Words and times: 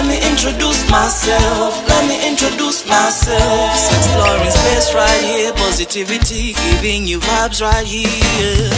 let 0.00 0.08
me 0.08 0.30
introduce 0.30 0.88
myself. 0.90 1.86
Let 1.86 2.08
me 2.08 2.16
introduce 2.26 2.88
myself. 2.88 3.68
Exploring 3.92 4.50
space 4.50 4.94
right 4.94 5.20
here. 5.20 5.52
Positivity 5.52 6.54
giving 6.54 7.06
you 7.06 7.20
vibes 7.20 7.60
right 7.60 7.86
here. 7.86 8.72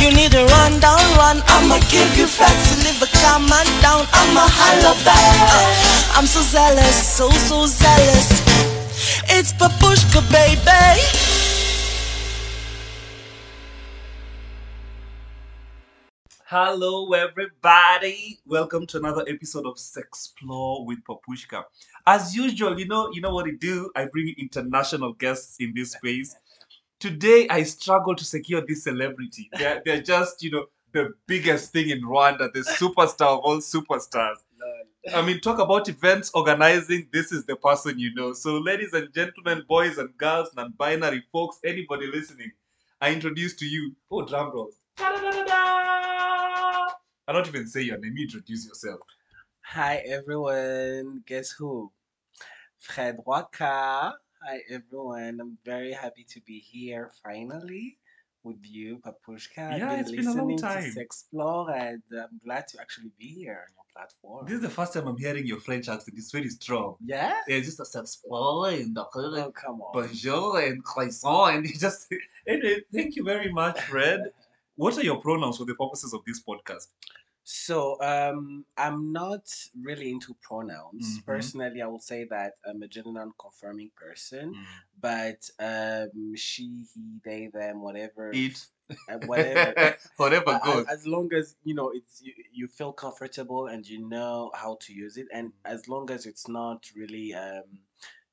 You 0.00 0.12
need 0.14 0.32
to 0.32 0.44
run 0.44 0.78
down, 0.80 1.00
run. 1.16 1.40
I'ma 1.46 1.78
give 1.88 2.12
you 2.18 2.26
facts. 2.26 2.76
Live 2.84 3.00
a 3.00 3.08
calm 3.24 3.48
down. 3.80 4.04
I'ma 4.12 4.44
holla 4.44 4.92
back. 5.04 5.48
Uh, 5.48 6.18
I'm 6.18 6.26
so 6.26 6.42
zealous, 6.42 6.96
so 7.08 7.30
so 7.30 7.66
zealous. 7.66 8.28
It's 9.32 9.54
Papushka, 9.54 10.20
baby. 10.30 11.29
Hello, 16.52 17.12
everybody. 17.12 18.40
Welcome 18.44 18.84
to 18.88 18.98
another 18.98 19.24
episode 19.28 19.66
of 19.66 19.76
Sexplore 19.76 20.84
with 20.84 20.98
Papushka. 21.04 21.62
As 22.08 22.34
usual, 22.34 22.76
you 22.76 22.88
know, 22.88 23.08
you 23.12 23.20
know 23.20 23.32
what 23.32 23.46
I 23.46 23.52
do. 23.52 23.88
I 23.94 24.06
bring 24.06 24.34
international 24.36 25.12
guests 25.12 25.58
in 25.60 25.72
this 25.76 25.92
space. 25.92 26.34
Today, 26.98 27.46
I 27.50 27.62
struggle 27.62 28.16
to 28.16 28.24
secure 28.24 28.66
this 28.66 28.82
celebrity. 28.82 29.48
They're, 29.52 29.80
they're 29.84 30.02
just, 30.02 30.42
you 30.42 30.50
know, 30.50 30.66
the 30.90 31.14
biggest 31.28 31.72
thing 31.72 31.90
in 31.90 32.02
Rwanda, 32.02 32.52
the 32.52 32.62
superstar 32.62 33.38
of 33.38 33.44
all 33.44 33.58
superstars. 33.58 34.38
I 35.14 35.22
mean, 35.22 35.38
talk 35.38 35.60
about 35.60 35.88
events 35.88 36.32
organizing. 36.34 37.06
This 37.12 37.30
is 37.30 37.44
the 37.44 37.54
person 37.54 37.96
you 37.96 38.12
know. 38.16 38.32
So, 38.32 38.58
ladies 38.58 38.92
and 38.92 39.14
gentlemen, 39.14 39.64
boys 39.68 39.98
and 39.98 40.18
girls, 40.18 40.48
non-binary 40.56 41.22
folks, 41.32 41.60
anybody 41.64 42.08
listening, 42.08 42.50
I 43.00 43.12
introduce 43.12 43.54
to 43.54 43.66
you. 43.66 43.94
Oh, 44.10 44.26
drum 44.26 44.50
rolls. 44.52 44.74
I 47.30 47.32
don't 47.32 47.46
even 47.46 47.68
say 47.68 47.82
your 47.82 47.96
name. 47.98 48.16
You 48.16 48.24
introduce 48.24 48.66
yourself. 48.66 49.02
Hi 49.60 49.98
everyone. 49.98 51.22
Guess 51.28 51.52
who? 51.52 51.92
Fred 52.80 53.18
Rwaka. 53.24 54.14
Hi 54.42 54.58
everyone. 54.68 55.38
I'm 55.40 55.56
very 55.64 55.92
happy 55.92 56.26
to 56.28 56.40
be 56.40 56.58
here 56.58 57.12
finally 57.22 57.98
with 58.42 58.56
you, 58.64 58.98
Papushka. 58.98 59.78
Yeah, 59.78 59.92
I've 59.92 60.00
it's 60.00 60.10
been 60.10 60.24
been 60.24 60.26
a 60.26 60.34
long 60.34 60.48
listening 60.48 60.58
time. 60.58 60.92
to 60.92 60.98
Sexplore 60.98 61.72
and 61.72 62.02
I'm 62.12 62.40
glad 62.44 62.66
to 62.66 62.80
actually 62.80 63.12
be 63.16 63.28
here 63.28 63.60
on 63.64 63.74
your 63.76 63.86
platform. 63.94 64.46
This 64.46 64.56
is 64.56 64.62
the 64.62 64.68
first 64.70 64.92
time 64.94 65.06
I'm 65.06 65.16
hearing 65.16 65.46
your 65.46 65.60
French 65.60 65.88
accent. 65.88 66.18
It's 66.18 66.32
very 66.32 66.48
strong. 66.48 66.96
yeah? 67.04 67.34
Yeah, 67.46 67.58
it's 67.58 67.68
just 67.68 67.78
a 67.78 67.84
Sexplore 67.84 68.74
and 68.82 68.98
Oh, 68.98 69.52
come 69.52 69.80
on. 69.82 69.92
bonjour 69.92 70.58
and 70.62 70.82
croissant 70.82 71.54
and 71.58 71.64
you 71.68 71.74
just 71.78 72.12
anyway. 72.44 72.80
Thank 72.92 73.14
you 73.14 73.22
very 73.22 73.52
much, 73.52 73.80
Fred. 73.82 74.32
What 74.76 74.96
are 74.96 75.02
your 75.04 75.18
pronouns 75.20 75.58
for 75.58 75.66
the 75.66 75.74
purposes 75.74 76.14
of 76.14 76.24
this 76.24 76.42
podcast? 76.42 76.86
So, 77.44 78.00
um, 78.00 78.64
I'm 78.76 79.12
not 79.12 79.48
really 79.80 80.10
into 80.10 80.34
pronouns. 80.34 81.18
Mhm. 81.18 81.24
Personally, 81.26 81.82
I 81.82 81.86
will 81.86 81.98
say 82.00 82.24
that 82.24 82.54
I'm 82.64 82.82
a 82.82 82.88
gender 82.88 83.12
non-confirming 83.12 83.90
person, 83.96 84.54
but 85.00 85.48
um, 85.58 86.34
she, 86.36 86.84
he, 86.94 87.18
they, 87.24 87.46
them, 87.48 87.82
whatever, 87.82 88.32
Eat 88.32 88.66
uh, 89.10 89.18
whatever. 89.18 89.96
whatever 90.16 90.58
goes. 90.64 90.86
a- 90.86 90.90
as 90.92 91.06
long 91.06 91.32
as 91.32 91.56
you 91.64 91.74
know 91.74 91.90
it's 91.90 92.20
you, 92.22 92.32
you 92.52 92.68
feel 92.68 92.92
comfortable 92.92 93.66
and 93.66 93.86
you 93.86 94.06
know 94.06 94.50
how 94.54 94.76
to 94.80 94.92
use 94.92 95.16
it 95.16 95.26
and 95.32 95.52
as 95.64 95.88
long 95.88 96.10
as 96.10 96.26
it's 96.26 96.48
not 96.48 96.90
really 96.94 97.34
um 97.34 97.64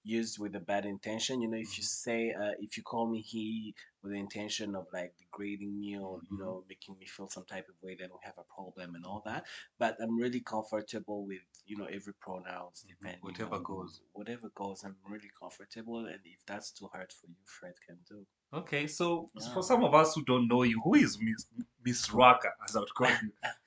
used 0.08 0.40
with 0.40 0.56
a 0.56 0.60
bad 0.72 0.86
intention 0.86 1.42
you 1.42 1.50
know 1.50 1.58
if 1.58 1.78
you 1.78 1.84
say 1.84 2.34
uh, 2.42 2.52
if 2.60 2.78
you 2.78 2.84
call 2.84 3.06
me 3.14 3.22
he 3.22 3.74
with 4.02 4.12
the 4.14 4.18
intention 4.20 4.76
of 4.76 4.86
like 4.94 5.12
degrading 5.20 5.74
me 5.80 5.98
or 5.98 6.20
you 6.30 6.38
Mhm. 6.38 6.40
know 6.40 6.64
making 6.70 6.98
me 7.00 7.06
feel 7.06 7.28
some 7.28 7.46
type 7.46 7.68
of 7.70 7.76
way 7.84 7.94
then 8.00 8.10
we 8.16 8.20
have 8.24 8.38
a 8.38 8.48
problem 8.56 8.96
and 8.96 9.06
all 9.06 9.22
that 9.26 9.46
but 9.80 9.96
i'm 10.02 10.16
really 10.18 10.40
comfortable 10.40 11.26
with 11.26 11.42
you 11.66 11.76
know 11.78 11.86
every 11.98 12.14
pronouns 12.26 12.78
Mhm. 12.86 12.90
depending 12.94 13.20
Whatever 13.22 13.56
on 13.56 13.64
goes. 13.64 14.02
whatever 14.14 14.50
goes 14.56 14.84
i'm 14.86 14.96
really 15.14 15.32
comfortable 15.42 16.06
and 16.06 16.22
if 16.26 16.40
that's 16.46 16.72
too 16.72 16.88
hard 16.94 17.12
for 17.12 17.28
you 17.28 17.44
fred 17.46 17.74
can 17.86 17.98
do 18.08 18.26
Okay, 18.54 18.88
so 18.88 19.30
Yeah. 19.36 19.54
for 19.54 19.62
some 19.62 19.84
of 19.84 19.94
us 19.94 20.16
who 20.16 20.24
don't 20.24 20.48
know 20.48 20.64
you, 20.64 20.80
who 20.82 20.96
is 20.96 21.20
Miss 21.20 21.46
Miss 21.84 22.08
Rwaka, 22.08 22.52
as 22.66 22.78
I 22.78 22.80
would 22.80 22.94
call 22.94 23.10
you? 23.22 23.32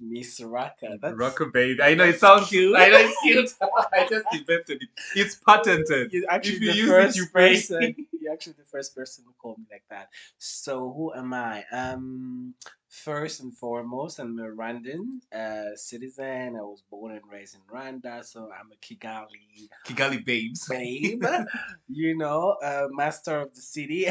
miss 0.00 0.40
Rwaka 0.40 1.00
that's 1.00 1.14
Rwaka 1.16 1.52
baby. 1.52 1.82
I 1.82 1.94
know 1.94 2.04
it 2.04 2.18
sounds 2.20 2.48
cute. 2.48 2.76
I 2.76 2.88
know 2.88 2.98
it's 2.98 3.20
cute. 3.22 3.50
I 3.92 4.06
just 4.08 4.26
invented 4.32 4.82
it. 4.82 4.88
It's 5.14 5.36
patented. 5.36 6.12
You're 6.12 6.30
actually 6.30 6.56
If 6.56 6.60
you 6.62 6.70
the 6.70 6.76
use 6.76 6.88
it, 6.88 6.92
first 6.92 7.16
you 7.16 7.26
pay. 7.26 7.54
person. 7.54 7.96
You're 8.20 8.32
actually 8.32 8.54
the 8.58 8.64
first 8.64 8.94
person 8.94 9.24
who 9.26 9.32
called 9.38 9.58
me 9.58 9.66
like 9.70 9.84
that. 9.90 10.08
So 10.38 10.92
who 10.96 11.12
am 11.14 11.32
I? 11.34 11.64
Um, 11.72 12.54
first 12.88 13.40
and 13.40 13.54
foremost, 13.56 14.18
I'm 14.18 14.38
a 14.38 14.44
Rwandan 14.44 15.20
uh, 15.32 15.76
citizen. 15.76 16.56
I 16.56 16.62
was 16.62 16.82
born 16.90 17.12
and 17.12 17.20
raised 17.30 17.54
in 17.56 17.60
Rwanda, 17.72 18.24
so 18.24 18.50
I'm 18.58 18.70
a 18.72 18.76
Kigali 18.76 19.68
Kigali 19.86 20.24
babes. 20.24 20.66
babe. 20.68 21.22
you 21.88 22.16
know, 22.16 22.56
uh, 22.62 22.88
master 22.90 23.40
of 23.42 23.54
the 23.54 23.60
city. 23.60 24.08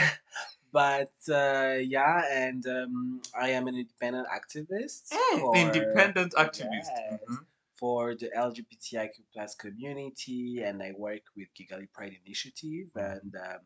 But 0.74 1.14
uh, 1.30 1.78
yeah, 1.96 2.24
and 2.32 2.66
um, 2.68 3.22
I 3.40 3.50
am 3.58 3.68
an 3.68 3.76
independent 3.76 4.28
activist. 4.28 5.14
for- 5.40 5.56
Independent 5.56 6.34
activist. 6.34 6.90
Yes 6.98 7.30
Mhm. 7.30 7.46
for 7.76 8.16
the 8.16 8.30
LGBTIQ 8.48 9.16
plus 9.34 9.56
community, 9.56 10.64
and 10.64 10.82
I 10.82 10.92
work 11.08 11.24
with 11.36 11.50
Kigali 11.58 11.88
Pride 11.94 12.16
Initiative, 12.26 12.88
Mhm. 12.96 13.22
and 13.22 13.36
um, 13.48 13.62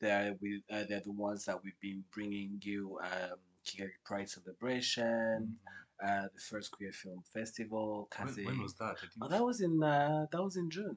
they're 0.00 0.34
with 0.42 0.62
uh, 0.70 0.84
they're 0.88 1.00
the 1.10 1.12
ones 1.28 1.44
that 1.46 1.58
we've 1.62 1.80
been 1.88 2.04
bringing 2.16 2.60
you 2.68 2.98
um, 3.10 3.38
Kigali 3.64 3.96
Pride 4.04 4.28
celebration, 4.28 5.58
uh, 6.06 6.26
the 6.34 6.40
first 6.50 6.68
queer 6.72 6.92
film 6.92 7.22
festival. 7.32 8.08
When, 8.18 8.34
when 8.46 8.60
was 8.62 8.74
that? 8.82 8.96
Oh, 9.22 9.28
that 9.28 9.42
was 9.50 9.60
in 9.60 9.74
uh, 9.82 10.26
that 10.32 10.42
was 10.42 10.56
in 10.56 10.68
June. 10.70 10.96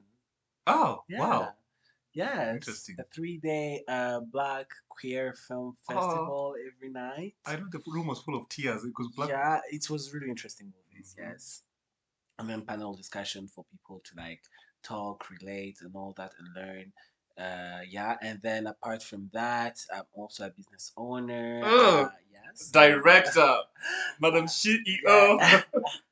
Oh, 0.66 1.04
Yeah. 1.08 1.20
wow. 1.20 1.54
Yes, 2.16 2.54
Interesting. 2.54 2.96
a 2.98 3.04
three-day 3.14 3.82
uh, 3.86 4.20
Black 4.20 4.70
queer 4.88 5.34
film 5.34 5.76
festival 5.86 6.54
every 6.66 6.88
night. 6.88 7.34
I 7.44 7.56
know 7.56 7.66
the 7.70 7.82
room 7.86 8.06
was 8.06 8.22
full 8.22 8.36
of 8.36 8.48
tears 8.48 8.82
because 8.84 9.08
black. 9.14 9.28
Yeah, 9.28 9.60
it 9.70 9.90
was 9.90 10.14
really 10.14 10.30
interesting 10.30 10.72
movies. 10.74 11.14
Mhm. 11.14 11.24
Yes, 11.24 11.62
and 12.38 12.48
then 12.48 12.62
panel 12.62 12.94
discussion 12.94 13.48
for 13.48 13.66
people 13.70 14.00
to 14.02 14.16
like 14.16 14.40
talk, 14.82 15.28
relate, 15.28 15.76
and 15.82 15.94
all 15.94 16.14
that, 16.16 16.32
and 16.38 16.48
learn. 16.56 16.92
Uh, 17.36 17.82
yeah, 17.86 18.16
and 18.22 18.40
then 18.40 18.66
apart 18.66 19.02
from 19.02 19.28
that, 19.34 19.76
I'm 19.94 20.04
also 20.14 20.46
a 20.46 20.50
business 20.50 20.92
owner. 20.96 21.60
Oh, 21.66 22.04
uh, 22.04 22.10
yes, 22.32 22.70
Director, 22.70 23.58
Madam 24.20 24.46
CEO. 24.46 25.38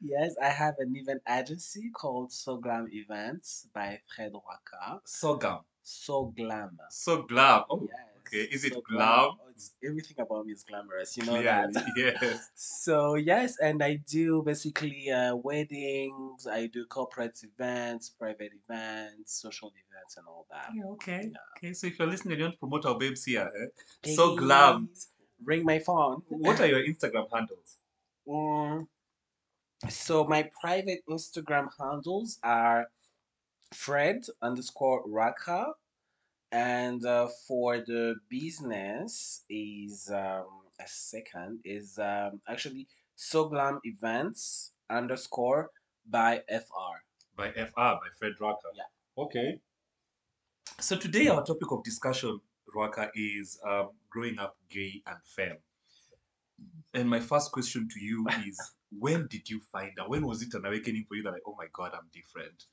Yes, 0.00 0.34
I 0.42 0.48
have 0.48 0.74
an 0.78 0.94
event 0.96 1.22
agency 1.28 1.90
called 1.90 2.30
Soglam 2.30 2.86
Events 2.92 3.68
by 3.74 4.00
Fred 4.14 4.32
Rwaka. 4.32 5.00
So 5.04 5.36
glam. 5.36 5.60
Soglam. 5.84 6.70
So 6.90 7.22
glam. 7.22 7.64
Oh, 7.70 7.80
Yes. 7.88 7.98
okay. 8.26 8.42
Is 8.54 8.64
it 8.64 8.74
So 8.74 8.80
glam? 8.82 9.30
Oh, 9.32 9.36
it's, 9.50 9.72
everything 9.84 10.16
about 10.18 10.46
me 10.46 10.52
is 10.52 10.64
glamorous. 10.64 11.16
You 11.16 11.24
know 11.24 11.32
Clearly, 11.40 11.72
that. 11.72 11.84
yes. 11.96 12.50
So 12.54 13.14
yes, 13.14 13.58
and 13.60 13.82
I 13.82 13.96
do 14.08 14.42
basically 14.42 15.10
uh, 15.10 15.36
weddings. 15.36 16.46
I 16.46 16.66
do 16.66 16.86
corporate 16.86 17.38
events, 17.42 18.10
private 18.10 18.52
events, 18.68 19.40
social 19.40 19.68
events, 19.68 20.16
and 20.16 20.26
all 20.26 20.46
that. 20.50 20.70
Yeah, 20.74 20.84
okay. 20.94 21.30
Yeah. 21.32 21.38
Okay, 21.58 21.72
so 21.74 21.86
if 21.86 21.98
you're 21.98 22.08
listening 22.08 22.32
and 22.32 22.38
you 22.40 22.44
want 22.46 22.54
to 22.54 22.58
promote 22.58 22.86
our 22.86 22.98
babes 22.98 23.24
here, 23.24 23.50
eh? 24.04 24.14
so 24.14 24.36
glam. 24.36 24.88
Ring 25.44 25.64
my 25.64 25.80
phone. 25.80 26.22
What 26.28 26.60
are 26.60 26.66
your 26.66 26.82
Instagram 26.84 27.26
handles? 27.32 27.78
Mm, 28.28 28.86
so 29.88 30.24
my 30.24 30.48
private 30.60 31.00
Instagram 31.08 31.68
handles 31.78 32.38
are 32.42 32.86
Fred 33.74 34.24
underscore 34.40 35.04
Rwaka, 35.06 35.72
and 36.50 37.04
uh, 37.04 37.28
for 37.48 37.78
the 37.78 38.16
business 38.28 39.44
is 39.48 40.10
um, 40.12 40.46
a 40.80 40.86
second 40.86 41.60
is 41.64 41.98
um, 41.98 42.40
actually 42.48 42.86
Soglam 43.16 43.78
Events 43.84 44.72
underscore 44.90 45.70
by 46.08 46.42
FR. 46.48 47.02
By 47.36 47.50
FR, 47.52 47.72
by 47.76 48.08
Fred 48.18 48.32
Rwaka. 48.40 48.70
Yeah. 48.74 49.22
Okay. 49.22 49.60
So 50.80 50.96
today 50.96 51.28
our 51.28 51.44
topic 51.44 51.70
of 51.70 51.82
discussion, 51.84 52.40
Rwaka, 52.74 53.10
is 53.14 53.58
um, 53.66 53.90
growing 54.10 54.38
up 54.38 54.56
gay 54.70 55.02
and 55.06 55.16
femme. 55.24 55.58
And 56.94 57.08
my 57.08 57.20
first 57.20 57.52
question 57.52 57.88
to 57.88 58.04
you 58.04 58.26
is, 58.46 58.60
when 58.98 59.26
did 59.28 59.48
you 59.50 59.60
find 59.72 59.98
out? 59.98 60.10
When 60.10 60.26
was 60.26 60.42
it 60.42 60.54
an 60.54 60.64
awakening 60.66 61.04
for 61.08 61.16
you 61.16 61.22
that 61.24 61.32
like, 61.32 61.42
oh 61.46 61.56
my 61.58 61.68
god, 61.72 61.92
I'm 61.94 62.08
different? 62.12 62.66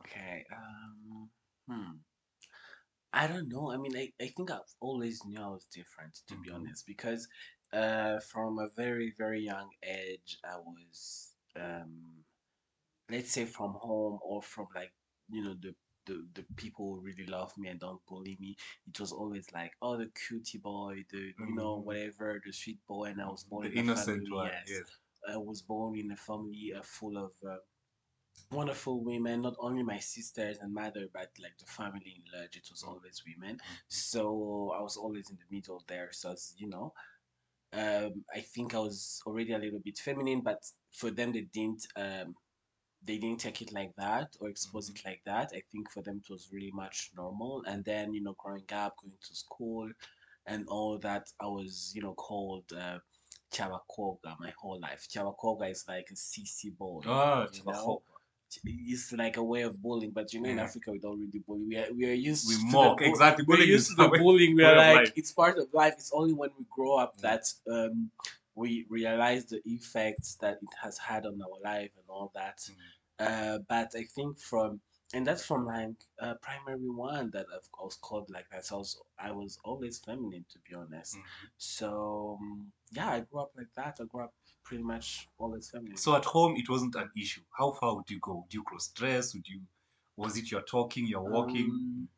Okay. 0.00 0.44
Um, 0.52 1.30
hmm. 1.68 1.92
I 3.12 3.26
don't 3.26 3.48
know. 3.48 3.70
I 3.70 3.76
mean, 3.76 3.96
I, 3.96 4.12
I 4.20 4.28
think 4.28 4.50
I've 4.50 4.74
always 4.80 5.24
knew 5.24 5.40
I 5.40 5.48
was 5.48 5.66
different, 5.72 6.18
to 6.28 6.36
be 6.36 6.50
Mhm. 6.50 6.54
honest, 6.54 6.86
because 6.86 7.28
uh, 7.72 8.20
from 8.20 8.58
a 8.58 8.68
very, 8.76 9.14
very 9.16 9.40
young 9.42 9.70
age, 9.82 10.38
I 10.44 10.56
was, 10.58 11.34
um, 11.56 12.24
let's 13.10 13.30
say, 13.32 13.44
from 13.46 13.74
home 13.74 14.18
or 14.22 14.42
from 14.42 14.68
like, 14.74 14.92
you 15.30 15.42
know, 15.44 15.54
the 15.60 15.74
the, 16.08 16.26
the 16.34 16.44
people 16.56 16.86
who 16.96 17.00
really 17.02 17.26
love 17.26 17.52
me 17.58 17.68
and 17.68 17.80
don't 17.80 18.04
bully 18.08 18.36
me. 18.40 18.56
It 18.88 19.00
was 19.00 19.12
always 19.12 19.46
like, 19.52 19.72
oh, 19.82 19.96
the 19.98 20.10
cutie 20.28 20.58
boy, 20.58 21.04
the 21.12 21.34
you 21.46 21.54
know 21.54 21.76
Mhm. 21.78 21.84
whatever, 21.84 22.40
the 22.44 22.52
sweet 22.52 22.80
boy, 22.88 23.06
and 23.10 23.22
I 23.22 23.28
was 23.28 23.44
born 23.44 23.66
The 23.66 23.72
in 23.72 23.78
a 23.78 23.84
innocent 23.84 24.18
family, 24.18 24.30
one, 24.32 24.46
yes, 24.46 24.68
yes. 24.68 24.98
I 25.34 25.36
was 25.38 25.62
born 25.62 25.96
in 25.98 26.10
a 26.12 26.16
family 26.16 26.72
uh, 26.76 26.82
full 26.82 27.16
of 27.18 27.32
uh, 27.48 27.58
wonderful 28.50 29.04
women. 29.04 29.42
Not 29.42 29.56
only 29.60 29.82
my 29.82 29.98
sisters 30.00 30.58
and 30.60 30.72
mother, 30.74 31.06
but 31.12 31.30
like 31.42 31.56
the 31.58 31.66
family 31.66 32.14
in 32.18 32.24
large. 32.38 32.56
It 32.56 32.68
was 32.70 32.82
always 32.82 33.22
women. 33.26 33.58
So 33.88 34.72
I 34.78 34.82
was 34.82 34.96
always 34.96 35.30
in 35.30 35.36
the 35.38 35.56
middle 35.56 35.82
there. 35.88 36.10
So 36.12 36.32
as 36.32 36.54
you 36.58 36.68
know, 36.68 36.92
um, 37.72 38.24
I 38.34 38.40
think 38.40 38.74
I 38.74 38.78
was 38.80 39.22
already 39.26 39.52
a 39.52 39.58
little 39.58 39.80
bit 39.84 39.98
feminine, 39.98 40.42
but 40.42 40.62
for 40.92 41.10
them 41.10 41.32
they 41.32 41.42
didn't 41.52 41.86
um, 41.96 42.34
they 43.04 43.18
didn't 43.18 43.40
take 43.40 43.62
it 43.62 43.72
like 43.72 43.94
that 43.96 44.36
or 44.40 44.48
expose 44.48 44.90
it 44.90 45.00
like 45.04 45.22
that. 45.24 45.50
I 45.54 45.62
think 45.72 45.90
for 45.90 46.02
them 46.02 46.20
it 46.24 46.30
was 46.30 46.48
really 46.52 46.72
much 46.72 47.10
normal. 47.16 47.62
And 47.66 47.84
then 47.84 48.12
you 48.14 48.22
know, 48.22 48.34
growing 48.38 48.64
up, 48.72 48.96
going 49.00 49.12
to 49.28 49.34
school, 49.34 49.90
and 50.46 50.66
all 50.68 50.98
that, 50.98 51.28
I 51.40 51.46
was 51.46 51.92
you 51.94 52.02
know 52.02 52.14
called. 52.14 52.64
Uh, 52.72 52.98
Chawakoga 53.50 54.36
my 54.40 54.52
whole 54.60 54.78
life. 54.78 55.08
Chawakoga 55.10 55.70
is 55.70 55.84
like 55.88 56.08
a 56.12 56.16
CC 56.16 56.68
you 56.68 57.62
know? 57.66 58.02
It's 58.64 59.12
like 59.12 59.36
a 59.36 59.42
way 59.42 59.62
of 59.62 59.80
bullying, 59.82 60.10
but 60.10 60.32
you 60.32 60.40
know, 60.40 60.48
in 60.48 60.58
Africa 60.58 60.90
we 60.92 60.98
don't 60.98 61.18
really 61.20 61.42
bully. 61.46 61.64
We 61.68 61.76
are 61.76 61.92
we 61.94 62.10
are 62.10 62.14
used 62.14 62.48
We 62.48 62.54
to 62.56 62.76
mock, 62.76 62.98
the 62.98 63.04
exactly. 63.06 63.44
We're 63.46 63.56
Bullying 63.56 63.70
used 63.70 63.90
to 63.90 63.96
the 63.96 64.08
bullying. 64.18 64.56
We 64.56 64.64
are 64.64 64.76
like 64.76 64.96
life. 64.96 65.12
it's 65.16 65.32
part 65.32 65.58
of 65.58 65.72
life. 65.74 65.94
It's 65.98 66.12
only 66.14 66.32
when 66.34 66.50
we 66.58 66.64
grow 66.74 66.96
up 66.96 67.16
Mm. 67.18 67.20
that 67.22 67.44
um 67.70 68.10
we 68.58 68.86
realize 68.90 69.46
the 69.46 69.60
effects 69.64 70.36
that 70.40 70.58
it 70.60 70.74
has 70.82 70.98
had 70.98 71.24
on 71.24 71.38
our 71.40 71.60
life 71.72 71.90
and 71.96 72.04
all 72.08 72.32
that. 72.34 72.58
Mm. 73.20 73.26
Uh, 73.26 73.58
but 73.68 73.92
I 73.96 74.04
think 74.14 74.38
from 74.38 74.80
and 75.14 75.26
that's 75.26 75.44
from 75.44 75.64
like 75.64 75.98
uh, 76.20 76.34
primary 76.42 76.90
one 76.90 77.30
that 77.30 77.46
I've, 77.54 77.68
I 77.80 77.84
was 77.84 77.96
called 77.96 78.28
like 78.30 78.48
that. 78.52 78.66
So 78.66 78.74
I 78.74 78.78
was 78.78 79.00
I 79.28 79.32
was 79.32 79.58
always 79.64 79.98
feminine 79.98 80.44
to 80.52 80.58
be 80.68 80.74
honest. 80.74 81.16
Mhm. 81.16 81.22
So 81.56 82.38
um, 82.40 82.72
yeah, 82.90 83.10
I 83.10 83.20
grew 83.20 83.40
up 83.40 83.52
like 83.56 83.72
that. 83.76 83.98
I 84.00 84.04
grew 84.04 84.24
up 84.24 84.34
pretty 84.64 84.82
much 84.82 85.28
always 85.38 85.70
feminine. 85.70 85.96
So 85.96 86.14
at 86.16 86.24
home, 86.24 86.56
it 86.56 86.68
wasn't 86.68 86.94
an 86.96 87.10
issue. 87.16 87.42
How 87.56 87.72
far 87.72 87.94
would 87.96 88.10
you 88.10 88.18
go? 88.20 88.32
Would 88.42 88.52
you 88.52 88.62
cross 88.64 88.88
dress? 88.88 89.34
Would 89.34 89.48
you? 89.48 89.60
Was 90.16 90.36
it 90.36 90.50
you're 90.50 90.62
talking, 90.62 91.06
you're 91.06 91.22
walking? 91.22 91.70
Um, 91.70 92.08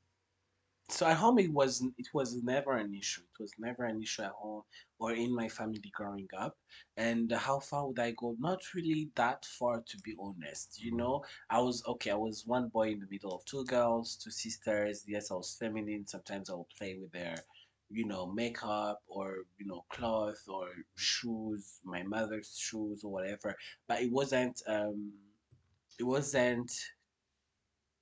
so 0.90 1.06
at 1.06 1.16
home 1.16 1.38
it 1.38 1.52
was 1.52 1.82
it 1.98 2.08
was 2.12 2.42
never 2.42 2.76
an 2.76 2.94
issue. 2.94 3.22
It 3.22 3.42
was 3.42 3.52
never 3.58 3.84
an 3.84 4.02
issue 4.02 4.22
at 4.22 4.32
home 4.32 4.62
or 4.98 5.12
in 5.12 5.34
my 5.34 5.48
family 5.48 5.90
growing 5.94 6.28
up. 6.38 6.56
And 6.96 7.30
how 7.32 7.60
far 7.60 7.86
would 7.88 7.98
I 7.98 8.12
go? 8.12 8.36
Not 8.38 8.60
really 8.74 9.10
that 9.16 9.44
far 9.46 9.80
to 9.80 9.98
be 10.04 10.14
honest. 10.20 10.82
You 10.82 10.96
know, 10.96 11.24
I 11.50 11.60
was 11.60 11.82
okay, 11.86 12.10
I 12.10 12.16
was 12.16 12.46
one 12.46 12.68
boy 12.68 12.90
in 12.90 13.00
the 13.00 13.08
middle 13.10 13.34
of 13.34 13.44
two 13.44 13.64
girls, 13.64 14.16
two 14.16 14.30
sisters. 14.30 15.04
Yes, 15.06 15.30
I 15.30 15.34
was 15.34 15.56
feminine. 15.58 16.06
Sometimes 16.06 16.50
I 16.50 16.54
would 16.54 16.70
play 16.78 16.96
with 17.00 17.12
their 17.12 17.36
you 17.92 18.06
know, 18.06 18.26
makeup 18.26 19.02
or, 19.08 19.38
you 19.58 19.66
know, 19.66 19.84
cloth 19.90 20.42
or 20.48 20.68
shoes, 20.96 21.80
my 21.84 22.02
mother's 22.04 22.56
shoes 22.56 23.02
or 23.04 23.10
whatever. 23.10 23.56
But 23.88 24.02
it 24.02 24.12
wasn't 24.12 24.62
um 24.68 25.12
it 25.98 26.04
wasn't 26.04 26.70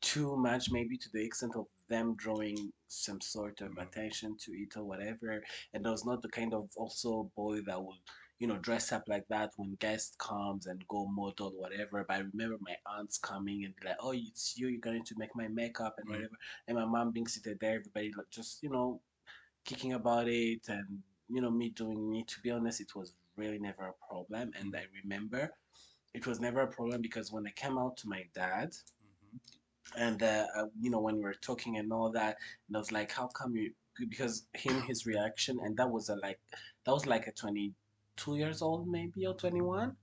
too 0.00 0.36
much 0.36 0.70
maybe 0.70 0.96
to 0.96 1.08
the 1.12 1.24
extent 1.24 1.54
of 1.56 1.66
them 1.88 2.14
drawing 2.16 2.72
some 2.88 3.20
sort 3.20 3.60
of 3.60 3.76
attention 3.78 4.36
to 4.44 4.52
it 4.52 4.76
or 4.76 4.84
whatever. 4.84 5.42
And 5.74 5.86
I 5.86 5.90
was 5.90 6.04
not 6.06 6.22
the 6.22 6.28
kind 6.28 6.54
of 6.54 6.68
also 6.76 7.30
boy 7.36 7.60
that 7.62 7.82
would 7.82 7.98
you 8.38 8.46
know 8.46 8.58
dress 8.58 8.92
up 8.92 9.04
like 9.08 9.26
that 9.28 9.50
when 9.56 9.74
guest 9.80 10.16
comes 10.18 10.66
and 10.66 10.86
go 10.88 11.06
model 11.06 11.52
whatever. 11.56 12.04
But 12.08 12.14
i 12.16 12.18
remember 12.20 12.56
my 12.60 12.76
aunts 12.86 13.18
coming 13.18 13.64
and 13.64 13.74
be 13.76 13.86
like 13.88 13.96
oh 14.00 14.12
it's 14.12 14.54
you 14.58 14.68
you're 14.68 14.80
going 14.80 15.04
to 15.04 15.14
make 15.18 15.34
my 15.34 15.48
makeup 15.48 15.94
and 15.98 16.06
Mhm. 16.08 16.12
whatever. 16.12 16.36
And 16.66 16.76
my 16.78 16.84
mom 16.84 17.12
being 17.12 17.28
seated 17.28 17.58
there 17.60 17.76
everybody 17.76 18.12
like 18.16 18.30
just 18.30 18.62
you 18.62 18.70
know 18.70 19.00
kicking 19.64 19.92
about 19.94 20.28
it 20.28 20.68
and 20.68 21.02
you 21.28 21.40
know 21.42 21.50
me 21.50 21.70
doing 21.70 22.10
me 22.10 22.24
to 22.24 22.40
be 22.42 22.50
honest 22.50 22.80
it 22.80 22.94
was 22.94 23.14
really 23.36 23.58
never 23.58 23.84
a 23.88 23.94
problem. 24.08 24.52
And 24.58 24.74
i 24.76 24.84
remember 25.02 25.50
it 26.14 26.26
was 26.26 26.40
never 26.40 26.60
a 26.62 26.68
problem 26.68 27.02
because 27.02 27.32
when 27.32 27.46
i 27.46 27.50
came 27.52 27.78
out 27.78 27.96
to 27.98 28.08
my 28.08 28.24
dad 28.34 28.70
Mhm. 29.02 29.40
And 29.96 30.22
uh, 30.22 30.46
you 30.80 30.90
know 30.90 31.00
when 31.00 31.16
we 31.16 31.22
were 31.22 31.34
talking 31.40 31.78
and 31.78 31.92
all 31.92 32.10
that 32.10 32.36
and 32.66 32.76
i 32.76 32.78
was 32.78 32.92
like 32.92 33.10
how 33.10 33.26
come 33.28 33.54
you 33.56 33.72
because 34.08 34.46
him 34.54 34.80
his 34.82 35.06
reaction 35.06 35.58
and 35.62 35.76
that 35.76 35.88
was 35.88 36.08
a 36.08 36.16
like 36.16 36.38
that 36.84 36.92
was 36.92 37.06
like 37.06 37.26
a 37.26 37.32
22 37.32 38.36
years 38.36 38.62
old 38.62 38.86
maybe 38.86 39.26
or 39.26 39.34
21 39.34 39.96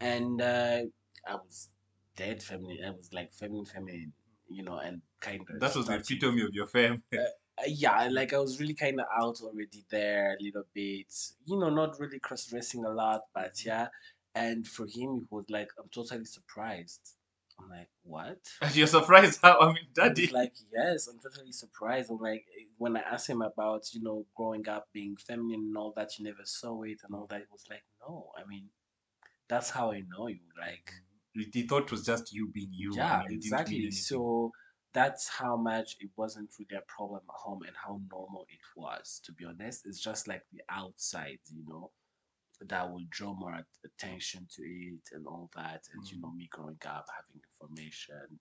and 0.00 0.40
uh, 0.40 0.80
i 1.26 1.34
was 1.34 1.68
dead 2.16 2.42
feminine 2.42 2.84
i 2.86 2.90
was 2.90 3.12
like 3.12 3.32
feminine 3.32 3.64
feminine 3.64 4.12
you 4.48 4.62
know 4.62 4.78
and 4.78 5.00
kind 5.20 5.40
of 5.40 5.60
That 5.60 5.74
was 5.74 5.86
the 5.86 5.94
epitome 5.94 6.42
of 6.42 6.52
your 6.52 6.66
fam. 6.66 7.02
uh, 7.14 7.62
yeah, 7.66 8.08
like 8.10 8.32
I 8.32 8.38
was 8.38 8.60
really 8.60 8.74
kind 8.74 9.00
of 9.00 9.06
out 9.16 9.40
already 9.42 9.84
there 9.90 10.36
a 10.38 10.42
little 10.42 10.66
bit. 10.74 11.12
You 11.46 11.58
know, 11.58 11.70
not 11.70 11.98
really 11.98 12.18
cross 12.18 12.46
dressing 12.46 12.84
a 12.84 12.90
lot, 12.90 13.22
but 13.34 13.64
yeah. 13.64 13.88
And 14.34 14.66
for 14.66 14.86
him, 14.86 15.22
it 15.22 15.34
was 15.34 15.44
like, 15.48 15.68
I'm 15.78 15.88
totally 15.90 16.24
surprised. 16.24 17.14
I'm 17.62 17.70
like, 17.70 17.88
what? 18.02 18.38
And 18.60 18.74
you're 18.76 18.86
surprised 18.86 19.40
how 19.42 19.58
I 19.60 19.66
mean, 19.68 19.86
daddy. 19.94 20.22
was 20.22 20.32
like, 20.32 20.54
yes, 20.72 21.08
I'm 21.08 21.18
totally 21.20 21.52
surprised. 21.52 22.10
I'm 22.10 22.18
like, 22.18 22.44
when 22.78 22.96
I 22.96 23.00
asked 23.00 23.28
him 23.28 23.42
about, 23.42 23.92
you 23.94 24.02
know, 24.02 24.26
growing 24.36 24.68
up 24.68 24.88
being 24.92 25.16
feminine 25.16 25.66
and 25.68 25.76
all 25.76 25.92
that, 25.96 26.18
you 26.18 26.24
never 26.24 26.44
saw 26.44 26.82
it 26.82 27.00
and 27.04 27.14
all 27.14 27.26
that, 27.30 27.40
he 27.40 27.46
was 27.52 27.64
like, 27.70 27.82
no, 28.06 28.30
I 28.36 28.48
mean, 28.48 28.68
that's 29.48 29.70
how 29.70 29.92
I 29.92 30.02
know 30.08 30.26
you. 30.28 30.40
Like, 30.58 30.92
mm. 30.92 31.42
He- 31.44 31.50
He 31.62 31.66
thought 31.66 31.84
it 31.84 31.90
was 31.90 32.04
just 32.04 32.32
you 32.32 32.48
being 32.48 32.72
you. 32.72 32.92
yeah, 32.94 33.20
and 33.22 33.32
it 33.32 33.40
didn't 33.40 33.68
mean 33.68 33.86
exactly. 33.86 33.90
So 33.90 34.50
that's 34.92 35.28
how 35.28 35.56
much 35.56 35.96
it 36.00 36.10
wasn't 36.16 36.50
really 36.58 36.76
a 36.78 36.82
problem 36.86 37.22
at 37.28 37.34
home 37.34 37.62
and 37.62 37.74
how 37.76 38.00
normal 38.10 38.44
it 38.50 38.60
was, 38.76 39.20
to 39.24 39.32
be 39.32 39.44
honest. 39.46 39.86
It's 39.86 40.00
just 40.00 40.28
like 40.28 40.42
the 40.52 40.60
outside, 40.68 41.38
you 41.50 41.64
know, 41.66 41.90
that 42.68 42.90
will 42.90 43.04
draw 43.10 43.34
more 43.34 43.58
attention 43.84 44.46
to 44.56 44.62
it 44.62 45.00
and 45.12 45.26
all 45.26 45.50
that. 45.54 45.82
And, 45.92 46.02
you 46.10 46.18
Mm. 46.18 46.22
know, 46.22 46.32
me 46.32 46.48
growing 46.50 46.78
up, 46.86 47.06
having 47.14 47.40
information, 47.60 48.38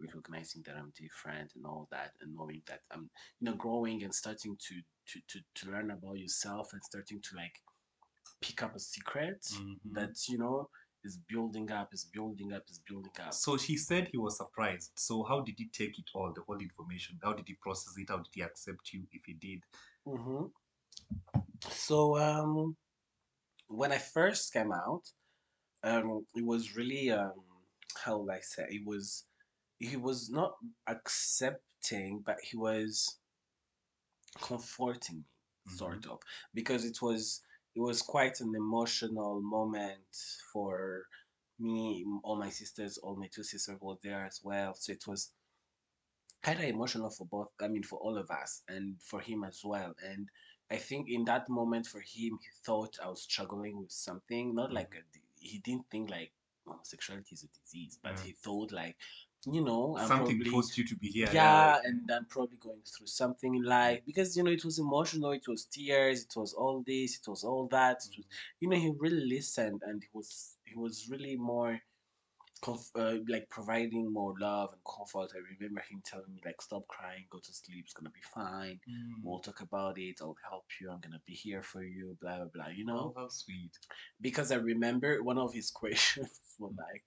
recognizing 0.00 0.62
that 0.66 0.76
I'm 0.76 0.92
different 0.98 1.52
and 1.54 1.64
all 1.66 1.88
that, 1.90 2.12
and 2.20 2.34
knowing 2.34 2.62
that 2.66 2.82
I'm, 2.90 3.10
you 3.40 3.46
know, 3.50 3.56
growing 3.56 4.02
and 4.02 4.14
starting 4.14 4.56
to, 4.56 4.74
to, 5.08 5.20
to, 5.28 5.40
to 5.56 5.70
learn 5.70 5.90
about 5.90 6.18
yourself 6.18 6.72
and 6.72 6.82
starting 6.82 7.20
to 7.20 7.36
like 7.36 7.60
pick 8.40 8.62
up 8.62 8.74
a 8.74 8.80
secret 8.80 9.40
Mhm. 9.52 9.78
that, 9.92 10.28
you 10.28 10.38
know, 10.38 10.68
is 11.04 11.18
building 11.28 11.70
up, 11.70 11.92
is 11.92 12.04
building 12.06 12.52
up, 12.52 12.62
is 12.70 12.80
building 12.88 13.12
up. 13.20 13.32
So 13.34 13.56
she 13.58 13.76
said 13.76 14.08
he 14.10 14.18
was 14.18 14.38
surprised. 14.38 14.92
So 14.96 15.22
how 15.24 15.42
did 15.42 15.56
he 15.58 15.68
take 15.68 15.98
it 15.98 16.10
all, 16.14 16.32
the 16.32 16.42
whole 16.42 16.58
information? 16.58 17.18
How 17.22 17.34
did 17.34 17.46
he 17.46 17.54
process 17.54 17.94
it? 17.98 18.08
How 18.08 18.16
did 18.18 18.32
he 18.32 18.40
accept 18.42 18.92
you 18.92 19.06
if 19.12 19.22
he 19.26 19.34
did? 19.34 19.60
hmm 20.06 20.46
So 21.70 22.16
um, 22.18 22.76
when 23.68 23.92
I 23.92 23.98
first 23.98 24.52
came 24.52 24.72
out, 24.72 25.02
um, 25.82 26.26
it 26.34 26.44
was 26.44 26.76
really 26.76 27.10
um, 27.10 27.32
how 28.02 28.18
will 28.18 28.30
I 28.30 28.40
say? 28.40 28.64
It 28.68 28.86
was 28.86 29.24
he 29.78 29.96
was 29.96 30.30
not 30.30 30.54
accepting, 30.86 32.22
but 32.24 32.36
he 32.42 32.56
was 32.56 33.18
comforting 34.40 35.24
me, 35.66 35.76
sort 35.76 36.06
of, 36.06 36.18
because 36.54 36.84
it 36.84 37.02
was 37.02 37.42
it 37.74 37.80
was 37.80 38.02
quite 38.02 38.40
an 38.40 38.54
emotional 38.56 39.40
moment 39.42 40.16
for 40.52 41.04
me. 41.58 42.04
All 42.22 42.36
my 42.36 42.50
sisters, 42.50 42.98
all 42.98 43.16
my 43.16 43.28
two 43.34 43.42
sisters 43.42 43.78
were 43.80 43.96
there 44.02 44.24
as 44.24 44.40
well, 44.42 44.74
so 44.74 44.92
it 44.92 45.06
was 45.06 45.32
kind 46.44 46.58
of 46.58 46.66
emotional 46.66 47.08
for 47.08 47.26
both 47.26 47.48
i 47.62 47.66
mean 47.66 47.82
for 47.82 47.98
all 48.00 48.18
of 48.18 48.30
us 48.30 48.62
and 48.68 49.00
for 49.00 49.18
him 49.18 49.44
as 49.44 49.62
well 49.64 49.94
and 50.06 50.28
i 50.70 50.76
think 50.76 51.08
in 51.08 51.24
that 51.24 51.48
moment 51.48 51.86
for 51.86 51.98
him 52.00 52.38
he 52.42 52.50
thought 52.64 52.98
i 53.04 53.08
was 53.08 53.22
struggling 53.22 53.78
with 53.80 53.90
something 53.92 54.54
not 54.54 54.72
like 54.72 54.92
a, 54.94 55.18
he 55.38 55.58
didn't 55.58 55.86
think 55.90 56.10
like 56.10 56.32
homosexuality 56.66 57.34
is 57.34 57.44
a 57.44 57.48
disease 57.60 57.98
but 58.02 58.18
Mm. 58.18 58.24
he 58.24 58.32
thought 58.32 58.72
like 58.72 58.96
you 59.46 59.62
know 59.62 59.96
i'm 59.98 60.06
Something 60.08 60.38
probably 60.38 60.50
forced 60.50 60.78
you 60.78 60.84
to 60.86 60.96
be 60.96 61.08
here. 61.08 61.28
yeah, 61.32 61.78
and 61.84 62.10
I'm 62.10 62.24
probably 62.26 62.56
going 62.58 62.80
through 62.86 63.06
something 63.06 63.54
in 63.54 63.62
life 63.64 64.00
because 64.06 64.36
you 64.36 64.42
know 64.42 64.50
it 64.50 64.64
was 64.64 64.78
emotional, 64.78 65.32
it 65.32 65.46
was 65.48 65.64
tears, 65.66 66.22
it 66.24 66.34
was 66.36 66.54
all 66.54 66.82
this, 66.86 67.18
it 67.18 67.28
was 67.28 67.44
all 67.44 67.66
that. 67.68 67.98
It 68.06 68.16
was, 68.16 68.26
you 68.60 68.68
know, 68.68 68.76
he 68.76 68.92
really 68.98 69.24
listened 69.26 69.82
and 69.86 70.02
he 70.02 70.08
was 70.12 70.56
he 70.64 70.76
was 70.76 71.08
really 71.10 71.36
more 71.36 71.80
comf- 72.64 72.94
uh, 73.02 73.18
like 73.34 73.46
providing 73.58 74.12
more 74.18 74.34
love 74.40 74.70
and 74.72 74.82
comfort. 74.96 75.28
I 75.36 75.40
remember 75.52 75.82
him 75.90 76.00
telling 76.10 76.32
me 76.34 76.40
like, 76.48 76.60
"Stop 76.62 76.84
crying, 76.88 77.24
go 77.30 77.38
to 77.38 77.52
sleep. 77.52 77.84
It's 77.84 77.92
gonna 77.98 78.10
be 78.20 78.26
fine. 78.38 78.78
Mm. 78.88 79.22
We'll 79.22 79.40
talk 79.48 79.60
about 79.68 79.98
it. 79.98 80.16
I'll 80.22 80.36
help 80.50 80.66
you. 80.80 80.90
I'm 80.90 81.00
gonna 81.00 81.22
be 81.26 81.34
here 81.34 81.62
for 81.62 81.82
you." 81.82 82.16
Blah 82.20 82.36
blah 82.38 82.50
blah. 82.54 82.68
You 82.78 82.84
know, 82.86 82.98
Oh, 82.98 83.20
how 83.20 83.28
sweet. 83.28 83.72
because 84.20 84.48
I 84.50 84.56
remember 84.56 85.22
one 85.22 85.38
of 85.38 85.52
his 85.58 85.70
questions 85.82 86.32
was 86.58 86.74
like, 86.86 87.04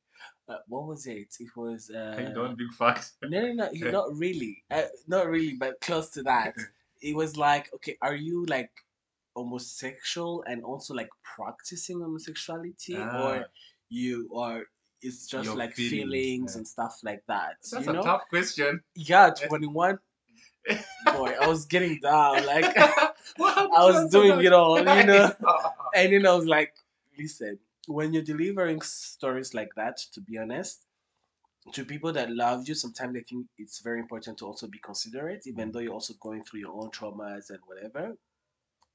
uh, 0.52 0.62
"What 0.68 0.86
was 0.92 1.02
it? 1.08 1.30
It 1.40 1.52
was 1.56 1.90
uh, 1.90 2.14
Hang 2.18 2.38
on, 2.38 2.56
big 2.56 2.72
fact. 2.78 3.14
no, 3.24 3.40
no, 3.42 3.54
no, 3.54 3.70
he- 3.72 3.92
not 4.00 4.08
really. 4.16 4.64
Uh, 4.70 4.90
not 5.08 5.26
really, 5.28 5.56
but 5.64 5.74
close 5.82 6.10
to 6.18 6.22
that. 6.24 6.54
It 7.10 7.16
was 7.16 7.38
like, 7.38 7.66
okay, 7.76 7.96
are 8.02 8.16
you 8.16 8.38
like 8.48 8.72
homosexual 9.36 10.44
and 10.48 10.64
also 10.64 10.94
like 10.96 11.10
practicing 11.36 12.02
homosexuality, 12.02 12.96
Ah, 12.98 13.22
or 13.24 13.46
you 13.90 14.30
are? 14.36 14.64
It's 15.02 15.28
just 15.28 15.46
Your 15.46 15.56
like 15.56 15.74
feelings, 15.74 15.92
feelings 16.12 16.54
yeah. 16.54 16.58
and 16.58 16.68
stuff 16.68 17.00
like 17.04 17.24
that. 17.28 17.58
that's 17.72 17.86
you 17.86 17.92
a 17.92 17.94
know? 17.94 18.02
tough 18.04 18.24
question. 18.30 18.82
Yeah, 18.96 19.30
twenty 19.30 19.68
one. 19.68 20.00
Boy, 21.06 21.34
I 21.42 21.48
was 21.48 21.66
getting 21.66 22.00
down. 22.00 22.46
Like 22.46 22.66
I 22.78 23.16
was 23.86 24.10
doing 24.12 24.44
it 24.44 24.54
all, 24.54 24.80
you 24.80 25.04
know. 25.06 25.32
And 25.96 26.14
then 26.14 26.28
I 26.28 26.34
was 26.36 26.46
like, 26.46 26.74
listen, 27.18 27.58
when 27.88 28.14
you're 28.14 28.24
delivering 28.24 28.82
stories 28.82 29.54
like 29.54 29.70
that, 29.76 29.98
to 30.14 30.22
be 30.22 30.38
honest, 30.38 30.86
to 31.74 31.86
people 31.86 32.12
that 32.14 32.30
love 32.32 32.68
you, 32.68 32.76
sometimes 32.76 33.16
I 33.18 33.22
think 33.22 33.48
it's 33.58 33.80
very 33.82 34.00
important 34.00 34.38
to 34.40 34.46
also 34.46 34.68
be 34.68 34.80
considerate, 34.80 35.44
even 35.48 35.72
though 35.72 35.80
you're 35.80 35.94
also 35.94 36.14
going 36.20 36.44
through 36.44 36.60
your 36.62 36.74
own 36.74 36.92
traumas 36.92 37.50
and 37.50 37.60
whatever. 37.66 38.16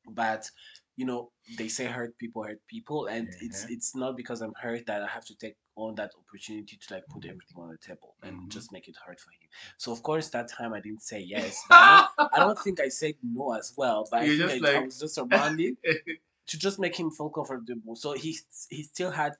But 0.09 0.51
you 0.97 1.07
know, 1.07 1.31
they 1.57 1.69
say 1.69 1.87
hurt 1.87 2.17
people 2.19 2.43
hurt 2.45 2.61
people, 2.69 3.07
and 3.07 3.29
it's 3.41 3.65
Mhm. 3.65 3.71
it's 3.71 3.95
not 3.97 4.17
because 4.17 4.43
I'm 4.43 4.55
hurt 4.61 4.87
that 4.87 5.03
I 5.03 5.07
have 5.07 5.25
to 5.27 5.35
take 5.37 5.57
on 5.75 5.95
that 5.95 6.11
opportunity 6.19 6.77
to 6.77 6.95
like 6.95 7.07
put 7.09 7.25
everything 7.25 7.57
on 7.57 7.71
the 7.71 7.79
table 7.79 8.15
and 8.23 8.37
Mhm. 8.43 8.49
just 8.49 8.73
make 8.73 8.89
it 8.89 8.97
hard 9.03 9.19
for 9.19 9.31
him. 9.31 9.49
So 9.79 9.91
of 9.93 10.03
course 10.03 10.29
that 10.31 10.49
time 10.49 10.75
I 10.75 10.81
didn't 10.81 11.03
say 11.03 11.21
yes. 11.21 11.63
I, 11.71 12.09
don't, 12.19 12.31
I 12.35 12.39
don't 12.41 12.59
think 12.59 12.81
I 12.81 12.89
said 12.89 13.15
no 13.23 13.53
as 13.53 13.73
well, 13.77 14.07
but 14.11 14.21
I, 14.21 14.27
just 14.37 14.63
I, 14.65 14.77
I 14.77 14.79
was 14.81 14.99
just 15.01 15.19
around 15.19 15.61
it 15.61 15.77
to 16.49 16.59
just 16.59 16.79
make 16.79 16.95
him 16.99 17.11
feel 17.11 17.31
comfortable. 17.31 17.97
So 17.97 18.13
he 18.13 18.37
he 18.69 18.83
still 18.83 19.11
had 19.11 19.33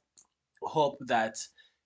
hope 0.63 0.99
that 1.07 1.37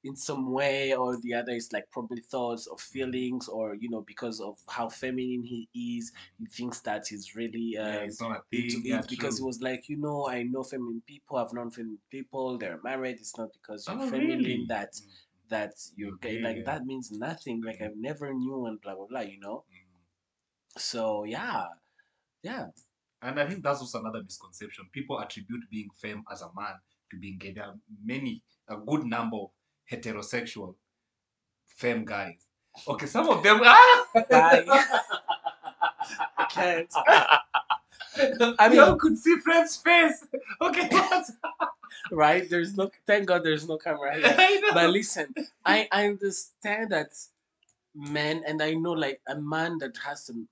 in 0.07 0.17
some 0.17 0.53
way 0.53 0.95
or 0.95 1.17
the 1.21 1.35
other 1.35 1.53
it's 1.53 1.73
like 1.73 1.91
probably 1.91 2.21
thoughts 2.23 2.67
or 2.67 2.79
feelings 2.79 3.49
or 3.49 3.75
you 3.75 3.89
know 3.91 4.03
because 4.03 4.41
of 4.41 4.59
how 4.69 4.89
feminine 4.89 5.43
he 5.43 5.69
is 5.75 6.13
he 6.39 6.47
thinks 6.47 6.81
that 6.81 7.07
he's 7.09 7.35
really 7.35 7.73
yeah, 7.73 7.99
uh, 7.99 8.01
it's 8.03 8.21
not 8.21 8.33
a 8.39 8.43
thing. 8.51 8.83
it 8.85 8.85
Yeah, 8.85 9.03
because 9.09 9.37
he 9.39 9.43
true. 9.43 9.47
was 9.47 9.61
like 9.63 9.89
you 9.89 9.97
know 9.99 10.29
I 10.29 10.43
know 10.45 10.63
feminine 10.63 11.03
people 11.07 11.37
I've 11.39 11.53
known 11.53 11.71
feminine 11.71 11.99
people 12.11 12.59
they're 12.59 12.81
married 12.83 13.17
it's 13.21 13.37
not 13.39 13.53
because 13.53 13.89
you're 13.89 14.01
Oh, 14.01 14.11
feminine 14.11 14.39
really? 14.39 14.67
that 14.69 14.93
Mm, 14.95 15.11
that 15.49 15.73
you're 15.97 16.17
gay 16.23 16.37
gay, 16.37 16.43
like 16.43 16.57
yeah. 16.59 16.65
that 16.65 16.87
means 16.87 17.11
nothing 17.13 17.63
like 17.63 17.81
Mhm. 17.81 17.87
I've 17.87 17.97
never 17.97 18.33
knew 18.35 18.67
and 18.67 18.81
blah 18.81 18.95
blah 18.95 19.07
blah 19.07 19.21
you 19.21 19.39
know 19.41 19.65
mm. 19.71 20.81
so 20.81 21.25
yeah 21.25 21.67
yeah 22.43 22.67
And 23.23 23.41
I 23.41 23.47
think 23.49 23.63
that's 23.63 23.81
also 23.81 24.01
another 24.01 24.23
misconception. 24.23 24.89
People 24.93 25.21
attribute 25.21 25.65
being 25.71 25.91
femme 26.01 26.25
as 26.31 26.43
a 26.43 26.51
man 26.55 26.75
to 27.11 27.19
being 27.19 27.39
gay. 27.39 27.53
There 27.53 27.65
are 27.65 27.79
many, 28.05 28.43
a 28.69 28.77
good 28.77 29.05
number 29.05 29.37
of 29.37 29.51
heterosexual 29.91 30.75
femme 31.67 32.05
guys. 32.05 32.47
Okay, 32.87 33.07
some 33.07 33.29
of 33.29 33.43
them. 33.43 33.61
Ah! 33.65 34.07
I 36.39 36.45
can't 36.49 36.91
I 38.59 38.69
mean, 38.69 38.79
you 38.79 38.97
could 38.97 39.19
see 39.19 39.37
Fred's 39.37 39.77
face. 39.77 40.25
Okay, 40.61 40.89
right 42.13 42.49
there's 42.49 42.77
no 42.77 42.91
thank 43.07 43.27
God 43.27 43.43
there's 43.45 43.69
no 43.69 43.79
camera 43.79 44.15
here 44.15 44.61
but 44.75 44.91
listen 44.91 45.35
I, 45.65 45.89
I 45.91 46.07
understand 46.07 46.91
that 46.91 47.09
men 47.95 48.43
and 48.47 48.63
i 48.63 48.73
know 48.75 48.93
like 48.93 49.21
a 49.29 49.37
man 49.37 49.79
that 49.79 49.97
has 50.05 50.27
some 50.27 50.49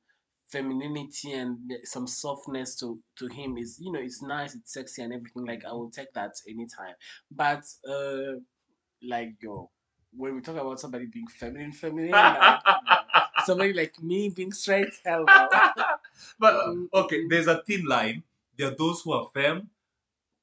femininity 0.49 1.33
and 1.33 1.59
some 1.85 2.07
softness 2.07 2.77
to 2.77 2.99
to 3.19 3.27
him 3.29 3.57
is 3.59 3.79
you 3.81 3.93
know 3.93 3.99
it's 3.99 4.23
nice 4.23 4.55
it's 4.55 4.73
sexy 4.73 5.03
and 5.03 5.13
everything 5.13 5.45
like 5.45 5.65
i 5.65 5.73
will 5.73 5.91
take 5.91 6.13
that 6.15 6.33
anytime 6.49 6.95
but 7.31 7.65
uh 7.89 8.39
like 9.09 9.35
yo 9.41 9.71
when 10.17 10.35
we 10.35 10.41
talk 10.41 10.57
about 10.57 10.79
somebody 10.81 11.07
being 11.07 11.27
feminine 11.27 11.73
feminine 11.73 12.11
like, 12.11 12.61
somebody 13.45 13.73
like 13.73 14.01
me 14.03 14.29
being 14.29 14.53
straight 14.53 14.95
hell 15.05 15.25
no 15.27 15.49
but 16.39 16.55
uh, 16.55 16.75
okay, 16.95 17.27
there's 17.29 17.47
a 17.47 17.63
thin 17.63 17.85
line. 17.87 18.23
There 18.57 18.69
are 18.69 18.75
those 18.77 19.03
who 19.03 19.13
are 19.13 19.29
femme, 19.35 19.69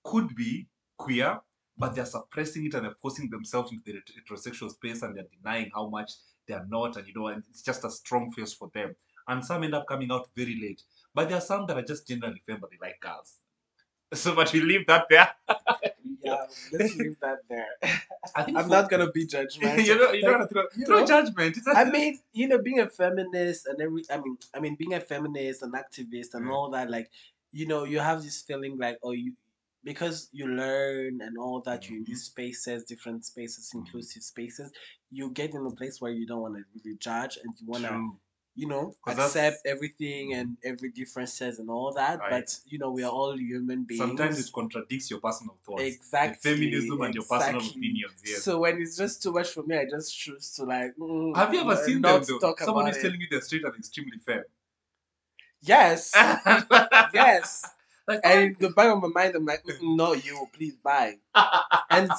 could 0.03 0.36
be 0.36 0.68
queer, 0.98 1.39
but 1.77 1.96
they're 1.96 2.06
suppressing 2.06 2.65
it 2.65 2.74
and 2.74 2.86
they're 2.86 2.96
forcing 3.01 3.30
themselves 3.30 3.72
into 3.72 3.94
the 3.94 4.00
heterosexual 4.00 4.72
space 4.72 5.01
and 5.01 5.15
they're 5.15 5.27
denying 5.41 5.72
how 5.74 5.88
much 5.88 6.13
they 6.48 6.53
are 6.53 6.65
not, 6.70 6.98
and 6.98 7.08
you 7.08 7.13
know, 7.13 7.27
and 7.27 7.44
it's 7.50 7.62
just 7.62 7.84
a 7.86 7.89
strong 7.89 8.32
face 8.32 8.53
for 8.53 8.70
them. 8.74 8.96
And 9.27 9.46
some 9.46 9.63
end 9.63 9.75
up 9.75 9.88
coming 9.88 10.12
out 10.12 10.30
very 10.36 10.60
late. 10.60 10.82
But 11.13 11.30
there 11.30 11.38
are 11.38 11.41
some 11.41 11.68
that 11.68 11.77
are 11.77 11.84
just 11.84 12.08
generally 12.08 12.41
femme, 12.46 12.58
but 12.60 12.72
they 12.72 12.77
like 12.82 13.00
girls. 13.00 13.38
So, 14.13 14.36
but 14.36 14.51
we 14.51 14.60
leave 14.60 14.88
that 14.88 15.06
there. 15.10 15.30
Yeah 16.24 16.46
let's 16.72 16.96
leave 16.96 17.16
that 17.22 17.40
there 17.50 17.68
I 18.36 18.44
think 18.44 18.58
i'm 18.58 18.70
not 18.70 18.90
gonna 18.90 19.12
be 19.12 19.25
judgmental 19.25 19.86
you 19.86 19.96
know, 19.98 20.12
you 20.12 20.22
don't 20.22 20.40
Like, 20.40 20.50
to 20.50 20.54
throw, 20.54 20.63
you 20.78 20.86
throw 20.86 21.00
know, 21.01 21.06
judgment. 21.08 21.58
I 21.75 21.84
mean, 21.86 22.20
you 22.34 22.48
know, 22.48 22.60
being 22.62 22.80
a 22.80 22.88
feminist 22.90 23.68
and 23.68 23.82
every, 23.82 24.04
I 24.10 24.18
mean, 24.18 24.38
I 24.54 24.60
mean, 24.60 24.75
being 24.75 24.94
a 24.94 25.00
feminist 25.00 25.63
and 25.63 25.74
activist 25.74 26.34
and 26.34 26.46
Mm. 26.46 26.54
all 26.54 26.70
that, 26.72 26.90
like, 26.90 27.10
you 27.51 27.68
know, 27.68 27.84
you 27.84 28.00
have 28.00 28.24
this 28.24 28.42
feeling 28.42 28.78
like, 28.78 28.98
oh, 29.04 29.12
you, 29.12 29.34
because 29.84 30.30
you 30.32 30.48
learn 30.48 31.22
and 31.22 31.38
all 31.38 31.62
that, 31.62 31.90
you're 31.90 31.98
in 31.98 32.04
these 32.04 32.24
spaces, 32.24 32.84
different 32.84 33.25
spaces, 33.25 33.72
inclusive 33.74 34.22
spaces, 34.24 34.72
you 35.12 35.32
get 35.32 35.54
in 35.54 35.66
a 35.66 35.72
place 35.72 36.00
where 36.00 36.12
you 36.12 36.25
don't 36.28 36.42
want 36.42 36.56
to 36.56 36.63
really 36.75 36.98
judge 36.98 37.38
and 37.44 37.54
you 37.60 37.68
want 37.68 37.84
to. 37.86 37.90
You 38.55 38.67
know, 38.67 38.93
accept 39.08 39.65
everything 39.65 40.34
and 40.34 40.58
every 40.63 40.89
differences 40.91 41.60
and 41.60 41.70
all 41.70 41.93
that. 41.93 42.20
Right. 42.20 42.29
But, 42.31 42.58
you 42.67 42.79
know, 42.79 42.91
we 42.91 43.03
are 43.03 43.12
all 43.12 43.38
human 43.38 43.84
beings. 43.84 44.00
Sometimes 44.00 44.39
it 44.46 44.51
contradicts 44.53 45.10
your 45.10 45.20
personal 45.20 45.58
thoughts. 45.65 45.84
Exactly. 45.84 46.38
The 46.51 46.58
feminism 46.58 47.01
and 47.01 47.15
your 47.15 47.24
personal 47.24 47.62
opinions. 47.62 48.22
Yes. 48.25 48.43
So 48.43 48.60
when 48.60 48.81
it's 48.81 48.98
just 48.98 49.24
too 49.24 49.31
much 49.31 49.50
for 49.50 49.63
me, 49.63 49.77
I 49.77 49.86
just 49.89 50.17
choose 50.17 50.51
to 50.55 50.65
like. 50.65 50.96
mm, 50.98 51.36
Have 51.36 51.53
you 51.53 51.62
ever 51.62 51.72
uh, 51.72 51.75
seen 51.77 52.01
them 52.01 52.24
though? 52.27 52.55
Someone 52.58 52.88
is 52.89 52.98
it. 52.98 53.01
telling 53.03 53.22
you 53.22 53.27
they're 53.29 53.41
straight 53.41 53.63
and 53.63 53.75
extremely 53.75 54.17
femme. 54.17 54.43
Yes. 55.62 56.12
yes. 57.13 57.70
Like, 58.08 58.22
And 58.24 58.55
the 58.60 58.70
back 58.72 58.93
of 58.96 59.01
my 59.01 59.08
mind, 59.10 59.36
I'm 59.36 59.46
like, 59.46 59.63
"Mm, 59.63 59.96
no, 59.96 60.13
you, 60.13 60.48
please 60.53 60.75
buy. 60.75 61.17
And 61.89 62.12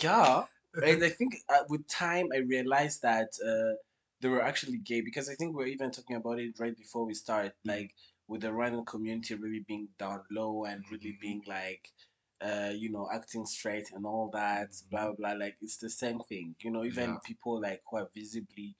yeah, 0.00 0.44
and 0.82 1.04
I 1.04 1.10
think 1.10 1.36
uh, 1.48 1.64
with 1.68 1.86
time, 1.86 2.28
I 2.34 2.38
realized 2.38 3.02
that 3.02 3.28
uh, 3.44 3.74
they 4.22 4.28
were 4.28 4.42
actually 4.42 4.78
gay 4.78 5.02
because 5.02 5.28
I 5.28 5.34
think 5.36 5.56
we 5.56 5.64
are 5.64 5.68
even 5.68 5.90
talking 5.92 6.16
about 6.16 6.40
it 6.40 6.58
right 6.60 6.76
before 6.76 7.04
we 7.06 7.14
start, 7.14 7.54
Mm. 7.66 7.70
like 7.74 7.94
with 8.28 8.42
the 8.42 8.52
random 8.54 8.86
community 8.86 9.34
really 9.34 9.60
being 9.68 9.88
down 9.98 10.24
low 10.30 10.64
and 10.64 10.84
really 10.90 11.12
Mhm. 11.12 11.20
being 11.20 11.42
like, 11.46 11.92
uh, 12.40 12.72
you 12.74 12.90
know, 12.90 13.08
acting 13.12 13.46
straight 13.46 13.90
and 13.92 14.06
all 14.06 14.30
that, 14.32 14.70
blah 14.90 15.06
blah 15.06 15.14
blah. 15.16 15.32
Like 15.34 15.56
it's 15.62 15.78
the 15.78 15.90
same 15.90 16.20
thing, 16.20 16.56
you 16.60 16.70
know. 16.70 16.84
Even 16.84 17.12
Yeah. 17.12 17.18
people 17.24 17.60
like 17.60 17.82
who 17.90 17.98
are 17.98 18.10
visibly 18.14 18.76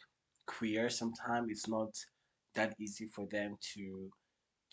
queer, 0.46 0.90
sometimes 0.90 1.50
it's 1.50 1.68
not 1.68 1.94
that 2.54 2.74
easy 2.80 3.06
for 3.06 3.26
them 3.26 3.58
to 3.74 4.10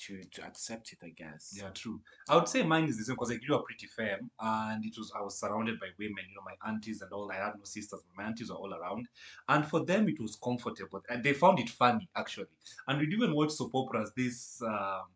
to 0.06 0.24
to 0.24 0.46
accept 0.46 0.94
it. 0.94 1.00
I 1.04 1.10
guess. 1.10 1.54
Yeah, 1.56 1.70
true. 1.70 2.02
I 2.30 2.36
would 2.36 2.48
say 2.48 2.64
mine 2.64 2.86
is 2.86 2.98
the 2.98 3.04
same 3.04 3.16
because 3.16 3.32
I 3.32 3.36
grew 3.38 3.56
up 3.56 3.66
pretty 3.66 3.88
firm, 3.88 4.30
and 4.40 4.84
it 4.86 4.98
was 4.98 5.12
I 5.18 5.22
was 5.22 5.40
surrounded 5.40 5.80
by 5.80 5.88
women. 5.98 6.24
You 6.30 6.36
know, 6.36 6.44
my 6.46 6.70
aunties 6.70 7.02
and 7.02 7.12
all. 7.12 7.32
I 7.32 7.36
had 7.36 7.54
no 7.58 7.64
sisters, 7.64 8.02
but 8.08 8.22
my 8.22 8.28
aunties 8.28 8.50
were 8.50 8.56
all 8.58 8.74
around, 8.74 9.08
and 9.48 9.66
for 9.66 9.86
them 9.86 10.08
it 10.10 10.20
was 10.20 10.38
comfortable, 10.44 11.02
and 11.10 11.24
they 11.24 11.34
found 11.34 11.60
it 11.60 11.70
funny 11.70 12.10
actually. 12.16 12.48
And 12.88 13.00
we'd 13.00 13.14
even 13.14 13.34
watch 13.36 13.52
soap 13.52 13.72
operas. 13.74 14.12
This. 14.16 14.62
Um, 14.62 15.08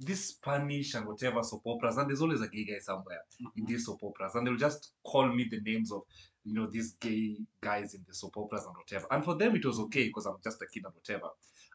this 0.00 0.26
Spanish 0.26 0.94
and 0.94 1.06
whatever 1.06 1.42
soap 1.42 1.62
operas, 1.64 1.96
and 1.96 2.08
there's 2.08 2.22
always 2.22 2.40
a 2.40 2.48
gay 2.48 2.64
guy 2.64 2.78
somewhere 2.78 3.20
in 3.56 3.64
Mhm. 3.64 3.68
these 3.68 3.84
soap 3.84 4.00
operas, 4.04 4.34
and 4.36 4.46
they'll 4.46 4.56
just 4.56 4.92
call 5.04 5.26
me 5.26 5.44
the 5.50 5.60
names 5.60 5.90
of 5.90 6.02
you 6.44 6.54
know 6.54 6.66
these 6.68 6.92
gay 6.94 7.36
guys 7.60 7.94
in 7.94 8.04
the 8.06 8.14
soap 8.14 8.36
operas 8.36 8.64
and 8.64 8.76
whatever. 8.76 9.06
And 9.10 9.24
for 9.24 9.34
them 9.34 9.56
it 9.56 9.64
was 9.64 9.80
okay 9.80 10.06
because 10.06 10.26
I'm 10.26 10.36
just 10.42 10.62
a 10.62 10.66
kid 10.66 10.84
and 10.84 10.94
whatever. 10.94 11.30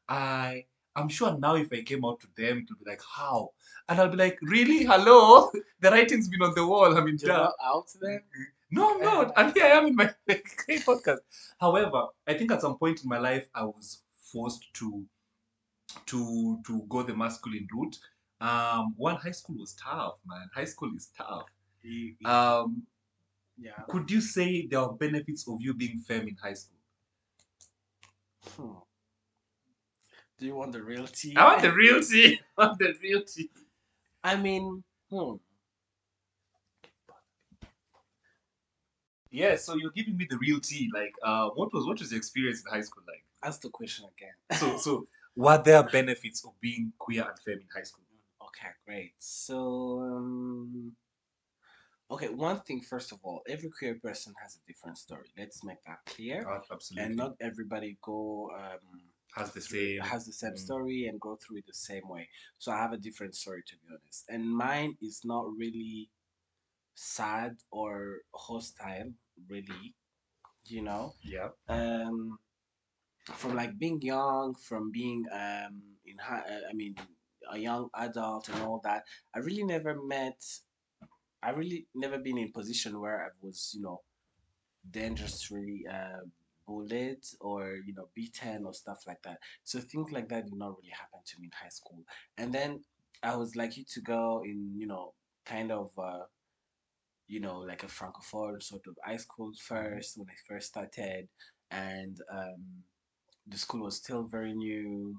I 0.08 0.66
I'm 0.96 1.10
sure 1.10 1.38
now 1.38 1.56
if 1.56 1.72
I 1.72 1.82
came 1.82 2.06
out 2.06 2.20
to 2.22 2.28
them 2.38 2.60
it 2.60 2.70
would 2.70 2.84
be 2.84 2.90
like 2.90 3.02
how, 3.02 3.52
and 3.90 4.00
I'll 4.00 4.10
be 4.10 4.18
like 4.18 4.38
really 4.42 4.84
hello, 4.84 5.52
the 5.80 5.92
writing's 5.92 6.30
been 6.30 6.42
on 6.42 6.54
the 6.56 6.66
wall. 6.66 6.98
I 6.98 7.04
mean, 7.04 7.18
You're 7.20 7.36
duh. 7.36 7.52
out 7.64 7.88
there. 8.02 8.24
No, 8.72 8.96
I'm 8.96 9.02
not. 9.02 9.34
And 9.38 9.54
here 9.54 9.66
I 9.66 9.70
am 9.70 9.88
in 9.88 9.96
my 9.96 10.14
podcast. 10.30 11.20
However, 11.60 12.08
I 12.28 12.34
think 12.34 12.52
at 12.52 12.62
some 12.62 12.78
point 12.78 13.04
in 13.04 13.10
my 13.10 13.20
life 13.20 13.46
I 13.54 13.64
was 13.64 14.02
forced 14.18 14.74
to 14.76 15.06
to 16.08 16.60
to 16.66 16.84
go 16.90 17.04
the 17.04 17.16
masculine 17.16 17.68
route. 17.74 17.98
Um, 18.42 18.94
one 18.98 19.16
high 19.16 19.32
school 19.32 19.58
was 19.60 19.74
tough, 19.74 20.16
man. 20.26 20.50
High 20.54 20.66
school 20.66 20.92
is 20.96 21.10
tough. 21.18 21.46
Um, 22.26 22.84
yeah. 23.58 23.72
could 23.90 24.10
you 24.10 24.22
say 24.22 24.68
there 24.68 24.80
are 24.80 24.94
benefits 24.94 25.48
of 25.48 25.62
you 25.62 25.74
being 25.74 26.00
femme 26.00 26.28
in 26.28 26.36
high 26.36 26.54
school? 26.54 26.80
Hmm. 28.56 28.80
Do 30.44 30.48
you 30.48 30.56
want 30.56 30.74
the 30.74 30.84
real 30.84 31.08
tea? 31.08 31.34
I 31.38 31.46
want 31.46 31.62
the 31.62 31.72
real 31.72 32.02
tea. 32.02 32.38
I 32.58 32.66
want 32.66 32.78
the 32.78 32.94
real 33.02 33.24
tea. 33.24 33.50
I 34.26 34.36
mean, 34.36 34.84
hmm. 35.10 35.36
Yeah, 39.32 39.56
so 39.56 39.76
you're 39.76 39.92
giving 39.92 40.18
me 40.18 40.28
the 40.30 40.38
real 40.40 40.60
tea. 40.60 40.92
Like, 40.94 41.14
uh, 41.24 41.48
what 41.52 41.74
was 41.74 41.86
what 41.86 41.98
was 41.98 42.12
your 42.12 42.18
experience 42.18 42.62
in 42.62 42.70
high 42.70 42.82
school 42.82 43.04
like? 43.08 43.24
Ask 43.42 43.62
the 43.62 43.70
question 43.70 44.04
again. 44.18 44.34
So, 44.60 44.78
so 44.80 45.08
were 45.34 45.64
there 45.64 45.82
benefits 45.84 46.44
of 46.44 46.52
being 46.60 46.92
queer 47.00 47.22
and 47.22 47.40
femme 47.40 47.62
in 47.62 47.68
high 47.74 47.84
school? 47.84 48.04
Okay, 48.42 48.72
great. 48.86 49.14
So, 49.20 50.02
um, 50.02 50.92
okay, 52.12 52.28
one 52.28 52.60
thing 52.60 52.82
first 52.82 53.14
of 53.14 53.20
all, 53.24 53.44
every 53.48 53.70
queer 53.70 53.96
person 53.96 54.34
has 54.42 54.58
a 54.58 54.68
different 54.68 54.98
story. 54.98 55.30
Let's 55.38 55.64
make 55.64 55.82
that 55.86 56.00
clear. 56.06 56.46
Uh, 56.46 56.60
absolutely. 56.70 57.06
And 57.06 57.16
not 57.16 57.36
everybody 57.40 57.98
go 58.02 58.52
um 58.54 59.13
has 59.36 59.52
the 59.52 59.62
same 59.62 60.00
has 60.02 60.26
the 60.26 60.34
same 60.34 60.54
mm. 60.54 60.60
story 60.60 61.08
and 61.08 61.20
go 61.20 61.36
through 61.36 61.58
it 61.58 61.68
the 61.68 61.74
same 61.74 62.08
way. 62.08 62.28
So 62.60 62.72
I 62.72 62.78
have 62.78 62.94
a 62.94 62.98
different 62.98 63.36
story 63.36 63.64
to 63.68 63.76
be 63.76 63.88
honest. 63.90 64.26
And 64.30 64.50
mine 64.50 64.96
is 65.02 65.22
not 65.24 65.46
really 65.58 66.10
sad 66.96 67.56
or 67.72 68.20
hostile, 68.36 69.12
really. 69.50 69.96
You 70.66 70.84
know? 70.84 71.14
Yeah. 71.22 71.50
um 71.70 72.38
from 73.26 73.56
like 73.56 73.78
being 73.80 74.02
young 74.02 74.54
from 74.54 74.92
being 74.92 75.26
um 75.32 75.82
in 76.06 76.18
high 76.18 76.44
uh, 76.54 76.70
i 76.70 76.74
mean 76.74 76.94
a 77.54 77.58
young 77.58 77.88
adult 77.96 78.50
and 78.50 78.62
all 78.64 78.82
that 78.84 79.04
i 79.34 79.40
really 79.40 79.64
never 79.64 79.96
met 80.04 80.42
I 81.44 81.50
really 81.50 81.88
never 81.94 82.18
been 82.18 82.38
in 82.38 82.48
a 82.48 82.52
position 82.52 83.00
where 83.00 83.26
I 83.26 83.30
was, 83.42 83.74
you 83.76 83.82
know, 83.82 84.02
dangerously 84.90 85.86
uh, 85.92 86.24
or 87.42 87.78
you 87.86 87.94
know 87.94 88.10
beaten 88.16 88.66
or 88.66 88.74
stuff 88.74 89.04
like 89.08 89.22
that. 89.24 89.38
So 89.64 89.80
things 89.80 90.12
like 90.12 90.30
that 90.30 90.46
did 90.46 90.54
not 90.56 90.76
really 90.78 90.92
happen 90.92 91.20
to 91.26 91.40
me 91.40 91.48
in 91.48 91.52
high 91.54 91.70
school. 91.70 92.04
And 92.38 92.54
then 92.54 92.82
I 93.24 93.36
was 93.36 93.56
lucky 93.56 93.86
to 93.94 94.02
go 94.02 94.42
in, 94.44 94.74
you 94.76 94.88
know, 94.88 95.14
kind 95.46 95.72
of, 95.72 95.92
uh, 95.98 96.26
you 97.28 97.40
know, 97.40 97.60
like 97.60 97.84
a 97.84 97.88
francophone 97.88 98.62
sort 98.62 98.86
of 98.88 98.96
high 99.04 99.18
school 99.18 99.52
first 99.60 100.18
when 100.18 100.28
I 100.30 100.36
first 100.48 100.68
started, 100.68 101.28
and 101.72 102.18
um, 102.32 102.84
the 103.48 103.58
school 103.58 103.84
was 103.84 103.98
still 103.98 104.24
very 104.24 104.54
new 104.54 105.16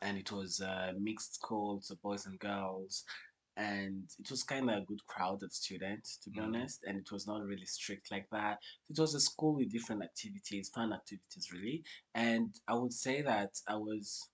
and 0.00 0.16
it 0.16 0.32
was 0.32 0.60
a 0.60 0.92
mixed 0.98 1.34
school, 1.34 1.80
so 1.82 1.94
boys 2.02 2.26
and 2.26 2.38
girls. 2.38 3.04
And 3.56 4.08
it 4.18 4.30
was 4.30 4.42
kind 4.42 4.70
of 4.70 4.82
a 4.82 4.86
good 4.86 5.04
crowd 5.06 5.42
of 5.42 5.52
students, 5.52 6.16
to 6.24 6.30
be 6.30 6.40
Mm. 6.40 6.44
honest. 6.44 6.84
And 6.84 6.98
it 6.98 7.12
was 7.12 7.26
not 7.26 7.42
really 7.44 7.66
strict 7.66 8.10
like 8.10 8.28
that. 8.30 8.58
It 8.90 8.98
was 8.98 9.14
a 9.14 9.20
school 9.20 9.54
with 9.56 9.70
different 9.72 10.02
activities, 10.02 10.70
fun 10.70 10.92
activities, 10.92 11.52
really. 11.52 11.84
And 12.14 12.54
I 12.66 12.74
would 12.74 12.92
say 12.92 13.22
that 13.22 13.60
I 13.68 13.76
was, 13.76 14.28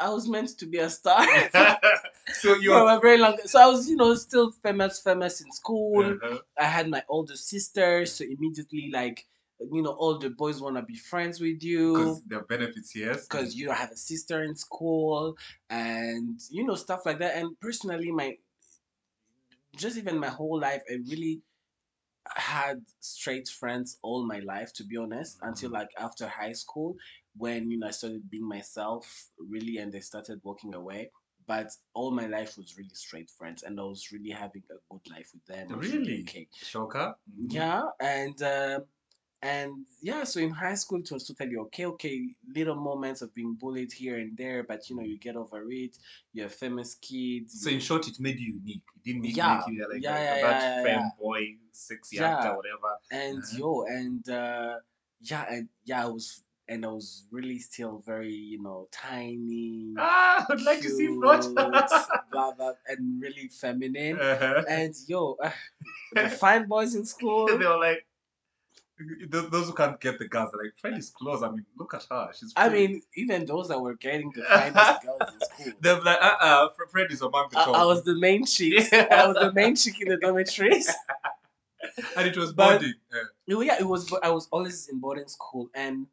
I 0.00 0.08
was 0.10 0.28
meant 0.28 0.50
to 0.58 0.66
be 0.66 0.78
a 0.78 0.88
star 0.90 1.26
so 2.32 2.54
you 2.60 2.70
were 2.72 2.90
a 2.96 3.00
very 3.00 3.18
long. 3.18 3.38
So 3.44 3.60
I 3.60 3.66
was, 3.66 3.88
you 3.88 3.96
know, 3.96 4.14
still 4.14 4.50
famous, 4.50 5.00
famous 5.00 5.40
in 5.40 5.50
school. 5.52 6.04
Uh-huh. 6.04 6.38
I 6.58 6.64
had 6.64 6.88
my 6.88 7.02
older 7.08 7.36
sister, 7.36 8.06
so 8.06 8.24
immediately 8.24 8.90
like 8.92 9.26
you 9.60 9.82
know 9.82 9.92
all 9.92 10.18
the 10.18 10.30
boys 10.30 10.60
want 10.60 10.76
to 10.76 10.82
be 10.82 10.96
friends 10.96 11.40
with 11.40 11.62
you 11.62 11.92
Because 11.92 12.22
there 12.26 12.38
are 12.40 12.44
benefits, 12.44 12.94
yes. 12.94 13.26
because 13.28 13.54
you 13.54 13.70
have 13.70 13.90
a 13.90 13.96
sister 13.96 14.42
in 14.42 14.54
school 14.56 15.36
and 15.70 16.40
you 16.50 16.64
know 16.64 16.74
stuff 16.74 17.06
like 17.06 17.18
that. 17.20 17.36
And 17.36 17.58
personally, 17.60 18.10
my 18.10 18.36
just 19.76 19.96
even 19.98 20.18
my 20.18 20.28
whole 20.28 20.60
life, 20.60 20.82
I 20.90 20.94
really 21.08 21.42
had 22.36 22.80
straight 23.00 23.48
friends 23.48 23.98
all 24.02 24.26
my 24.26 24.38
life 24.40 24.72
to 24.72 24.84
be 24.84 24.96
honest 24.96 25.38
until 25.42 25.70
like 25.70 25.88
after 25.98 26.26
high 26.26 26.52
school 26.52 26.96
when 27.36 27.70
you 27.70 27.78
know 27.78 27.88
I 27.88 27.90
started 27.90 28.30
being 28.30 28.48
myself 28.48 29.26
really 29.38 29.76
and 29.78 29.92
they 29.92 30.00
started 30.00 30.40
walking 30.42 30.74
away 30.74 31.10
but 31.46 31.70
all 31.92 32.10
my 32.12 32.26
life 32.26 32.56
was 32.56 32.76
really 32.78 32.94
straight 32.94 33.28
friends 33.30 33.62
and 33.62 33.78
I 33.78 33.82
was 33.82 34.10
really 34.10 34.30
having 34.30 34.62
a 34.70 34.74
good 34.90 35.02
life 35.12 35.30
with 35.34 35.44
them 35.46 35.78
Really? 35.78 36.20
okay 36.22 36.48
Shocker. 36.62 37.14
Mhm. 37.38 37.52
yeah 37.52 37.82
and 38.00 38.42
um 38.42 38.84
and 39.44 39.84
yeah 40.00 40.24
so 40.24 40.40
in 40.40 40.50
high 40.50 40.74
school 40.74 41.00
it 41.00 41.10
was 41.12 41.26
totally 41.28 41.56
okay 41.56 41.84
okay 41.84 42.16
little 42.56 42.74
moments 42.74 43.20
of 43.20 43.32
being 43.34 43.54
bullied 43.60 43.92
here 43.92 44.16
and 44.18 44.34
there 44.38 44.62
but 44.64 44.88
you 44.88 44.96
know 44.96 45.02
you 45.02 45.18
get 45.18 45.36
over 45.36 45.62
it 45.70 45.98
you're 46.32 46.46
a 46.46 46.50
famous 46.64 46.94
kid 46.96 47.50
So 47.50 47.68
in 47.70 47.78
short, 47.78 48.08
it 48.08 48.18
made 48.18 48.38
you 48.40 48.54
unique. 48.54 48.82
It 48.96 49.02
didn't 49.04 49.22
make, 49.22 49.36
Yeah. 49.36 49.56
make 49.58 49.66
you 49.68 49.86
like 49.92 50.02
Yeah, 50.02 50.16
a, 50.16 50.22
yeah, 50.24 50.40
that 50.46 50.60
yeah, 50.62 50.86
yeah, 50.86 51.10
femboy, 51.20 51.56
sexy 51.72 52.16
Yeah. 52.16 52.36
actor, 52.38 52.56
whatever. 52.56 52.90
and 53.10 53.38
Uh-huh. 53.38 53.58
yo 53.58 53.82
and 53.98 54.28
uh 54.28 54.74
yeah 55.20 55.44
and 55.54 55.68
yeah 55.84 56.02
i 56.06 56.08
was 56.08 56.42
and 56.68 56.84
i 56.84 56.88
was 56.88 57.26
really 57.30 57.58
still 57.58 58.02
very 58.06 58.32
you 58.52 58.60
know 58.62 58.88
tiny 58.90 59.92
Ah, 59.98 60.44
I'd 60.50 60.62
like 60.62 60.80
to 60.80 60.88
see 60.88 61.06
cute, 61.06 61.20
plot. 61.20 61.90
blah 62.32 62.52
blah 62.56 62.72
and 62.88 63.20
really 63.22 63.48
feminine 63.48 64.16
Uh-huh. 64.18 64.62
and 64.68 64.94
yo 65.06 65.36
uh, 65.42 65.50
the 66.14 66.28
fine 66.42 66.66
boys 66.66 66.94
in 66.94 67.04
school 67.04 67.46
they 67.46 67.66
were 67.66 67.78
like, 67.78 68.04
those 69.28 69.50
those 69.50 69.66
who 69.66 69.74
can't 69.74 70.00
get 70.00 70.18
the 70.18 70.28
girls 70.28 70.50
are 70.54 70.62
like, 70.62 70.72
Fred 70.80 70.96
is 70.96 71.10
close. 71.10 71.42
I 71.42 71.50
mean, 71.50 71.64
look 71.76 71.94
at 71.94 72.04
her. 72.10 72.30
She's. 72.32 72.52
i 72.56 72.68
mean 72.68 73.02
even 73.16 73.44
those 73.44 73.68
that 73.68 73.80
were 73.80 73.94
getting 73.94 74.30
the 74.34 74.42
finest 74.44 75.02
girls 75.02 75.20
in 75.32 75.40
school 75.64 75.72
they're 75.80 76.00
like, 76.00 76.18
uh, 76.20 76.36
uh 76.40 76.68
Fred 76.90 77.10
is 77.10 77.20
among 77.22 77.48
the 77.50 77.58
I, 77.58 77.64
top. 77.64 77.76
I 77.76 77.84
was 77.84 78.04
the 78.04 78.14
main 78.14 78.44
chick. 78.44 78.92
I 78.92 79.26
was 79.26 79.36
the 79.36 79.52
main 79.52 79.74
chick 79.74 80.00
in 80.00 80.08
the 80.08 80.16
dormitories. 80.16 80.90
and 82.16 82.26
it 82.28 82.36
was 82.36 82.52
But- 82.52 82.80
bonding. 82.80 82.94
Uh, 83.12 83.60
yeah, 83.60 83.76
it 83.80 83.86
was. 83.86 84.12
I 84.22 84.30
was 84.30 84.48
always 84.50 84.88
in 84.88 85.00
boarding 85.00 85.28
school, 85.28 85.68
and 85.74 86.06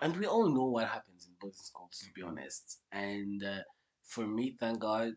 and 0.00 0.16
we 0.16 0.26
all 0.26 0.48
know 0.48 0.64
what 0.64 0.86
happens 0.88 1.26
in 1.26 1.34
boarding 1.40 1.58
schools, 1.58 1.98
to 2.04 2.12
be 2.14 2.22
honest. 2.22 2.78
And 2.92 3.42
uh, 3.44 3.62
for 4.04 4.26
me, 4.26 4.56
thank 4.60 4.78
God, 4.80 5.14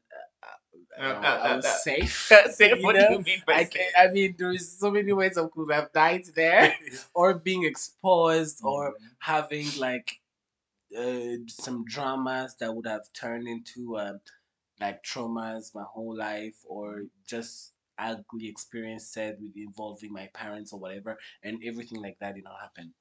uh, 0.97 1.02
uh, 1.02 1.39
I 1.43 1.56
was 1.56 1.67
safe. 1.84 2.32
Say, 2.52 2.73
you 2.78 2.82
what 2.84 2.93
know? 2.93 3.08
do 3.08 3.13
you 3.13 3.19
mean 3.23 3.43
by 3.45 3.58
I, 3.58 3.63
safe? 3.63 3.73
can, 3.73 3.89
I 3.97 4.08
mean, 4.12 4.36
there 4.38 4.52
is 4.52 4.78
so 4.80 4.91
many 4.91 5.12
ways 5.13 5.38
I 5.38 5.45
could 5.47 5.71
have 5.71 5.91
died 5.93 6.26
there, 6.36 6.73
or 7.13 7.34
being 7.36 7.63
exposed, 7.63 8.62
or 8.63 8.91
Mhm. 8.91 8.95
having 9.19 9.67
like 9.78 10.19
uh, 10.97 11.38
some 11.50 11.86
dramas 11.86 12.56
that 12.60 12.73
would 12.76 12.88
have 12.88 13.04
turned 13.13 13.47
into 13.47 13.97
um, 13.97 14.19
like 14.80 15.04
traumas 15.04 15.73
my 15.76 15.84
whole 15.84 16.15
life 16.17 16.58
or 16.67 17.04
just 17.28 17.73
ugly 18.00 18.47
experiences 18.47 19.36
with 19.39 19.56
involving 19.56 20.12
my 20.13 20.28
parents 20.34 20.73
or 20.73 20.80
whatever 20.80 21.17
and 21.43 21.60
everything 21.65 22.02
like 22.02 22.17
that 22.19 22.36
did 22.36 22.43
not 22.43 22.60
happen 22.62 22.93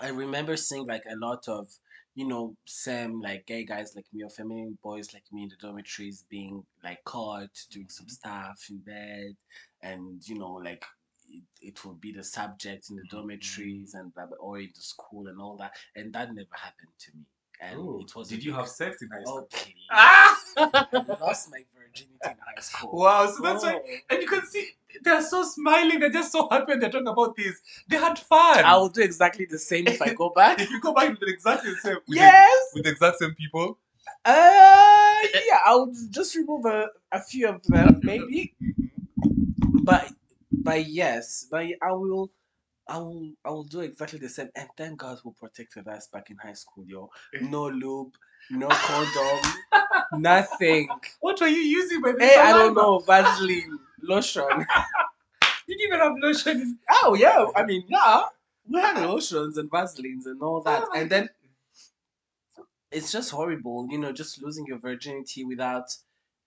i 0.00 0.08
remember 0.08 0.56
seeing 0.56 0.86
like 0.86 1.04
a 1.10 1.16
lot 1.16 1.46
of 1.48 1.68
you 2.14 2.26
know 2.26 2.54
same 2.66 3.20
like 3.20 3.46
gay 3.46 3.64
guys 3.64 3.92
like 3.94 4.06
me 4.12 4.22
or 4.24 4.30
feminine 4.30 4.76
boys 4.82 5.12
like 5.14 5.22
me 5.32 5.44
in 5.44 5.48
the 5.48 5.56
dormitories 5.60 6.24
being 6.28 6.62
like 6.82 7.02
caught 7.04 7.50
doing 7.70 7.88
some 7.88 8.08
stuff 8.08 8.58
in 8.70 8.78
bed 8.78 9.34
and 9.82 10.20
you 10.26 10.38
know 10.38 10.54
like 10.54 10.84
it, 11.28 11.42
it 11.62 11.84
will 11.84 11.94
be 11.94 12.12
the 12.12 12.24
subject 12.24 12.90
in 12.90 12.96
the 12.96 13.04
dormitories 13.10 13.94
and 13.94 14.12
blah, 14.14 14.26
blah, 14.26 14.36
or 14.40 14.58
in 14.58 14.70
the 14.74 14.80
school 14.82 15.28
and 15.28 15.40
all 15.40 15.56
that 15.56 15.72
and 15.94 16.12
that 16.12 16.34
never 16.34 16.48
happened 16.52 16.90
to 16.98 17.10
me 17.16 17.22
and 17.60 17.78
Oh, 17.78 18.00
it 18.00 18.14
was 18.16 18.28
did 18.28 18.42
you 18.44 18.52
have 18.54 18.68
sex 18.68 19.02
in 19.02 19.08
high 19.10 19.22
school? 19.22 19.48
okay 19.54 19.74
Ah! 19.92 20.36
I 20.56 21.16
lost 21.20 21.50
my 21.50 21.62
virginity 21.76 22.08
in 22.24 22.30
high 22.44 22.60
school 22.60 22.90
Wow, 22.98 23.26
so 23.26 23.42
that's 23.42 23.62
why, 23.62 23.74
Oh. 23.84 23.96
and 24.10 24.22
you 24.22 24.28
can 24.28 24.44
see 24.46 24.68
they're 25.02 25.22
so 25.22 25.42
smiling, 25.44 26.00
they're 26.00 26.10
just 26.10 26.32
so 26.32 26.48
happy 26.50 26.64
when 26.72 26.80
they're 26.80 26.90
talking 26.90 27.06
about 27.08 27.36
this. 27.36 27.60
They 27.88 27.96
had 27.96 28.18
fun. 28.18 28.64
I 28.64 28.76
will 28.76 28.88
do 28.88 29.02
exactly 29.02 29.46
the 29.46 29.58
same 29.58 29.86
if 29.88 30.00
I 30.02 30.14
go 30.14 30.30
back. 30.36 30.60
if 30.60 30.70
you 30.70 30.80
go 30.80 30.92
back 30.94 31.10
with 31.10 31.20
the 31.20 31.26
exactly 31.26 31.70
the 31.72 31.76
same, 31.78 31.94
with, 32.08 32.16
yes. 32.16 32.70
the, 32.72 32.78
with 32.78 32.84
the 32.84 32.90
exact 32.90 33.18
same 33.18 33.34
people, 33.34 33.78
Uh, 34.24 35.16
yeah. 35.34 35.60
I 35.66 35.74
would 35.76 35.94
just 36.10 36.34
remove 36.36 36.66
a, 36.66 36.88
a 37.12 37.20
few 37.20 37.48
of 37.48 37.62
them, 37.64 38.00
maybe. 38.02 38.54
But, 39.82 40.12
but 40.52 40.86
yes, 40.88 41.46
but 41.50 41.64
I 41.82 41.92
will. 41.92 42.30
I 42.88 42.98
will. 42.98 43.30
I 43.44 43.50
will 43.50 43.64
do 43.64 43.80
exactly 43.80 44.18
the 44.18 44.28
same. 44.28 44.50
And 44.56 44.68
thank 44.76 44.98
God 44.98 45.18
who 45.22 45.32
protected 45.32 45.86
us 45.88 46.08
back 46.08 46.30
in 46.30 46.36
high 46.36 46.52
school, 46.54 46.84
yo. 46.86 47.10
No 47.40 47.68
lube, 47.68 48.14
no 48.50 48.68
condom, 48.68 49.52
nothing. 50.12 50.88
what 51.20 51.40
were 51.40 51.46
you 51.46 51.60
using 51.60 52.00
by 52.00 52.12
the 52.12 52.24
Hey, 52.24 52.36
I 52.40 52.52
don't 52.52 52.74
know. 52.74 52.98
Vaseline, 53.00 53.78
lotion. 54.02 54.44
you 54.50 54.66
Did 55.68 55.80
you 55.80 55.88
even 55.88 56.00
have 56.00 56.12
lotion? 56.20 56.78
Oh 57.02 57.14
yeah. 57.14 57.46
I 57.56 57.64
mean, 57.64 57.84
yeah. 57.88 58.22
We 58.68 58.80
had 58.80 59.04
lotions 59.06 59.56
and 59.58 59.70
Vaselines 59.70 60.26
and 60.26 60.40
all 60.42 60.60
that, 60.62 60.84
Oh 60.84 60.92
and 60.94 61.10
then 61.10 61.28
it's 62.92 63.12
just 63.12 63.30
horrible, 63.30 63.86
you 63.90 63.98
know, 63.98 64.12
just 64.12 64.42
losing 64.42 64.66
your 64.66 64.78
virginity 64.78 65.44
without. 65.44 65.94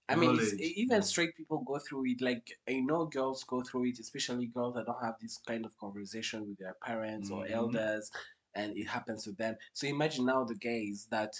I 0.09 0.15
mean, 0.15 0.37
it's, 0.37 0.53
even 0.59 1.01
straight 1.01 1.35
people 1.37 1.59
go 1.59 1.79
through 1.79 2.05
it. 2.07 2.21
Like 2.21 2.59
I 2.69 2.81
know 2.81 3.05
girls 3.05 3.43
go 3.45 3.61
through 3.61 3.85
it, 3.85 3.99
especially 3.99 4.47
girls 4.47 4.75
that 4.75 4.85
don't 4.85 5.01
have 5.03 5.15
this 5.21 5.39
kind 5.47 5.65
of 5.65 5.77
conversation 5.77 6.47
with 6.47 6.57
their 6.59 6.75
parents 6.83 7.31
or 7.31 7.45
Mhm. 7.45 7.51
elders, 7.51 8.11
and 8.53 8.77
it 8.77 8.85
happens 8.87 9.23
to 9.23 9.31
them. 9.31 9.55
So 9.71 9.87
imagine 9.87 10.25
now 10.25 10.43
the 10.43 10.55
gays 10.55 11.07
that 11.09 11.33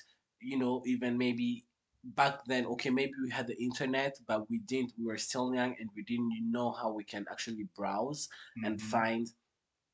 you 0.44 0.58
know, 0.58 0.84
even 0.86 1.18
maybe 1.18 1.66
back 2.04 2.46
then, 2.46 2.66
okay, 2.68 2.90
maybe 2.90 3.14
we 3.24 3.30
had 3.32 3.48
the 3.48 3.58
internet, 3.62 4.20
but 4.28 4.50
we 4.50 4.60
didn't. 4.60 4.94
We 4.98 5.06
were 5.06 5.18
still 5.18 5.54
young, 5.54 5.76
and 5.80 5.90
we 5.96 6.04
didn't 6.04 6.32
know 6.52 6.72
how 6.72 6.92
we 6.94 7.04
can 7.06 7.26
actually 7.32 7.66
browse 7.76 8.30
and 8.64 8.82
Mhm. 8.82 8.82
find 8.82 9.28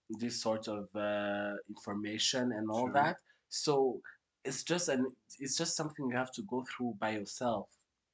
this 0.09 0.41
sort 0.41 0.67
of 0.67 0.93
uh, 0.95 1.55
information 1.69 2.51
and 2.51 2.69
all 2.69 2.89
True. 2.89 2.93
that. 2.93 3.17
So 3.49 4.01
it's 4.43 4.63
just 4.63 4.89
an 4.89 5.15
it's 5.39 5.57
just 5.57 5.75
something 5.75 6.09
you 6.09 6.17
have 6.17 6.31
to 6.33 6.43
go 6.43 6.63
through 6.65 6.95
by 6.99 7.11
yourself, 7.11 7.69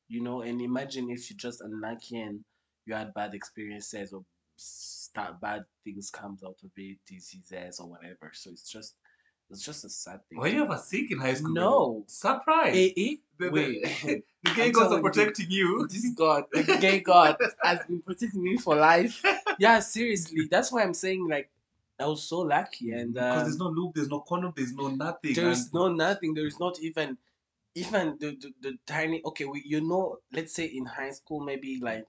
you 0.07 0.21
know. 0.21 0.41
And 0.41 0.61
imagine 0.61 1.09
if 1.09 1.29
you're 1.29 1.37
just 1.37 1.61
unlucky 1.61 2.19
and 2.21 2.43
you 2.85 2.93
had 2.95 3.13
bad 3.13 3.33
experiences 3.33 4.13
or 4.13 4.25
start 4.57 5.39
bad 5.41 5.63
things 5.83 6.09
comes 6.09 6.43
out 6.43 6.59
of 6.63 6.71
it, 6.77 6.99
diseases 7.05 7.79
or 7.79 7.89
whatever. 7.89 8.31
So 8.33 8.51
it's 8.51 8.69
just 8.71 8.95
it's 9.49 9.63
just 9.63 9.85
a 9.85 9.89
sad 9.89 10.19
thing. 10.27 10.39
Were 10.39 10.47
you 10.47 10.63
ever 10.63 10.77
sick 10.77 11.11
in 11.11 11.19
high 11.19 11.33
school? 11.35 11.53
No. 11.53 12.03
Surprise. 12.07 12.75
Eh, 12.75 12.91
eh? 12.97 13.15
The, 13.37 13.45
the, 13.45 13.49
Wait. 13.51 13.83
the 14.43 14.53
gay 14.55 14.65
I'm 14.67 14.71
gods 14.71 14.77
are 14.77 14.89
telling 14.89 15.03
you. 15.03 15.11
protecting 15.11 15.51
you. 15.51 15.87
this 15.87 16.09
God, 16.15 16.45
the 16.51 16.63
gay 16.79 16.99
God, 16.99 17.37
has 17.63 17.79
been 17.87 18.01
protecting 18.01 18.43
me 18.43 18.57
for 18.57 18.75
life. 18.75 19.21
Yeah, 19.59 19.79
seriously. 19.79 20.47
That's 20.51 20.71
why 20.71 20.83
I'm 20.83 20.93
saying 20.93 21.29
like 21.29 21.49
I 21.99 22.07
was 22.07 22.23
so 22.23 22.39
lucky 22.41 22.91
and 22.91 23.13
Because 23.13 23.37
um, 23.37 23.43
there's 23.45 23.57
no 23.57 23.69
loop, 23.69 23.95
there's 23.95 24.09
no 24.09 24.19
condom, 24.19 24.53
there's 24.55 24.73
no 24.73 24.89
nothing. 24.89 25.33
there's 25.33 25.63
and- 25.65 25.73
no 25.73 25.87
nothing. 25.93 26.33
There 26.33 26.45
is 26.47 26.59
not 26.59 26.77
even 26.81 27.17
even 27.75 28.17
the, 28.19 28.35
the, 28.41 28.51
the 28.61 28.77
tiny 28.85 29.21
okay, 29.25 29.45
we 29.45 29.61
you 29.65 29.81
know, 29.81 30.17
let's 30.33 30.53
say 30.53 30.65
in 30.65 30.85
high 30.85 31.11
school 31.11 31.39
maybe 31.41 31.79
like 31.81 32.05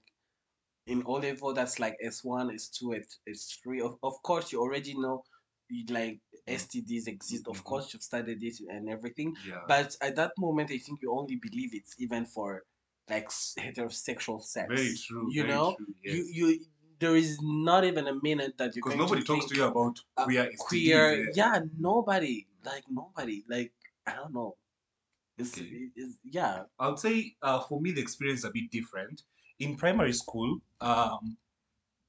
in 0.87 1.03
O 1.05 1.13
level 1.13 1.53
that's 1.53 1.79
like 1.79 1.97
S 2.01 2.23
one, 2.23 2.53
S 2.53 2.67
two, 2.67 2.95
S 3.27 3.59
three. 3.63 3.79
Of 3.81 3.97
of 4.03 4.21
course 4.23 4.51
you 4.51 4.59
already 4.61 4.93
know 4.97 5.23
you, 5.69 5.85
like 5.93 6.19
STDs 6.47 7.07
exist. 7.07 7.47
Of 7.47 7.57
Mhm. 7.59 7.63
course 7.63 7.93
you've 7.93 8.03
studied 8.03 8.41
it 8.43 8.59
and 8.69 8.89
everything. 8.89 9.35
Yeah. 9.45 9.61
But 9.67 9.95
at 10.01 10.15
that 10.15 10.31
moment 10.37 10.71
I 10.71 10.77
think 10.77 11.01
you 11.01 11.11
only 11.11 11.35
believe 11.35 11.73
it's 11.75 11.95
even 11.99 12.25
for 12.25 12.63
like 13.09 13.29
heterosexual 13.29 14.41
sex. 14.43 14.67
Very 14.73 14.95
true. 14.97 15.27
You 15.31 15.43
very 15.43 15.53
know, 15.53 15.75
true, 15.75 15.87
you 16.03 16.23
yes. 16.23 16.35
you 16.35 16.65
there 16.99 17.15
is 17.15 17.37
not 17.41 17.83
even 17.83 18.07
a 18.07 18.15
minute 18.23 18.57
that 18.57 18.75
you're 18.75 18.83
because 18.83 18.97
nobody 18.97 19.21
to 19.21 19.27
talks 19.27 19.45
to 19.47 19.55
you 19.55 19.65
about 19.65 19.99
queer 20.15 20.45
STDs, 20.51 20.57
queer. 20.57 21.27
eh? 21.29 21.31
Yeah, 21.35 21.59
nobody. 21.77 22.47
Like 22.63 22.85
nobody. 22.89 23.43
Like 23.47 23.73
I 24.05 24.15
don't 24.15 24.33
know. 24.33 24.57
It's, 25.37 25.55
Okay. 25.57 25.89
it's 25.95 26.17
yeah. 26.23 26.63
I 26.79 26.87
would 26.89 26.99
say 26.99 27.35
uh, 27.41 27.59
for 27.61 27.79
me 27.79 27.91
the 27.91 28.01
experience 28.01 28.39
is 28.39 28.45
a 28.45 28.51
bit 28.51 28.71
different. 28.71 29.23
In 29.59 29.75
primary 29.77 30.13
school, 30.13 30.59
um, 30.81 31.37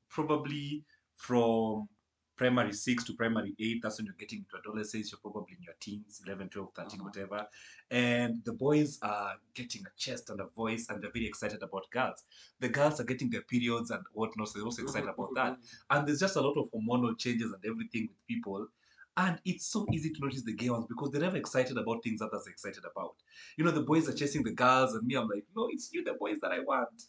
probably 0.08 0.84
from 1.16 1.88
primary 2.38 2.72
six 2.72 3.04
to 3.04 3.12
primary 3.14 3.54
eight, 3.58 3.82
that's 3.82 3.98
when 3.98 4.06
you're 4.06 4.14
getting 4.14 4.38
into 4.38 4.56
adolescence. 4.56 5.10
You're 5.12 5.18
probably 5.20 5.56
in 5.58 5.62
your 5.62 5.74
teens, 5.80 6.22
11, 6.24 6.48
12, 6.48 6.72
13, 6.74 7.00
Mhm. 7.00 7.04
whatever. 7.04 7.46
And 7.90 8.42
the 8.44 8.52
boys 8.52 8.98
are 9.02 9.34
getting 9.54 9.84
a 9.84 9.90
chest 9.98 10.30
and 10.30 10.40
a 10.40 10.46
voice, 10.46 10.88
and 10.88 11.02
they're 11.02 11.10
very 11.10 11.26
excited 11.26 11.62
about 11.62 11.90
girls. 11.90 12.24
The 12.60 12.68
girls 12.68 13.00
are 13.00 13.04
getting 13.04 13.28
their 13.28 13.42
periods 13.42 13.90
and 13.90 14.02
whatnot, 14.12 14.48
so 14.48 14.58
they're 14.58 14.64
also 14.66 14.82
excited 14.82 15.08
about 15.08 15.34
that. 15.34 15.58
And 15.90 16.06
there's 16.06 16.20
just 16.20 16.36
a 16.36 16.40
lot 16.40 16.56
of 16.56 16.70
hormonal 16.70 17.18
changes 17.18 17.52
and 17.52 17.64
everything 17.66 18.08
with 18.08 18.26
people. 18.26 18.68
And 19.16 19.40
it's 19.44 19.66
so 19.66 19.84
easy 19.92 20.10
to 20.10 20.20
notice 20.20 20.42
the 20.42 20.52
gay 20.54 20.70
ones 20.70 20.86
because 20.86 21.10
they're 21.10 21.20
never 21.20 21.36
excited 21.38 21.76
about 21.76 22.04
things 22.04 22.22
others 22.22 22.46
are 22.46 22.50
excited 22.50 22.84
about. 22.84 23.16
You 23.56 23.64
know, 23.64 23.72
the 23.72 23.82
boys 23.82 24.08
are 24.08 24.14
chasing 24.14 24.44
the 24.44 24.52
girls, 24.52 24.94
and 24.94 25.04
me, 25.04 25.16
I'm 25.16 25.28
like, 25.28 25.44
no, 25.56 25.68
it's 25.72 25.92
you, 25.92 26.04
the 26.04 26.14
boys 26.14 26.38
that 26.40 26.52
I 26.52 26.60
want. 26.60 27.02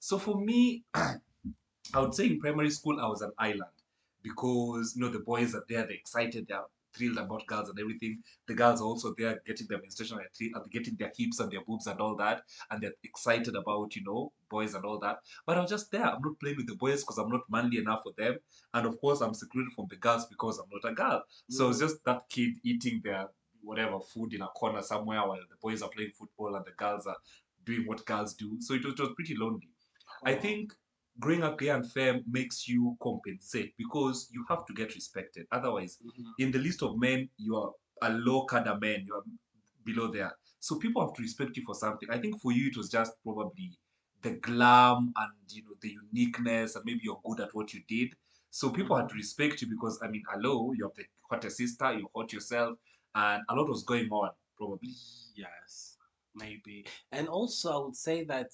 So 0.00 0.18
for 0.18 0.40
me, 0.40 0.82
I 0.94 2.00
would 2.00 2.14
say 2.14 2.26
in 2.26 2.40
primary 2.40 2.70
school, 2.70 2.98
I 2.98 3.06
was 3.06 3.22
an 3.22 3.32
island 3.38 3.81
because, 4.22 4.94
you 4.96 5.02
know, 5.02 5.10
the 5.10 5.20
boys 5.20 5.54
are 5.54 5.64
there, 5.68 5.82
they're 5.82 5.92
excited, 5.92 6.46
they're 6.48 6.62
thrilled 6.94 7.16
about 7.16 7.46
girls 7.46 7.70
and 7.70 7.78
everything. 7.80 8.22
The 8.46 8.54
girls 8.54 8.80
are 8.80 8.84
also 8.84 9.14
there 9.16 9.40
getting 9.46 9.66
their 9.66 9.80
menstruation, 9.80 10.18
and 10.40 10.70
getting 10.70 10.96
their 10.96 11.10
hips 11.16 11.40
and 11.40 11.50
their 11.50 11.64
boobs 11.64 11.86
and 11.86 11.98
all 12.00 12.16
that. 12.16 12.42
And 12.70 12.82
they're 12.82 12.92
excited 13.02 13.56
about, 13.56 13.96
you 13.96 14.04
know, 14.04 14.32
boys 14.50 14.74
and 14.74 14.84
all 14.84 14.98
that. 15.00 15.20
But 15.46 15.56
I'm 15.58 15.66
just 15.66 15.90
there. 15.90 16.04
I'm 16.04 16.20
not 16.22 16.38
playing 16.38 16.58
with 16.58 16.66
the 16.68 16.76
boys 16.76 17.02
because 17.02 17.18
I'm 17.18 17.30
not 17.30 17.42
manly 17.48 17.78
enough 17.78 18.00
for 18.02 18.12
them. 18.18 18.36
And 18.74 18.86
of 18.86 19.00
course, 19.00 19.20
I'm 19.22 19.34
secluded 19.34 19.72
from 19.72 19.86
the 19.88 19.96
girls 19.96 20.26
because 20.26 20.58
I'm 20.58 20.68
not 20.70 20.90
a 20.90 20.94
girl. 20.94 21.22
So 21.48 21.70
it's 21.70 21.78
just 21.80 22.04
that 22.04 22.28
kid 22.28 22.58
eating 22.62 23.00
their 23.02 23.28
whatever 23.62 24.00
food 24.00 24.34
in 24.34 24.42
a 24.42 24.48
corner 24.48 24.82
somewhere 24.82 25.20
while 25.26 25.36
the 25.48 25.56
boys 25.62 25.82
are 25.82 25.88
playing 25.88 26.10
football 26.10 26.56
and 26.56 26.64
the 26.64 26.72
girls 26.72 27.06
are 27.06 27.16
doing 27.64 27.86
what 27.86 28.04
girls 28.04 28.34
do. 28.34 28.60
So 28.60 28.74
it 28.74 28.84
was, 28.84 28.94
it 28.94 29.00
was 29.00 29.10
pretty 29.14 29.36
lonely. 29.36 29.68
I 30.24 30.34
Oh. 30.34 30.40
think 30.40 30.74
growing 31.18 31.42
up 31.42 31.58
gay 31.58 31.68
and 31.68 31.90
femme 31.90 32.24
makes 32.26 32.68
you 32.68 32.96
compensate 33.00 33.74
because 33.76 34.28
you 34.32 34.44
have 34.48 34.64
to 34.66 34.72
get 34.72 34.94
respected. 34.94 35.46
Otherwise, 35.52 35.98
Mhm. 36.04 36.32
in 36.38 36.50
the 36.50 36.58
list 36.58 36.82
of 36.82 36.98
men, 36.98 37.28
you 37.36 37.56
are 37.56 37.72
a 38.02 38.12
low 38.12 38.44
cadre 38.46 38.78
man, 38.78 39.04
you 39.06 39.14
are 39.14 39.24
below 39.84 40.08
there. 40.10 40.36
So 40.60 40.78
people 40.78 41.04
have 41.04 41.14
to 41.14 41.22
respect 41.22 41.56
you 41.56 41.64
for 41.64 41.74
something. 41.74 42.08
I 42.10 42.18
think 42.18 42.40
for 42.40 42.52
you, 42.52 42.68
it 42.68 42.76
was 42.76 42.88
just 42.88 43.12
probably 43.22 43.78
the 44.22 44.36
glam 44.36 45.12
and 45.16 45.32
you 45.48 45.64
know 45.64 45.74
the 45.80 45.90
uniqueness, 46.12 46.76
and 46.76 46.84
maybe 46.84 47.00
you're 47.02 47.20
good 47.24 47.40
at 47.40 47.54
what 47.54 47.74
you 47.74 47.82
did. 47.88 48.14
So 48.50 48.70
people 48.70 48.96
had 48.96 49.08
to 49.08 49.14
respect 49.14 49.60
you 49.62 49.68
because 49.68 50.00
I 50.02 50.08
mean, 50.08 50.22
hello, 50.28 50.72
you're 50.72 50.92
the 50.94 51.04
hottest 51.28 51.56
sister, 51.56 51.92
you 51.92 52.08
hot 52.14 52.32
yourself, 52.32 52.78
and 53.14 53.42
a 53.48 53.54
lot 53.54 53.68
was 53.68 53.82
going 53.82 54.08
on 54.10 54.30
probably. 54.56 54.94
Yes, 55.34 55.96
maybe. 56.34 56.86
And 57.10 57.28
also, 57.28 57.72
I 57.72 57.84
would 57.84 57.96
say 57.96 58.24
that 58.24 58.50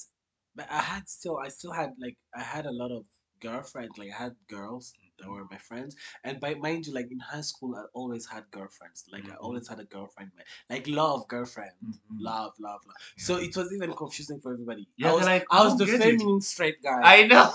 but 0.59 0.69
I 0.71 0.81
had 0.81 1.09
still, 1.09 1.39
I 1.39 1.49
still 1.49 1.73
had 1.73 1.93
like, 2.01 2.17
I 2.37 2.43
had 2.43 2.67
a 2.67 2.73
lot 2.73 2.93
of 2.93 3.05
girlfriends. 3.41 3.99
Like, 3.99 4.11
I 4.19 4.25
had 4.25 4.37
girls 4.49 4.95
that 5.21 5.31
were 5.31 5.47
my 5.51 5.59
friends. 5.59 5.97
And 6.25 6.41
by 6.41 6.55
mind 6.55 6.87
you, 6.87 6.95
like 6.95 7.11
in 7.13 7.21
high 7.21 7.43
school, 7.43 7.77
I 7.77 7.85
always 7.95 8.27
had 8.27 8.45
girlfriends. 8.53 9.05
Like, 9.13 9.27
I 9.27 9.35
Mhm. 9.37 9.43
always 9.47 9.69
had 9.69 9.81
a 9.81 9.85
girlfriend. 9.85 10.33
Like, 10.71 10.89
love 10.89 11.29
girlfriend. 11.29 11.73
Mhm. 11.85 12.21
Love, 12.21 12.55
love, 12.61 12.81
love. 12.89 12.97
So 13.19 13.37
it 13.37 13.57
was 13.57 13.73
even 13.75 13.95
confusing 13.95 14.41
for 14.41 14.53
everybody. 14.55 14.89
Yeah, 14.99 15.11
I 15.11 15.15
was, 15.15 15.27
like, 15.27 15.47
I 15.51 15.65
was 15.65 15.79
the 15.79 15.87
get 15.87 15.95
it." 15.97 16.03
feminine 16.03 16.41
straight 16.41 16.83
guy. 16.83 17.01
I 17.05 17.27
know. 17.27 17.53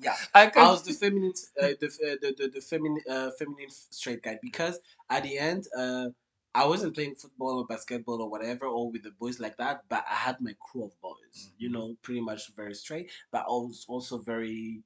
yeah. 0.00 0.16
I 0.34 0.52
I 0.56 0.70
was 0.70 0.82
the 0.84 0.92
feminine, 0.92 1.32
uh, 1.62 1.68
the, 1.80 1.86
uh, 1.86 2.16
the 2.22 2.34
the 2.38 2.48
the 2.56 2.60
feminine, 2.60 3.02
uh, 3.08 3.30
feminine 3.38 3.70
straight 3.70 4.22
guy 4.22 4.38
because 4.42 4.80
at 5.10 5.22
the 5.24 5.38
end, 5.38 5.66
uh, 5.76 6.08
I 6.54 6.66
wasn't 6.66 6.94
playing 6.94 7.16
football 7.16 7.58
or 7.60 7.66
basketball 7.66 8.22
or 8.22 8.30
whatever, 8.30 8.66
or 8.66 8.90
with 8.90 9.02
the 9.02 9.10
boys 9.12 9.40
like 9.40 9.56
that. 9.58 9.82
But 9.88 10.04
I 10.08 10.14
had 10.14 10.40
my 10.40 10.54
crew 10.60 10.84
of 10.84 11.00
boys, 11.00 11.52
you 11.58 11.68
Mhm. 11.68 11.72
know, 11.72 11.96
pretty 12.02 12.20
much 12.20 12.52
very 12.54 12.74
straight, 12.74 13.10
but 13.30 13.42
I 13.42 13.50
was 13.50 13.84
also 13.88 14.18
very 14.18 14.82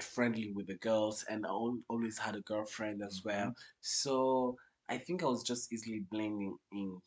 friendly 0.00 0.52
with 0.52 0.66
the 0.66 0.76
girls, 0.78 1.24
and 1.24 1.46
I 1.46 1.50
always 1.50 2.18
had 2.18 2.36
a 2.36 2.40
girlfriend 2.40 3.02
as 3.02 3.22
well. 3.24 3.54
So 3.80 4.58
I 4.88 4.98
think 4.98 5.22
I 5.22 5.26
was 5.26 5.42
just 5.42 5.72
easily 5.72 6.00
blending 6.00 6.58
in 6.72 7.00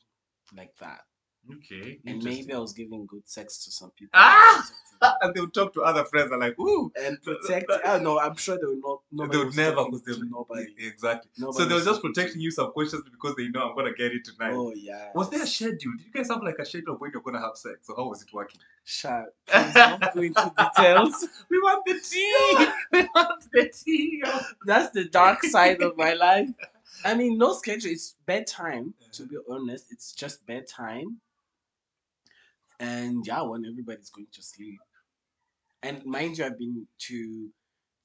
like 0.54 0.76
that, 0.78 1.02
Okay. 1.52 2.00
and 2.06 2.24
maybe 2.24 2.54
I 2.54 2.58
was 2.58 2.74
giving 2.74 3.06
good 3.06 3.28
sex 3.28 3.66
to 3.66 3.72
some 3.72 3.92
people. 3.92 4.12
Ah! 4.14 4.66
and 5.22 5.34
they'll 5.34 5.50
talk 5.50 5.74
to 5.74 5.82
other 5.82 6.06
friends 6.06 6.32
and 6.32 6.42
like, 6.42 6.58
ooh. 6.60 6.92
and 7.02 7.22
protect. 7.22 7.72
I 7.72 7.94
don't 7.94 8.04
know. 8.04 8.20
I'm 8.20 8.36
sure 8.36 8.58
they 8.58 8.66
will 8.66 8.80
not. 8.82 9.02
Nobody 9.12 9.38
they 9.38 9.44
would 9.46 9.56
never 9.56 9.86
because 9.86 10.20
they 10.20 10.28
nobody. 10.28 10.74
exactly. 10.80 11.32
Nobody 11.38 11.58
so 11.58 11.66
they 11.66 11.76
were 11.76 11.82
just 11.82 12.02
protecting 12.02 12.42
you 12.42 12.52
subconsciously 12.52 13.10
because 13.12 13.36
they 13.36 13.48
know 13.50 13.70
I'm 13.70 13.76
gonna 13.76 13.94
get 13.94 14.12
it 14.12 14.26
tonight. 14.26 14.54
Oh 14.54 14.74
yeah. 14.76 15.10
Was 15.14 15.30
there 15.30 15.44
a 15.44 15.48
schedule? 15.48 15.94
Did 15.98 16.06
you 16.06 16.14
guys 16.14 16.30
have 16.30 16.44
like 16.44 16.60
a 16.60 16.66
schedule 16.66 16.96
of 16.96 17.02
when 17.02 17.12
you're 17.14 17.22
gonna 17.22 17.42
have 17.42 17.56
sex? 17.56 17.80
So 17.84 17.96
how 17.96 18.08
was 18.10 18.22
it 18.22 18.34
working? 18.34 18.60
Shut. 18.84 19.34
Please 19.48 19.74
don't 19.74 20.14
go 20.14 20.22
into 20.22 20.54
details. 20.76 21.28
we 21.50 21.60
want 21.60 21.86
the 21.86 22.00
tea. 22.00 22.68
we 22.92 23.10
want 23.16 23.44
the 23.52 23.70
tea. 23.70 24.24
That's 24.66 24.92
the 24.92 25.06
dark 25.06 25.44
side 25.44 25.82
of 25.82 25.98
my 25.98 26.14
life. 26.14 26.50
I 27.06 27.16
mean, 27.16 27.38
no 27.38 27.54
schedule. 27.54 27.92
It's 27.92 28.16
bedtime. 28.26 28.94
To 29.14 29.26
be 29.26 29.38
honest, 29.50 29.92
it's 29.92 30.14
just 30.14 30.46
bedtime. 30.46 31.18
And 32.84 33.26
yeah, 33.26 33.42
when 33.42 33.66
everybody's 33.66 34.10
going 34.10 34.28
to 34.34 34.42
sleep. 34.42 34.80
And 35.82 36.04
mind 36.06 36.38
you, 36.38 36.46
I've 36.46 36.58
been 36.58 36.88
to 37.10 37.50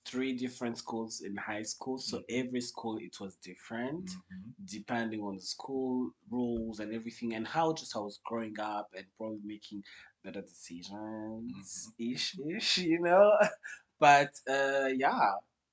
three 0.05 0.33
different 0.33 0.79
schools 0.79 1.23
in 1.25 1.37
high 1.37 1.63
school, 1.63 1.99
so 1.99 2.23
every 2.31 2.61
school 2.61 2.99
it 2.99 3.17
was 3.21 3.37
different. 3.37 4.07
Mm-hmm. 4.07 4.51
depending 4.65 5.21
on 5.23 5.37
the 5.37 5.43
school 5.43 6.11
rules 6.31 6.81
and 6.81 6.93
everything 6.95 7.35
and 7.35 7.47
how 7.47 7.73
just 7.73 7.97
I 7.97 8.01
was 8.01 8.21
growing 8.25 8.59
up 8.61 8.89
and 8.97 9.07
probably 9.17 9.41
making 9.45 9.83
better 10.25 10.43
decisions 10.43 11.93
ish 11.99 12.37
ish, 12.57 12.79
you 12.79 13.01
know. 13.01 13.31
But 14.01 14.33
uh 14.49 14.89
yeah, 15.05 15.33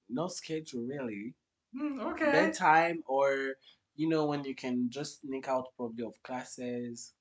no 0.09 0.27
schedule 0.27 0.83
really. 0.95 1.33
Mm, 1.79 2.01
okay. 2.11 2.31
Bedtime 2.31 3.03
or 3.07 3.29
you 3.95 4.07
know 4.09 4.25
when 4.25 4.43
you 4.43 4.55
can 4.55 4.89
just 4.89 5.21
sneak 5.21 5.47
out 5.47 5.67
probably 5.77 6.05
of 6.05 6.13
classes, 6.23 7.13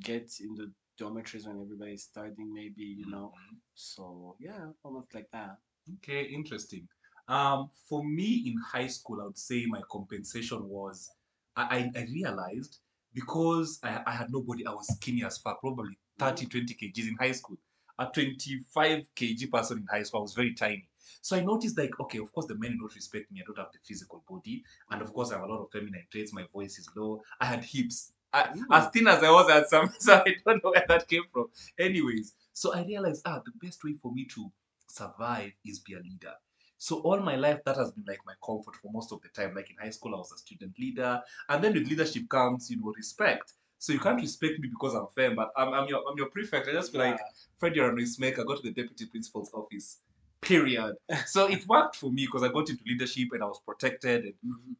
get 0.00 0.28
in 0.40 0.54
the 0.54 0.70
dormitories 1.00 1.46
when 1.46 1.60
everybody's 1.60 2.04
studying 2.04 2.52
maybe, 2.54 2.84
you 2.84 3.10
know. 3.10 3.32
Mhm. 3.36 3.56
So 3.74 4.36
yeah, 4.38 4.66
almost 4.84 5.14
like 5.14 5.28
that. 5.32 5.58
Okay, 5.96 6.22
interesting. 6.24 6.86
Um, 7.28 7.70
for 7.88 8.04
me 8.04 8.28
in 8.48 8.56
high 8.60 8.88
school, 8.88 9.20
I 9.20 9.24
would 9.24 9.38
say 9.38 9.66
my 9.66 9.80
compensation 9.90 10.68
was 10.68 11.10
I, 11.56 11.62
I, 11.76 12.00
I 12.00 12.02
realized 12.04 12.78
because 13.14 13.78
I, 13.82 14.02
I 14.06 14.12
had 14.12 14.30
nobody, 14.30 14.66
I 14.66 14.70
was 14.72 14.86
skinny 14.96 15.24
as 15.24 15.38
fuck, 15.38 15.60
probably 15.60 15.96
30, 16.18 16.46
20 16.46 16.74
kgs 16.74 17.08
in 17.08 17.16
high 17.16 17.32
school. 17.32 17.58
A 17.98 18.06
25 18.06 19.04
kg 19.16 19.50
person 19.50 19.78
in 19.78 19.86
high 19.90 20.02
school, 20.04 20.20
I 20.20 20.22
was 20.22 20.34
very 20.34 20.54
tiny. 20.54 20.88
So 21.22 21.36
I 21.36 21.40
noticed 21.42 21.76
like, 21.78 21.98
okay, 22.00 22.18
of 22.18 22.32
course 22.32 22.46
the 22.46 22.54
men 22.54 22.78
don't 22.78 22.94
respect 22.94 23.30
me. 23.30 23.40
I 23.40 23.44
don't 23.46 23.58
have 23.58 23.72
the 23.72 23.78
physical 23.86 24.22
body. 24.28 24.62
And 24.90 25.02
of 25.02 25.12
course 25.12 25.30
I 25.30 25.34
have 25.38 25.44
a 25.44 25.52
lot 25.52 25.60
of 25.62 25.70
feminine 25.70 26.06
traits. 26.10 26.32
My 26.32 26.46
voice 26.52 26.78
is 26.78 26.88
low. 26.96 27.22
I 27.40 27.46
had 27.46 27.64
hips. 27.64 28.12
I, 28.32 28.48
as 28.70 28.88
thin 28.88 29.08
as 29.08 29.22
I 29.22 29.30
was, 29.30 29.50
at 29.50 29.68
some, 29.68 29.92
so 29.98 30.14
I 30.14 30.34
don't 30.46 30.62
know 30.62 30.70
where 30.70 30.84
that 30.88 31.08
came 31.08 31.24
from. 31.32 31.46
Anyways, 31.78 32.34
so 32.52 32.72
I 32.74 32.84
realized, 32.84 33.22
ah, 33.26 33.40
the 33.44 33.52
best 33.66 33.82
way 33.84 33.94
for 34.00 34.12
me 34.12 34.24
to 34.26 34.50
survive 34.88 35.52
is 35.64 35.80
be 35.80 35.94
a 35.94 35.98
leader. 35.98 36.34
So 36.78 37.00
all 37.00 37.20
my 37.20 37.36
life, 37.36 37.60
that 37.64 37.76
has 37.76 37.90
been 37.92 38.04
like 38.06 38.20
my 38.26 38.32
comfort 38.44 38.74
for 38.76 38.90
most 38.92 39.12
of 39.12 39.20
the 39.20 39.28
time. 39.28 39.54
Like 39.54 39.70
in 39.70 39.76
high 39.76 39.90
school, 39.90 40.14
I 40.14 40.18
was 40.18 40.32
a 40.32 40.38
student 40.38 40.78
leader, 40.78 41.20
and 41.48 41.62
then 41.62 41.74
with 41.74 41.88
leadership 41.88 42.28
comes, 42.28 42.70
you 42.70 42.80
know, 42.80 42.92
respect. 42.96 43.52
So 43.78 43.92
you 43.92 43.98
can't 43.98 44.20
respect 44.20 44.58
me 44.60 44.68
because 44.68 44.94
I'm 44.94 45.06
femme, 45.14 45.36
but 45.36 45.50
I'm, 45.56 45.72
I'm 45.72 45.88
your 45.88 46.02
I'm 46.10 46.16
your 46.16 46.28
prefect. 46.30 46.68
I 46.68 46.72
just 46.72 46.92
feel 46.92 47.00
like 47.00 47.18
Fred, 47.58 47.74
you're 47.76 47.90
a 47.90 47.92
noisemaker. 47.94 48.46
Go 48.46 48.56
to 48.56 48.62
the 48.62 48.70
deputy 48.72 49.06
principal's 49.06 49.50
office. 49.52 49.98
Period. 50.40 50.94
so 51.26 51.46
it 51.48 51.66
worked 51.66 51.96
for 51.96 52.10
me 52.10 52.26
because 52.26 52.42
I 52.42 52.48
got 52.48 52.68
into 52.70 52.82
leadership 52.86 53.28
and 53.32 53.42
I 53.42 53.46
was 53.46 53.60
protected, 53.66 54.24
and 54.24 54.34
Mhm, 54.44 54.76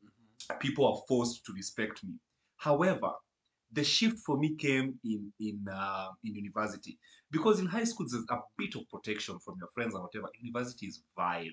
mhm. 0.51 0.59
people 0.61 0.87
are 0.87 1.03
forced 1.07 1.45
to 1.47 1.53
respect 1.53 2.03
me. 2.05 2.15
However, 2.57 3.13
the 3.73 3.85
shift 3.85 4.19
for 4.19 4.37
me 4.39 4.57
came 4.57 4.99
in 5.05 5.33
in 5.41 5.65
uh, 5.73 6.09
in 6.25 6.35
university 6.35 6.99
because 7.31 7.61
in 7.61 7.67
high 7.67 7.85
school 7.85 8.07
there's 8.11 8.25
a 8.31 8.39
bit 8.59 8.75
of 8.75 8.89
protection 8.91 9.39
from 9.39 9.57
your 9.59 9.69
friends 9.75 9.95
and 9.95 10.03
whatever. 10.03 10.29
University 10.41 10.87
is 10.87 11.03
vile. 11.17 11.45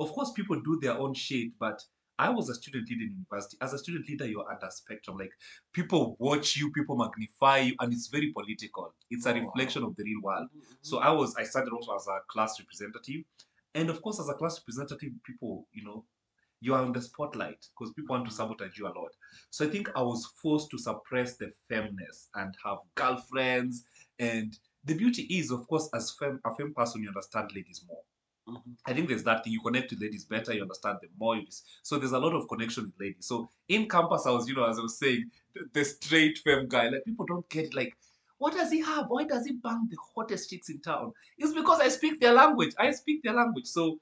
Of 0.00 0.12
course, 0.12 0.32
people 0.32 0.60
do 0.60 0.78
their 0.80 0.96
own 0.98 1.14
shit, 1.14 1.48
but 1.58 1.82
I 2.20 2.30
was 2.30 2.48
a 2.48 2.54
student 2.54 2.88
leader 2.90 3.02
in 3.04 3.10
university. 3.12 3.56
As 3.60 3.72
a 3.72 3.78
student 3.78 4.08
leader, 4.08 4.26
you're 4.26 4.48
under 4.50 4.66
a 4.66 4.70
spectrum. 4.72 5.16
Like 5.18 5.30
people 5.72 6.16
watch 6.18 6.56
you, 6.56 6.72
people 6.72 6.96
magnify 6.96 7.58
you, 7.58 7.74
and 7.80 7.92
it's 7.92 8.08
very 8.08 8.32
political. 8.32 8.92
It's 9.10 9.26
a 9.26 9.30
Oh, 9.30 9.40
reflection 9.40 9.84
of 9.84 9.94
the 9.96 10.04
real 10.04 10.20
world. 10.22 10.48
Mhm, 10.54 10.60
mhm. 10.60 10.76
So 10.82 10.98
I 10.98 11.10
was 11.10 11.34
I 11.36 11.44
started 11.44 11.72
also 11.72 11.94
as 11.94 12.06
a 12.08 12.20
class 12.28 12.58
representative, 12.60 13.24
and 13.74 13.90
of 13.90 14.02
course 14.02 14.20
as 14.20 14.28
a 14.28 14.34
class 14.34 14.58
representative, 14.60 15.12
people 15.24 15.66
you 15.72 15.84
know 15.84 16.04
you 16.60 16.74
are 16.74 16.82
on 16.82 16.92
the 16.92 17.00
spotlight 17.00 17.66
because 17.70 17.92
people 17.94 18.16
want 18.16 18.28
to 18.28 18.34
sabotage 18.34 18.78
you 18.78 18.86
a 18.86 18.88
lot. 18.88 19.14
So 19.50 19.64
I 19.66 19.68
think 19.68 19.90
I 19.94 20.02
was 20.02 20.26
forced 20.42 20.70
to 20.70 20.78
suppress 20.78 21.36
the 21.36 21.52
femness 21.70 22.28
and 22.34 22.54
have 22.64 22.78
girlfriends 22.94 23.84
and 24.18 24.58
the 24.84 24.94
beauty 24.94 25.22
is, 25.24 25.50
of 25.50 25.66
course, 25.68 25.88
as 25.94 26.12
femme, 26.12 26.40
a 26.44 26.54
femme 26.54 26.72
person, 26.74 27.02
you 27.02 27.08
understand 27.08 27.50
ladies 27.54 27.84
more. 27.86 28.02
Mhm. 28.48 28.76
I 28.86 28.94
think 28.94 29.08
there's 29.08 29.24
that 29.24 29.44
thing 29.44 29.52
you 29.52 29.60
connect 29.60 29.90
with 29.90 30.00
ladies 30.00 30.24
better, 30.24 30.54
you 30.54 30.62
understand 30.62 30.98
them 31.02 31.10
more. 31.18 31.36
So 31.82 31.98
there's 31.98 32.12
a 32.12 32.18
lot 32.18 32.32
of 32.32 32.48
connection 32.48 32.84
with 32.84 32.98
ladies. 32.98 33.26
So 33.26 33.50
in 33.68 33.88
campus, 33.88 34.24
I 34.26 34.30
was, 34.30 34.48
you 34.48 34.54
know, 34.54 34.64
as 34.64 34.78
I 34.78 34.82
was 34.82 34.98
saying, 34.98 35.30
the, 35.54 35.68
the 35.72 35.84
straight 35.84 36.38
femme 36.38 36.66
guy, 36.68 36.88
like 36.88 37.04
people 37.04 37.26
don't 37.26 37.48
get 37.50 37.74
like, 37.74 37.94
what 38.38 38.54
does 38.54 38.70
he 38.70 38.80
have? 38.80 39.06
Why 39.08 39.24
does 39.24 39.44
he 39.46 39.52
bang 39.52 39.88
the 39.90 39.98
hottest 40.14 40.48
chicks 40.48 40.70
in 40.70 40.80
town? 40.80 41.12
It's 41.36 41.52
because 41.52 41.80
I 41.80 41.88
speak 41.88 42.20
their 42.20 42.32
language. 42.32 42.72
I 42.78 42.92
speak 42.92 43.22
their 43.22 43.34
language. 43.34 43.66
So, 43.66 44.00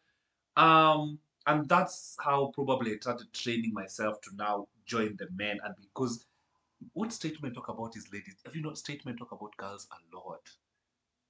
um, 0.56 1.18
and 1.46 1.68
that's 1.68 2.16
how 2.20 2.50
probably 2.54 2.92
I 2.92 2.96
started 2.96 3.32
training 3.32 3.72
myself 3.72 4.20
to 4.22 4.30
now 4.36 4.66
join 4.84 5.16
the 5.16 5.28
men. 5.36 5.58
And 5.64 5.74
because 5.80 6.26
what 6.92 7.12
statement 7.12 7.54
talk 7.54 7.68
about 7.68 7.96
is 7.96 8.12
ladies. 8.12 8.36
Have 8.44 8.54
you 8.54 8.62
know 8.62 8.74
statement 8.74 9.18
talk 9.18 9.32
about 9.32 9.56
girls 9.56 9.86
a 9.92 10.16
lot? 10.16 10.50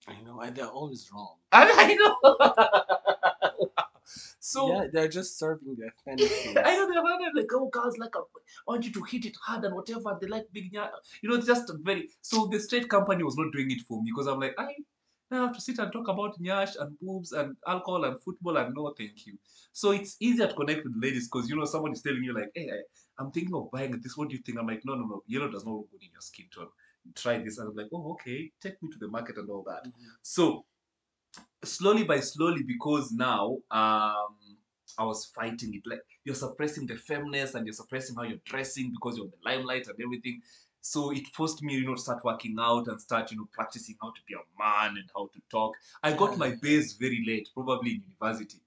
I 0.09 0.20
know, 0.22 0.40
and 0.40 0.55
they're 0.55 0.66
always 0.66 1.11
wrong. 1.12 1.37
I, 1.52 1.70
I 1.76 1.94
know. 1.94 2.37
so 4.40 4.72
yeah, 4.72 4.87
they're 4.92 5.09
just 5.09 5.38
serving 5.38 5.76
their 5.76 5.92
fantasies. 6.05 6.57
I 6.57 6.76
know 6.76 6.88
they're 6.88 7.02
running 7.02 7.33
like, 7.35 7.50
oh, 7.52 7.68
girls 7.68 7.98
like, 7.98 8.14
I 8.16 8.20
want 8.66 8.85
you 8.85 8.92
to 8.92 9.02
hit 9.02 9.26
it 9.26 9.37
hard 9.44 9.64
and 9.64 9.74
whatever. 9.74 10.16
They 10.20 10.29
like 10.29 10.46
big, 10.52 10.72
you 10.72 11.29
know, 11.29 11.40
just 11.40 11.70
very. 11.83 12.09
So 12.22 12.46
the 12.46 12.61
straight 12.61 12.88
company 12.88 13.24
was 13.24 13.37
not 13.37 13.52
doing 13.52 13.70
it 13.70 13.83
for 13.88 14.02
me 14.02 14.12
because 14.14 14.29
I'm 14.29 14.40
like, 14.40 14.55
I, 14.59 14.74
I 15.31 15.37
have 15.37 15.55
to 15.55 15.61
sit 15.61 15.79
and 15.79 15.93
talk 15.93 16.09
about 16.09 16.39
nyash 16.41 16.77
and 16.79 16.99
boobs 17.01 17.33
and 17.33 17.57
alcohol 17.67 18.05
and 18.05 18.23
football 18.23 18.57
and 18.59 18.75
no, 18.75 18.95
thank 18.97 19.27
you. 19.27 19.37
So 19.73 19.91
it's 19.91 20.17
easier 20.21 20.47
to 20.47 20.55
connect 20.55 20.85
with 20.85 20.95
ladies 20.97 21.29
because 21.29 21.49
you 21.51 21.57
know 21.57 21.65
someone 21.65 21.93
is 21.93 22.03
telling 22.03 22.23
you 22.23 22.33
like, 22.33 22.51
hey, 22.55 22.71
I, 22.71 22.79
I'm 23.23 23.31
thinking 23.33 23.55
of 23.55 23.71
buying 23.71 24.01
this. 24.01 24.17
What 24.17 24.29
do 24.29 24.37
you 24.37 24.43
think? 24.43 24.59
I'm 24.59 24.67
like, 24.67 24.83
no, 24.85 24.95
no, 24.95 25.05
no. 25.05 25.23
Yellow 25.27 25.51
does 25.51 25.65
not 25.65 25.73
look 25.73 25.91
good 25.91 26.03
in 26.03 26.11
your 26.12 26.21
skin 26.21 26.47
tone. 26.55 26.69
Try 27.15 27.39
this, 27.39 27.59
and 27.59 27.69
I'm 27.69 27.77
like, 27.77 27.87
oh, 27.93 28.12
okay. 28.12 28.51
Take 28.61 28.83
me 28.83 28.91
to 28.91 28.99
the 28.99 29.09
market 29.09 29.37
and 29.37 29.49
all 29.51 29.65
that. 29.67 29.85
Mhm. 29.85 29.93
So 30.23 30.65
slowly 31.65 32.05
by 32.05 32.21
slowly, 32.21 32.62
because 32.62 33.12
now 33.12 33.59
um 33.71 34.37
I 34.99 35.05
was 35.05 35.27
fighting 35.27 35.75
it. 35.75 35.83
Like 35.87 36.01
you're 36.25 36.35
suppressing 36.35 36.87
the 36.87 36.97
feminist 36.97 37.55
and 37.55 37.67
you're 37.67 37.75
suppressing 37.75 38.17
how 38.17 38.23
you're 38.23 38.39
dressing 38.45 38.93
because 38.93 39.17
you're 39.17 39.27
in 39.27 39.33
the 39.33 39.51
limelight 39.51 39.87
and 39.89 40.01
everything. 40.01 40.41
So 40.87 41.11
it 41.11 41.27
forced 41.35 41.62
me, 41.64 41.75
you 41.75 41.85
know, 41.85 41.96
to 41.96 42.01
start 42.01 42.25
working 42.25 42.57
out 42.61 42.87
and 42.87 43.01
start, 43.01 43.33
you 43.33 43.38
know, 43.38 43.49
practicing 43.53 43.96
how 44.01 44.11
to 44.11 44.20
be 44.27 44.35
a 44.35 44.44
man 44.57 44.96
and 44.96 45.11
how 45.14 45.27
to 45.27 45.40
talk. 45.51 45.75
I 46.01 46.12
got 46.12 46.38
my 46.38 46.55
base 46.62 46.92
very 46.92 47.25
late, 47.27 47.49
probably 47.53 47.96
in 47.96 48.03
university. 48.07 48.59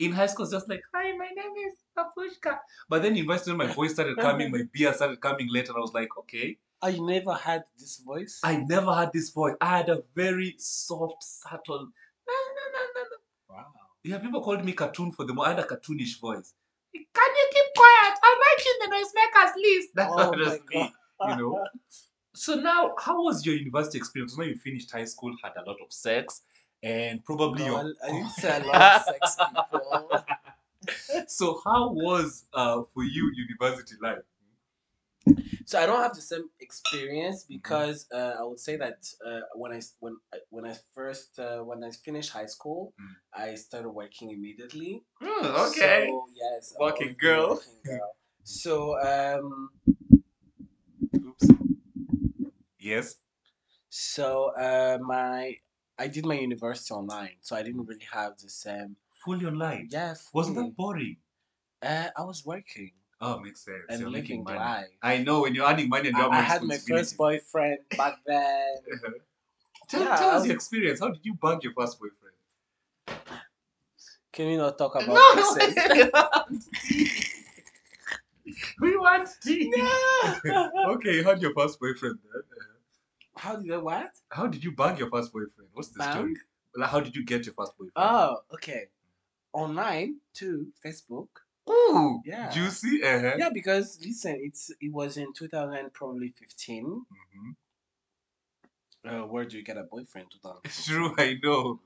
In 0.00 0.10
high 0.10 0.26
school, 0.26 0.46
it's 0.46 0.52
just 0.52 0.68
like, 0.68 0.82
hi, 0.92 1.16
my 1.16 1.28
name 1.28 1.52
is 1.68 1.74
Papushka. 1.96 2.58
But 2.88 3.02
then 3.02 3.12
in 3.12 3.18
university, 3.18 3.56
my 3.56 3.68
voice 3.68 3.92
started 3.92 4.18
coming, 4.26 4.50
my 4.50 4.62
beard 4.72 4.96
started 4.96 5.20
coming 5.20 5.46
late, 5.48 5.68
and 5.68 5.76
I 5.76 5.80
was 5.80 5.94
like, 5.94 6.08
okay. 6.18 6.58
Oh, 6.82 6.88
I 6.88 6.98
never 6.98 7.34
had 7.34 7.62
this 7.78 7.98
voice? 7.98 8.40
I 8.42 8.56
never 8.56 8.92
had 8.92 9.12
this 9.12 9.30
voice. 9.30 9.54
I 9.60 9.76
had 9.76 9.90
a 9.90 10.02
very 10.16 10.56
soft, 10.58 11.22
subtle. 11.22 11.88
Wow. 13.48 13.66
Yeah, 14.02 14.18
people 14.18 14.42
called 14.42 14.64
me 14.64 14.72
cartoon 14.72 15.12
for 15.12 15.24
the 15.24 15.34
mo 15.34 15.42
I 15.42 15.50
had 15.50 15.60
a 15.60 15.64
cartoonish 15.64 16.18
voice. 16.20 16.54
Can 16.92 17.30
you 17.40 17.50
keep 17.52 17.66
quiet? 17.76 18.18
I'm 18.24 18.38
writing 18.44 18.76
the 18.80 18.88
noisemakers 18.96 19.54
list. 19.56 19.88
That's 19.94 20.12
Oh 20.12 20.30
what 20.30 20.38
was 20.38 20.58
me, 20.68 20.92
you 21.24 21.36
know. 21.36 21.64
So 22.34 22.54
now, 22.54 22.94
how 22.98 23.22
was 23.24 23.44
your 23.44 23.56
university 23.56 23.98
experience? 23.98 24.36
Now 24.38 24.44
you 24.44 24.56
finished 24.56 24.90
high 24.92 25.04
school, 25.04 25.34
had 25.42 25.52
a 25.56 25.64
lot 25.68 25.78
of 25.84 25.92
sex, 25.92 26.42
and 26.82 27.24
probably 27.24 27.64
No, 27.64 27.76
your. 27.76 27.94
I, 28.04 28.08
I 28.08 28.12
didn't 28.12 28.30
say 28.30 28.56
a 28.62 28.66
lot 28.66 28.82
of 28.82 29.02
sex 29.02 29.36
people. 29.50 30.24
so 31.26 31.60
how 31.64 31.90
was 31.92 32.46
uh 32.52 32.82
for 32.94 33.04
you 33.04 33.30
university 33.34 33.96
life? 34.02 34.22
So 35.66 35.78
I 35.80 35.86
don't 35.86 36.02
have 36.02 36.14
the 36.14 36.20
same 36.22 36.50
experience 36.60 37.44
because 37.44 38.06
uh, 38.12 38.36
I 38.40 38.42
would 38.42 38.58
say 38.58 38.76
that 38.76 38.98
uh, 39.24 39.40
when 39.54 39.72
I 39.72 39.80
when 40.00 40.16
I, 40.32 40.38
when 40.50 40.64
I 40.66 40.74
first 40.94 41.38
uh, 41.38 41.58
when 41.60 41.84
I 41.84 41.90
finished 41.90 42.30
high 42.30 42.46
school, 42.46 42.92
Mm. 43.00 43.14
I 43.34 43.54
started 43.54 43.90
working 43.90 44.30
immediately. 44.30 45.02
Okay, 45.22 46.06
So, 46.08 46.26
yes, 46.34 46.74
Working 46.78 47.08
always 47.08 47.16
been 47.16 47.30
a 47.30 47.36
girl. 47.36 47.48
working 47.50 47.80
girl. 47.84 48.10
So 48.44 48.98
um. 49.00 49.70
Yes. 52.90 53.16
so 53.88 54.50
uh, 54.66 54.98
my 55.00 55.56
I 55.98 56.06
did 56.08 56.24
my 56.26 56.34
university 56.48 56.92
online, 56.94 57.36
so 57.40 57.56
I 57.56 57.62
didn't 57.62 57.84
really 57.90 58.06
have 58.12 58.32
the 58.38 58.48
same. 58.48 58.96
Fully 59.24 59.46
online. 59.46 59.88
Yeah, 59.90 60.14
Wasn't 60.32 60.56
fully. 60.56 60.68
that 60.68 60.76
boring? 60.76 61.16
Uh, 61.82 62.08
I 62.20 62.22
was 62.30 62.44
working 62.44 62.92
Oh, 63.20 63.38
makes 63.38 63.60
sense. 63.64 63.84
and 63.90 64.00
You're 64.00 64.10
making 64.10 64.42
money. 64.44 64.58
life. 64.58 64.86
I 65.02 65.18
know 65.26 65.42
when 65.42 65.54
you're 65.54 65.68
earning 65.70 65.88
money 65.90 66.08
and 66.08 66.16
you 66.16 66.22
I, 66.22 66.24
have 66.24 66.32
I 66.32 66.40
no 66.40 66.46
had 66.52 66.62
my 66.72 66.78
first 66.78 67.16
boyfriend 67.18 67.78
back 67.96 68.16
then. 68.26 68.76
Tell, 69.88 70.02
Yeah, 70.04 70.16
tell 70.16 70.30
I 70.30 70.34
us 70.34 70.38
was- 70.40 70.46
your 70.46 70.54
experience. 70.60 71.00
How 71.00 71.08
did 71.10 71.24
you 71.24 71.34
bug 71.34 71.62
your 71.64 71.72
first 71.74 71.98
boyfriend? 72.00 72.36
Can 74.32 74.46
we 74.46 74.56
not 74.56 74.78
talk 74.78 74.94
about 74.94 75.08
no, 75.08 75.20
exes? 75.36 75.76
we 78.80 78.96
want 78.96 79.28
tea. 79.42 79.72
okay, 80.94 81.14
you 81.16 81.24
had 81.24 81.40
your 81.42 81.52
first 81.54 81.78
boyfriend 81.80 82.18
then. 82.32 82.42
How 83.40 83.56
did 83.56 83.72
I 83.72 83.78
what? 83.78 84.10
How 84.28 84.46
did 84.46 84.62
you 84.62 84.72
bug 84.72 84.98
your 84.98 85.08
first 85.08 85.32
boyfriend? 85.32 85.70
What's 85.72 85.88
the 85.88 86.02
story? 86.02 86.34
Bang? 86.34 86.36
Like, 86.76 86.90
how 86.90 87.00
did 87.00 87.16
you 87.16 87.24
get 87.24 87.46
your 87.46 87.54
first 87.54 87.72
boyfriend? 87.78 87.92
Oh, 87.96 88.36
okay. 88.52 88.88
Online 89.54 90.16
to 90.34 90.66
Facebook. 90.84 91.28
Ooh, 91.70 92.20
yeah. 92.26 92.50
juicy. 92.50 93.02
Uh-huh. 93.02 93.36
Yeah, 93.38 93.48
because 93.48 93.98
listen, 94.04 94.38
it's 94.42 94.70
it 94.78 94.92
was 94.92 95.16
in 95.16 95.32
2000 95.32 95.90
probably 95.94 96.34
15. 96.38 97.06
Mhm. 97.34 97.56
Uh, 99.08 99.26
where 99.26 99.46
do 99.46 99.56
you 99.56 99.64
get 99.64 99.78
a 99.78 99.84
boyfriend? 99.84 100.26
2000. 100.30 100.60
True, 100.84 101.14
I 101.16 101.38
know. 101.42 101.80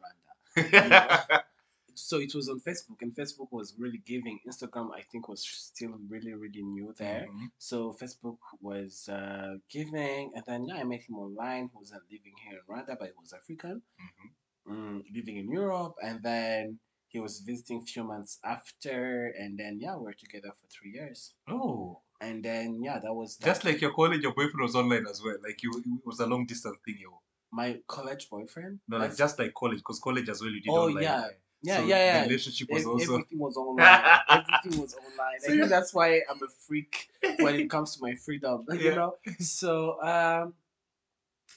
Rwanda. 0.56 1.42
So 1.94 2.18
it 2.18 2.34
was 2.34 2.48
on 2.48 2.60
Facebook, 2.60 3.00
and 3.02 3.14
Facebook 3.14 3.48
was 3.50 3.74
really 3.78 4.02
giving. 4.04 4.40
Instagram, 4.48 4.90
I 4.94 5.02
think, 5.02 5.28
was 5.28 5.42
still 5.46 5.94
really 6.08 6.34
really 6.34 6.62
new 6.62 6.94
there. 6.98 7.26
Mhm. 7.30 7.50
So 7.58 7.92
Facebook 7.92 8.38
was 8.60 9.08
uh, 9.08 9.56
giving, 9.70 10.32
and 10.34 10.44
then 10.46 10.64
yeah, 10.66 10.76
I 10.76 10.84
met 10.84 11.02
him 11.02 11.16
online. 11.16 11.68
He 11.72 11.76
wasn't 11.76 12.02
living 12.10 12.34
here 12.44 12.58
in 12.58 12.64
Rwanda, 12.68 12.98
but 12.98 13.08
he 13.08 13.14
was 13.20 13.32
African, 13.32 13.82
Mhm. 14.00 14.28
mm, 14.72 15.14
living 15.14 15.36
in 15.38 15.50
Europe, 15.50 15.94
and 16.02 16.22
then 16.22 16.78
he 17.08 17.20
was 17.20 17.40
visiting 17.40 17.78
a 17.82 17.86
few 17.86 18.02
months 18.04 18.40
after, 18.44 19.28
and 19.38 19.56
then 19.58 19.78
yeah, 19.80 19.96
we 19.96 20.10
are 20.10 20.14
together 20.14 20.50
for 20.60 20.66
three 20.68 20.90
years, 20.92 21.34
Oh, 21.48 22.00
and 22.20 22.44
then 22.44 22.82
yeah, 22.82 22.98
that 22.98 23.14
was 23.14 23.36
that. 23.38 23.46
just 23.46 23.64
like 23.64 23.80
your 23.80 23.92
college, 23.94 24.22
your 24.22 24.34
boyfriend 24.34 24.62
was 24.62 24.74
online 24.74 25.06
as 25.06 25.22
well. 25.22 25.36
Like 25.42 25.62
you, 25.62 25.70
it 25.78 26.04
was 26.06 26.18
a 26.20 26.26
long 26.26 26.44
distance 26.46 26.78
thing. 26.84 26.96
You 26.98 27.12
my 27.52 27.80
college 27.86 28.28
boyfriend. 28.30 28.80
no, 28.88 28.96
like 28.98 29.16
just 29.16 29.38
like 29.38 29.54
college, 29.54 29.78
because 29.78 30.00
college 30.00 30.28
as 30.28 30.40
well 30.40 30.50
you 30.50 30.60
did 30.60 30.70
Oh, 30.70 30.88
online. 30.88 31.04
yeah. 31.04 31.28
Yeah, 31.64 31.76
So 31.76 31.86
yeah, 31.86 32.04
yeah. 32.04 32.22
The 32.22 32.28
relationship 32.28 32.70
was 32.70 32.82
Ev- 32.82 32.90
also. 32.90 33.12
Everything 33.14 33.38
was 33.38 33.56
online. 33.58 34.04
everything 34.30 34.78
was 34.78 34.94
online. 34.94 35.40
So 35.40 35.52
I 35.52 35.56
think 35.56 35.68
that's 35.70 35.94
why 35.94 36.22
I'm 36.30 36.42
a 36.42 36.48
freak 36.66 37.08
when 37.38 37.54
it 37.56 37.68
comes 37.70 37.96
to 37.96 38.02
my 38.02 38.14
freedom. 38.14 38.66
You 38.72 38.80
Yeah. 38.80 38.94
know. 38.94 39.14
So 39.40 40.00
um, 40.02 40.54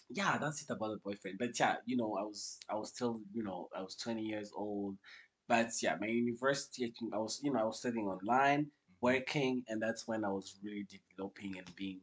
yeah, 0.09 0.37
that's 0.37 0.61
it 0.61 0.69
about 0.69 0.91
the 0.91 0.97
boyfriend. 0.97 1.37
But 1.39 1.59
yeah, 1.59 1.75
you 1.85 1.97
know, 1.97 2.15
I 2.15 2.23
was 2.23 2.59
I 2.69 2.75
was 2.75 2.89
still 2.89 3.21
you 3.33 3.43
know 3.43 3.69
I 3.75 3.81
was 3.81 3.95
20 3.95 4.21
years 4.23 4.51
old. 4.55 4.97
But 5.47 5.69
yeah, 5.81 5.95
my 5.99 6.07
university, 6.07 6.93
I 7.13 7.17
was 7.17 7.39
you 7.43 7.51
know 7.53 7.59
I 7.59 7.63
was 7.63 7.79
studying 7.79 8.07
online, 8.07 8.67
working, 9.01 9.63
and 9.67 9.81
that's 9.81 10.07
when 10.07 10.23
I 10.25 10.29
was 10.29 10.57
really 10.63 10.85
developing 10.89 11.57
and 11.57 11.75
being, 11.75 12.01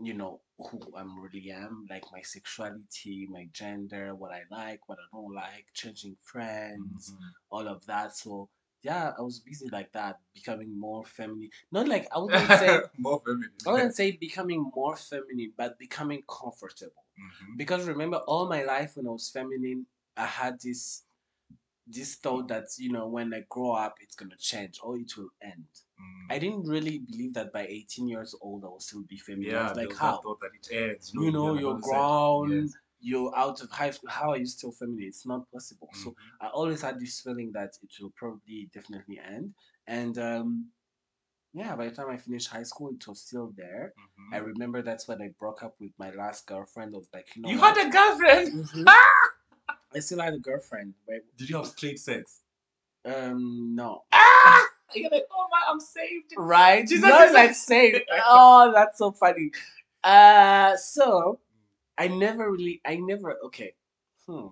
you 0.00 0.14
know, 0.14 0.40
who 0.58 0.80
I 0.96 1.00
am 1.02 1.18
really 1.20 1.50
am, 1.50 1.86
like 1.90 2.04
my 2.12 2.22
sexuality, 2.22 3.26
my 3.30 3.48
gender, 3.52 4.14
what 4.14 4.32
I 4.32 4.42
like, 4.50 4.88
what 4.88 4.98
I 4.98 5.06
don't 5.12 5.34
like, 5.34 5.66
changing 5.74 6.16
friends 6.22 7.12
Mhm. 7.12 7.32
all 7.50 7.68
of 7.68 7.84
that. 7.86 8.16
So 8.16 8.48
yeah, 8.82 9.12
I 9.18 9.22
was 9.22 9.40
busy 9.40 9.68
like 9.70 9.92
that, 9.92 10.20
becoming 10.34 10.78
more 10.78 11.04
feminine. 11.04 11.50
Not 11.72 11.88
like 11.88 12.06
I 12.14 12.18
wouldn't 12.18 12.48
say 12.60 12.80
more 12.98 13.20
feminine. 13.20 13.50
I 13.66 13.72
wouldn't 13.72 13.94
say 13.96 14.12
becoming 14.12 14.70
more 14.74 14.96
feminine, 14.96 15.52
but 15.56 15.78
becoming 15.78 16.22
comfortable. 16.28 17.04
Mhm. 17.18 17.56
Because 17.56 17.86
remember, 17.88 18.18
all 18.18 18.48
my 18.48 18.62
life 18.62 18.96
when 18.96 19.06
I 19.06 19.10
was 19.10 19.28
feminine, 19.30 19.86
I 20.16 20.26
had 20.26 20.60
this 20.60 21.02
this 21.86 22.16
thought 22.16 22.48
that 22.48 22.66
you 22.78 22.90
know 22.92 23.06
when 23.08 23.32
I 23.34 23.40
grow 23.48 23.72
up, 23.72 23.98
it's 24.00 24.16
gonna 24.16 24.36
change 24.38 24.78
or 24.82 24.96
it 24.98 25.16
will 25.16 25.30
end. 25.40 25.66
I 26.28 26.38
didn't 26.38 26.64
really 26.66 26.98
believe 26.98 27.34
that 27.34 27.52
by 27.52 27.66
18 27.66 28.08
years 28.08 28.34
old 28.40 28.64
I 28.64 28.68
will 28.68 28.80
still 28.80 29.02
be 29.02 29.16
feminine. 29.16 29.56
I 29.56 29.62
was 29.68 29.76
like, 29.76 29.92
how? 29.96 30.18
thought 30.22 30.40
that 30.40 30.50
it 30.54 30.68
ends. 30.90 31.12
You 31.14 31.30
know, 31.30 31.52
like 31.52 31.60
you're 31.60 31.72
what 31.74 31.78
I 31.78 31.80
said. 31.82 31.90
grown, 31.90 32.62
Yes. 32.64 32.72
you're 33.00 33.36
out 33.36 33.60
of 33.62 33.70
high 33.70 33.90
school. 33.90 34.10
How 34.10 34.30
are 34.30 34.36
you 34.36 34.46
still 34.46 34.72
feminine? 34.72 35.04
It's 35.06 35.24
not 35.26 35.50
possible. 35.52 35.88
So 35.92 36.10
Mhm. 36.10 36.14
I 36.40 36.48
always 36.48 36.82
had 36.82 36.98
this 36.98 37.20
feeling 37.20 37.52
that 37.52 37.78
it 37.82 37.90
will 38.02 38.10
probably 38.16 38.68
definitely 38.72 39.20
end. 39.20 39.54
And 39.86 40.18
um, 40.18 40.72
yeah, 41.52 41.76
by 41.76 41.88
the 41.88 41.94
time 41.94 42.10
I 42.10 42.16
finished 42.16 42.48
high 42.48 42.64
school, 42.64 42.90
it 42.90 43.06
was 43.06 43.20
still 43.22 43.52
there. 43.56 43.94
Mhm. 43.96 44.34
I 44.34 44.38
remember 44.38 44.82
that's 44.82 45.06
when 45.08 45.22
I 45.22 45.28
broke 45.38 45.62
up 45.62 45.76
with 45.80 45.92
my 45.98 46.10
last 46.10 46.46
girlfriend. 46.46 46.94
I 46.94 46.98
was 46.98 47.08
like, 47.14 47.34
you 47.36 47.42
know, 47.42 47.50
You 47.50 47.60
what? 47.60 47.76
had 47.76 47.88
a 47.88 47.90
girlfriend. 47.90 48.64
Mhm. 48.64 48.84
I 49.94 49.98
still 50.00 50.20
had 50.20 50.34
a 50.34 50.38
girlfriend. 50.38 50.94
Did 51.36 51.48
you 51.48 51.56
have 51.56 51.66
straight 51.68 51.98
sex? 51.98 52.42
um, 53.04 53.74
no. 53.76 54.02
You're 54.94 55.10
like, 55.10 55.26
oh 55.32 55.46
my, 55.50 55.60
I'm 55.68 55.80
saved. 55.80 56.32
Right? 56.36 56.86
Jesus 56.86 57.02
Not 57.08 57.26
is 57.28 57.32
like 57.34 57.54
saved. 57.54 58.02
oh, 58.26 58.72
that's 58.72 58.98
so 58.98 59.10
funny. 59.12 59.50
Uh, 60.04 60.76
so 60.76 61.40
I 61.98 62.08
never 62.08 62.50
really, 62.50 62.80
I 62.84 62.96
never, 62.96 63.36
okay. 63.46 63.74
hmm, 64.26 64.48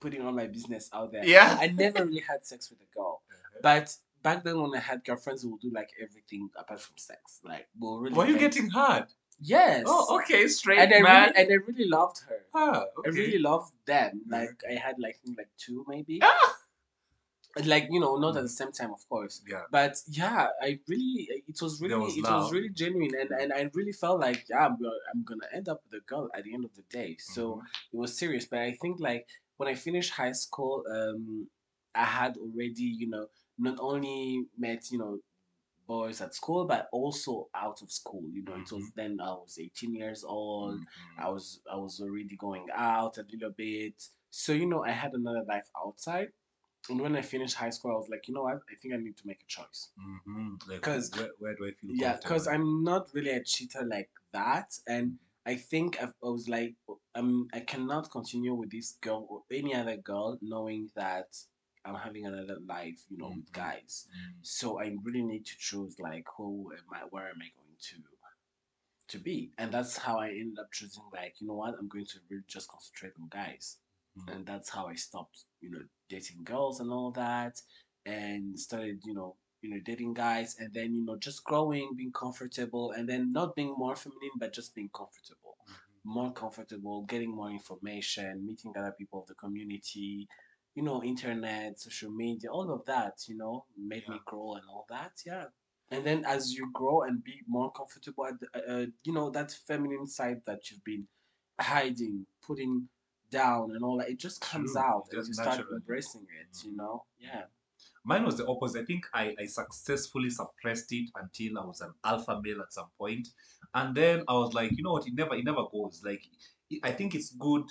putting 0.00 0.22
all 0.22 0.32
my 0.32 0.46
business 0.46 0.90
out 0.92 1.12
there. 1.12 1.24
Yeah. 1.24 1.56
I 1.60 1.68
never 1.68 2.04
really 2.04 2.22
had 2.28 2.44
sex 2.44 2.70
with 2.70 2.80
a 2.80 2.94
girl, 2.98 3.22
but 3.62 3.94
back 4.22 4.42
then 4.44 4.60
when 4.60 4.74
I 4.74 4.80
had 4.80 5.04
girlfriends, 5.04 5.44
we 5.44 5.52
would 5.52 5.60
do 5.60 5.70
like 5.72 5.90
everything 6.02 6.48
apart 6.58 6.80
from 6.80 6.96
sex. 6.96 7.40
Like 7.44 7.68
we 7.78 7.88
were 7.88 8.00
really. 8.00 8.14
Why 8.16 8.24
are 8.26 8.30
you 8.30 8.38
getting 8.38 8.68
hard? 8.70 9.04
Yes. 9.40 9.84
Oh, 9.86 10.20
okay, 10.20 10.46
straight 10.46 10.78
And 10.78 10.94
I 10.94 11.00
man. 11.02 11.32
really, 11.34 11.42
and 11.42 11.52
I 11.52 11.66
really 11.66 11.88
loved 11.88 12.20
her. 12.28 12.38
ah, 12.54 12.84
I 13.04 13.08
really 13.08 13.38
loved 13.38 13.72
them. 13.86 14.22
Like 14.28 14.50
I 14.70 14.74
had 14.74 14.96
like 14.98 15.18
like 15.36 15.48
two 15.58 15.84
maybe. 15.88 16.20
Ah! 16.22 16.56
Like 17.64 17.88
you 17.90 18.00
know, 18.00 18.16
not 18.16 18.36
at 18.36 18.42
the 18.42 18.48
same 18.48 18.72
time, 18.72 18.92
of 18.92 19.06
course. 19.08 19.42
Yeah. 19.46 19.62
But 19.70 19.96
yeah, 20.08 20.48
I 20.60 20.78
really, 20.88 21.28
it 21.46 21.60
was 21.60 21.80
really, 21.82 21.94
was 21.94 22.16
it 22.16 22.22
love. 22.22 22.42
was 22.44 22.52
really 22.52 22.70
genuine, 22.70 23.14
and 23.20 23.30
and 23.30 23.52
I 23.52 23.70
really 23.74 23.92
felt 23.92 24.20
like 24.20 24.46
yeah, 24.48 24.64
I'm 24.66 24.76
gonna, 24.78 24.94
I'm 25.14 25.22
gonna 25.24 25.46
end 25.52 25.68
up 25.68 25.82
with 25.84 26.00
a 26.00 26.04
girl 26.06 26.30
at 26.34 26.44
the 26.44 26.54
end 26.54 26.64
of 26.64 26.74
the 26.74 26.82
day. 26.90 27.16
So 27.18 27.56
Mhm. 27.56 27.62
it 27.92 27.96
was 27.96 28.16
serious. 28.16 28.46
But 28.46 28.60
I 28.60 28.72
think 28.80 29.00
like 29.00 29.26
when 29.58 29.68
I 29.68 29.74
finished 29.74 30.12
high 30.12 30.32
school, 30.32 30.84
um, 30.90 31.48
I 31.94 32.04
had 32.04 32.38
already 32.38 32.84
you 32.84 33.08
know 33.08 33.28
not 33.58 33.78
only 33.80 34.46
met 34.56 34.90
you 34.90 34.98
know 34.98 35.18
boys 35.86 36.20
at 36.20 36.34
school, 36.34 36.64
but 36.64 36.88
also 36.92 37.48
out 37.54 37.82
of 37.82 37.90
school. 37.90 38.22
You 38.30 38.42
know, 38.44 38.54
it 38.54 38.70
was 38.72 38.84
Mhm. 38.84 38.94
then 38.94 39.20
I 39.20 39.32
was 39.34 39.58
18 39.58 39.94
years 39.94 40.24
old. 40.24 40.78
Mhm. 40.80 40.86
I 41.18 41.28
was 41.28 41.60
I 41.70 41.76
was 41.76 42.00
already 42.00 42.36
going 42.36 42.68
out 42.72 43.18
a 43.18 43.26
little 43.30 43.50
bit. 43.50 44.08
So 44.30 44.52
you 44.52 44.66
know, 44.66 44.84
I 44.84 44.92
had 44.92 45.12
another 45.12 45.44
life 45.44 45.68
outside. 45.76 46.32
And 46.90 47.00
when 47.00 47.14
I 47.16 47.22
finished 47.22 47.54
high 47.56 47.70
school, 47.70 47.92
I 47.92 47.94
was 47.94 48.08
like, 48.08 48.26
you 48.28 48.34
know 48.34 48.42
what? 48.42 48.60
I 48.70 48.74
think 48.80 48.94
I 48.94 48.96
need 48.96 49.16
to 49.18 49.26
make 49.26 49.40
a 49.42 49.46
choice. 49.46 49.90
Mhm. 49.98 50.66
Like, 50.68 50.82
'Cause- 50.82 51.10
where, 51.16 51.30
where 51.38 51.54
do 51.54 51.66
I 51.66 51.72
feel? 51.72 51.90
Yeah, 51.94 52.16
because? 52.16 52.48
I'm 52.48 52.82
not 52.82 53.12
really 53.14 53.30
a 53.30 53.42
cheater 53.44 53.84
like 53.84 54.10
that, 54.32 54.78
and 54.86 55.18
I 55.46 55.56
think 55.56 56.02
I've, 56.02 56.14
I 56.22 56.28
was 56.28 56.48
like, 56.48 56.74
um, 57.14 57.48
I 57.52 57.60
cannot 57.60 58.10
continue 58.10 58.54
with 58.54 58.70
this 58.70 58.92
girl 59.00 59.26
or 59.28 59.42
any 59.50 59.74
other 59.74 59.96
girl, 59.96 60.38
knowing 60.42 60.90
that 60.94 61.36
I'm 61.84 61.96
having 61.96 62.26
another 62.26 62.58
life, 62.60 63.00
you 63.10 63.16
know, 63.18 63.28
with 63.30 63.46
Mhm. 63.50 63.52
guys. 63.52 64.06
Mm. 64.16 64.46
So 64.46 64.80
I 64.80 64.96
really 65.02 65.22
need 65.22 65.44
to 65.46 65.56
choose 65.58 65.98
like 65.98 66.26
who 66.36 66.72
am 66.72 66.84
I, 66.92 67.00
where 67.10 67.28
am 67.28 67.40
I 67.42 67.50
going 67.56 67.76
to, 67.78 67.96
to 69.08 69.18
be, 69.18 69.52
and 69.58 69.70
that's 69.72 69.96
how 69.98 70.18
I 70.18 70.30
ended 70.30 70.58
up 70.58 70.72
choosing 70.72 71.02
like, 71.12 71.40
you 71.40 71.46
know 71.46 71.54
what, 71.54 71.74
I'm 71.78 71.88
going 71.88 72.06
to 72.06 72.18
really 72.30 72.44
just 72.46 72.68
concentrate 72.68 73.12
on 73.20 73.28
guys, 73.28 73.78
Mhm. 74.18 74.34
and 74.34 74.46
that's 74.46 74.68
how 74.70 74.86
I 74.88 74.94
stopped, 74.94 75.44
you 75.60 75.70
know, 75.70 75.82
dating 76.08 76.44
girls 76.44 76.80
and 76.80 76.90
all 76.90 77.10
that, 77.12 77.60
and 78.04 78.58
started, 78.58 79.00
you 79.04 79.14
know, 79.14 79.36
you 79.62 79.70
know, 79.70 79.80
dating 79.84 80.14
guys, 80.14 80.56
and 80.58 80.72
then 80.74 80.94
you 80.94 81.04
know, 81.04 81.16
just 81.16 81.44
growing, 81.44 81.94
being 81.96 82.12
comfortable, 82.12 82.92
and 82.92 83.08
then 83.08 83.32
not 83.32 83.54
being 83.54 83.74
more 83.76 83.96
feminine, 83.96 84.36
but 84.38 84.52
just 84.52 84.74
being 84.74 84.90
comfortable, 84.94 85.56
more 86.04 86.32
comfortable, 86.32 87.02
getting 87.02 87.34
more 87.34 87.50
information, 87.50 88.44
meeting 88.44 88.72
other 88.76 88.92
people 88.98 89.20
of 89.20 89.26
the 89.28 89.34
community, 89.34 90.28
you 90.74 90.82
know, 90.82 91.02
internet, 91.02 91.78
social 91.78 92.10
media, 92.10 92.50
all 92.50 92.70
of 92.72 92.84
that, 92.86 93.14
you 93.28 93.36
know, 93.36 93.64
made 93.78 94.06
me 94.08 94.20
grow 94.26 94.54
and 94.54 94.64
all 94.68 94.86
that, 94.88 95.12
yeah. 95.24 95.46
And 95.90 96.04
then 96.06 96.24
as 96.24 96.52
you 96.52 96.70
grow 96.72 97.02
and 97.02 97.22
be 97.22 97.40
more 97.46 97.70
comfortable, 97.72 98.26
at 98.26 98.40
the, 98.40 98.48
uh, 98.82 98.86
you 99.04 99.12
know, 99.12 99.30
that 99.30 99.52
feminine 99.66 100.06
side 100.06 100.40
that 100.46 100.70
you've 100.70 100.84
been 100.84 101.06
hiding, 101.60 102.26
putting 102.42 102.88
down, 103.32 103.72
and 103.72 103.82
all 103.84 103.98
that, 103.98 104.08
it 104.10 104.18
just 104.20 104.40
comes 104.40 104.72
True, 104.72 104.82
out, 104.82 105.04
it 105.10 105.16
and 105.16 105.26
just 105.26 105.28
you 105.28 105.34
start 105.34 105.60
embracing 105.72 106.26
it, 106.40 106.64
you 106.64 106.76
know, 106.76 107.04
yeah. 107.18 107.44
Mine 108.04 108.24
was 108.24 108.36
the 108.36 108.46
opposite. 108.46 108.82
I 108.82 108.84
think 108.84 109.06
I, 109.14 109.34
I 109.40 109.46
successfully 109.46 110.30
suppressed 110.30 110.92
it 110.92 111.10
until 111.16 111.58
I 111.58 111.64
was 111.64 111.80
an 111.80 111.92
alpha 112.04 112.40
male 112.42 112.60
at 112.60 112.72
some 112.72 112.88
point. 112.98 113.28
And 113.74 113.94
then 113.94 114.24
I 114.28 114.34
was 114.34 114.54
like, 114.54 114.72
you 114.76 114.82
know 114.82 114.92
what, 114.92 115.06
it 115.06 115.14
never 115.14 115.34
it 115.34 115.44
never 115.44 115.64
goes. 115.72 116.02
Like 116.04 116.22
it- 116.70 116.80
I 116.84 116.92
think 116.92 117.14
it's 117.14 117.30
good. 117.32 117.64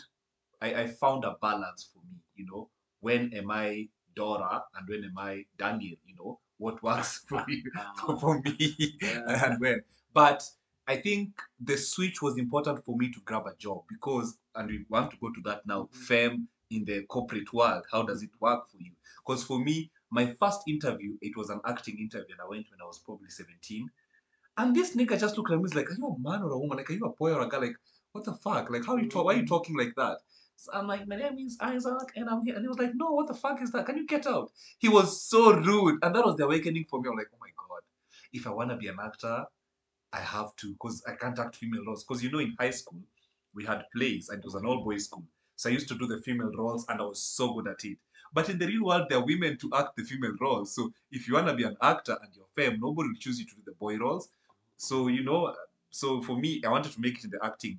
I, 0.62 0.74
I 0.84 0.88
found 0.88 1.26
a 1.26 1.36
balance 1.42 1.90
for 1.94 2.00
me, 2.10 2.18
you 2.36 2.46
know. 2.46 2.70
When 3.02 3.34
am 3.34 3.52
I 3.52 3.90
Dora 4.16 4.64
and 4.76 4.88
when 4.88 5.04
am 5.04 5.18
I 5.18 5.46
Daniel, 5.58 5.98
you 6.06 6.16
know? 6.16 6.40
What 6.58 6.82
works 6.84 7.24
for 7.30 7.44
you 7.48 7.64
for 8.20 8.42
me 8.42 8.76
Yeah. 9.02 9.22
and 9.46 9.60
when. 9.60 9.82
But 10.14 10.44
I 10.88 10.98
think 10.98 11.40
the 11.60 11.78
switch 11.78 12.22
was 12.22 12.38
important 12.38 12.84
for 12.84 12.98
me 12.98 13.12
to 13.12 13.20
grab 13.22 13.48
a 13.48 13.56
job 13.56 13.84
because, 13.88 14.38
and 14.56 14.70
we 14.70 14.86
want 14.90 15.12
to 15.12 15.18
go 15.18 15.32
to 15.32 15.42
that 15.46 15.66
now, 15.66 15.84
Mhm. 15.84 15.96
femme 16.08 16.48
in 16.70 16.86
the 16.86 17.04
corporate 17.04 17.54
world. 17.54 17.86
How 17.92 18.04
does 18.04 18.24
it 18.24 18.32
work 18.40 18.70
for 18.70 18.78
you? 18.78 18.94
Because 19.26 19.44
for 19.44 19.60
me, 19.60 19.92
my 20.10 20.36
first 20.40 20.62
interview, 20.68 21.18
it 21.22 21.38
was 21.38 21.50
an 21.50 21.62
acting 21.66 22.00
interview, 22.00 22.34
and 22.34 22.42
I 22.42 22.46
went 22.48 22.70
when 22.72 22.82
I 22.82 22.86
was 22.86 23.00
probably 23.00 23.30
17. 23.30 23.90
And 24.58 24.76
this 24.76 24.96
nigga 24.96 25.20
just 25.20 25.38
looked 25.38 25.52
at 25.52 25.58
me, 25.58 25.64
he's 25.64 25.76
like, 25.76 25.90
Are 25.90 25.96
you 25.96 26.08
a 26.08 26.20
man 26.20 26.44
or 26.44 26.52
a 26.52 26.58
woman? 26.60 26.78
Like, 26.78 26.90
are 26.90 26.94
you 26.94 27.06
a 27.06 27.10
boy 27.10 27.34
or 27.34 27.42
a 27.42 27.48
girl? 27.48 27.62
Like, 27.62 27.78
what 28.12 28.26
the 28.26 28.34
fuck? 28.34 28.70
Like, 28.70 28.86
how 28.86 28.98
you 28.98 29.08
talk? 29.08 29.26
Why 29.26 29.36
are 29.36 29.38
you 29.38 29.46
talking 29.46 29.78
like 29.78 29.94
that? 29.96 30.18
So 30.58 30.72
I'm 30.74 30.88
like, 30.88 31.08
My 31.08 31.16
name 31.16 31.38
is 31.40 31.58
Isaac, 31.62 32.12
and 32.16 32.30
I'm 32.30 32.44
here. 32.44 32.56
And 32.56 32.64
he 32.64 32.68
was 32.68 32.80
like, 32.80 32.94
No, 32.96 33.12
what 33.12 33.28
the 33.28 33.34
fuck 33.34 33.62
is 33.62 33.72
that? 33.72 33.86
Can 33.86 33.98
you 33.98 34.06
get 34.06 34.28
out? 34.28 34.52
He 34.80 34.90
was 34.90 35.24
so 35.24 35.54
rude. 35.54 36.00
And 36.04 36.14
that 36.16 36.26
was 36.26 36.36
the 36.36 36.46
awakening 36.46 36.86
for 36.90 37.00
me. 37.02 37.10
I'm 37.10 37.16
like, 37.18 37.30
Oh 37.34 37.38
my 37.40 37.50
God, 37.56 37.82
if 38.34 38.46
I 38.46 38.50
want 38.52 38.70
to 38.72 38.76
be 38.76 38.88
an 38.88 38.98
actor, 39.02 39.46
I 40.14 40.20
have 40.20 40.56
to, 40.58 40.74
because 40.74 41.04
I 41.08 41.14
can't 41.16 41.38
act 41.40 41.56
female 41.56 41.86
roles. 41.86 42.04
Because 42.04 42.24
you 42.24 42.32
know, 42.32 42.40
in 42.40 42.56
high 42.60 42.72
school, 42.72 43.00
we 43.54 43.66
had 43.66 43.84
plays, 43.96 44.30
and 44.30 44.40
it 44.40 44.46
was 44.46 44.56
an 44.56 44.66
all 44.66 44.84
boys 44.84 45.06
school. 45.06 45.24
So 45.56 45.70
I 45.70 45.74
used 45.74 45.88
to 45.90 45.98
do 45.98 46.08
the 46.08 46.18
female 46.22 46.52
roles, 46.56 46.86
and 46.90 47.00
I 47.00 47.04
was 47.04 47.22
so 47.22 47.54
good 47.54 47.68
at 47.68 47.84
it. 47.86 47.98
But 48.34 48.50
in 48.50 48.58
the 48.58 48.68
real 48.68 48.86
world, 48.86 49.08
there 49.10 49.20
are 49.20 49.26
women 49.26 49.58
to 49.58 49.70
act 49.76 49.98
the 49.98 50.04
female 50.04 50.36
roles. 50.40 50.74
So 50.74 50.92
if 51.12 51.28
you 51.28 51.34
want 51.34 51.48
to 51.48 51.54
be 51.54 51.64
an 51.64 51.76
actor 51.82 52.18
and 52.22 52.30
you're 52.34 52.46
femme, 52.56 52.80
nobody 52.80 53.10
will 53.10 53.20
choose 53.20 53.40
you 53.40 53.46
to 53.46 53.56
do 53.56 53.62
the 53.66 53.74
boy 53.74 53.98
roles. 53.98 54.30
So, 54.78 55.08
you 55.10 55.24
know, 55.24 55.54
so 55.90 56.22
for 56.22 56.38
me, 56.38 56.62
I 56.66 56.70
wanted 56.70 56.94
to 56.94 57.02
make 57.02 57.18
it 57.18 57.26
in 57.26 57.30
the 57.30 57.44
acting, 57.44 57.78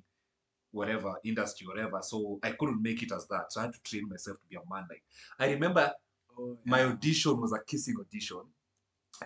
whatever, 0.71 1.15
industry, 1.23 1.65
whatever. 1.67 1.99
So 2.03 2.39
I 2.43 2.51
couldn't 2.51 2.83
make 2.83 3.01
it 3.01 3.11
as 3.11 3.27
that. 3.29 3.51
So 3.51 3.61
I 3.61 3.63
had 3.63 3.73
to 3.73 3.81
train 3.81 4.07
myself 4.07 4.37
to 4.37 4.47
be 4.47 4.55
a 4.57 4.59
man. 4.71 4.85
Like, 4.89 5.01
I 5.39 5.51
remember 5.51 5.91
Oh, 6.37 6.57
my 6.65 6.83
audition 6.83 7.39
was 7.39 7.53
a 7.53 7.59
kissing 7.65 7.95
audition. 7.99 8.41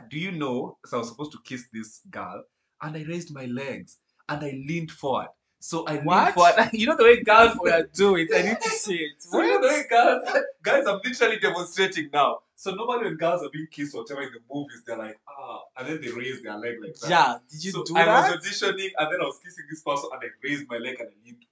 Do 0.10 0.20
you 0.20 0.32
know? 0.32 0.78
So 0.86 0.98
I 0.98 1.00
was 1.00 1.10
supposed 1.10 1.32
to 1.34 1.39
kiss 1.43 1.67
this 1.72 2.02
girl, 2.10 2.43
and 2.82 2.96
I 2.96 3.04
raised 3.04 3.34
my 3.34 3.46
legs 3.46 3.98
and 4.30 4.44
I 4.44 4.52
leaned 4.68 4.92
forward. 4.92 5.30
So 5.60 5.86
I 5.86 5.94
leaned 5.94 6.06
What? 6.06 6.34
forward. 6.36 6.70
You 6.74 6.88
know 6.88 6.98
the 6.98 7.04
way 7.04 7.24
girls 7.24 7.58
Well, 7.60 7.84
do 7.94 8.16
it. 8.18 8.30
I 8.36 8.42
need 8.44 8.62
to 8.62 8.70
see 8.70 8.98
it. 8.98 9.22
so 9.22 9.42
you 9.42 9.48
know 9.54 9.62
the 9.62 9.68
way 9.68 9.84
girls, 9.90 10.24
guys, 10.63 10.86
I'm 10.88 11.00
literally 11.04 11.40
demonstrating 11.40 12.10
now. 12.13 12.40
So 12.56 12.72
normally 12.72 13.06
when 13.06 13.16
girls 13.16 13.44
are 13.44 13.50
being 13.52 13.68
kissed 13.72 13.94
or 13.96 14.02
whatever 14.02 14.24
in 14.24 14.30
the 14.34 14.40
movies, 14.52 14.82
they're 14.86 14.98
like, 14.98 15.20
ah, 15.28 15.62
and 15.78 15.88
then 15.88 16.02
they 16.02 16.10
raise 16.10 16.42
their 16.42 16.58
leg 16.58 16.76
like 16.82 16.96
that. 17.02 17.10
Yeah. 17.10 17.38
Did 17.52 17.63
you 17.66 17.72
so 17.72 17.84
do 17.84 17.96
I 17.98 18.06
that? 18.06 18.32
was 18.32 18.46
auditioning 18.48 18.90
and 18.98 19.13
then 19.13 19.22
I 19.22 19.26
was 19.26 19.40
kissing 19.44 19.66
this 19.70 19.82
person 19.82 20.10
and 20.13 20.22
I 20.24 20.28
raised 20.44 20.68
my 20.70 20.78
leg 20.78 20.98
and 21.00 21.10
I 21.10 21.13
leaned. 21.26 21.46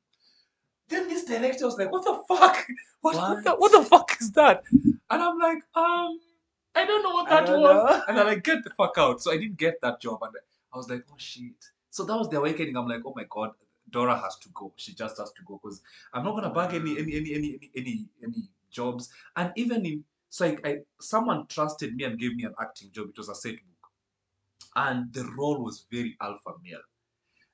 Then 0.88 1.07
this 1.07 1.25
director 1.25 1.65
was 1.65 1.77
like, 1.77 1.91
what 1.91 2.03
the 2.03 2.21
fuck? 2.27 2.65
What, 3.01 3.15
what? 3.15 3.43
the, 3.43 3.51
What? 3.51 3.59
what 3.59 3.71
the 3.71 3.83
fuck 3.83 4.17
is 4.19 4.31
that? 4.31 4.63
And 4.71 4.97
I'm 5.11 5.38
like, 5.38 5.59
um, 5.75 6.19
I 6.73 6.85
don't 6.85 7.03
know 7.03 7.11
what 7.13 7.29
that 7.29 7.43
was. 7.47 7.51
know. 7.51 8.03
And 8.07 8.19
I'm 8.19 8.25
like, 8.25 8.43
get 8.43 8.63
the 8.63 8.71
fuck 8.71 8.95
out. 8.97 9.21
So 9.21 9.31
I 9.31 9.38
didn't 9.38 9.57
get 9.57 9.79
that 9.81 10.01
job. 10.01 10.23
And 10.23 10.33
I 10.75 10.77
was 10.77 10.89
like, 10.89 11.03
oh 11.09 11.15
shit. 11.17 11.53
So 11.89 12.03
that 12.03 12.17
was 12.17 12.29
the 12.29 12.38
awakening. 12.38 12.75
I'm 12.75 12.88
like, 12.88 13.01
oh 13.05 13.13
my 13.15 13.25
God, 13.29 13.51
Dora 13.89 14.17
has 14.19 14.38
to 14.39 14.49
go. 14.53 14.73
She 14.75 14.93
just 14.93 15.17
has 15.17 15.31
to 15.31 15.43
go 15.47 15.59
because 15.63 15.81
I'm 16.13 16.25
not 16.25 16.35
gonna 16.35 16.53
bag 16.53 16.73
any 16.73 16.97
any 16.99 17.15
any 17.15 17.33
any 17.35 17.59
any 17.59 17.71
any, 17.75 18.05
any 18.23 18.43
jobs. 18.69 19.09
And 19.38 19.53
even 19.55 19.85
in 19.85 20.03
so 20.29 20.45
like 20.45 20.67
I 20.67 20.79
someone 20.99 21.47
trusted 21.47 21.95
me 21.95 22.03
and 22.03 22.19
gave 22.19 22.35
me 22.35 22.43
an 22.43 22.53
acting 22.59 22.91
job. 22.91 23.09
It 23.09 23.17
was 23.17 23.29
a 23.29 23.35
set 23.35 23.53
book. 23.53 23.91
And 24.75 25.13
the 25.13 25.23
role 25.38 25.63
was 25.63 25.85
very 25.89 26.17
alpha 26.19 26.51
male. 26.61 26.81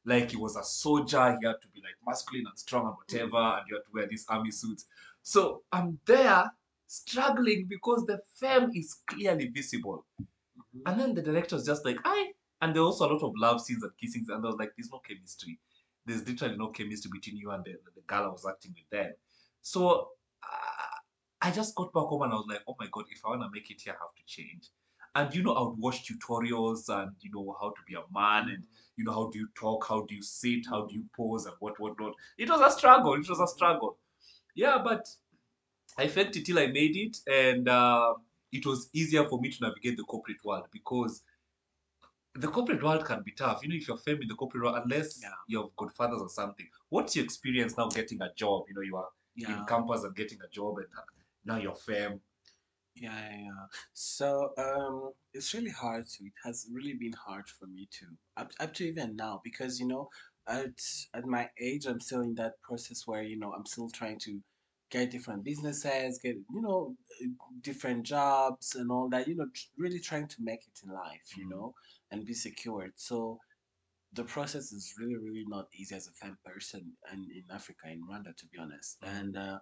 Like 0.04 0.32
he 0.32 0.38
was 0.38 0.56
a 0.56 0.64
soldier, 0.64 1.38
he 1.40 1.46
had 1.46 1.62
to 1.62 1.68
be 1.76 1.82
like 1.82 1.96
masculine 2.08 2.48
and 2.48 2.58
strong 2.58 2.88
and 2.88 2.96
whatever, 2.96 3.38
and 3.38 3.68
you 3.70 3.76
had 3.76 3.86
to 3.86 3.92
wear 3.94 4.08
these 4.08 4.26
army 4.28 4.50
suits. 4.50 4.88
So 5.22 5.62
I'm 5.72 6.00
there 6.08 6.52
struggling 6.88 7.68
because 7.70 8.06
the 8.08 8.20
femme 8.40 8.72
is 8.74 8.96
clearly 9.06 9.50
visible. 9.50 10.04
Mhm. 10.20 10.82
And 10.88 11.00
then 11.00 11.14
the 11.14 11.22
director 11.22 11.56
was 11.56 11.66
just 11.68 11.86
like, 11.86 11.98
I. 12.04 12.32
And 12.62 12.76
there 12.76 12.84
also 12.84 13.06
a 13.06 13.12
lot 13.14 13.24
of 13.24 13.34
love 13.36 13.62
scenes 13.62 13.84
and 13.84 13.92
kissing, 14.00 14.26
and 14.30 14.46
I 14.46 14.48
was 14.48 14.58
like, 14.58 14.72
there's 14.78 14.92
no 14.92 15.00
chemistry. 15.00 15.60
There's 16.06 16.28
literally 16.28 16.58
no 16.58 16.70
chemistry 16.70 17.10
between 17.12 17.38
you 17.38 17.52
and 17.52 17.64
the, 17.64 17.74
the 17.96 18.02
girl 18.08 18.26
I 18.26 18.28
was 18.28 18.46
acting 18.48 18.74
with 18.76 18.90
then. 18.92 19.14
So 19.62 20.10
uh, 20.44 20.98
I 21.42 21.52
just 21.52 21.76
got 21.76 21.94
back 21.94 22.04
home 22.04 22.24
and 22.24 22.34
I 22.34 22.36
was 22.36 22.46
like, 22.48 22.62
oh 22.68 22.76
my 22.80 22.88
God, 22.92 23.06
if 23.12 23.22
I 23.26 23.30
want 23.30 23.42
to 23.42 23.50
make 23.52 23.70
it 23.70 23.82
here, 23.82 23.94
I 23.94 24.04
have 24.04 24.16
to 24.16 24.24
change. 24.26 24.70
And 25.14 25.34
you 25.36 25.44
know, 25.44 25.54
I 25.54 25.62
would 25.62 25.78
watch 25.78 26.08
tutorials 26.08 26.88
and 26.90 27.12
you 27.20 27.32
know 27.34 27.56
how 27.60 27.70
to 27.70 27.82
be 27.88 27.96
a 27.96 28.04
man 28.14 28.50
and 28.50 28.66
you 28.96 29.04
know 29.04 29.12
how 29.12 29.30
do 29.30 29.40
you 29.40 29.48
talk, 29.56 29.86
how 29.88 30.02
do 30.02 30.16
you 30.16 30.22
sit, 30.22 30.66
how 30.70 30.86
do 30.86 30.96
you 30.96 31.04
pose, 31.16 31.46
and 31.46 31.56
what 31.60 31.80
what 31.80 32.00
not. 32.00 32.14
It 32.38 32.50
was 32.50 32.62
a 32.62 32.76
struggle. 32.76 33.16
It 33.16 33.28
was 33.28 33.40
a 33.40 33.48
struggle. 33.48 33.98
Yeah, 34.56 34.78
but 34.84 35.08
I 35.98 36.08
faked 36.08 36.38
it 36.38 36.46
till 36.46 36.60
I 36.60 36.68
made 36.68 36.96
it, 36.96 37.18
and 37.28 37.68
uh, 37.68 38.14
it 38.52 38.66
was 38.66 38.90
easier 38.94 39.26
for 39.28 39.40
me 39.42 39.50
to 39.50 39.58
navigate 39.62 39.98
the 39.98 40.04
corporate 40.04 40.44
world 40.46 40.68
because 40.72 41.24
the 42.34 42.48
corporate 42.48 42.84
world 42.84 43.06
can 43.06 43.24
be 43.24 43.32
tough. 43.32 43.62
You 43.64 43.70
know, 43.70 43.76
if 43.76 43.88
you're 43.88 43.98
femme 43.98 44.22
in 44.22 44.28
the 44.28 44.36
corporate 44.36 44.64
world, 44.64 44.80
unless 44.84 45.22
Yeah. 45.22 45.34
you 45.48 45.62
have 45.62 45.76
good 45.76 45.92
fathers 45.92 46.22
or 46.22 46.30
something. 46.30 46.70
What's 46.90 47.16
your 47.16 47.26
experience 47.26 47.78
now 47.78 47.90
getting 47.90 48.22
a 48.22 48.34
job? 48.34 48.66
You 48.70 48.76
know, 48.76 48.82
you 48.82 48.96
are 48.98 49.10
Yeah. 49.36 49.60
in 49.60 49.66
campus 49.66 50.04
and 50.04 50.16
getting 50.16 50.42
a 50.42 50.48
job, 50.48 50.78
and 50.78 50.88
now 51.44 51.58
you're 51.58 51.76
femme. 51.76 52.22
Yeah, 52.96 53.30
yeah, 53.30 53.38
yeah. 53.46 53.66
So 53.94 54.54
um, 54.58 55.14
it's 55.34 55.54
really 55.54 55.70
hard 55.72 56.08
to. 56.08 56.26
It 56.26 56.34
has 56.44 56.68
really 56.72 56.94
been 56.94 57.14
hard 57.14 57.48
for 57.50 57.66
me 57.68 57.88
to 57.92 58.18
up 58.38 58.52
up 58.60 58.74
to 58.76 58.86
even 58.86 59.16
now 59.16 59.40
because 59.44 59.80
you 59.80 59.88
know 59.88 60.10
at 60.48 60.80
at 61.14 61.26
my 61.26 61.50
age 61.60 61.86
I'm 61.86 62.02
still 62.02 62.22
in 62.22 62.36
that 62.36 62.62
process 62.62 63.08
where 63.08 63.24
you 63.24 63.38
know 63.38 63.54
I'm 63.54 63.66
still 63.66 63.90
trying 63.90 64.20
to 64.20 64.42
get 64.90 65.10
different 65.12 65.44
businesses, 65.46 66.20
get 66.22 66.36
you 66.36 66.62
know 66.62 66.98
different 67.62 68.06
jobs 68.06 68.76
and 68.76 68.92
all 68.92 69.08
that. 69.10 69.28
You 69.28 69.36
know, 69.36 69.48
really 69.78 70.00
trying 70.00 70.28
to 70.28 70.42
make 70.42 70.68
it 70.68 70.80
in 70.84 70.92
life. 70.92 71.38
You 71.38 71.46
Mhm. 71.46 71.50
know, 71.50 71.74
and 72.12 72.26
be 72.26 72.34
secured. 72.34 72.94
So 72.98 73.40
the 74.14 74.24
process 74.26 74.72
is 74.74 74.94
really 75.00 75.18
really 75.18 75.46
not 75.48 75.68
easy 75.74 75.96
as 75.96 76.08
a 76.08 76.12
femme 76.14 76.38
person 76.46 76.94
and 77.12 77.26
in 77.32 77.44
Africa 77.52 77.88
in 77.92 78.02
Rwanda 78.04 78.36
to 78.38 78.46
be 78.48 78.58
honest. 78.60 79.00
Mhm. 79.02 79.20
And 79.20 79.38
uh, 79.38 79.60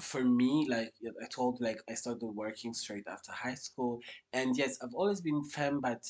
for 0.00 0.24
me, 0.24 0.66
like 0.68 0.92
I 1.22 1.26
told, 1.28 1.60
like 1.60 1.78
I 1.90 1.94
started 1.94 2.26
working 2.26 2.74
straight 2.74 3.06
after 3.08 3.32
high 3.32 3.54
school, 3.56 4.00
and 4.32 4.56
yes, 4.56 4.78
I've 4.82 4.94
always 4.94 5.20
been 5.20 5.44
femme, 5.44 5.80
but 5.80 6.02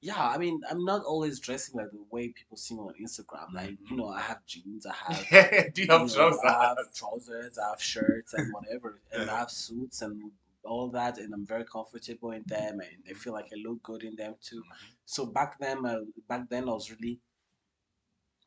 yeah, 0.00 0.20
I 0.20 0.36
mean, 0.38 0.60
I'm 0.68 0.84
not 0.84 1.04
always 1.04 1.38
dressing 1.38 1.76
like 1.76 1.90
the 1.92 2.04
way 2.10 2.28
people 2.28 2.56
see 2.56 2.74
me 2.74 2.80
on 2.80 2.94
Instagram. 3.00 3.52
Like, 3.54 3.76
you 3.88 3.96
know, 3.96 4.08
I 4.08 4.20
have 4.20 4.44
jeans, 4.46 4.84
I 4.84 4.94
have, 4.94 5.28
Do 5.74 5.82
you 5.82 5.86
you 5.86 5.92
have 5.92 6.08
know, 6.08 6.08
trousers? 6.08 6.40
I 6.44 6.74
have 6.76 6.92
trousers, 6.92 7.58
I 7.58 7.68
have 7.70 7.80
shirts 7.80 8.34
and 8.34 8.52
whatever, 8.52 9.00
and 9.12 9.30
I 9.30 9.38
have 9.38 9.50
suits 9.50 10.02
and 10.02 10.32
all 10.64 10.90
that, 10.90 11.18
and 11.18 11.32
I'm 11.34 11.46
very 11.46 11.64
comfortable 11.64 12.32
in 12.32 12.44
them, 12.46 12.80
and 12.80 13.02
I 13.08 13.12
feel 13.14 13.32
like 13.32 13.46
I 13.52 13.56
look 13.66 13.82
good 13.82 14.02
in 14.02 14.16
them 14.16 14.34
too. 14.40 14.62
So 15.04 15.26
back 15.26 15.58
then, 15.58 15.84
uh, 15.86 16.00
back 16.28 16.48
then, 16.48 16.68
I 16.68 16.72
was 16.72 16.90
really 16.90 17.20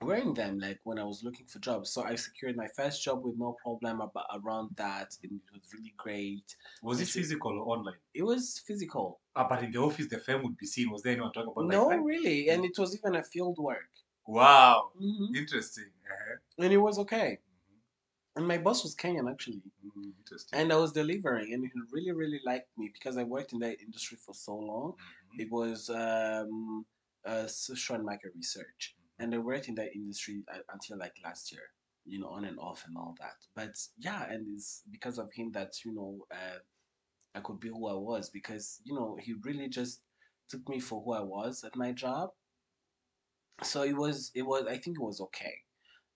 wearing 0.02 0.34
them 0.34 0.60
like 0.60 0.80
when 0.84 1.00
I 1.00 1.04
was 1.04 1.24
looking 1.24 1.48
for 1.48 1.60
jobs. 1.60 1.90
So 1.92 2.04
I 2.04 2.16
secured 2.16 2.56
my 2.56 2.68
first 2.76 3.04
job 3.04 3.24
with 3.24 3.38
no 3.38 3.56
problem 3.64 4.02
about 4.02 4.26
around 4.34 4.70
that, 4.76 5.18
and 5.24 5.34
it 5.34 5.52
was 5.54 5.74
really 5.74 5.94
great. 5.98 6.56
Was 6.82 7.02
it- 7.02 7.08
physical 7.08 7.52
or 7.60 7.78
online? 7.78 8.00
It 8.14 8.24
was 8.24 8.60
physical. 8.60 9.20
Ah, 9.36 9.48
but 9.48 9.64
in 9.64 9.72
the 9.72 9.80
office, 9.80 10.08
the 10.08 10.20
femme 10.20 10.44
would 10.44 10.58
be 10.58 10.66
seen. 10.66 10.90
Was 10.92 11.02
there 11.02 11.14
anyone 11.14 11.32
talking 11.32 11.52
about 11.52 11.68
no, 11.68 11.88
like 11.88 12.00
really, 12.04 12.50
and 12.50 12.64
it 12.66 12.78
was 12.78 12.96
even 12.96 13.16
a 13.16 13.24
field 13.24 13.58
work. 13.58 13.90
Wow, 14.28 14.92
hmm 14.98 15.36
interesting. 15.36 15.92
Uh-huh. 16.12 16.38
and 16.64 16.74
it 16.74 16.78
was 16.78 16.98
okay. 17.00 17.40
And 18.36 18.48
my 18.48 18.58
boss 18.58 18.84
was 18.84 18.96
Kenyan 18.96 19.32
actually, 19.32 19.62
Interesting. 20.20 20.60
and 20.60 20.74
I 20.74 20.76
was 20.76 20.92
delivering, 20.92 21.54
and 21.54 21.64
he 21.64 21.72
really, 21.92 22.12
really 22.12 22.42
liked 22.46 22.70
me 22.78 22.90
because 22.94 23.18
I 23.18 23.24
worked 23.24 23.54
in 23.54 23.60
that 23.60 23.80
industry 23.82 24.18
for 24.18 24.34
so 24.34 24.56
long. 24.56 24.94
Mhm. 24.94 25.40
It 25.40 25.52
was 25.52 25.90
um, 25.90 26.86
uh, 27.26 27.48
social 27.48 27.96
and 27.96 28.06
market 28.06 28.34
research, 28.36 28.96
and 29.20 29.34
I 29.34 29.38
worked 29.38 29.70
in 29.70 29.76
that 29.76 29.96
industry 29.96 30.44
uh, 30.54 30.60
until 30.70 30.98
like 30.98 31.14
last 31.24 31.52
year, 31.54 31.64
you 32.06 32.20
know, 32.20 32.28
on 32.28 32.44
and 32.46 32.60
off 32.60 32.86
and 32.88 32.98
all 32.98 33.16
that. 33.20 33.38
But 33.56 33.76
yeah, 33.98 34.26
and 34.30 34.48
it's 34.56 34.84
because 34.92 35.18
of 35.18 35.32
him 35.34 35.52
that 35.54 35.74
you 35.86 35.94
know 35.94 36.28
uh, 36.32 36.60
I 37.36 37.42
could 37.42 37.60
be 37.62 37.70
who 37.70 37.88
I 37.88 37.94
was 37.96 38.30
because 38.30 38.82
you 38.84 38.96
know 38.96 39.18
he 39.22 39.34
really 39.44 39.70
just 39.70 40.02
took 40.50 40.68
me 40.70 40.80
for 40.82 41.02
who 41.04 41.14
I 41.14 41.22
was 41.22 41.64
at 41.64 41.76
my 41.78 41.94
job. 41.94 42.32
So 43.64 43.84
it 43.84 43.96
was, 43.98 44.32
it 44.36 44.44
was, 44.44 44.66
I 44.68 44.78
think 44.78 44.98
it 44.98 45.02
was 45.04 45.20
okay. 45.22 45.65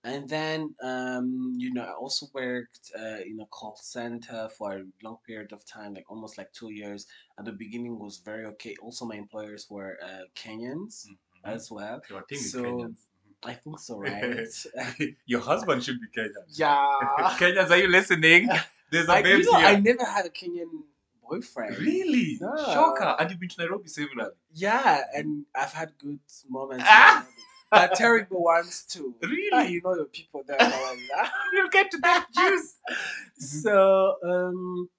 And 0.04 0.30
then, 0.30 0.74
um, 0.82 1.56
you 1.58 1.74
know, 1.74 1.84
I 1.84 1.92
also 1.92 2.28
worked 2.34 2.92
uh, 2.98 3.20
in 3.26 3.40
a 3.42 3.46
call 3.48 3.76
center 3.82 4.48
for 4.58 4.72
a 4.78 4.84
long 5.04 5.18
period 5.28 5.52
of 5.52 5.66
time, 5.66 5.94
like 5.94 6.10
almost 6.10 6.38
like 6.38 6.54
two 6.54 6.72
years. 6.72 7.06
At 7.38 7.46
the 7.46 7.52
beginning 7.52 8.00
was 8.00 8.20
very 8.20 8.46
okay. 8.46 8.76
Also, 8.82 9.06
my 9.06 9.16
employers 9.16 9.68
were 9.70 9.98
uh, 10.02 10.24
Kenyans 10.36 11.06
Mhm. 11.08 11.18
as 11.44 11.70
well. 11.70 12.02
Your 12.10 12.22
team 12.24 12.38
is 12.40 12.52
so- 12.52 12.64
Kenyans. 12.64 13.00
I 13.44 13.54
think 13.54 13.80
so, 13.80 13.98
right? 13.98 14.24
Mhm. 14.24 15.16
Your 15.26 15.40
husband 15.42 15.84
should 15.84 16.00
be 16.02 16.08
Kenyan. 16.16 16.44
yeah. 16.50 17.36
Kenyans, 17.40 17.70
are 17.70 17.78
you 17.78 17.88
listening? 17.90 18.50
There's 18.92 19.08
a 19.08 19.14
I, 19.14 19.22
babes 19.22 19.46
you 19.46 19.52
know, 19.54 19.60
here. 19.60 19.68
I 19.68 19.76
never 19.80 20.04
had 20.06 20.26
a 20.26 20.30
Kenyan 20.30 20.84
boyfriend. 21.24 21.78
Really? 21.78 22.38
Yeah. 22.42 22.74
Shocker. 22.74 23.16
And 23.20 23.30
you've 23.30 23.40
been 23.40 23.50
to 23.50 23.62
Nairobi 23.62 23.88
several. 23.88 24.32
Yeah, 24.54 25.04
and 25.16 25.46
I've 25.56 25.72
had 25.72 25.94
good 25.98 26.20
moments. 26.50 26.84
Ah! 26.88 27.26
But 27.72 27.96
terrible 27.96 28.44
ones 28.44 28.86
too. 28.86 29.16
Really? 29.24 29.50
Ah, 29.54 29.64
you 29.64 29.82
know 29.84 29.96
the 29.98 30.06
people 30.06 30.44
there. 30.46 30.58
are 30.74 30.96
that. 31.16 31.32
We'll 31.54 31.70
get 31.70 31.92
to 31.92 31.98
that 32.00 32.28
juice. 32.36 32.76
so 33.38 34.16
um 34.24 34.90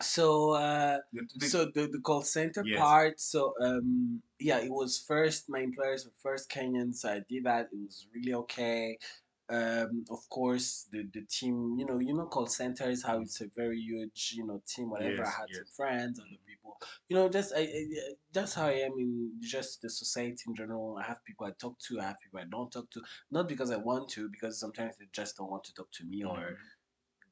so 0.00 0.50
uh 0.52 0.98
the- 1.12 1.46
so 1.46 1.64
the, 1.66 1.86
the 1.86 2.00
call 2.00 2.22
center 2.22 2.64
Yes. 2.64 2.78
part 2.78 3.20
so 3.20 3.54
um 3.62 4.20
yeah 4.40 4.58
it 4.58 4.70
was 4.70 4.98
first 4.98 5.48
my 5.48 5.60
employers 5.60 6.04
were 6.04 6.12
first 6.22 6.50
kenyan 6.50 6.92
so 6.94 7.08
i 7.10 7.20
did 7.28 7.44
that 7.44 7.68
it 7.72 7.78
was 7.86 8.06
really 8.14 8.34
okay 8.34 8.98
um 9.50 10.04
of 10.10 10.28
course 10.28 10.88
the 10.92 11.04
the 11.14 11.22
team 11.30 11.76
you 11.78 11.86
know 11.86 11.98
you 12.00 12.14
know 12.14 12.26
call 12.26 12.46
centers 12.46 13.04
how 13.04 13.20
it's 13.20 13.40
a 13.40 13.46
very 13.56 13.78
huge 13.78 14.32
you 14.36 14.44
know 14.46 14.60
team 14.66 14.90
whatever 14.90 15.22
Yes, 15.22 15.26
i 15.26 15.30
had 15.42 15.52
some 15.54 15.64
yes. 15.64 15.76
friends 15.76 16.18
other 16.20 16.36
people. 16.62 16.78
You 17.08 17.16
know 17.16 17.28
just 17.28 17.52
I, 17.56 17.60
I 17.60 17.86
that's 18.32 18.54
how 18.54 18.66
i 18.66 18.72
am 18.72 18.92
in 18.98 19.32
just 19.40 19.82
the 19.82 19.90
society 19.90 20.42
in 20.46 20.54
general. 20.54 20.98
I 21.00 21.04
have 21.04 21.24
people 21.24 21.46
i 21.46 21.52
talk 21.58 21.78
to 21.88 22.00
i 22.00 22.04
have 22.04 22.20
people 22.20 22.40
i 22.40 22.44
don't 22.50 22.70
talk 22.72 22.90
to. 22.92 23.02
Not 23.30 23.48
because 23.48 23.70
i 23.70 23.76
want 23.76 24.08
to 24.10 24.28
because 24.28 24.58
sometimes 24.60 24.96
they 24.98 25.06
just 25.12 25.36
don't 25.36 25.50
want 25.50 25.64
to 25.64 25.74
talk 25.74 25.90
to 25.92 26.04
me 26.04 26.24
or 26.24 26.38
Mhm. 26.38 26.56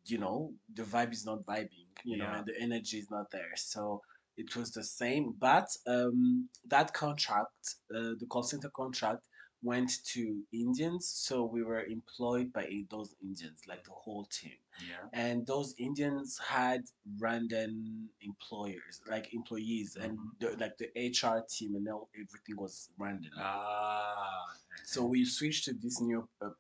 you 0.07 0.19
know 0.19 0.53
the 0.75 0.83
vibe 0.83 1.13
is 1.13 1.25
not 1.27 1.45
vibing 1.47 1.89
you 2.05 2.17
know 2.17 2.27
and 2.33 2.47
the 2.47 2.55
energy 2.61 2.99
is 2.99 3.11
not 3.11 3.31
there. 3.31 3.55
So 3.57 4.03
it 4.37 4.57
was 4.57 4.73
the 4.73 4.85
same. 4.85 5.35
But 5.39 5.69
um 5.87 6.49
that 6.69 6.93
contract 6.95 7.75
uh, 7.95 8.15
the 8.21 8.27
call 8.29 8.43
center 8.43 8.71
contract 8.71 9.29
went 9.63 9.91
to 10.05 10.43
indians 10.53 11.07
so 11.07 11.45
we 11.45 11.63
were 11.63 11.85
employed 11.85 12.53
by 12.53 12.67
those 12.91 13.15
indians 13.23 13.61
like 13.69 13.85
the 13.85 13.91
whole 13.93 14.25
team 14.27 14.57
Yeah. 14.89 15.05
and 15.13 15.47
those 15.47 15.75
indians 15.79 16.39
had 16.39 16.81
random 17.19 18.09
employers 18.23 19.03
like 19.07 19.35
employees 19.35 19.97
and 19.97 20.17
Mhm. 20.19 20.39
the, 20.41 20.49
like 20.57 20.77
the 20.79 20.89
hr 21.11 21.45
team 21.55 21.75
and 21.77 21.85
now 21.85 22.09
everything 22.15 22.57
was 22.57 22.89
random 22.99 23.33
Ah. 23.37 24.47
so 24.85 25.05
we 25.05 25.25
switched 25.25 25.65
to 25.67 25.75
this 25.75 26.01
new 26.01 26.27
uh, 26.41 26.51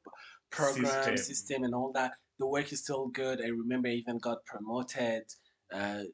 program 0.51 1.17
System. 1.17 1.17
system. 1.17 1.65
and 1.65 1.75
all 1.75 1.93
that. 1.93 2.13
The 2.39 2.47
work 2.47 2.73
is 2.73 2.81
still 2.83 3.07
good. 3.09 3.41
I 3.41 3.49
remember 3.49 3.89
I 3.89 3.93
even 3.93 4.19
got 4.19 4.45
promoted. 4.45 5.25
Uh, 5.73 6.05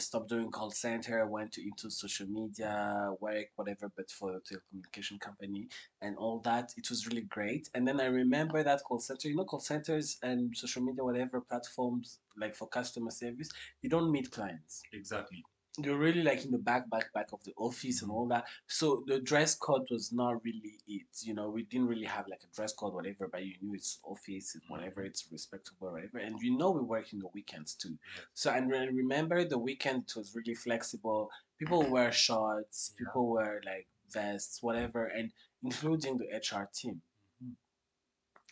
stopped 0.00 0.28
doing 0.28 0.50
call 0.50 0.70
center. 0.70 1.20
I 1.20 1.24
went 1.24 1.52
to 1.52 1.62
into 1.62 1.90
social 1.90 2.26
media 2.26 3.12
work, 3.20 3.46
whatever, 3.56 3.90
but 3.96 4.10
for 4.10 4.36
a 4.36 4.40
telecommunication 4.40 5.20
company 5.20 5.68
and 6.02 6.16
all 6.16 6.40
that. 6.40 6.72
It 6.76 6.90
was 6.90 7.06
really 7.06 7.22
great. 7.22 7.68
And 7.74 7.86
then 7.86 8.00
I 8.00 8.06
remember 8.06 8.62
that 8.62 8.82
call 8.84 9.00
center. 9.00 9.28
You 9.28 9.36
know, 9.36 9.44
call 9.44 9.60
centers 9.60 10.18
and 10.22 10.56
social 10.56 10.82
media, 10.82 11.04
whatever 11.04 11.40
platforms 11.40 12.18
like 12.36 12.54
for 12.56 12.68
customer 12.68 13.10
service. 13.10 13.50
You 13.82 13.90
don't 13.90 14.10
meet 14.12 14.30
clients 14.30 14.82
Exactly. 14.92 15.44
You're 15.78 15.96
really 15.96 16.22
like 16.22 16.44
in 16.44 16.50
the 16.50 16.58
back 16.58 16.90
back 16.90 17.12
back 17.12 17.32
of 17.32 17.42
the 17.44 17.54
office 17.56 18.02
and 18.02 18.10
all 18.10 18.26
that. 18.28 18.44
So 18.66 19.04
the 19.06 19.20
dress 19.20 19.54
code 19.54 19.86
was 19.90 20.12
not 20.12 20.42
really 20.44 20.74
it 20.88 21.06
you 21.22 21.32
know 21.34 21.48
we 21.48 21.62
didn't 21.62 21.86
really 21.88 22.06
have 22.06 22.26
like 22.28 22.42
a 22.42 22.54
dress 22.54 22.72
code 22.72 22.92
whatever 22.92 23.28
but 23.30 23.44
you 23.44 23.54
knew 23.62 23.74
it's 23.74 24.00
office 24.04 24.56
it's 24.56 24.68
whatever 24.68 25.02
it's 25.02 25.26
respectable 25.30 25.92
whatever 25.92 26.18
and 26.18 26.34
you 26.42 26.56
know 26.56 26.70
we 26.70 26.80
work 26.80 27.12
in 27.12 27.18
the 27.20 27.28
weekends 27.34 27.74
too. 27.74 27.96
So 28.34 28.50
and 28.50 28.70
re- 28.70 28.88
remember 28.92 29.44
the 29.44 29.58
weekend 29.58 30.12
was 30.16 30.34
really 30.34 30.54
flexible. 30.54 31.30
People 31.58 31.88
wear 31.90 32.10
shorts 32.12 32.92
Yeah. 32.98 33.04
people 33.06 33.30
wear 33.30 33.60
like 33.64 33.86
vests 34.12 34.62
whatever 34.62 35.06
and 35.06 35.30
including 35.62 36.18
the 36.18 36.26
hr 36.36 36.68
team. 36.74 37.00
Mhm. 37.42 37.54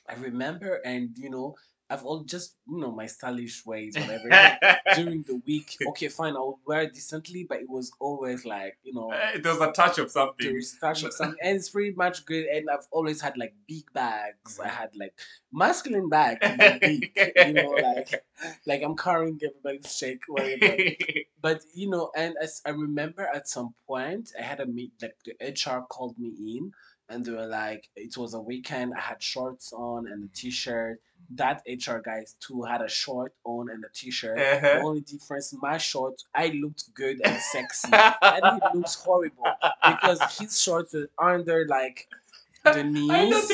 i 0.09 0.15
remember 0.15 0.81
and 0.85 1.17
you 1.19 1.31
know 1.31 1.55
i've 1.91 2.05
all 2.05 2.23
just 2.25 2.57
you 2.69 2.79
know 2.79 2.91
my 2.93 3.07
stylish 3.07 3.65
ways 3.65 3.95
whatever 3.97 4.29
during 4.95 5.23
the 5.23 5.41
week. 5.47 5.77
Okay, 5.89 6.09
fine, 6.09 6.35
I'll 6.37 6.59
wear 6.67 6.83
it 6.83 6.95
decently, 6.95 7.45
but 7.49 7.59
it 7.61 7.69
was 7.69 7.91
always 8.01 8.45
like, 8.45 8.77
you 8.83 8.93
know, 8.95 9.11
Eh, 9.11 9.39
There 9.43 9.53
was 9.53 9.61
a 9.63 9.73
touch 9.73 9.99
of 9.99 10.11
something. 10.11 10.47
there's 10.53 10.77
touch 10.81 11.03
of 11.05 11.13
something. 11.15 11.39
And 11.43 11.57
it's 11.57 11.71
pretty 11.71 11.95
much 11.97 12.25
good. 12.27 12.45
And 12.47 12.69
I've 12.71 12.87
always 12.91 13.21
had 13.21 13.37
like 13.39 13.55
big 13.67 13.91
bags. 13.93 14.59
I 14.61 14.69
had 14.69 14.91
like 14.97 15.15
masculine 15.53 16.09
big, 16.11 17.13
you 17.37 17.53
know, 17.53 17.71
like 17.71 18.23
like 18.67 18.83
I'm 18.83 18.97
carrying 18.97 19.41
everybody's 19.43 19.95
shake, 19.97 20.23
whatever. 20.29 20.77
But 21.41 21.63
you 21.73 21.89
know, 21.89 22.11
and 22.17 22.35
as 22.43 22.61
I 22.67 22.71
remember 22.71 23.29
at 23.33 23.49
some 23.49 23.73
point, 23.87 24.33
I 24.39 24.43
had 24.43 24.59
a 24.61 24.67
meet. 24.67 24.93
Like 25.01 25.17
the 25.25 25.35
HR 25.47 25.87
called 25.89 26.19
me 26.19 26.31
in, 26.57 26.73
and 27.09 27.25
they 27.25 27.33
were 27.33 27.47
like, 27.47 27.89
it 27.97 28.17
was 28.17 28.35
a 28.35 28.41
weekend. 28.41 28.95
I 28.97 29.01
had 29.01 29.23
shorts 29.23 29.73
on 29.73 30.07
and 30.09 30.25
a 30.25 30.29
t-shirt. 30.35 31.01
That 31.31 31.63
HR 31.67 31.99
guy 31.99 32.25
too 32.41 32.63
had 32.63 32.81
a 32.83 32.89
short 32.89 33.35
on 33.45 33.71
and 33.71 33.85
a 33.85 33.89
t-shirt. 33.95 34.49
The 34.71 34.79
Uh-huh. 34.79 34.87
only 34.87 35.01
difference, 35.03 35.55
my 35.61 35.79
shorts, 35.79 36.27
I 36.35 36.49
looked 36.49 36.93
good 36.95 37.21
and 37.25 37.41
sexy, 37.41 37.91
and 38.31 38.47
he 38.47 38.61
looks 38.73 38.95
horrible 38.95 39.59
because 39.85 40.21
his 40.39 40.61
shorts 40.61 40.95
were 40.95 41.11
under 41.19 41.67
like 41.67 42.09
the 42.65 42.83
knees 42.85 43.51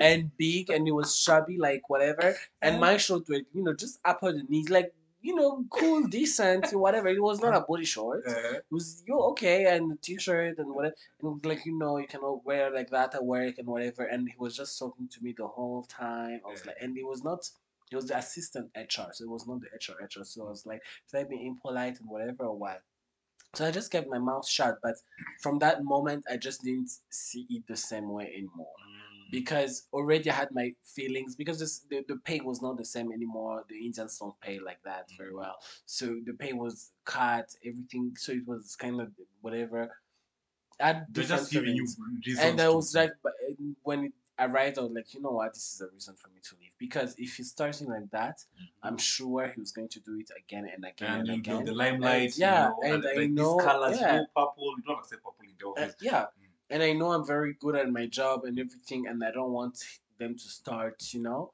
and 0.00 0.30
big, 0.36 0.70
and 0.70 0.86
it 0.86 0.92
was 0.92 1.16
shabby, 1.16 1.58
like 1.58 1.88
whatever. 1.88 2.36
And 2.62 2.76
Uh. 2.76 2.80
my 2.80 2.96
shorts 2.96 3.28
were, 3.28 3.42
you 3.54 3.62
know, 3.64 3.74
just 3.74 4.00
up 4.04 4.20
at 4.22 4.34
the 4.34 4.42
knees, 4.48 4.70
like 4.70 4.92
you 5.20 5.34
know, 5.34 5.64
cool, 5.70 6.06
decent, 6.06 6.70
whatever. 6.72 7.08
It 7.08 7.22
was 7.22 7.40
not 7.40 7.56
a 7.56 7.60
body 7.60 7.84
short. 7.84 8.22
Uh-huh. 8.28 8.56
It 8.56 8.64
was 8.70 9.02
you 9.06 9.18
okay 9.30 9.64
and 9.74 9.90
the 9.90 9.96
t-shirt 9.96 10.58
and 10.58 10.74
whatever. 10.74 10.94
And 11.22 11.44
like 11.44 11.64
you 11.66 11.76
know 11.78 11.98
you 11.98 12.06
cannot 12.06 12.44
wear 12.44 12.70
like 12.70 12.90
that 12.90 13.14
at 13.14 13.24
work 13.24 13.58
and 13.58 13.66
whatever. 13.66 14.04
And 14.04 14.28
he 14.28 14.34
was 14.38 14.56
just 14.56 14.78
talking 14.78 15.08
to 15.08 15.22
me 15.22 15.34
the 15.36 15.46
whole 15.46 15.84
time. 15.84 16.40
I 16.46 16.50
was 16.50 16.64
like 16.66 16.76
and 16.80 16.96
he 16.96 17.02
was 17.04 17.24
not 17.24 17.48
he 17.90 17.96
was 17.96 18.06
the 18.06 18.18
assistant 18.18 18.70
HR 18.76 19.10
so 19.12 19.24
it 19.24 19.30
was 19.30 19.46
not 19.46 19.60
the 19.60 19.68
HR 19.68 19.96
HR 20.04 20.24
so 20.24 20.46
I 20.46 20.50
was 20.50 20.66
like 20.66 20.82
should 21.10 21.20
I 21.20 21.24
be 21.24 21.46
impolite 21.46 22.00
and 22.00 22.08
whatever 22.08 22.44
or 22.44 22.56
what. 22.56 22.82
So 23.54 23.66
I 23.66 23.70
just 23.70 23.90
kept 23.90 24.08
my 24.08 24.18
mouth 24.18 24.46
shut 24.46 24.78
but 24.82 24.94
from 25.40 25.58
that 25.60 25.82
moment 25.82 26.24
I 26.30 26.36
just 26.36 26.62
didn't 26.62 26.90
see 27.10 27.46
it 27.50 27.66
the 27.66 27.76
same 27.76 28.10
way 28.10 28.26
anymore 28.36 28.74
because 29.30 29.88
already 29.92 30.30
I 30.30 30.34
had 30.34 30.48
my 30.52 30.72
feelings 30.84 31.36
because 31.36 31.58
this, 31.58 31.80
the, 31.90 32.04
the 32.08 32.16
pay 32.16 32.40
was 32.40 32.62
not 32.62 32.76
the 32.78 32.84
same 32.84 33.12
anymore. 33.12 33.64
The 33.68 33.76
Indians 33.76 34.18
don't 34.18 34.38
pay 34.40 34.58
like 34.58 34.82
that 34.84 35.06
very 35.16 35.34
well. 35.34 35.56
So 35.86 36.16
the 36.24 36.32
pay 36.34 36.52
was 36.52 36.90
cut, 37.04 37.48
everything. 37.64 38.14
So 38.16 38.32
it 38.32 38.46
was 38.46 38.76
kind 38.76 39.00
of 39.00 39.08
whatever. 39.40 39.90
I 40.80 41.02
They're 41.10 41.24
just 41.24 41.50
giving 41.50 41.74
you 41.74 41.86
reasons. 42.24 42.38
And 42.44 42.60
I 42.60 42.68
was 42.68 42.94
like, 42.94 43.10
when 43.82 44.04
it 44.06 44.12
arrived, 44.38 44.78
I 44.78 44.82
was 44.82 44.92
like, 44.92 45.12
you 45.12 45.20
know 45.20 45.30
what, 45.32 45.52
this 45.52 45.72
is 45.74 45.80
a 45.80 45.88
reason 45.92 46.14
for 46.14 46.28
me 46.28 46.40
to 46.48 46.54
leave. 46.60 46.70
Because 46.78 47.16
if 47.18 47.34
he's 47.34 47.50
starting 47.50 47.88
like 47.88 48.08
that, 48.12 48.38
I'm 48.84 48.96
sure 48.96 49.50
he 49.52 49.60
was 49.60 49.72
going 49.72 49.88
to 49.88 50.00
do 50.00 50.16
it 50.20 50.30
again 50.38 50.70
and 50.72 50.84
again 50.84 51.20
and 51.20 51.28
and, 51.28 51.38
again. 51.40 51.64
the 51.64 51.72
limelight, 51.74 52.38
yeah, 52.38 52.70
you 52.82 52.88
know, 52.90 52.94
and 52.94 53.04
I 53.06 53.12
like 53.20 53.30
know- 53.30 53.56
these 53.56 53.64
colors, 53.66 54.00
yeah. 54.00 54.16
know, 54.18 54.26
purple. 54.36 54.74
You 54.76 54.82
don't 54.86 54.98
accept 55.00 55.22
purple 55.24 55.42
in 55.42 55.54
the 55.58 55.66
Uh, 55.66 55.84
office. 55.84 55.96
yeah, 56.00 56.26
Mm. 56.40 56.47
And 56.70 56.82
I 56.82 56.92
know 56.92 57.12
I'm 57.12 57.26
very 57.26 57.54
good 57.60 57.76
at 57.76 57.90
my 57.90 58.06
job 58.06 58.44
and 58.44 58.58
everything, 58.58 59.06
and 59.06 59.22
I 59.24 59.30
don't 59.30 59.52
want 59.52 59.78
them 60.18 60.34
to 60.34 60.48
start, 60.48 60.96
you 61.12 61.22
know, 61.22 61.52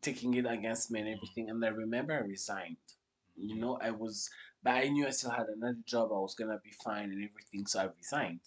taking 0.00 0.34
it 0.34 0.46
against 0.46 0.90
me 0.90 1.00
and 1.00 1.08
everything. 1.08 1.50
And 1.50 1.64
I 1.64 1.68
remember 1.68 2.14
I 2.14 2.18
resigned. 2.26 2.76
You 3.36 3.56
know, 3.56 3.78
I 3.80 3.90
was, 3.90 4.28
but 4.62 4.72
I 4.72 4.88
knew 4.88 5.06
I 5.06 5.10
still 5.10 5.30
had 5.30 5.46
another 5.48 5.78
job. 5.86 6.10
I 6.12 6.18
was 6.18 6.34
gonna 6.34 6.58
be 6.62 6.72
fine 6.84 7.10
and 7.10 7.24
everything, 7.24 7.66
so 7.66 7.80
I 7.80 7.88
resigned. 7.96 8.40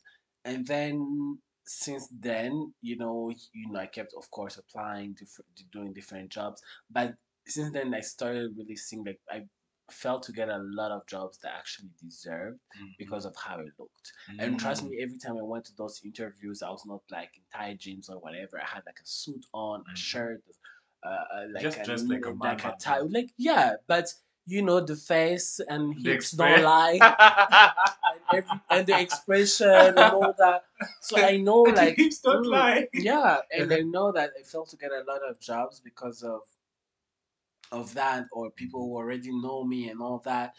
And 0.43 0.65
then 0.67 1.39
since 1.65 2.07
then, 2.19 2.73
you 2.81 2.97
know, 2.97 3.33
you 3.53 3.71
know, 3.71 3.79
I 3.79 3.87
kept, 3.87 4.13
of 4.17 4.29
course, 4.31 4.57
applying, 4.57 5.13
different, 5.13 5.49
doing 5.71 5.93
different 5.93 6.29
jobs. 6.29 6.61
But 6.91 7.15
since 7.47 7.71
then, 7.71 7.93
I 7.93 8.01
started 8.01 8.55
really 8.57 8.75
seeing 8.75 9.03
like 9.03 9.19
I 9.29 9.45
failed 9.91 10.23
to 10.23 10.31
get 10.31 10.49
a 10.49 10.57
lot 10.57 10.91
of 10.91 11.05
jobs 11.07 11.37
that 11.39 11.53
actually 11.55 11.89
deserved 12.01 12.59
Mhm. 12.81 12.97
because 12.97 13.25
of 13.25 13.35
how 13.35 13.59
it 13.59 13.71
looked. 13.79 14.11
And 14.39 14.59
trust 14.59 14.83
Mm. 14.83 14.89
me, 14.89 15.01
every 15.03 15.17
time 15.17 15.37
I 15.37 15.43
went 15.43 15.65
to 15.65 15.75
those 15.75 16.01
interviews, 16.03 16.61
I 16.63 16.69
was 16.69 16.85
not 16.85 17.01
like 17.11 17.31
in 17.37 17.43
tight 17.53 17.79
jeans 17.79 18.09
or 18.09 18.19
whatever. 18.19 18.59
I 18.59 18.65
had 18.65 18.83
like 18.85 18.99
a 18.99 19.05
suit 19.05 19.45
on, 19.53 19.81
a 19.81 19.91
Mhm. 19.91 19.97
shirt, 19.97 20.43
uh, 21.03 21.07
uh, 21.07 21.45
like 21.51 21.63
Just 21.63 21.79
a, 21.79 21.83
dressed 21.85 22.09
like 22.09 22.25
a 22.25 22.33
man, 22.33 22.57
like 22.57 22.65
a 22.65 22.77
tie, 22.77 22.99
like 22.99 23.31
yeah. 23.37 23.75
But 23.87 24.13
you 24.47 24.61
know, 24.61 24.79
the 24.79 24.95
face 24.95 25.59
and 25.67 25.97
hips 25.99 26.31
don't 26.31 26.61
lie, 26.61 26.99
and, 27.01 28.21
every, 28.33 28.59
and 28.69 28.87
the 28.87 28.99
expression 28.99 29.67
and 29.67 29.99
all 30.13 30.33
that. 30.37 30.65
So 31.01 31.17
I 31.17 31.37
know, 31.37 31.61
like, 31.75 31.95
hips 31.97 32.19
don't 32.19 32.45
mm, 32.45 32.51
lie. 32.51 32.87
yeah, 32.93 33.37
and 33.51 33.71
I 33.73 33.81
know 33.81 34.11
that 34.11 34.31
I 34.39 34.43
failed 34.43 34.69
to 34.69 34.77
get 34.77 34.91
a 34.91 35.03
lot 35.07 35.21
of 35.27 35.39
jobs 35.39 35.79
because 35.79 36.23
of 36.23 36.41
of 37.71 37.93
that, 37.95 38.25
or 38.31 38.51
people 38.51 38.81
who 38.81 38.95
already 38.95 39.29
know 39.31 39.63
me 39.65 39.89
and 39.89 40.01
all 40.01 40.21
that. 40.25 40.53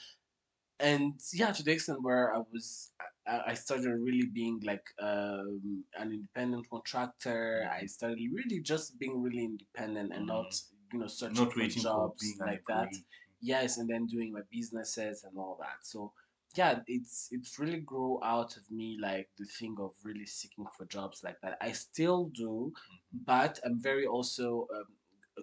And 0.78 1.14
yeah, 1.32 1.52
to 1.52 1.62
the 1.62 1.72
extent 1.72 2.02
where 2.02 2.34
I 2.34 2.38
was, 2.52 2.92
I, 3.26 3.40
I 3.48 3.54
started 3.54 3.90
really 3.98 4.26
being 4.26 4.61
like 4.64 4.84
um, 5.00 5.84
an 5.98 6.12
independent 6.12 6.68
contractor. 6.70 7.68
I 7.70 7.86
started 7.86 8.18
really 8.32 8.61
just 8.61 8.98
being 8.98 9.22
really 9.22 9.44
independent 9.44 10.12
and 10.14 10.26
not, 10.26 10.54
you 10.92 10.98
know, 10.98 11.07
searching 11.07 11.46
Not 11.46 11.52
for 11.52 11.61
for 11.61 11.68
jobs 11.68 12.20
being 12.20 12.38
like 12.44 12.62
that. 12.68 12.88
employee. 12.88 13.04
yes 13.40 13.78
and 13.78 13.88
then 13.88 14.07
doing 14.07 14.32
my 14.32 14.42
businesses 14.50 15.24
and 15.24 15.38
all 15.38 15.57
that. 15.61 15.78
So 15.82 16.12
yeah 16.57 16.80
it's 16.86 17.28
it's 17.32 17.59
really 17.59 17.80
grew 17.80 18.18
out 18.22 18.57
of 18.57 18.70
me 18.70 18.96
like 19.00 19.28
the 19.38 19.44
thing 19.44 19.76
of 19.78 19.92
really 20.04 20.26
seeking 20.26 20.66
for 20.76 20.86
jobs 20.86 21.22
like 21.24 21.36
that. 21.42 21.59
I 21.61 21.72
still 21.72 22.30
do 22.34 22.72
but 23.12 23.59
i'm 23.64 23.80
very 23.80 24.07
also 24.07 24.66
um, 24.74 24.84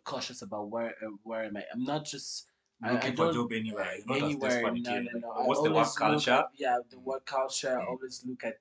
cautious 0.03 0.41
about 0.41 0.69
where 0.69 0.95
uh, 1.05 1.09
where 1.23 1.43
am 1.43 1.57
i 1.57 1.63
i'm 1.73 1.83
not 1.83 2.05
just 2.05 2.47
I- 2.83 2.93
Looking 2.93 3.13
I 3.13 3.15
for 3.15 3.23
a 3.23 3.25
don't- 3.27 3.33
job 3.35 3.51
anywhere. 3.53 3.91
You're 3.97 4.07
not 4.19 4.23
anywhere 4.29 4.49
desperate 4.49 4.81
no 4.83 4.99
no 4.99 5.19
no 5.19 5.31
I 5.31 5.47
what's 5.47 5.61
the 5.61 5.71
work 5.71 5.95
culture? 5.95 6.31
at- 6.31 6.49
yeah 6.57 6.77
the 6.89 6.99
work 6.99 7.25
culture 7.25 7.79
I 7.79 7.83
Mm. 7.83 7.87
always 7.89 8.25
look 8.27 8.43
at 8.43 8.59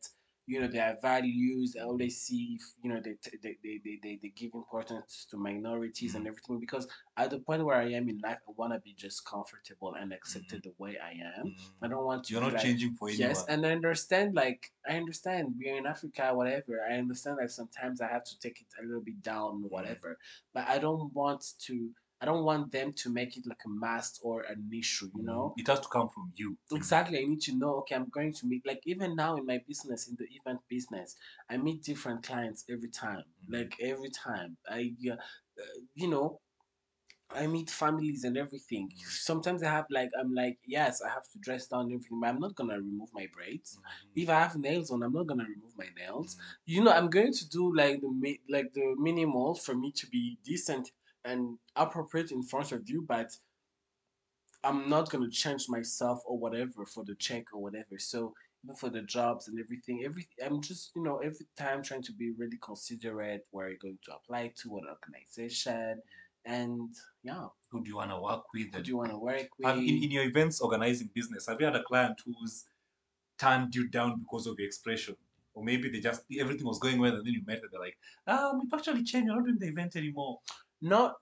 you 0.53 0.61
know 0.61 0.69
their 0.69 0.97
values 1.01 1.77
i 1.81 1.83
always 1.91 2.15
see 2.27 2.59
you 2.83 2.89
know 2.91 3.01
they 3.05 3.15
they, 3.43 3.57
they, 3.65 3.81
they, 3.85 4.19
they, 4.23 4.33
give 4.41 4.51
importance 4.55 5.27
to 5.31 5.37
minorities 5.37 6.15
and 6.15 6.25
Mm. 6.25 6.29
everything 6.31 6.59
because 6.61 6.87
at 7.17 7.31
the 7.31 7.39
point 7.39 7.65
where 7.65 7.77
i 7.77 7.89
am 7.99 8.09
in 8.09 8.19
life 8.29 8.41
i 8.49 8.53
want 8.61 8.73
to 8.75 8.81
be 8.81 8.95
just 9.05 9.19
comfortable 9.27 9.95
and 10.01 10.13
accepted 10.13 10.61
the 10.63 10.73
way 10.83 10.93
i 11.11 11.13
am 11.39 11.47
Mm. 11.47 11.55
i 11.85 11.89
don't 11.89 12.05
want 12.11 12.25
to 12.25 12.33
You're 12.33 12.43
not 12.43 12.53
like, 12.55 12.63
changing 12.63 12.93
for 12.99 13.09
anyone. 13.09 13.29
yes 13.31 13.45
and 13.49 13.65
i 13.67 13.71
understand 13.79 14.35
like 14.35 14.71
i 14.91 14.97
understand 15.03 15.55
we're 15.59 15.77
in 15.83 15.87
africa 15.87 16.25
whatever 16.41 16.75
i 16.91 16.95
understand 17.05 17.39
that 17.41 17.51
sometimes 17.51 17.97
i 18.01 18.09
have 18.17 18.25
to 18.25 18.39
take 18.45 18.61
it 18.65 18.67
a 18.81 18.83
little 18.87 19.03
bit 19.11 19.19
down 19.23 19.53
Mm. 19.63 19.71
whatever 19.75 20.11
but 20.55 20.65
i 20.75 20.77
don't 20.79 21.13
want 21.21 21.43
to 21.67 21.75
i 22.23 22.25
don't 22.25 22.45
want 22.45 22.73
them 22.73 22.93
to 22.93 23.11
make 23.11 23.37
it 23.37 23.47
like 23.47 23.63
a 23.67 23.69
must 23.69 24.21
or 24.23 24.43
an 24.43 24.71
issue 24.73 25.11
you 25.17 25.25
know 25.25 25.55
it 25.59 25.67
has 25.67 25.81
to 25.81 25.89
come 25.89 26.09
from 26.09 26.33
you. 26.37 26.57
exactly 26.73 27.19
i 27.19 27.25
need 27.25 27.41
to 27.41 27.55
know 27.57 27.75
okay 27.81 27.97
i'm 27.97 28.09
going 28.11 28.33
to 28.33 28.47
meet 28.47 28.65
like 28.67 28.81
even 28.87 29.17
now 29.17 29.37
in 29.37 29.45
my 29.47 29.61
business 29.69 30.09
in 30.09 30.17
the 30.19 30.27
event 30.41 30.61
business 30.69 31.17
i 31.51 31.57
meet 31.57 31.83
different 31.83 32.23
clients 32.23 32.65
every 32.71 32.89
time 32.91 33.25
Mhm. 33.49 33.55
like 33.57 33.75
every 33.81 34.11
time 34.11 34.57
i 34.71 34.93
uh, 35.13 35.17
you 35.95 36.09
know 36.09 36.41
I 37.35 37.47
meet 37.47 37.71
families 37.71 38.25
and 38.25 38.37
everything. 38.37 38.91
Mhm. 38.91 39.01
Sometimes 39.31 39.63
I 39.63 39.71
have 39.71 39.87
like 39.91 40.11
I'm 40.21 40.35
like 40.35 40.59
yes, 40.67 41.01
I 41.03 41.09
have 41.09 41.27
to 41.33 41.39
dress 41.39 41.67
down 41.67 41.87
and 41.87 41.93
everything, 41.95 42.21
but 42.21 42.29
I'm 42.29 42.39
not 42.41 42.55
gonna 42.55 42.77
remove 42.79 43.11
my 43.15 43.27
braids. 43.35 43.79
Mhm. 43.79 44.23
If 44.23 44.29
I 44.29 44.41
have 44.41 44.57
nails 44.57 44.91
on, 44.91 45.03
I'm 45.03 45.13
not 45.15 45.27
gonna 45.27 45.45
remove 45.55 45.77
my 45.77 45.89
nails. 45.97 46.37
Mhm. 46.37 46.41
You 46.67 46.85
know, 46.85 46.93
I'm 46.93 47.09
going 47.11 47.33
to 47.33 47.49
do 47.49 47.75
like 47.75 48.01
the 48.03 48.41
like 48.51 48.73
the 48.75 48.95
minimal 48.99 49.55
for 49.55 49.75
me 49.75 49.93
to 49.93 50.07
be 50.09 50.39
decent 50.45 50.93
and 51.25 51.59
appropriate 51.77 52.33
in 52.33 52.43
front 52.43 52.73
of 52.73 52.89
you, 52.89 53.05
but 53.07 53.31
I'm 54.65 54.89
not 54.89 55.11
gonna 55.11 55.31
change 55.31 55.69
myself 55.69 56.23
or 56.25 56.39
whatever 56.39 56.87
for 56.87 57.05
the 57.05 57.15
check 57.17 57.45
or 57.53 57.61
whatever. 57.61 57.99
So 57.99 58.35
even 58.65 58.77
for 58.77 58.91
the 58.91 59.03
jobs 59.03 59.49
and 59.49 59.59
everything, 59.59 60.05
every 60.05 60.29
I'm 60.45 60.61
just 60.61 60.93
you 60.95 61.03
know 61.03 61.19
every 61.19 61.47
time 61.57 61.83
trying 61.83 62.03
to 62.03 62.13
be 62.13 62.31
really 62.33 62.59
considerate 62.63 63.47
where 63.51 63.69
you're 63.69 63.79
going 63.79 63.99
to 64.05 64.15
apply 64.15 64.53
to 64.63 64.71
what 64.71 64.85
organization, 64.89 66.01
and 66.45 66.91
yeah, 67.23 67.47
Who 67.71 67.83
do 67.83 67.89
you 67.91 67.97
want 67.97 68.11
to 68.11 68.21
work 68.21 68.45
with? 68.55 68.75
who 68.75 68.83
do 68.83 68.91
you 68.91 68.97
want 68.97 69.11
to 69.11 69.19
work 69.19 69.49
with? 69.59 69.77
In, 69.79 70.05
in 70.05 70.11
your 70.11 70.25
events 70.25 70.61
organizing 70.61 71.11
business, 71.15 71.47
have 71.47 71.61
you 71.61 71.67
had 71.67 71.77
a 71.77 71.83
client 71.83 72.21
who's 72.25 72.65
turned 73.39 73.75
you 73.75 73.89
down 73.89 74.21
because 74.21 74.47
of 74.47 74.59
your 74.59 74.67
expression? 74.67 75.17
Or 75.55 75.63
maybe 75.63 75.91
they 75.91 76.01
just 76.01 76.23
everything 76.41 76.67
was 76.67 76.79
going 76.79 76.99
well 76.99 77.15
and 77.15 77.27
then 77.27 77.33
you 77.35 77.43
met 77.47 77.61
them, 77.61 77.71
they're 77.73 77.81
like, 77.81 77.99
um, 78.27 78.61
we've 78.61 78.73
actually 78.73 79.03
changed, 79.03 79.29
we're 79.29 79.37
not 79.37 79.45
doing 79.45 79.59
the 79.59 79.67
event 79.69 79.97
anymore. 79.97 80.41
Not 80.83 81.17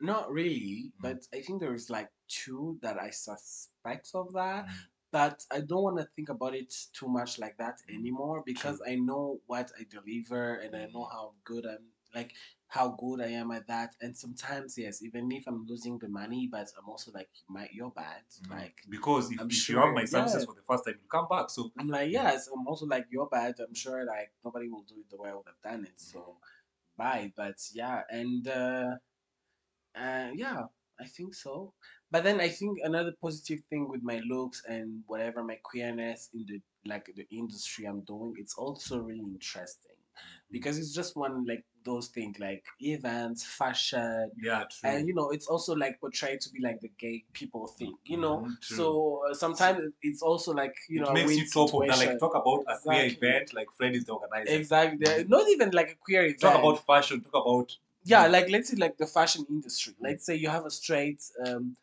not 0.00 0.32
really, 0.32 0.90
Mm. 0.98 1.00
but 1.00 1.28
I 1.32 1.42
think 1.42 1.60
there 1.60 1.74
is 1.74 1.88
like 1.90 2.10
two 2.28 2.78
that 2.82 2.98
I 3.00 3.10
suspect 3.10 4.10
of 4.14 4.32
that. 4.32 4.66
Mm. 4.66 4.72
But 5.12 5.46
I 5.50 5.60
don't 5.60 5.82
want 5.84 5.98
to 5.98 6.08
think 6.16 6.30
about 6.30 6.54
it 6.54 6.74
too 6.94 7.06
much 7.08 7.38
like 7.38 7.56
that 7.58 7.78
anymore 7.88 8.42
because 8.46 8.80
I 8.88 8.96
know 8.96 9.40
what 9.46 9.70
I 9.78 9.84
deliver 9.84 10.56
and 10.56 10.74
I 10.74 10.86
know 10.86 11.04
Mm. 11.06 11.12
how 11.12 11.34
good 11.44 11.66
I'm 11.66 11.92
like 12.14 12.34
how 12.66 12.88
good 12.98 13.20
I 13.20 13.28
am 13.28 13.50
at 13.52 13.66
that. 13.68 13.94
And 14.00 14.16
sometimes 14.16 14.78
yes, 14.78 15.02
even 15.02 15.30
if 15.32 15.44
I'm 15.46 15.66
losing 15.66 15.98
the 15.98 16.08
money, 16.08 16.48
but 16.50 16.68
I'm 16.78 16.88
also 16.88 17.12
like 17.12 17.30
my 17.48 17.68
you're 17.72 17.90
bad. 17.90 18.22
Mm. 18.48 18.50
Like 18.50 18.76
because 18.88 19.30
if, 19.30 19.40
I'm 19.40 19.46
if 19.48 19.52
you 19.52 19.58
sure, 19.60 19.86
have 19.86 19.94
my 19.94 20.04
services 20.06 20.42
yeah. 20.42 20.46
for 20.46 20.54
the 20.54 20.62
first 20.68 20.84
time, 20.86 20.94
you 21.02 21.08
come 21.08 21.28
back. 21.28 21.50
So 21.50 21.70
I'm 21.78 21.88
like, 21.88 22.10
yes, 22.10 22.48
I'm 22.52 22.66
also 22.66 22.86
like, 22.86 23.06
you're 23.10 23.28
bad. 23.28 23.54
I'm 23.60 23.74
sure 23.74 24.04
like 24.06 24.32
nobody 24.44 24.68
will 24.68 24.82
do 24.84 24.96
it 25.00 25.10
the 25.10 25.16
way 25.18 25.30
I 25.30 25.34
would 25.34 25.46
have 25.46 25.60
done 25.62 25.84
it. 25.84 26.00
So 26.00 26.36
bye. 26.96 27.32
But 27.36 27.56
yeah, 27.72 28.02
and 28.10 28.46
uh, 28.48 28.90
uh 29.96 30.30
yeah, 30.34 30.62
I 31.00 31.06
think 31.06 31.34
so. 31.34 31.72
But 32.10 32.24
then 32.24 32.40
I 32.40 32.48
think 32.48 32.78
another 32.82 33.12
positive 33.20 33.60
thing 33.70 33.88
with 33.88 34.02
my 34.02 34.20
looks 34.28 34.62
and 34.68 35.02
whatever 35.06 35.42
my 35.42 35.58
queerness 35.62 36.30
in 36.34 36.44
the 36.46 36.60
like 36.84 37.06
the 37.16 37.26
industry 37.30 37.86
I'm 37.86 38.00
doing, 38.02 38.34
it's 38.38 38.54
also 38.54 38.98
really 39.00 39.20
interesting. 39.20 39.96
Because 40.50 40.78
it's 40.78 40.94
just 40.94 41.16
one 41.16 41.44
like 41.46 41.64
those 41.84 42.08
things 42.08 42.38
like 42.38 42.64
events, 42.80 43.44
fashion, 43.44 44.30
yeah, 44.40 44.64
true. 44.70 44.90
and 44.90 45.06
you 45.08 45.14
know 45.14 45.30
it's 45.30 45.46
also 45.46 45.74
like 45.74 46.00
portrayed 46.00 46.40
to 46.40 46.50
be 46.50 46.60
like 46.60 46.80
the 46.80 46.90
gay 46.98 47.24
people 47.32 47.66
thing 47.66 47.94
you 48.04 48.18
know? 48.18 48.38
Mhm, 48.46 48.56
so 48.62 49.22
uh, 49.28 49.34
sometimes 49.34 49.92
it's 50.02 50.22
also 50.22 50.52
like 50.52 50.74
you 50.88 51.00
it 51.00 51.06
know 51.06 51.12
makes 51.14 51.36
you 51.54 51.62
of 51.62 51.70
that. 51.72 51.98
Like 51.98 52.18
talk 52.18 52.34
about 52.34 52.64
a 52.68 52.78
queer 52.78 53.04
event, 53.06 53.54
like 53.54 53.68
Fred 53.76 53.94
is 53.94 54.04
the 54.04 54.12
organizer. 54.14 54.52
exactly. 54.54 54.98
They're 55.00 55.24
not 55.24 55.48
even 55.48 55.70
like 55.70 55.90
a 55.90 55.94
queer 55.96 56.22
event. 56.24 56.40
Talk 56.40 56.58
about 56.58 56.86
fashion. 56.86 57.20
Talk 57.22 57.44
about 57.46 57.76
yeah 58.04 58.26
like 58.26 58.50
let's 58.50 58.68
say 58.70 58.76
like 58.76 58.96
the 58.98 59.06
fashion 59.06 59.46
industry. 59.48 59.94
Let's 60.00 60.24
say 60.26 60.34
you 60.36 60.48
have 60.48 60.66
a 60.66 60.70
straight 60.70 61.22
um 61.46 61.76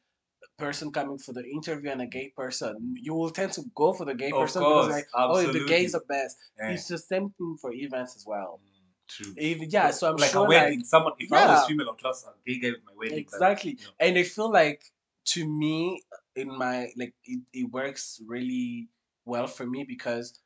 person 0.58 0.92
coming 0.92 1.18
for 1.18 1.34
the 1.34 1.46
interview 1.46 1.90
and 1.90 2.02
a 2.02 2.06
gay 2.06 2.30
person. 2.36 2.96
You 3.02 3.14
will 3.14 3.30
tend 3.30 3.54
to 3.54 3.64
go 3.76 3.94
for 3.94 4.06
the 4.06 4.14
gay 4.14 4.32
Of 4.32 4.40
person 4.40 4.62
course, 4.64 4.88
because 4.88 4.92
like 4.98 5.08
oh 5.16 5.38
the 5.38 5.40
absolutely. 5.40 5.66
gays 5.74 5.96
are 5.96 6.04
best. 6.08 6.38
Eh, 6.60 6.74
it's 6.74 6.88
the 6.88 6.98
same 6.98 7.30
thing 7.38 7.58
for 7.62 7.72
events 7.74 8.16
as 8.16 8.26
well. 8.26 8.60
Mm, 8.62 8.79
true. 9.10 9.34
If- 9.36 9.72
yeah 9.74 9.92
so 9.92 10.10
i'm 10.10 10.16
like 10.18 10.32
sure 10.32 10.46
a 10.46 10.50
wedding. 10.50 10.80
like 10.80 10.86
Someone 10.86 11.14
if 11.20 11.32
I 11.32 11.46
was 11.48 11.62
Yeah. 11.62 11.68
female, 11.68 11.88
I 11.88 11.92
would 11.92 12.00
trust 12.00 12.26
a 12.28 12.32
gay 12.50 12.60
guy 12.60 12.70
with 12.72 12.86
my 12.86 12.94
wedding. 12.98 13.26
but, 13.30 13.36
exactly 13.36 13.72
you 13.72 13.78
know, 13.86 13.92
and 14.00 14.18
i 14.18 14.24
feel 14.24 14.52
like 14.52 14.84
to 15.26 15.48
me 15.48 16.02
in 16.36 16.50
my 16.58 16.90
like 16.98 17.14
it, 17.26 17.42
it 17.54 17.72
works 17.72 18.22
really 18.26 18.88
well 19.26 19.48
for 19.48 19.66
me 19.66 19.84
because 19.84 20.40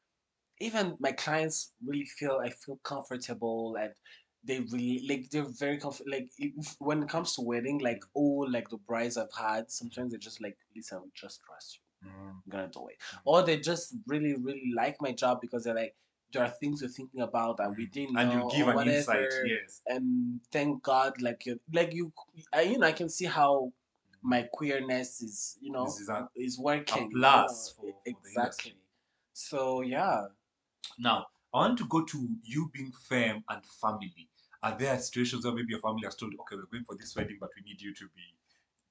even 0.60 0.96
my 1.00 1.12
clients 1.12 1.72
really 1.86 2.06
feel 2.06 2.40
i 2.44 2.50
feel 2.50 2.78
comfortable 2.84 3.76
and 3.80 3.92
they 4.46 4.60
really 4.72 5.06
like 5.08 5.30
they're 5.30 5.46
very 5.60 5.78
comfort 5.78 6.06
like 6.10 6.30
if, 6.38 6.76
when 6.80 7.04
it 7.04 7.10
comes 7.10 7.34
to 7.36 7.42
wedding 7.42 7.80
like 7.80 8.04
oh 8.16 8.46
like 8.56 8.68
the 8.70 8.78
brides 8.88 9.18
i've 9.18 9.34
had 9.38 9.70
sometimes 9.72 10.12
they're 10.12 10.20
just 10.20 10.42
like 10.42 10.58
listen 10.76 11.00
we 11.04 11.10
just 11.16 11.42
trust 11.46 11.80
you 12.04 12.10
mm, 12.10 12.30
i'm 12.30 12.42
gonna 12.50 12.68
do 12.74 12.88
it 12.88 12.98
or 13.26 13.42
they 13.44 13.58
just 13.58 13.96
really 14.08 14.36
really 14.36 14.72
like 14.76 14.98
my 15.02 15.12
job 15.12 15.40
because 15.42 15.64
they're 15.64 15.76
like 15.76 15.96
there 16.34 16.44
are 16.44 16.50
things 16.50 16.82
you're 16.82 16.90
thinking 16.90 17.22
about 17.22 17.58
that 17.58 17.76
we 17.76 17.86
didn't 17.86 18.18
and 18.18 18.32
you 18.34 18.50
give 18.52 18.68
an 18.68 18.76
whatever. 18.76 18.98
insight. 18.98 19.30
Yes. 19.46 19.82
And 19.88 20.40
thank 20.52 20.84
God, 20.84 21.22
like 21.22 21.46
you, 21.46 21.60
like 21.72 21.94
you, 21.94 22.12
I, 22.54 22.62
you 22.62 22.78
know, 22.80 22.88
I 22.88 22.92
can 22.92 23.10
see 23.10 23.26
how 23.26 23.72
my 24.22 24.48
queerness 24.52 25.22
is, 25.22 25.58
you 25.62 25.72
know, 25.72 25.86
This 25.86 26.00
is 26.02 26.10
a- 26.10 26.30
is 26.36 26.58
working. 26.60 27.12
you 27.12 27.18
plus 27.18 27.76
know, 27.78 27.84
for- 27.84 27.94
for 27.94 28.02
exactly. 28.06 28.74
So 29.34 29.82
yeah, 29.82 30.28
Now, 31.00 31.26
I 31.54 31.58
want 31.60 31.78
to 31.80 31.86
go 31.86 32.04
to 32.04 32.28
you 32.44 32.70
being 32.74 32.92
femme 33.08 33.44
and 33.50 33.62
family. 33.82 34.28
Are 34.62 34.78
there 34.78 34.98
situations 35.00 35.46
where 35.46 35.54
maybe 35.54 35.70
your 35.72 35.82
family 35.82 36.04
has 36.06 36.16
told 36.16 36.34
okay, 36.40 36.56
we're 36.56 36.66
going 36.72 36.86
for 36.86 36.96
this 36.96 37.16
wedding, 37.16 37.38
but 37.40 37.50
we 37.56 37.64
need 37.64 37.82
you 37.82 37.94
to 37.94 38.06
be 38.16 38.22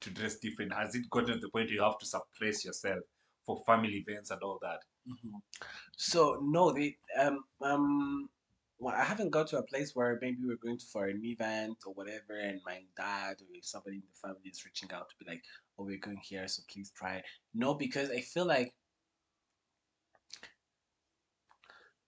to 0.00 0.10
dress 0.10 0.36
different? 0.36 0.72
Has 0.72 0.94
it 0.94 1.08
gotten 1.10 1.34
to 1.34 1.40
the 1.40 1.48
point 1.48 1.70
you 1.70 1.82
have 1.82 1.98
to 1.98 2.06
suppress 2.06 2.64
yourself 2.64 3.00
for 3.44 3.62
family 3.66 4.04
events 4.06 4.30
and 4.30 4.42
all 4.42 4.58
that? 4.62 4.80
Mhm. 5.08 5.42
So 5.96 6.38
no, 6.42 6.72
they 6.72 6.96
um 7.18 7.44
um. 7.60 8.28
Well, 8.78 8.96
I 8.96 9.04
haven't 9.04 9.30
got 9.30 9.46
to 9.48 9.58
a 9.58 9.62
place 9.62 9.94
where 9.94 10.18
maybe 10.20 10.38
we're 10.44 10.56
going 10.56 10.76
to 10.78 10.86
for 10.86 11.06
an 11.06 11.24
event 11.24 11.78
or 11.86 11.94
whatever, 11.94 12.36
and 12.40 12.60
my 12.66 12.82
dad 12.96 13.36
or 13.40 13.46
somebody 13.62 13.96
in 13.96 14.02
the 14.02 14.28
family 14.28 14.50
is 14.50 14.64
reaching 14.64 14.90
out 14.92 15.08
to 15.08 15.14
be 15.24 15.30
like, 15.30 15.42
"Oh, 15.78 15.84
we're 15.84 15.98
going 15.98 16.18
here, 16.24 16.48
so 16.48 16.62
please 16.68 16.90
try." 16.90 17.22
No, 17.54 17.74
because 17.74 18.10
I 18.10 18.20
feel 18.22 18.44
like 18.44 18.74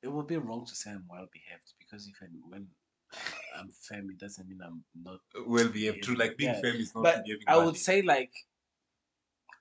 it 0.02 0.08
would 0.08 0.26
be 0.26 0.36
wrong 0.36 0.66
to 0.66 0.74
say 0.74 0.90
I'm 0.90 1.04
well 1.08 1.28
behaved 1.32 1.72
because 1.78 2.08
if 2.08 2.14
I, 2.22 2.26
when 2.48 2.66
I'm 3.56 3.70
femme, 3.70 4.10
it 4.10 4.18
doesn't 4.18 4.48
mean 4.48 4.58
I'm 4.64 4.84
not. 5.02 5.20
Well 5.46 5.68
behaved, 5.68 6.02
true. 6.02 6.16
Like 6.16 6.36
being 6.36 6.54
Yeah. 6.54 6.72
is 6.72 6.94
not 6.94 7.02
But 7.02 7.24
behaving 7.24 7.44
I 7.46 7.56
would 7.56 7.66
badly. 7.66 7.78
say 7.78 8.02
like 8.02 8.32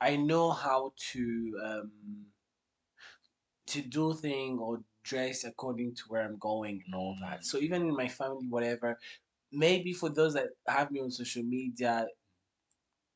I 0.03 0.17
know 0.17 0.51
how 0.51 0.91
to 1.11 1.23
um 1.63 1.91
to 3.67 3.81
do 3.81 4.13
thing 4.13 4.59
or 4.59 4.81
dress 5.03 5.45
according 5.45 5.95
to 5.95 6.03
where 6.09 6.23
I'm 6.23 6.37
going 6.37 6.83
and 6.85 6.93
all 6.93 7.15
that. 7.21 7.39
Mm. 7.39 7.43
So 7.45 7.57
even 7.59 7.83
in 7.83 7.95
my 7.95 8.09
family, 8.09 8.47
whatever, 8.49 8.99
maybe 9.51 9.93
for 9.93 10.09
those 10.09 10.33
that 10.33 10.47
have 10.67 10.91
me 10.91 10.99
on 10.99 11.09
social 11.09 11.43
media, 11.43 12.07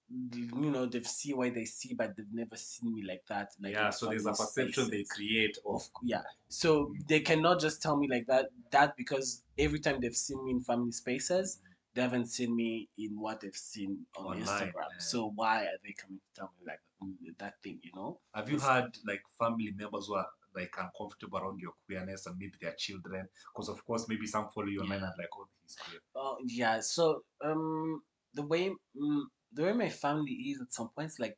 you 0.09 0.71
know, 0.71 0.85
they've 0.85 1.05
seen 1.05 1.35
what 1.35 1.53
they 1.53 1.65
see, 1.65 1.93
but 1.93 2.15
they've 2.15 2.25
never 2.31 2.55
seen 2.55 2.95
me 2.95 3.03
like 3.05 3.23
that. 3.27 3.49
Like 3.61 3.73
yeah, 3.73 3.89
so 3.89 4.05
there's 4.05 4.25
a 4.25 4.31
perception 4.31 4.89
they 4.89 5.03
create 5.03 5.57
of 5.65 5.81
Of 5.81 5.89
yeah, 6.03 6.21
so 6.47 6.93
they 7.09 7.19
cannot 7.19 7.59
just 7.59 7.81
tell 7.81 7.97
me 7.97 8.07
like 8.07 8.27
that. 8.27 8.45
That 8.71 8.95
because 8.95 9.43
every 9.59 9.79
time 9.79 9.99
they've 9.99 10.15
seen 10.15 10.45
me 10.45 10.51
in 10.51 10.61
family 10.61 10.93
spaces, 10.93 11.59
they 11.97 12.03
haven't 12.03 12.27
seen 12.27 12.55
me 12.55 12.87
in 12.99 13.19
what 13.19 13.41
they've 13.41 13.55
seen 13.55 14.05
on 14.15 14.25
Online, 14.27 14.43
Instagram. 14.45 14.73
yeah. 14.91 14.99
So 14.99 15.31
why 15.33 15.63
are 15.63 15.79
they 15.83 15.93
coming 15.93 16.19
to 16.19 16.39
tell 16.39 16.51
me 16.59 16.67
like 16.67 16.79
mm, 17.03 17.37
that 17.39 17.55
thing? 17.63 17.79
You 17.81 17.89
know? 17.95 18.19
Have 18.35 18.51
you 18.51 18.59
had 18.59 18.95
like 19.07 19.23
family 19.39 19.73
members 19.75 20.05
who 20.05 20.13
are 20.13 20.27
like 20.55 20.75
uncomfortable 20.79 21.39
around 21.39 21.59
your 21.59 21.71
queerness 21.87 22.27
and 22.27 22.37
maybe 22.37 22.53
their 22.61 22.73
children? 22.77 23.27
Because 23.51 23.69
of 23.69 23.83
course, 23.83 24.05
maybe 24.07 24.27
some 24.27 24.47
follow 24.53 24.67
you 24.67 24.81
online 24.81 24.99
Yeah. 24.99 25.05
and 25.07 25.15
like, 25.17 25.29
oh, 25.39 25.47
he's 25.63 25.75
queer. 25.75 25.99
Oh 26.15 26.37
yeah. 26.45 26.79
So 26.81 27.23
um, 27.43 28.03
the 28.35 28.43
way 28.43 28.69
mm, 28.95 29.23
the 29.53 29.63
way 29.63 29.73
my 29.73 29.89
family 29.89 30.33
is 30.33 30.61
at 30.61 30.71
some 30.71 30.89
points 30.95 31.17
like. 31.19 31.35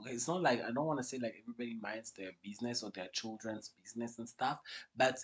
Okay, 0.00 0.12
it's 0.14 0.28
not 0.28 0.42
like 0.42 0.62
I 0.62 0.72
don't 0.72 0.86
want 0.86 0.98
to 0.98 1.04
say 1.04 1.18
like 1.18 1.34
everybody 1.42 1.78
minds 1.80 2.12
their 2.12 2.30
business 2.42 2.82
or 2.82 2.90
their 2.94 3.08
children's 3.12 3.70
business 3.82 4.18
and 4.18 4.28
stuff, 4.28 4.58
but 4.96 5.18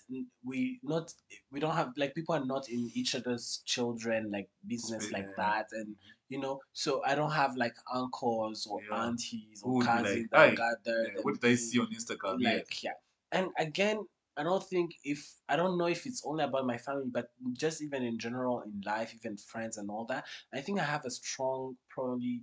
we 0.44 0.80
not 0.82 1.12
we 1.50 1.60
don't 1.60 1.74
have 1.74 1.92
like 1.96 2.14
people 2.14 2.34
are 2.34 2.44
not 2.44 2.68
in 2.68 2.90
each 2.94 3.14
other's 3.14 3.62
children 3.64 4.30
like 4.30 4.48
business 4.66 5.06
Spe- 5.06 5.12
like 5.12 5.36
that, 5.36 5.68
and 5.72 5.88
mm-hmm. 5.88 6.28
you 6.28 6.40
know, 6.40 6.60
so 6.72 7.02
I 7.04 7.14
don't 7.14 7.32
have 7.32 7.56
like 7.56 7.74
uncles 7.92 8.66
or 8.66 8.80
Yeah. 8.82 9.04
aunties 9.04 9.62
or 9.62 9.74
would 9.74 9.80
be 9.80 9.86
like, 9.86 9.96
cousins 10.04 10.28
that 10.30 10.50
"Hey, 10.50 10.56
gathered. 10.56 11.12
Yeah, 11.16 11.22
what 11.22 11.40
did 11.40 11.50
I 11.50 11.54
see 11.54 11.78
on 11.80 11.86
Instagram? 11.88 12.36
Yeah. 12.40 12.50
like 12.50 12.82
yeah 12.82 12.92
and 13.32 13.48
again 13.58 13.98
i 14.36 14.42
don't 14.42 14.62
think 14.62 14.94
if 15.04 15.34
i 15.48 15.56
don't 15.56 15.78
know 15.78 15.86
if 15.86 16.06
it's 16.06 16.22
only 16.24 16.44
about 16.44 16.66
my 16.66 16.78
family 16.78 17.08
but 17.10 17.30
just 17.54 17.82
even 17.82 18.02
in 18.02 18.18
general 18.18 18.60
in 18.62 18.80
life 18.84 19.12
even 19.14 19.36
friends 19.36 19.76
and 19.78 19.90
all 19.90 20.04
that 20.04 20.24
i 20.54 20.60
think 20.60 20.78
i 20.78 20.84
have 20.84 21.04
a 21.04 21.10
strong 21.10 21.76
probably 21.88 22.42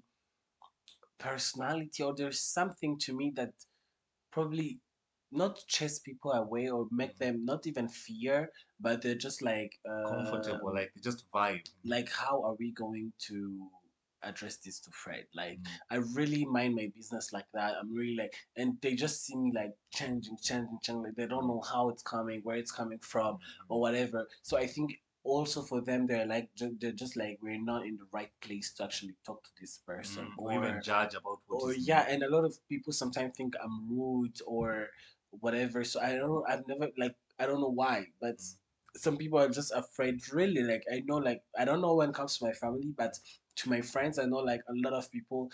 personality 1.24 2.04
or 2.04 2.14
there's 2.16 2.42
something 2.42 2.98
to 3.00 3.14
me 3.16 3.32
that 3.36 3.54
probably 4.32 4.80
not 5.32 5.60
chase 5.68 6.00
people 6.00 6.32
away 6.32 6.70
or 6.70 6.88
make 6.92 7.14
Mhm. 7.14 7.20
them 7.20 7.46
not 7.46 7.66
even 7.68 7.88
fear 7.88 8.52
but 8.80 9.02
they're 9.02 9.16
just 9.28 9.42
like 9.42 9.80
uh, 9.90 10.08
Comfortable, 10.10 10.74
like 10.74 10.92
just 11.04 11.26
vibe. 11.32 11.66
like 11.86 12.10
how 12.10 12.44
are 12.44 12.56
we 12.60 12.72
going 12.72 13.12
to 13.28 13.70
address 14.24 14.58
this 14.58 14.80
to 14.80 14.92
fred 14.92 15.26
like 15.36 15.60
Mm. 15.60 15.80
I 15.90 15.96
really 16.16 16.46
mind 16.46 16.76
my 16.76 16.90
business 16.96 17.34
like 17.34 17.50
that. 17.54 17.76
I'm 17.80 17.94
really 17.94 18.16
like, 18.16 18.34
and 18.56 18.78
they 18.82 18.96
just 18.96 19.24
see 19.26 19.36
me 19.36 19.52
like 19.54 19.74
changing, 19.94 20.38
changing, 20.42 20.80
changing. 20.82 21.04
Like 21.04 21.16
they 21.16 21.28
don't 21.28 21.48
know 21.48 21.62
how 21.62 21.90
it's 21.90 22.04
coming, 22.04 22.42
where 22.44 22.58
it's 22.58 22.72
coming 22.72 23.00
from, 23.00 23.38
or 23.70 23.80
whatever. 23.82 24.28
So 24.42 24.58
I 24.58 24.68
think 24.68 25.02
also 25.24 25.62
for 25.62 25.82
them, 25.82 26.08
they're 26.08 26.26
like, 26.26 26.50
they're 26.80 26.92
just 26.92 27.16
like, 27.16 27.40
we're 27.42 27.62
not 27.64 27.86
in 27.86 27.98
the 27.98 28.08
right 28.12 28.32
place 28.42 28.74
to 28.76 28.84
actually 28.84 29.16
talk 29.26 29.44
to 29.44 29.50
this 29.60 29.80
person, 29.86 30.26
Mm, 30.26 30.38
or 30.38 30.52
even 30.54 30.82
judge 30.82 31.16
about 31.16 31.40
what 31.48 31.64
or 31.64 31.74
yeah, 31.74 32.06
and 32.10 32.24
a 32.24 32.30
lot 32.30 32.46
of 32.46 32.56
people 32.70 32.94
sometimes 32.94 33.34
think 33.36 33.54
I'm 33.64 33.90
rude 33.90 34.40
or 34.46 34.90
whatever. 35.32 35.84
So 35.84 36.02
I 36.02 36.14
don't, 36.16 36.44
I've 36.50 36.68
never 36.68 36.92
like, 36.98 37.16
I 37.40 37.46
don't 37.46 37.62
know 37.62 37.72
why, 37.72 38.08
but 38.22 38.38
Mm. 38.38 38.56
some 38.98 39.18
people 39.18 39.40
are 39.40 39.50
just 39.50 39.72
afraid. 39.72 40.22
Really, 40.34 40.64
like 40.64 40.84
I 40.92 41.02
know, 41.06 41.18
like 41.18 41.42
I 41.58 41.66
don't 41.66 41.82
know 41.82 41.96
when 41.96 42.10
it 42.10 42.16
comes 42.16 42.38
to 42.38 42.46
my 42.46 42.54
family, 42.54 42.94
but 42.98 43.14
to 43.58 43.70
my 43.70 43.82
friends, 43.82 44.20
I 44.20 44.26
know 44.26 44.38
like 44.38 44.62
a 44.70 44.74
lot 44.76 44.94
of 44.94 45.10
people 45.12 45.50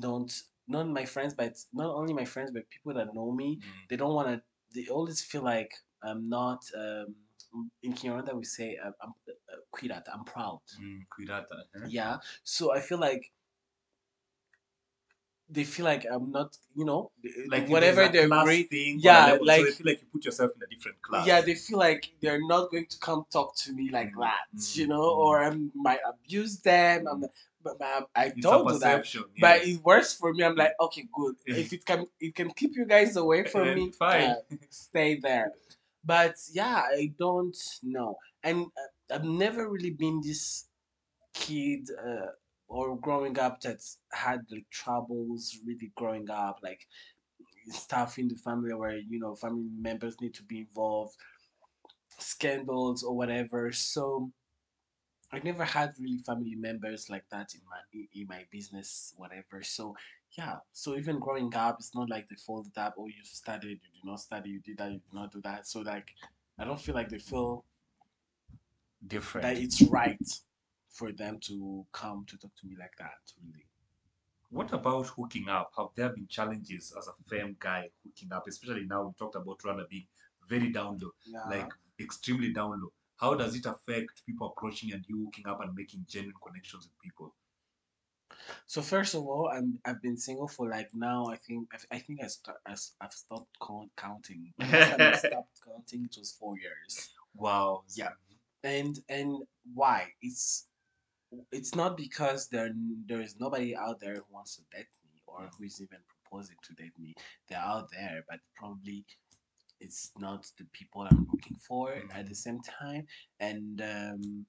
don't. 0.00 0.32
Not 0.68 0.88
my 0.88 1.04
friends, 1.04 1.34
but 1.34 1.54
not 1.72 1.92
only 1.94 2.14
my 2.14 2.24
friends, 2.24 2.50
but 2.52 2.70
people 2.70 2.94
that 2.94 3.14
know 3.14 3.32
me. 3.32 3.58
Mm. 3.60 3.88
They 3.90 3.96
don't 3.96 4.14
want 4.14 4.28
to. 4.28 4.42
They 4.74 4.88
always 4.88 5.22
feel 5.22 5.42
like 5.42 5.70
I'm 6.02 6.28
not. 6.28 6.62
Um, 6.76 7.14
in 7.82 7.92
Kinyarwanda 7.94 8.34
we 8.34 8.44
say 8.44 8.78
uh, 8.82 8.90
I'm 9.02 9.12
uh, 9.28 9.56
kwirat. 9.74 10.04
I'm 10.12 10.24
proud. 10.24 10.60
Mm, 10.80 11.00
Kwirata, 11.12 11.56
eh? 11.76 11.86
Yeah. 11.88 12.18
So 12.44 12.72
I 12.74 12.80
feel 12.80 12.98
like 12.98 13.30
they 15.48 15.64
feel 15.64 15.84
like 15.84 16.06
I'm 16.10 16.30
not, 16.30 16.56
you 16.74 16.84
know, 16.84 17.10
Like 17.48 17.68
whatever 17.68 18.08
they're 18.08 18.28
thing 18.64 18.98
Yeah, 19.00 19.26
level, 19.26 19.46
so 19.46 19.52
they 19.52 19.62
like- 19.64 19.74
feel 19.74 19.86
like 19.86 20.00
you 20.00 20.06
put 20.12 20.24
yourself 20.24 20.52
in 20.56 20.62
a 20.62 20.66
different 20.74 21.00
class. 21.02 21.26
Yeah, 21.26 21.40
they 21.42 21.54
feel 21.54 21.78
like 21.78 22.10
they're 22.20 22.40
not 22.46 22.70
going 22.70 22.86
to 22.86 22.98
come 22.98 23.26
talk 23.30 23.54
to 23.56 23.72
me 23.72 23.90
like 23.90 24.12
Mm, 24.14 24.20
that, 24.20 24.46
you 24.78 24.86
mm, 24.86 24.88
know, 24.88 25.02
mm. 25.02 25.18
or 25.18 25.44
I 25.44 25.50
might 25.74 26.00
abuse 26.08 26.58
them. 26.60 27.06
I'm, 27.06 27.20
but, 27.62 27.78
but 27.78 28.08
I 28.16 28.30
don't 28.30 28.66
do 28.66 28.78
that. 28.78 29.04
But 29.38 29.64
it 29.66 29.82
works 29.84 30.14
for 30.14 30.32
me. 30.32 30.42
I'm 30.42 30.56
like, 30.56 30.72
okay, 30.80 31.06
good. 31.12 31.36
If 31.46 31.72
it 31.72 31.84
can, 31.84 32.06
it 32.18 32.34
can 32.34 32.50
keep 32.52 32.74
you 32.74 32.86
guys 32.86 33.16
away 33.16 33.44
from 33.44 33.74
me. 33.74 33.90
fine. 33.92 34.22
uh, 34.30 34.34
stay 34.70 35.16
there. 35.16 35.52
But 36.04 36.34
yeah, 36.52 36.82
I 36.90 37.12
don't 37.18 37.56
know, 37.82 38.16
and 38.42 38.66
uh, 38.66 39.14
I've 39.14 39.24
never 39.24 39.68
really 39.70 39.90
been 39.92 40.20
this 40.22 40.68
kid 41.34 41.88
uh, 41.98 42.32
or 42.68 42.96
growing 42.98 43.38
up 43.38 43.60
that 43.60 43.80
had 44.12 44.40
like 44.50 44.66
troubles 44.70 45.58
really 45.66 45.92
growing 45.96 46.28
up, 46.30 46.58
like 46.62 46.80
stuff 47.70 48.18
in 48.18 48.28
the 48.28 48.36
family 48.36 48.74
where 48.74 48.96
you 48.96 49.20
know 49.20 49.34
family 49.34 49.68
members 49.78 50.20
need 50.20 50.34
to 50.34 50.42
be 50.44 50.60
involved, 50.60 51.14
scandals 52.18 53.02
or 53.02 53.16
whatever. 53.16 53.72
So 53.72 54.30
I 55.32 55.40
never 55.40 55.64
had 55.64 55.94
really 55.98 56.18
family 56.18 56.54
members 56.54 57.08
like 57.10 57.24
that 57.30 57.54
in 57.54 57.60
my 57.70 57.80
in, 57.92 58.08
in 58.14 58.26
my 58.28 58.44
business, 58.50 59.14
whatever. 59.16 59.62
So 59.62 59.96
yeah, 60.38 60.56
so 60.72 60.96
even 60.96 61.18
growing 61.18 61.54
up, 61.54 61.76
it's 61.78 61.94
not 61.94 62.08
like 62.08 62.28
they 62.28 62.36
folded 62.36 62.76
up. 62.78 62.94
Oh, 62.98 63.06
you 63.06 63.14
studied, 63.22 63.80
you 63.82 63.90
did 64.00 64.04
not 64.04 64.20
study, 64.20 64.50
you 64.50 64.60
did 64.60 64.78
that, 64.78 64.90
you 64.92 64.98
did 64.98 65.14
not 65.14 65.30
do 65.32 65.40
that. 65.42 65.66
So 65.66 65.80
like, 65.80 66.14
I 66.58 66.64
don't 66.64 66.80
feel 66.80 66.94
like 66.94 67.08
they 67.10 67.18
feel 67.18 67.64
different. 69.06 69.42
that 69.46 69.62
it's 69.62 69.82
right 69.82 70.18
for 70.88 71.12
them 71.12 71.38
to 71.40 71.84
come 71.92 72.24
to 72.28 72.36
talk 72.38 72.50
to 72.60 72.66
me 72.66 72.76
like 72.78 72.92
that. 72.98 73.18
Really. 73.44 73.66
What 74.50 74.72
about 74.72 75.06
hooking 75.08 75.48
up? 75.48 75.72
Have 75.76 75.88
there 75.96 76.10
been 76.10 76.26
challenges 76.28 76.94
as 76.96 77.08
a 77.08 77.12
femme 77.28 77.56
guy 77.58 77.88
hooking 78.04 78.32
up? 78.32 78.46
Especially 78.46 78.84
now 78.84 79.04
we 79.04 79.12
talked 79.18 79.34
about 79.34 79.58
Rwanda 79.58 79.88
being 79.88 80.06
very 80.48 80.70
down 80.70 80.98
low, 81.00 81.10
Yeah. 81.26 81.44
like 81.48 81.70
extremely 82.00 82.52
down 82.52 82.70
low. 82.82 82.92
How 83.16 83.34
does 83.34 83.54
it 83.54 83.64
affect 83.66 84.24
people 84.26 84.48
approaching 84.56 84.92
and 84.92 85.04
you 85.08 85.24
hooking 85.24 85.46
up 85.46 85.60
and 85.62 85.74
making 85.74 86.04
genuine 86.08 86.34
connections 86.44 86.84
with 86.84 86.98
people? 87.00 87.34
So 88.66 88.82
first 88.82 89.14
of 89.14 89.22
all, 89.22 89.50
I'm 89.52 89.78
I've 89.84 90.02
been 90.02 90.16
single 90.16 90.48
for 90.48 90.68
like 90.68 90.90
now. 90.94 91.26
I 91.26 91.36
think 91.36 91.68
I, 91.72 91.96
I 91.96 91.98
think 91.98 92.22
I 92.22 92.26
start 92.26 92.58
I, 92.66 92.74
I've 93.00 93.12
stopped 93.12 93.56
count, 93.66 93.90
counting. 93.96 94.52
The 94.58 94.66
last 94.72 94.90
time 94.90 95.00
I 95.00 95.16
stopped 95.16 95.60
counting, 95.64 96.04
it 96.04 96.16
was 96.18 96.32
four 96.32 96.56
years. 96.58 97.10
Wow. 97.36 97.82
Yeah. 97.94 98.10
And 98.64 98.98
and 99.08 99.42
why? 99.74 100.08
It's 100.20 100.66
it's 101.50 101.74
not 101.74 101.96
because 101.96 102.48
there 102.48 102.70
there 103.06 103.20
is 103.20 103.36
nobody 103.40 103.76
out 103.76 104.00
there 104.00 104.14
who 104.14 104.24
wants 104.30 104.56
to 104.56 104.62
date 104.76 104.88
me 105.04 105.20
or 105.26 105.48
who 105.58 105.64
is 105.64 105.80
even 105.80 105.98
proposing 106.08 106.56
to 106.62 106.74
date 106.74 106.98
me. 106.98 107.14
They're 107.48 107.58
out 107.58 107.88
there, 107.90 108.24
but 108.28 108.40
probably 108.56 109.04
it's 109.80 110.12
not 110.18 110.46
the 110.58 110.64
people 110.72 111.02
I'm 111.02 111.26
looking 111.32 111.56
for 111.56 111.94
at 112.14 112.28
the 112.28 112.34
same 112.34 112.60
time. 112.60 113.06
And 113.40 113.82
um, 113.82 114.46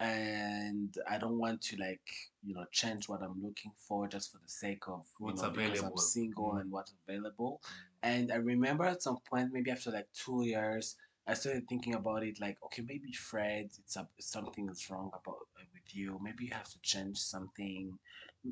and 0.00 0.96
I 1.08 1.18
don't 1.18 1.38
want 1.38 1.62
to 1.62 1.76
like 1.76 2.02
you 2.44 2.54
know 2.54 2.64
change 2.72 3.08
what 3.08 3.22
I'm 3.22 3.42
looking 3.42 3.72
for 3.78 4.06
just 4.08 4.32
for 4.32 4.38
the 4.38 4.48
sake 4.48 4.84
of 4.88 5.06
you 5.18 5.26
What's 5.26 5.42
know, 5.42 5.50
because 5.50 5.82
I'm 5.82 5.96
single 5.96 6.52
Mm. 6.52 6.60
and 6.62 6.70
what's 6.70 6.92
available. 7.06 7.60
And 8.02 8.32
I 8.32 8.36
remember 8.36 8.84
at 8.84 9.02
some 9.02 9.18
point, 9.28 9.52
maybe 9.52 9.70
after 9.70 9.90
like 9.90 10.06
two 10.14 10.44
years, 10.44 10.96
I 11.26 11.34
started 11.34 11.68
thinking 11.68 11.94
about 11.94 12.22
it. 12.22 12.40
Like, 12.40 12.58
okay, 12.64 12.82
maybe 12.82 13.12
Fred, 13.12 13.70
it's 13.78 13.96
a, 13.96 14.06
something 14.20 14.68
is 14.68 14.88
wrong 14.90 15.10
about 15.14 15.38
uh, 15.58 15.64
with 15.72 15.94
you. 15.94 16.18
Maybe 16.22 16.44
you 16.46 16.52
have 16.54 16.68
to 16.70 16.78
change 16.82 17.18
something. 17.18 17.98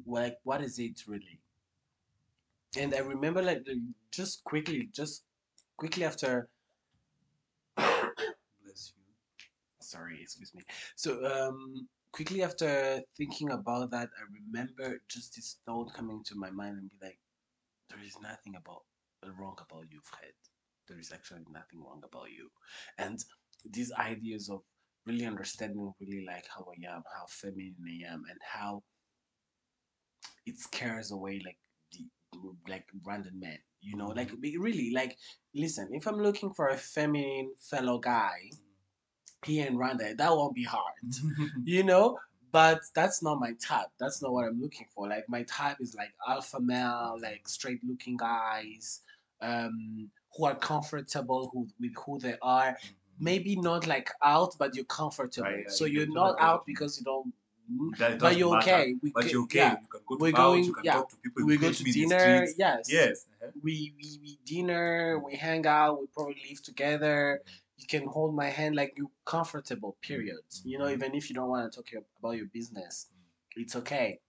Like, 0.06 0.38
what 0.44 0.62
is 0.62 0.78
it 0.78 1.02
really? 1.06 1.40
And 2.76 2.94
I 2.94 2.98
remember 2.98 3.42
like 3.42 3.64
just 4.10 4.42
quickly, 4.44 4.88
just 4.92 5.24
quickly 5.76 6.04
after 6.04 6.48
Bless 8.62 8.92
you. 8.96 9.02
Sorry 9.94 10.18
excuse 10.20 10.52
me. 10.54 10.62
So 10.96 11.10
um 11.24 11.88
quickly 12.12 12.42
after 12.42 13.00
thinking 13.18 13.50
about 13.50 13.90
that 13.90 14.08
i 14.20 14.22
remember 14.38 15.00
just 15.08 15.34
this 15.34 15.58
thought 15.66 15.92
coming 15.98 16.22
to 16.24 16.36
my 16.36 16.50
mind 16.50 16.76
and 16.78 16.88
be 16.90 16.98
like 17.02 17.18
there 17.90 18.02
is 18.04 18.16
nothing 18.22 18.54
about 18.56 18.82
wrong 19.38 19.56
about 19.66 19.86
you 19.90 20.00
fred. 20.02 20.32
There 20.88 20.98
is 20.98 21.12
actually 21.12 21.44
nothing 21.50 21.80
wrong 21.84 22.02
about 22.04 22.30
you. 22.30 22.50
And 22.98 23.18
these 23.64 23.90
ideas 23.92 24.50
of 24.50 24.60
really 25.06 25.26
understanding 25.26 25.92
really 26.00 26.24
like 26.26 26.46
how 26.54 26.66
i 26.72 26.94
am 26.94 27.02
how 27.14 27.26
feminine 27.28 27.74
i 27.86 28.12
am 28.12 28.22
and 28.30 28.38
how 28.42 28.82
it 30.46 30.58
scares 30.58 31.10
away 31.10 31.40
like 31.44 31.58
the 31.92 32.04
like 32.68 32.86
random 33.04 33.38
men 33.40 33.58
you 33.82 33.96
know? 33.98 34.08
Like 34.08 34.30
really 34.42 34.92
like 34.94 35.16
listen 35.54 35.88
if 35.92 36.06
i'm 36.06 36.20
looking 36.26 36.52
for 36.54 36.68
a 36.68 36.76
feminine 36.76 37.52
fellow 37.70 37.98
guy 37.98 38.50
here 39.44 39.66
in 39.66 39.76
Rwanda, 39.76 40.16
that 40.16 40.30
won't 40.30 40.54
be 40.54 40.64
hard, 40.64 40.94
you 41.64 41.82
know. 41.82 42.18
But 42.52 42.82
that's 42.94 43.20
not 43.20 43.40
my 43.40 43.52
type. 43.60 43.88
That's 43.98 44.22
not 44.22 44.32
what 44.32 44.44
I'm 44.44 44.60
looking 44.62 44.86
for. 44.94 45.08
Like 45.08 45.28
my 45.28 45.42
type 45.42 45.78
is 45.80 45.96
like 45.96 46.12
alpha 46.28 46.60
male, 46.60 47.16
like 47.20 47.48
straight 47.48 47.80
looking 47.84 48.16
guys, 48.16 49.00
um, 49.40 50.08
who 50.36 50.44
are 50.44 50.54
comfortable 50.54 51.50
who, 51.52 51.66
with 51.80 51.94
who 51.96 52.20
they 52.20 52.36
are. 52.42 52.76
Maybe 53.18 53.56
not 53.56 53.88
like 53.88 54.08
out, 54.22 54.54
but 54.58 54.74
you're 54.76 54.84
comfortable. 54.84 55.48
I 55.48 55.64
so 55.68 55.84
you're 55.84 56.06
not 56.06 56.36
out 56.40 56.64
because 56.64 56.98
you 56.98 57.04
don't. 57.04 57.32
That 57.98 58.18
but 58.18 58.36
you're 58.36 58.54
matter. 58.54 58.70
okay. 58.70 58.94
We 59.02 59.10
But 59.10 59.30
you're 59.32 59.42
okay. 59.44 59.58
Yeah, 59.58 59.70
You 59.72 59.76
can 59.88 60.00
go 60.08 60.16
to 60.16 60.22
We're 60.22 60.32
going- 60.32 60.64
you 60.64 60.74
can 60.74 60.84
yeah. 60.84 60.92
talk 60.94 61.08
to 61.10 61.16
people. 61.16 61.46
we 61.46 61.56
go 61.56 61.72
to 61.72 61.82
me 61.84 61.90
in 62.02 62.08
the 62.08 62.16
dinner. 62.16 62.46
Yes. 62.58 62.92
Yes. 62.92 63.26
uh-huh. 63.42 63.50
we, 63.62 63.94
we 63.96 64.18
we 64.22 64.38
dinner, 64.44 65.18
we 65.24 65.34
hang 65.34 65.66
out, 65.66 66.00
we 66.00 66.06
probably 66.14 66.36
live 66.48 66.62
together. 66.62 67.40
You 67.76 67.86
can 67.88 68.06
hold 68.08 68.34
my 68.34 68.48
hand 68.50 68.76
like 68.76 68.94
you 68.96 69.10
comfortable. 69.24 69.96
Period. 70.00 70.40
You 70.64 70.78
know, 70.78 70.88
Mhm. 70.88 70.92
even 70.92 71.14
if 71.14 71.28
you 71.28 71.34
don't 71.34 71.48
want 71.48 71.70
to 71.72 71.76
talk 71.82 71.92
about 72.18 72.32
your 72.36 72.46
business, 72.46 73.08
it's 73.56 73.76
okay. 73.76 74.20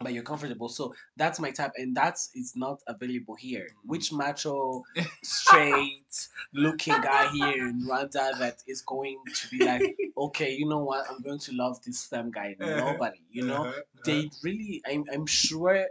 But 0.00 0.12
you're 0.12 0.22
comfortable. 0.22 0.68
So 0.68 0.94
that's 1.16 1.40
my 1.40 1.50
type, 1.50 1.72
and 1.76 1.96
that's 1.96 2.30
it's 2.34 2.56
not 2.56 2.80
available 2.86 3.34
here. 3.34 3.68
Mhm. 3.84 3.86
Which 3.86 4.12
macho, 4.12 4.84
straight 5.22 6.28
looking 6.52 7.00
guy 7.00 7.28
here 7.28 7.68
in 7.68 7.82
Rwanda 7.84 8.38
that 8.38 8.62
is 8.66 8.82
going 8.82 9.18
to 9.34 9.48
be 9.48 9.60
like, 9.64 9.82
okay, 10.16 10.52
you 10.54 10.68
know 10.68 10.84
what? 10.84 11.06
I'm 11.10 11.20
going 11.22 11.40
to 11.40 11.52
love 11.54 11.82
this 11.82 12.06
femme 12.06 12.30
guy. 12.30 12.54
Nobody, 12.60 13.20
you 13.30 13.44
know 13.44 13.64
Uh-huh, 13.64 13.82
they 14.04 14.30
really 14.42 14.82
I'm, 14.86 15.04
I'm 15.12 15.26
sure 15.26 15.86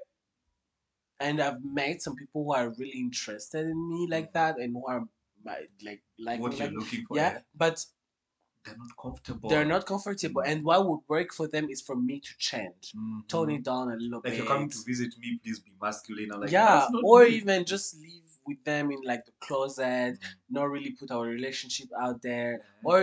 and 1.19 1.39
i've 1.41 1.63
met 1.63 2.01
some 2.01 2.15
people 2.15 2.43
who 2.43 2.53
are 2.53 2.69
really 2.77 2.99
interested 2.99 3.65
in 3.65 3.89
me 3.89 4.07
like 4.09 4.33
that 4.33 4.57
and 4.59 4.73
who 4.73 4.85
are 4.87 5.07
my, 5.47 5.57
like 5.87 6.01
like 6.27 6.39
what 6.41 6.51
you're 6.57 6.67
like- 6.67 6.77
looking 6.79 7.03
for. 7.07 7.15
yeah 7.21 7.39
but 7.63 7.77
They're 8.65 8.77
not 8.85 8.93
comfortable. 9.05 9.49
they're 9.49 9.65
not 9.75 9.83
comfortable 9.85 10.41
and 10.49 10.57
what 10.67 10.79
would 10.87 11.03
work 11.15 11.29
for 11.39 11.47
them 11.53 11.65
is 11.73 11.81
for 11.87 11.95
me 12.09 12.15
to 12.27 12.31
change 12.49 12.83
Mhm. 12.95 13.19
tone 13.33 13.51
it 13.57 13.63
down 13.63 13.85
a 13.95 13.97
little 14.03 14.19
Like 14.23 14.23
bit 14.33 14.37
you're 14.37 14.45
coming 14.53 14.69
to 14.69 14.79
visit 14.91 15.11
me, 15.21 15.29
please 15.43 15.59
be 15.67 15.71
masculine. 15.81 16.29
Like, 16.41 16.51
yeah 16.51 16.73
"That's 16.79 16.91
not 16.91 17.01
or 17.09 17.23
me." 17.23 17.29
even 17.39 17.57
just 17.73 17.87
live 18.07 18.29
with 18.47 18.63
them 18.63 18.91
in 18.91 19.01
like 19.11 19.23
the 19.25 19.31
closet 19.39 20.13
Mhm. 20.19 20.35
not 20.49 20.69
really 20.69 20.91
put 20.91 21.11
our 21.11 21.25
relationship 21.37 21.89
out 21.99 22.21
there 22.21 22.53
Mhm. 22.61 22.87
or 22.89 22.97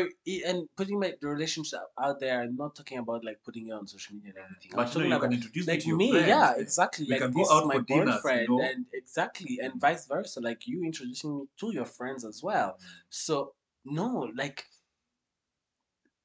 and 0.48 0.68
putting 0.76 0.98
my 0.98 1.10
the 1.20 1.28
relationship 1.28 1.80
out 2.06 2.18
there 2.20 2.40
i'm 2.42 2.56
not 2.56 2.74
talking 2.74 2.98
about 2.98 3.24
like 3.24 3.38
putting 3.44 3.68
it 3.68 3.72
on 3.72 3.86
social 3.86 4.14
media 4.16 4.30
and 4.34 4.38
everything 4.44 4.70
i'm 4.72 4.76
But 4.80 4.96
no, 4.96 5.04
you 5.04 5.14
about 5.14 5.32
introduce 5.32 5.66
me 5.66 5.72
like 5.74 5.86
me, 5.86 6.10
friends. 6.12 6.28
yeah, 6.28 6.50
exactly. 6.56 7.06
We 7.08 7.12
like 7.18 7.32
this 7.38 7.50
out 7.50 7.62
is 7.62 7.68
my 7.68 7.78
dinners, 7.78 8.06
you 8.06 8.12
boyfriend, 8.12 8.48
know? 8.48 8.60
and 8.68 8.86
exactly, 8.92 9.58
and 9.62 9.72
Mhm. 9.74 9.80
vice 9.86 10.06
versa. 10.06 10.40
Like 10.40 10.66
you 10.66 10.82
introducing 10.84 11.30
me 11.38 11.42
to 11.60 11.66
your 11.78 11.84
friends 11.98 12.24
as 12.24 12.42
well. 12.42 12.78
So 13.10 13.54
no, 13.84 14.30
like 14.42 14.64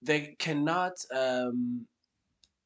they 0.02 0.36
cannot. 0.40 0.94
um 1.12 1.88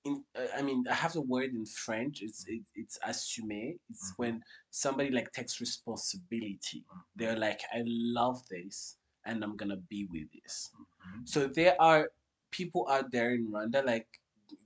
in, 0.06 0.24
uh, 0.36 0.48
I 0.58 0.62
mean, 0.62 0.86
I 0.90 0.94
have 0.94 1.14
the 1.14 1.22
word 1.22 1.54
in 1.54 1.66
French. 1.66 2.22
It's 2.22 2.46
it, 2.48 2.62
it's 2.76 2.98
assumer. 3.08 3.78
It's 3.90 4.12
Mhm. 4.12 4.18
when 4.18 4.44
somebody 4.70 5.10
like 5.12 5.32
takes 5.32 5.60
responsibility. 5.62 6.86
Mhm. 6.86 7.04
They're 7.16 7.40
like, 7.40 7.62
I 7.74 7.84
love 7.86 8.48
this, 8.50 8.98
and 9.26 9.44
I'm 9.44 9.56
gonna 9.56 9.78
be 9.78 10.06
with 10.06 10.28
this. 10.44 10.72
Mhm. 10.76 11.28
So 11.28 11.48
there 11.48 11.80
are 11.82 12.12
people 12.52 12.88
out 12.90 13.12
there 13.12 13.34
in 13.34 13.48
Rwanda, 13.52 13.84
like 13.86 14.08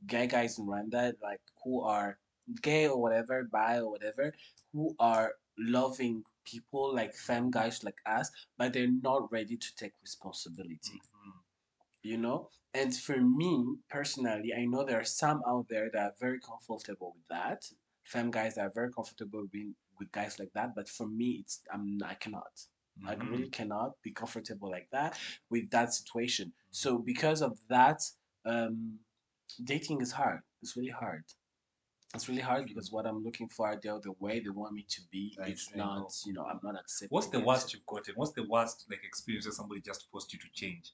gay 0.08 0.28
guys 0.28 0.58
in 0.60 0.66
Rwanda, 0.66 1.14
like 1.22 1.42
who 1.64 1.82
are 1.82 2.20
gay 2.62 2.88
or 2.88 3.00
whatever, 3.00 3.44
bi 3.44 3.80
or 3.80 3.90
whatever, 3.92 4.34
who 4.74 4.96
are 5.00 5.36
loving 5.58 6.24
people 6.46 6.94
like 6.94 7.14
femme 7.14 7.52
guys 7.52 7.84
like 7.84 8.00
us, 8.06 8.32
but 8.58 8.72
they're 8.74 8.92
not 9.02 9.30
ready 9.32 9.58
to 9.58 9.76
take 9.76 9.92
responsibility. 10.02 11.02
You 12.08 12.18
know? 12.18 12.50
And 12.74 12.96
for 12.96 13.18
me 13.18 13.54
personally, 13.90 14.54
I 14.58 14.66
know 14.66 14.84
there 14.86 15.00
are 15.00 15.12
some 15.24 15.42
out 15.48 15.66
there 15.70 15.90
that 15.94 16.02
are 16.02 16.14
very 16.20 16.40
comfortable 16.40 17.14
with 17.16 17.28
that. 17.30 17.60
Femme 18.04 18.32
guys 18.32 18.56
that 18.56 18.62
are 18.68 18.72
very 18.82 18.92
comfortable 18.94 19.46
being 19.52 19.76
with 20.00 20.10
guys 20.14 20.40
like 20.40 20.54
that, 20.54 20.70
but 20.76 20.88
for 20.88 21.08
me, 21.08 21.30
it's 21.42 21.56
I'm 21.74 21.86
I 22.14 22.16
cannot. 22.24 22.54
I 23.06 23.16
Mhm. 23.16 23.30
really 23.32 23.50
cannot 23.50 23.90
be 24.02 24.12
comfortable 24.12 24.70
like 24.78 24.90
that 24.92 25.12
with 25.50 25.70
that 25.72 25.94
situation. 25.94 26.54
So 26.72 26.98
because 26.98 27.42
of 27.42 27.54
that, 27.68 28.00
um, 28.46 29.00
dating 29.64 30.00
is 30.02 30.12
hard. 30.12 30.42
It's 30.62 30.76
really 30.78 30.96
hard. 31.04 31.26
It's 32.16 32.28
really 32.30 32.42
hard 32.52 32.64
because 32.68 32.92
what 32.92 33.06
I'm 33.06 33.22
looking 33.28 33.50
for 33.50 33.64
out 33.70 33.82
there, 33.82 34.00
the 34.00 34.14
way 34.26 34.40
they 34.40 34.50
want 34.50 34.74
me 34.74 34.84
to 34.96 35.02
be, 35.12 35.38
I- 35.42 35.50
it's 35.50 35.70
I 35.74 35.78
know. 35.78 35.86
not. 36.04 36.14
You 36.26 36.34
know, 36.34 36.46
I'm 36.52 36.62
not 36.64 36.76
accepting. 36.80 37.14
What's 37.16 37.28
the 37.36 37.40
it. 37.40 37.46
worst 37.46 37.74
you've 37.74 37.86
gotten? 37.86 38.16
What's 38.16 38.32
the 38.40 38.48
worst 38.56 38.86
like 38.90 39.04
experience 39.04 39.46
where 39.46 39.54
somebody 39.62 39.82
just 39.82 40.10
forced 40.10 40.32
you 40.34 40.40
to 40.40 40.50
change, 40.62 40.94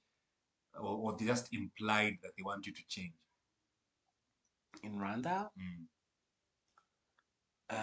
or, 0.75 1.11
or 1.11 1.17
they 1.17 1.25
just 1.25 1.53
implied 1.53 2.17
that 2.23 2.31
they 2.37 2.43
want 2.43 2.65
you 2.65 2.73
to 2.73 2.81
change? 2.87 3.13
in 4.83 4.99
Rwanda? 4.99 5.49
Mm. 5.57 5.85
Uh, 7.69 7.75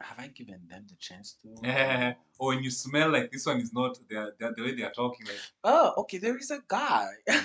have 0.00 0.18
I 0.18 0.28
given 0.28 0.60
them 0.68 0.86
the 0.88 0.96
chance 0.96 1.36
to? 1.42 2.14
or 2.38 2.48
when 2.48 2.62
you 2.62 2.70
smell 2.70 3.10
like 3.10 3.30
this 3.32 3.46
one 3.46 3.60
is 3.60 3.72
not 3.72 3.98
the 4.08 4.32
the 4.38 4.62
way 4.62 4.74
they 4.74 4.82
are 4.82 4.92
talking 4.92 5.26
like 5.26 5.36
Oh, 5.64 5.94
okay. 5.98 6.18
There 6.18 6.36
is 6.36 6.50
a 6.50 6.60
guy. 6.66 7.08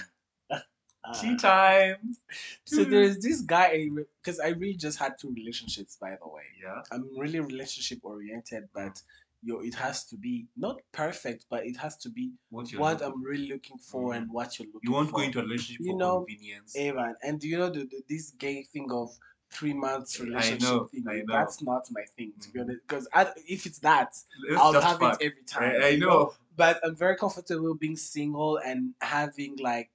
Tea 1.21 1.35
time. 1.35 2.15
so 2.63 2.85
there 2.85 3.01
is 3.01 3.19
this 3.19 3.41
guy 3.41 3.89
because 4.21 4.39
I 4.39 4.49
really 4.49 4.75
just 4.75 4.97
had 4.97 5.19
two 5.19 5.33
relationships, 5.33 5.97
by 5.99 6.11
the 6.11 6.27
way. 6.27 6.43
Yeah. 6.61 6.81
I'm 6.91 7.09
really 7.17 7.41
relationship 7.41 7.99
oriented, 8.03 8.69
but 8.73 9.01
yo, 9.43 9.59
it 9.59 9.75
has 9.75 10.05
to 10.05 10.17
be 10.17 10.47
not 10.55 10.77
perfect, 10.91 11.45
but 11.49 11.65
it 11.65 11.77
has 11.77 11.97
to 11.97 12.09
be 12.09 12.31
What 12.49 12.71
what 12.73 13.01
I'm 13.01 13.21
really 13.23 13.47
looking 13.49 13.77
for 13.77 14.13
and 14.13 14.31
what 14.31 14.57
you're 14.59 14.67
looking 14.67 14.81
for. 14.81 14.87
You 14.89 14.91
won't 14.93 15.09
for. 15.09 15.15
go 15.17 15.21
into 15.23 15.39
a 15.39 15.43
relationship 15.43 15.85
You 15.85 15.91
for 15.91 15.97
know, 15.97 16.25
convenience. 16.25 16.75
Amen. 16.77 17.15
And 17.23 17.39
do 17.39 17.47
you 17.47 17.57
know 17.57 17.69
the, 17.69 17.85
the, 17.85 18.01
this 18.09 18.31
gay 18.31 18.63
thing 18.63 18.91
of 18.91 19.09
three 19.51 19.73
months 19.73 20.19
relationship 20.19 20.61
know, 20.61 20.85
thing? 20.85 21.03
I 21.07 21.17
know. 21.17 21.33
That's 21.33 21.61
not 21.61 21.83
my 21.91 22.03
thing, 22.17 22.33
to 22.41 22.49
be 22.51 22.59
Mhm. 22.59 22.63
honest. 22.63 22.79
Because 22.87 23.07
if 23.47 23.65
it's 23.65 23.79
that, 23.79 24.15
Let's 24.49 24.61
I'll 24.61 24.73
have 24.81 24.99
fuck. 24.99 25.21
it 25.21 25.25
every 25.25 25.43
time. 25.43 25.81
I, 25.81 25.85
I 25.85 25.89
you 25.89 25.99
know. 25.99 26.33
But 26.55 26.79
I'm 26.83 26.95
very 26.95 27.15
comfortable 27.17 27.75
being 27.75 27.97
single 27.97 28.57
and 28.57 28.93
having 29.01 29.57
like, 29.57 29.89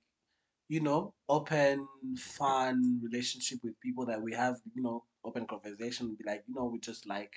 you 0.68 0.80
know, 0.80 1.14
open, 1.28 1.88
fun 2.16 3.00
relationship 3.02 3.60
with 3.62 3.78
people 3.80 4.06
that 4.06 4.20
we 4.20 4.32
have, 4.34 4.56
you 4.74 4.82
know, 4.82 5.04
open 5.24 5.46
conversation. 5.46 6.14
Be 6.14 6.24
like, 6.24 6.44
you 6.46 6.54
know, 6.54 6.64
we 6.66 6.78
just 6.78 7.06
like 7.06 7.32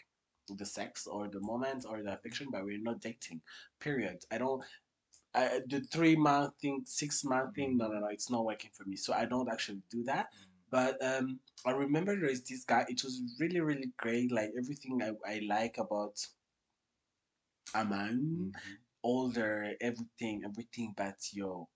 the 0.56 0.66
sex 0.66 1.08
or 1.08 1.28
the 1.30 1.42
moment 1.42 1.86
or 1.88 2.02
the 2.04 2.14
affection, 2.14 2.48
but 2.52 2.64
we're 2.66 2.82
not 2.82 3.02
dating. 3.02 3.42
Period. 3.80 4.24
I 4.32 4.38
don't. 4.40 4.64
I, 5.34 5.62
the 5.68 5.82
three 5.82 6.16
month 6.16 6.54
thing, 6.62 6.84
six 6.86 7.24
month 7.24 7.56
thing, 7.56 7.78
no, 7.78 7.88
no, 7.88 8.00
no, 8.00 8.08
it's 8.08 8.30
not 8.30 8.46
working 8.46 8.72
for 8.74 8.86
me. 8.86 8.96
So 8.98 9.14
I 9.14 9.26
don't 9.26 9.50
actually 9.52 9.82
do 9.92 10.04
that. 10.06 10.28
But 10.72 11.04
um, 11.06 11.40
I 11.66 11.72
remember 11.72 12.16
there 12.20 12.30
is 12.30 12.44
this 12.44 12.64
guy. 12.66 12.86
It 12.90 13.04
was 13.04 13.22
really, 13.40 13.62
really 13.62 13.92
great. 13.98 14.32
Like 14.32 14.52
everything 14.58 15.02
I, 15.04 15.12
I 15.30 15.42
like 15.48 15.78
about 15.78 16.18
Aman, 17.74 18.54
Mhm. 18.54 18.78
older, 19.04 19.76
everything, 19.82 20.44
everything. 20.46 20.94
But 20.96 21.18
yo, 21.34 21.68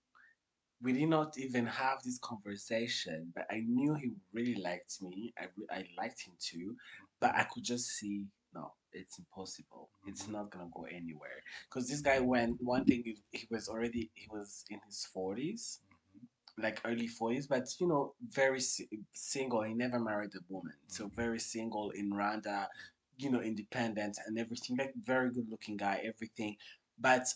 we 0.82 0.92
did 0.94 1.08
not 1.08 1.38
even 1.38 1.66
have 1.66 2.02
this 2.02 2.18
conversation. 2.18 3.32
But 3.34 3.46
I 3.50 3.60
knew 3.60 3.94
he 3.94 4.12
really 4.32 4.56
liked 4.56 5.02
me. 5.02 5.34
I 5.38 5.48
I 5.70 5.88
liked 5.98 6.22
him 6.22 6.34
too. 6.40 6.76
But 7.20 7.34
I 7.36 7.44
could 7.44 7.64
just 7.64 7.88
see 7.98 8.26
it's 8.96 9.18
impossible. 9.18 9.90
It's 10.06 10.26
Mhm. 10.26 10.32
not 10.32 10.50
gonna 10.50 10.70
go 10.74 10.84
anywhere. 10.84 11.42
Because 11.68 11.88
this 11.88 12.00
guy 12.00 12.20
went. 12.20 12.60
One 12.62 12.84
thing 12.84 13.02
is 13.06 13.22
he 13.32 13.46
was 13.50 13.68
already 13.68 14.10
he 14.14 14.26
was 14.30 14.64
in 14.70 14.80
his 14.86 15.04
forties 15.06 15.80
Mhm. 16.14 16.62
like 16.62 16.80
early 16.84 17.06
40s, 17.08 17.46
but 17.46 17.68
you 17.80 17.86
know, 17.86 18.14
very 18.22 18.60
si- 18.60 18.88
single. 19.12 19.62
He 19.62 19.74
never 19.74 19.98
married 20.00 20.34
a 20.34 20.40
woman, 20.48 20.74
so 20.88 21.08
very 21.08 21.40
single 21.40 21.90
in 21.90 22.10
Rwanda, 22.10 22.68
you 23.18 23.30
know, 23.30 23.40
independent 23.42 24.18
and 24.26 24.38
everything. 24.38 24.76
Like 24.76 24.94
very 24.96 25.30
good 25.32 25.48
looking 25.50 25.76
guy, 25.76 26.00
everything. 26.04 26.56
But 26.98 27.26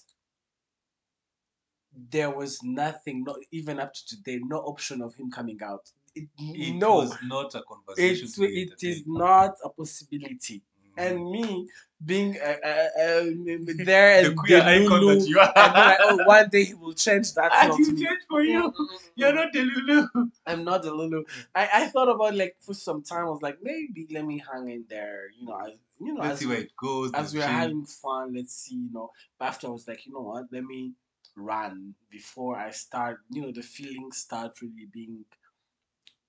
there 2.11 2.31
was 2.31 2.63
nothing, 2.63 3.25
not 3.25 3.37
even 3.51 3.81
up 3.81 3.93
to 3.95 4.07
today, 4.07 4.39
no 4.43 4.59
option 4.59 5.03
of 5.03 5.15
him 5.15 5.31
coming 5.31 5.59
out. 5.63 5.91
It, 6.15 6.29
It 6.39 6.75
no, 6.75 7.13
not 7.25 7.55
a 7.55 7.63
conversation. 7.63 8.29
to 8.33 8.45
it 8.45 8.83
is 8.83 9.05
not 9.07 9.55
a 9.65 9.69
possibility. 9.71 10.63
And 11.01 11.30
me 11.30 11.68
being 12.05 12.36
uh, 12.40 12.57
uh, 12.64 12.68
uh, 12.68 13.24
there 13.84 14.22
the 14.22 14.28
and 14.28 14.36
queer 14.36 14.61
the 14.61 14.66
icon 14.66 15.01
Lulu, 15.01 15.18
that 15.20 15.28
you 15.28 15.38
are. 15.38 15.53
and 15.57 15.74
like, 15.74 15.98
oh, 16.03 16.16
one 16.24 16.48
day 16.48 16.64
he 16.64 16.74
will 16.74 16.92
change 16.94 17.34
that. 17.34 17.53
And 17.53 17.68
slot 17.68 17.78
he 17.78 17.84
to 17.84 17.92
me. 17.92 18.01
changed 18.01 18.24
for 18.28 18.42
you. 18.42 18.72
You're 19.16 19.34
not 19.34 19.53
the 19.53 19.61
Lulu. 19.62 20.07
I'm 20.46 20.64
not 20.64 20.82
the 20.82 20.92
Lulu. 20.94 21.24
I, 21.55 21.68
I 21.74 21.86
thought 21.88 22.09
about 22.09 22.34
like 22.34 22.57
for 22.61 22.74
some 22.74 23.03
time. 23.03 23.26
I 23.26 23.30
was 23.30 23.42
like, 23.42 23.59
maybe 23.62 24.07
let 24.11 24.24
me 24.24 24.42
hang 24.53 24.68
in 24.70 24.84
there. 24.88 25.28
You 25.38 25.46
know, 25.46 25.59
as 25.59 25.72
you 26.01 26.14
know, 26.14 26.22
Let's 26.22 26.32
as, 26.34 26.38
see 26.40 26.46
where 26.46 26.59
it 26.59 26.76
goes. 26.76 27.12
as 27.14 27.34
we're 27.34 27.42
having 27.42 27.84
fun. 27.84 28.34
Let's 28.34 28.55
see. 28.55 28.76
You 28.76 28.90
know, 28.92 29.11
but 29.38 29.46
after 29.46 29.66
I 29.66 29.70
was 29.70 29.86
like, 29.86 30.07
you 30.07 30.12
know 30.12 30.20
what? 30.22 30.44
Let 30.51 30.64
me 30.64 30.92
run 31.36 31.94
before 32.11 32.57
I 32.57 32.70
start. 32.70 33.18
You 33.30 33.42
know, 33.42 33.53
the 33.53 33.62
feelings 33.62 34.18
start 34.18 34.61
really 34.62 34.88
being 34.92 35.24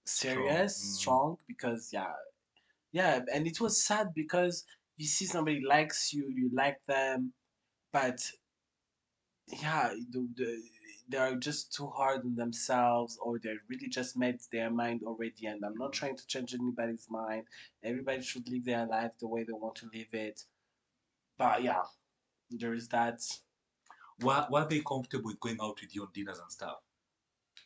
serious, 0.06 0.74
Mm. 0.78 1.00
strong. 1.00 1.38
Because 1.48 1.90
yeah, 1.94 2.14
yeah, 2.92 3.20
and 3.34 3.48
it 3.48 3.62
was 3.62 3.86
sad 3.86 4.08
because 4.16 4.66
you 4.98 5.08
see 5.08 5.26
somebody 5.26 5.62
likes 5.68 6.14
you, 6.14 6.30
you 6.30 6.50
like 6.54 6.78
them, 6.88 7.34
but 7.92 8.22
yeah, 9.48 9.94
the, 10.12 10.28
the, 10.36 10.62
they're 11.10 11.36
just 11.36 11.74
too 11.74 11.88
hard 11.88 12.22
on 12.24 12.36
themselves, 12.36 13.18
or 13.22 13.40
they 13.40 13.54
really 13.70 13.90
just 13.90 14.18
made 14.18 14.40
their 14.52 14.70
mind 14.70 15.02
already. 15.04 15.46
And 15.46 15.64
I'm 15.66 15.76
not 15.76 15.92
mm. 15.92 15.96
trying 15.96 16.18
to 16.18 16.28
change 16.28 16.54
anybody's 16.54 17.08
mind. 17.10 17.44
Everybody 17.84 18.22
should 18.22 18.50
live 18.50 18.66
their 18.66 18.86
life 18.86 19.12
the 19.20 19.28
way 19.28 19.44
they 19.44 19.54
want 19.54 19.76
to 19.76 19.90
live 19.94 20.14
it. 20.14 20.44
But 21.38 21.64
yeah, 21.64 21.84
there 22.50 22.74
is 22.74 22.88
that. 22.90 23.22
Were, 24.22 24.48
were 24.50 24.68
they 24.70 24.82
comfortable 24.82 25.32
with 25.32 25.40
going 25.40 25.58
out 25.62 25.80
with 25.82 25.96
you 25.96 26.04
on 26.04 26.10
dinners 26.14 26.40
and 26.40 26.52
stuff? 26.52 26.78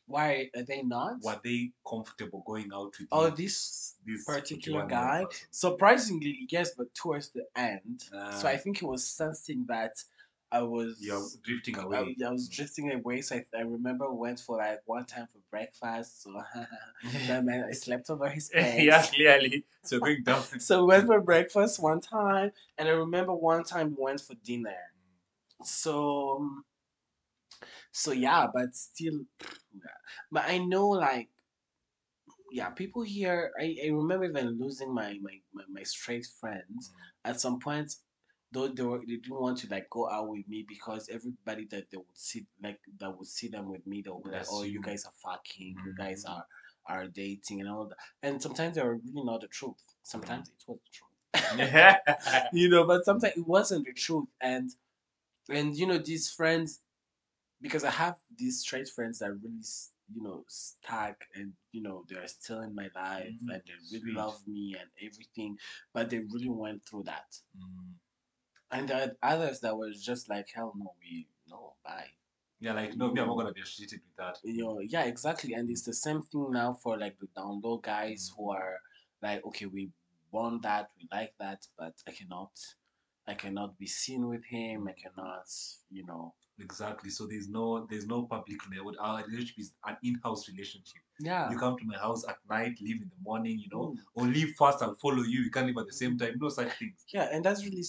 Why 0.08 0.50
are 0.56 0.62
they 0.64 0.84
not? 0.84 1.22
Were 1.24 1.40
they 1.44 1.72
comfortable 1.88 2.44
going 2.46 2.70
out 2.74 2.94
with 3.00 3.08
Oh, 3.12 3.26
you? 3.28 3.36
this 3.36 3.96
this 4.06 4.24
particular 4.26 4.86
guy. 4.86 5.26
person? 5.26 5.48
Surprisingly, 5.52 6.48
yes, 6.50 6.72
but 6.78 6.94
towards 6.94 7.30
the 7.30 7.46
end. 7.56 8.04
so 8.10 8.48
Ah. 8.48 8.48
I 8.48 8.58
think 8.58 8.78
he 8.80 8.86
was 8.86 9.06
sensing 9.06 9.66
that 9.68 10.04
I 10.52 10.62
was. 10.62 10.98
You're 11.02 11.26
drifting 11.44 11.78
away. 11.80 12.16
I 12.26 12.30
was 12.32 12.48
drifting 12.48 12.92
away, 12.92 13.22
so 13.22 13.36
I, 13.38 13.46
I 13.58 13.62
remember 13.62 14.10
we 14.12 14.18
went 14.18 14.40
for 14.40 14.58
like 14.58 14.82
one 14.86 15.06
time 15.06 15.28
for 15.28 15.40
breakfast. 15.50 16.22
So 16.24 16.30
that 17.28 17.44
meant 17.44 17.66
I 17.66 17.72
slept 17.72 18.10
over 18.10 18.30
his 18.30 18.50
bed. 18.54 18.84
yeah, 18.84 19.02
clearly. 19.08 19.66
So 19.84 20.00
going 20.00 20.24
down. 20.24 20.44
So 20.60 20.82
we 20.82 20.88
went 20.90 21.08
for 21.08 21.20
breakfast 21.20 21.82
one 21.82 22.00
time, 22.00 22.52
and 22.78 22.88
I 22.88 22.92
remember 22.92 23.34
one 23.34 23.64
time 23.64 23.96
we 23.98 24.04
went 24.04 24.22
for 24.22 24.36
dinner. 24.36 24.78
So, 25.64 26.38
um, 26.40 26.66
so 27.92 28.12
yeah, 28.12 28.48
but 28.54 28.76
still, 28.76 29.22
but 30.32 30.44
I 30.48 30.58
know 30.60 30.90
like, 30.90 31.30
yeah, 32.52 32.70
people 32.70 33.02
here. 33.04 33.52
I, 33.60 33.76
I 33.86 33.90
remember 33.90 34.26
even 34.26 34.58
losing 34.60 34.94
my 34.94 35.18
my 35.22 35.40
my, 35.54 35.64
my 35.70 35.84
straight 35.84 36.26
friends 36.40 36.92
at 37.24 37.40
some 37.40 37.60
point. 37.60 37.94
Though 38.52 38.68
they 38.70 38.84
were, 38.84 39.00
they 39.00 39.18
didn't 39.18 39.42
want 39.42 39.58
to 39.60 39.68
like 39.70 39.90
go 39.90 40.10
out 40.10 40.30
with 40.30 40.48
me 40.48 40.66
because 40.68 41.10
everybody 41.10 41.66
that 41.72 41.92
they 41.92 41.98
would 41.98 42.06
see 42.16 42.46
like 42.64 42.80
that 43.00 43.18
would 43.18 43.28
see 43.28 43.50
them 43.50 43.70
with 43.70 43.86
me, 43.86 44.02
they 44.02 44.12
would 44.12 44.24
be 44.24 44.32
like, 44.32 44.46
"Oh, 44.50 44.64
you 44.64 44.80
Assume. 44.80 44.84
guys 44.84 45.06
are 45.06 45.12
fucking, 45.24 45.76
you 45.86 45.94
guys 45.98 46.26
Mhm. 46.26 46.30
are 46.30 46.46
are 46.88 47.08
dating 47.08 47.62
and 47.62 47.70
all 47.70 47.88
that." 47.88 47.98
And 48.24 48.42
sometimes 48.42 48.76
they 48.76 48.84
were 48.84 48.96
really 48.98 49.24
not 49.26 49.42
the 49.42 49.48
truth. 49.48 49.82
Sometimes 50.04 50.50
it 50.50 50.64
was 50.68 50.80
the 50.80 50.92
truth. 50.92 51.10
You 52.54 52.70
know 52.70 52.86
but 52.86 53.04
sometimes 53.06 53.38
it 53.38 53.48
wasn't 53.48 53.86
the 53.86 53.94
truth 53.94 54.28
and 54.42 54.70
and 55.50 55.76
you 55.78 55.88
know 55.88 55.98
these 56.00 56.30
friends 56.32 56.82
because 57.66 57.84
i 57.84 57.90
have 58.04 58.16
these 58.38 58.60
straight 58.66 58.90
friends 58.96 59.20
that 59.20 59.32
really 59.44 59.64
you 60.16 60.22
know 60.24 60.44
stuck 60.48 61.18
and 61.36 61.54
you 61.72 61.82
know 61.82 62.04
they're 62.08 62.28
still 62.28 62.62
in 62.62 62.74
my 62.76 62.90
life 62.96 63.34
Mm, 63.44 63.50
and 63.54 63.62
they 63.68 63.74
really 63.92 64.12
sweet. 64.12 64.16
love 64.22 64.38
me 64.48 64.76
and 64.80 64.90
everything 65.08 65.58
but 65.94 66.10
they 66.10 66.20
really 66.34 66.50
went 66.50 66.82
through 66.86 67.04
that 67.04 67.30
Mm. 67.58 67.94
and 68.72 68.88
there 68.90 69.02
are 69.04 69.32
others 69.34 69.60
that 69.62 69.78
was 69.78 70.04
just 70.04 70.30
like 70.30 70.48
hell 70.54 70.74
no 70.78 70.94
we 71.02 71.28
no 71.48 71.76
bye 71.84 72.10
Yeah, 72.60 72.74
like 72.74 72.96
no, 72.98 73.12
me, 73.12 73.20
I'm 73.22 73.28
not 73.28 73.38
gonna 73.38 73.54
be 73.54 73.62
associated 73.62 74.02
with 74.08 74.16
that. 74.18 74.38
you 74.44 74.64
know 74.64 74.80
yeah 74.96 75.04
exactly 75.06 75.54
and 75.54 75.70
it's 75.70 75.84
the 75.84 75.94
same 75.94 76.22
thing 76.24 76.48
now 76.52 76.74
for 76.84 76.98
like 76.98 77.18
the 77.20 77.28
down 77.36 77.62
low 77.64 77.78
guys 77.78 78.32
who 78.36 78.52
are 78.52 78.78
like 79.22 79.46
okay 79.46 79.66
we 79.66 79.90
want 80.32 80.62
that 80.64 80.90
we 80.98 81.08
like 81.12 81.34
that 81.40 81.60
but 81.78 81.94
i 82.08 82.12
cannot 82.12 82.52
i 83.28 83.34
cannot 83.34 83.78
be 83.78 83.88
seen 83.88 84.28
with 84.28 84.44
him 84.46 84.88
i 84.88 84.94
cannot 85.04 85.48
you 85.90 86.06
know 86.06 86.34
Exactly. 86.60 87.10
So 87.10 87.28
there's 87.28 87.50
no 87.50 87.86
there's 87.90 88.08
no 88.08 88.24
public 88.24 88.58
relationship. 88.70 89.02
Our 89.02 89.24
relationship 89.26 89.60
is 89.60 89.74
an 89.86 89.98
in-house 90.04 90.48
relationship. 90.48 91.02
yeah 91.20 91.50
You 91.52 91.58
come 91.58 91.78
to 91.78 91.86
my 91.86 91.98
house 91.98 92.24
at 92.28 92.38
night, 92.50 92.76
leave 92.82 93.02
in 93.02 93.10
the 93.10 93.22
morning, 93.24 93.60
you 93.60 93.68
know, 93.74 93.88
Mm. 93.94 93.98
or 94.16 94.26
leave 94.26 94.56
fast, 94.58 94.82
I'll 94.82 94.96
follow 94.96 95.24
you. 95.24 95.42
You 95.42 95.52
can't 95.52 95.68
leave 95.68 95.78
at 95.78 95.88
the 95.88 95.94
same 95.94 96.18
time. 96.18 96.38
No 96.40 96.50
such 96.50 96.72
things. 96.80 97.04
yeah 97.14 97.28
and 97.32 97.44
that's 97.44 97.64
really 97.66 97.84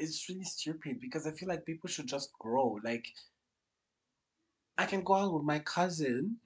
it's 0.00 0.28
really 0.28 0.44
stupid 0.44 0.98
because 1.00 1.24
i 1.26 1.30
feel 1.30 1.48
like 1.48 1.64
people 1.64 1.88
should 1.88 2.08
just 2.08 2.28
grow 2.44 2.80
like 2.84 3.06
i 4.76 4.84
can 4.86 5.02
go 5.02 5.14
out 5.14 5.32
with 5.32 5.44
my 5.44 5.60
cousin 5.60 6.36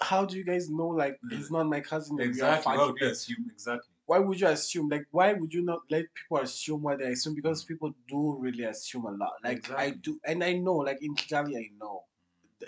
how 0.00 0.24
do 0.24 0.36
you 0.38 0.44
guys 0.44 0.70
know 0.70 0.88
like 0.88 1.18
he's 1.30 1.50
not 1.50 1.66
my 1.66 1.80
cousin 1.80 2.18
and 2.20 2.34
we 2.34 2.40
are 2.40 2.54
Exactly. 2.56 2.70
Why 2.72 2.76
fighting? 2.78 2.94
would 3.10 3.28
you? 3.28 3.36
Exactly. 3.52 3.93
Why 4.06 4.18
would 4.18 4.40
you 4.40 4.46
assume 4.48 4.88
like 4.88 5.06
why 5.10 5.32
would 5.32 5.52
you 5.52 5.62
not 5.62 5.80
let 5.90 6.04
people 6.14 6.38
assume 6.38 6.82
what 6.82 6.98
they 6.98 7.12
assume? 7.12 7.34
Because 7.34 7.64
mm. 7.64 7.68
people 7.68 7.94
do 8.08 8.36
really 8.38 8.64
assume 8.64 9.06
a 9.06 9.12
lot. 9.12 9.34
Like 9.42 9.70
i 9.70 9.90
do 9.90 10.20
and 10.24 10.42
i 10.44 10.52
know 10.52 10.76
like 10.76 10.98
in 11.02 11.14
kigali 11.14 11.56
i 11.56 11.68
know 11.78 12.04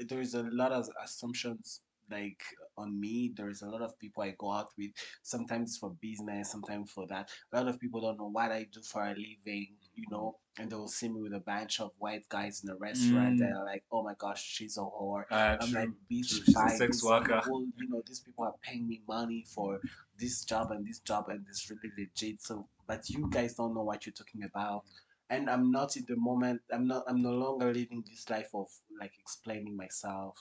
there 0.08 0.20
is 0.20 0.34
a 0.34 0.42
lot 0.50 0.72
of 0.72 0.88
assumptions 1.02 1.80
like 2.10 2.40
on 2.78 3.00
me. 3.00 3.32
There 3.36 3.50
is 3.50 3.62
a 3.62 3.68
lot 3.68 3.82
of 3.82 3.98
people 3.98 4.22
i 4.22 4.34
go 4.38 4.52
out 4.52 4.68
with 4.78 4.92
sometimes 5.22 5.76
for 5.76 5.90
business 6.00 6.50
sometimes 6.50 6.90
for 6.90 7.06
that. 7.08 7.30
A 7.52 7.56
lot 7.56 7.68
of 7.68 7.80
people 7.80 8.00
don't 8.00 8.18
know 8.18 8.30
what 8.30 8.52
i 8.52 8.66
do 8.72 8.80
for 8.82 9.02
a 9.04 9.14
living 9.14 9.74
you 9.96 10.04
know 10.10 10.36
and 10.58 10.70
they 10.70 10.76
will 10.76 10.88
see 10.88 11.08
me 11.08 11.20
with 11.22 11.32
a 11.34 11.40
bunch 11.40 11.80
of 11.80 11.90
white 11.98 12.26
guys 12.28 12.62
in 12.62 12.70
a 12.70 12.76
restaurant 12.76 13.38
Mm. 13.38 13.42
and 13.42 13.52
they're 13.54 13.64
like 13.64 13.82
oh 13.90 14.02
my 14.02 14.14
gosh 14.18 14.42
she's 14.42 14.76
a 14.76 14.80
whore 14.80 15.24
Uh, 15.30 15.56
I'm 15.60 15.70
true. 15.70 15.80
like, 15.80 15.88
bitch, 16.10 16.28
True. 16.28 16.44
She's 16.44 16.56
a 16.56 16.68
sex 16.76 17.02
worker. 17.02 17.40
people, 17.42 17.66
you 17.76 17.88
know, 17.88 18.02
these 18.06 18.20
people 18.20 18.44
are 18.44 18.54
paying 18.62 18.86
me 18.86 19.02
money 19.08 19.44
for 19.54 19.80
this 20.18 20.44
job 20.44 20.70
and 20.70 20.86
this 20.86 21.00
job 21.00 21.28
and 21.28 21.44
it's 21.48 21.68
really 21.70 21.92
legit. 21.98 22.40
So, 22.42 22.68
but 22.86 23.08
you 23.10 23.28
guys 23.30 23.54
don't 23.54 23.74
know 23.74 23.82
what 23.84 24.06
you're 24.06 24.12
talking 24.14 24.44
about. 24.44 24.84
And 25.28 25.50
I'm 25.50 25.70
not 25.72 25.96
in 25.96 26.04
the 26.08 26.16
moment, 26.16 26.60
I'm 26.72 26.86
not, 26.86 27.02
I'm 27.08 27.20
no 27.20 27.32
longer 27.32 27.66
living 27.72 28.04
this 28.08 28.30
life 28.30 28.50
of 28.54 28.68
like 29.00 29.12
explaining 29.18 29.76
myself 29.76 30.36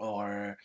or, 0.00 0.56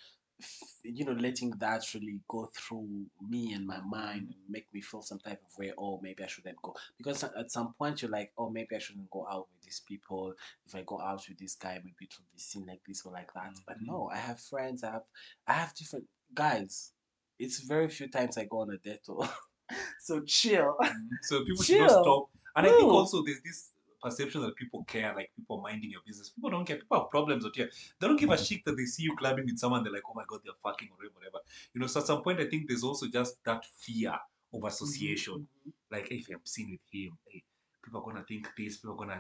you 0.84 1.06
know, 1.06 1.14
letting 1.14 1.52
that 1.60 1.84
really 1.94 2.20
go 2.28 2.50
through 2.56 3.06
me 3.30 3.54
and 3.54 3.66
my 3.66 3.80
mind 3.82 4.28
and 4.28 4.36
make 4.50 4.68
me 4.74 4.82
feel 4.82 5.02
some 5.02 5.20
type 5.20 5.42
of 5.46 5.58
way. 5.58 5.72
Oh, 5.78 6.00
maybe 6.02 6.24
I 6.24 6.28
shouldn't 6.28 6.62
go. 6.62 6.76
Because 6.98 7.24
at 7.24 7.52
some 7.52 7.74
point 7.78 8.02
you're 8.02 8.12
like, 8.12 8.32
oh, 8.38 8.50
maybe 8.50 8.76
I 8.76 8.80
shouldn't 8.80 9.10
go 9.10 9.26
out 9.30 9.48
with 9.52 9.64
these 9.64 9.82
people 9.88 10.34
if 10.68 10.76
I 10.76 10.84
go 10.86 11.00
out 11.00 11.24
with 11.28 11.38
this 11.38 11.56
guy, 11.56 11.76
maybe 11.84 11.96
it 12.02 12.14
will 12.18 12.26
be 12.34 12.40
seen 12.40 12.66
like 12.66 12.82
this 12.88 13.06
or 13.06 13.14
like 13.14 13.34
that. 13.34 13.54
But 13.66 13.78
Mhm. 13.78 13.88
no, 13.88 14.10
I 14.12 14.18
have 14.18 14.40
friends. 14.40 14.84
I 14.84 14.92
have, 14.92 15.04
I 15.48 15.54
have 15.54 15.74
different 15.76 16.06
guys. 16.34 16.92
It's 17.40 17.60
very 17.60 17.90
few 17.90 18.08
times 18.10 18.38
I 18.38 18.46
go 18.46 18.60
on 18.60 18.72
a 18.72 18.78
date. 18.78 19.02
oh. 19.10 19.34
so 20.02 20.22
chill. 20.22 20.78
So 21.24 21.44
people 21.46 21.64
should 21.64 21.80
not 21.80 21.92
stop. 21.92 22.30
And 22.56 22.68
I 22.68 22.70
think 22.70 22.92
also 22.92 23.24
there's 23.24 23.42
this 23.42 23.72
perception 24.04 24.42
that 24.42 24.56
people 24.56 24.84
care, 24.84 25.14
like 25.16 25.32
people 25.36 25.62
minding 25.62 25.92
your 25.92 26.02
business. 26.06 26.30
People 26.30 26.50
don't 26.52 26.66
care. 26.66 26.78
People 26.78 27.00
have 27.00 27.10
problems 27.10 27.46
out 27.46 27.56
here. 27.56 27.70
They 28.00 28.08
don't 28.08 28.20
give 28.20 28.30
a 28.30 28.38
shit 28.38 28.64
that 28.66 28.76
they 28.78 28.86
see 28.86 29.04
you 29.04 29.16
clubbing 29.16 29.46
with 29.46 29.58
someone. 29.58 29.84
They're 29.84 29.94
like, 29.94 30.04
oh 30.08 30.14
my 30.16 30.24
god, 30.28 30.42
they're 30.44 30.54
fucking 30.62 30.90
or 30.92 30.98
whatever. 31.16 31.40
You 31.74 31.82
know, 31.82 31.88
so 31.88 32.02
at 32.02 32.08
some 32.08 32.22
point, 32.22 32.40
I 32.40 32.46
think 32.48 32.68
there's 32.68 32.84
also 32.84 33.08
just 33.08 33.44
that 33.46 33.66
fear 33.66 34.14
of 34.54 34.64
association. 34.66 35.48
Mhm. 35.68 35.72
Like, 35.92 36.12
if 36.12 36.28
I'm 36.30 36.46
seen 36.46 36.72
with 36.72 36.82
him, 36.92 37.18
hey, 37.28 37.44
people 37.84 38.02
are 38.02 38.04
gonna 38.04 38.24
think 38.26 38.48
this. 38.58 38.78
People 38.78 38.94
are 38.94 38.98
gonna, 38.98 39.20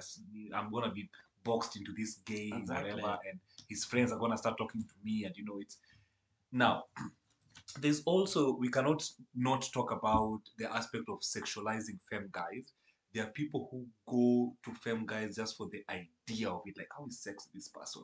I'm 0.54 0.72
gonna 0.72 0.92
be 0.92 1.10
boxed 1.44 1.76
into 1.78 1.94
this 1.94 2.16
game, 2.26 2.54
Exactly. 2.54 2.92
whatever, 2.92 3.18
and 3.30 3.40
his 3.70 3.84
friends 3.86 4.12
are 4.12 4.20
gonna 4.20 4.38
start 4.38 4.58
talking 4.58 4.82
to 4.84 4.94
me, 5.04 5.26
and 5.26 5.36
you 5.38 5.46
know, 5.46 5.60
it's 5.60 5.78
now. 6.52 6.86
There's 7.80 8.04
also 8.04 8.56
we 8.56 8.70
cannot 8.70 9.10
not 9.34 9.68
talk 9.74 9.92
about 9.92 10.42
the 10.58 10.72
aspect 10.72 11.06
of 11.10 11.22
sexualizing 11.22 11.98
femme 12.10 12.30
guys. 12.32 12.72
There 13.14 13.24
are 13.24 13.30
people 13.32 13.68
who 13.72 13.86
go 14.07 14.55
to 14.66 14.74
femme 14.80 15.05
guys 15.05 15.36
just 15.36 15.57
for 15.57 15.68
the 15.72 15.84
idea 15.89 16.49
of 16.49 16.61
it, 16.66 16.78
like 16.78 16.89
how 16.97 17.05
is 17.07 17.20
sex 17.20 17.45
with 17.47 17.53
this 17.53 17.70
person. 17.70 18.03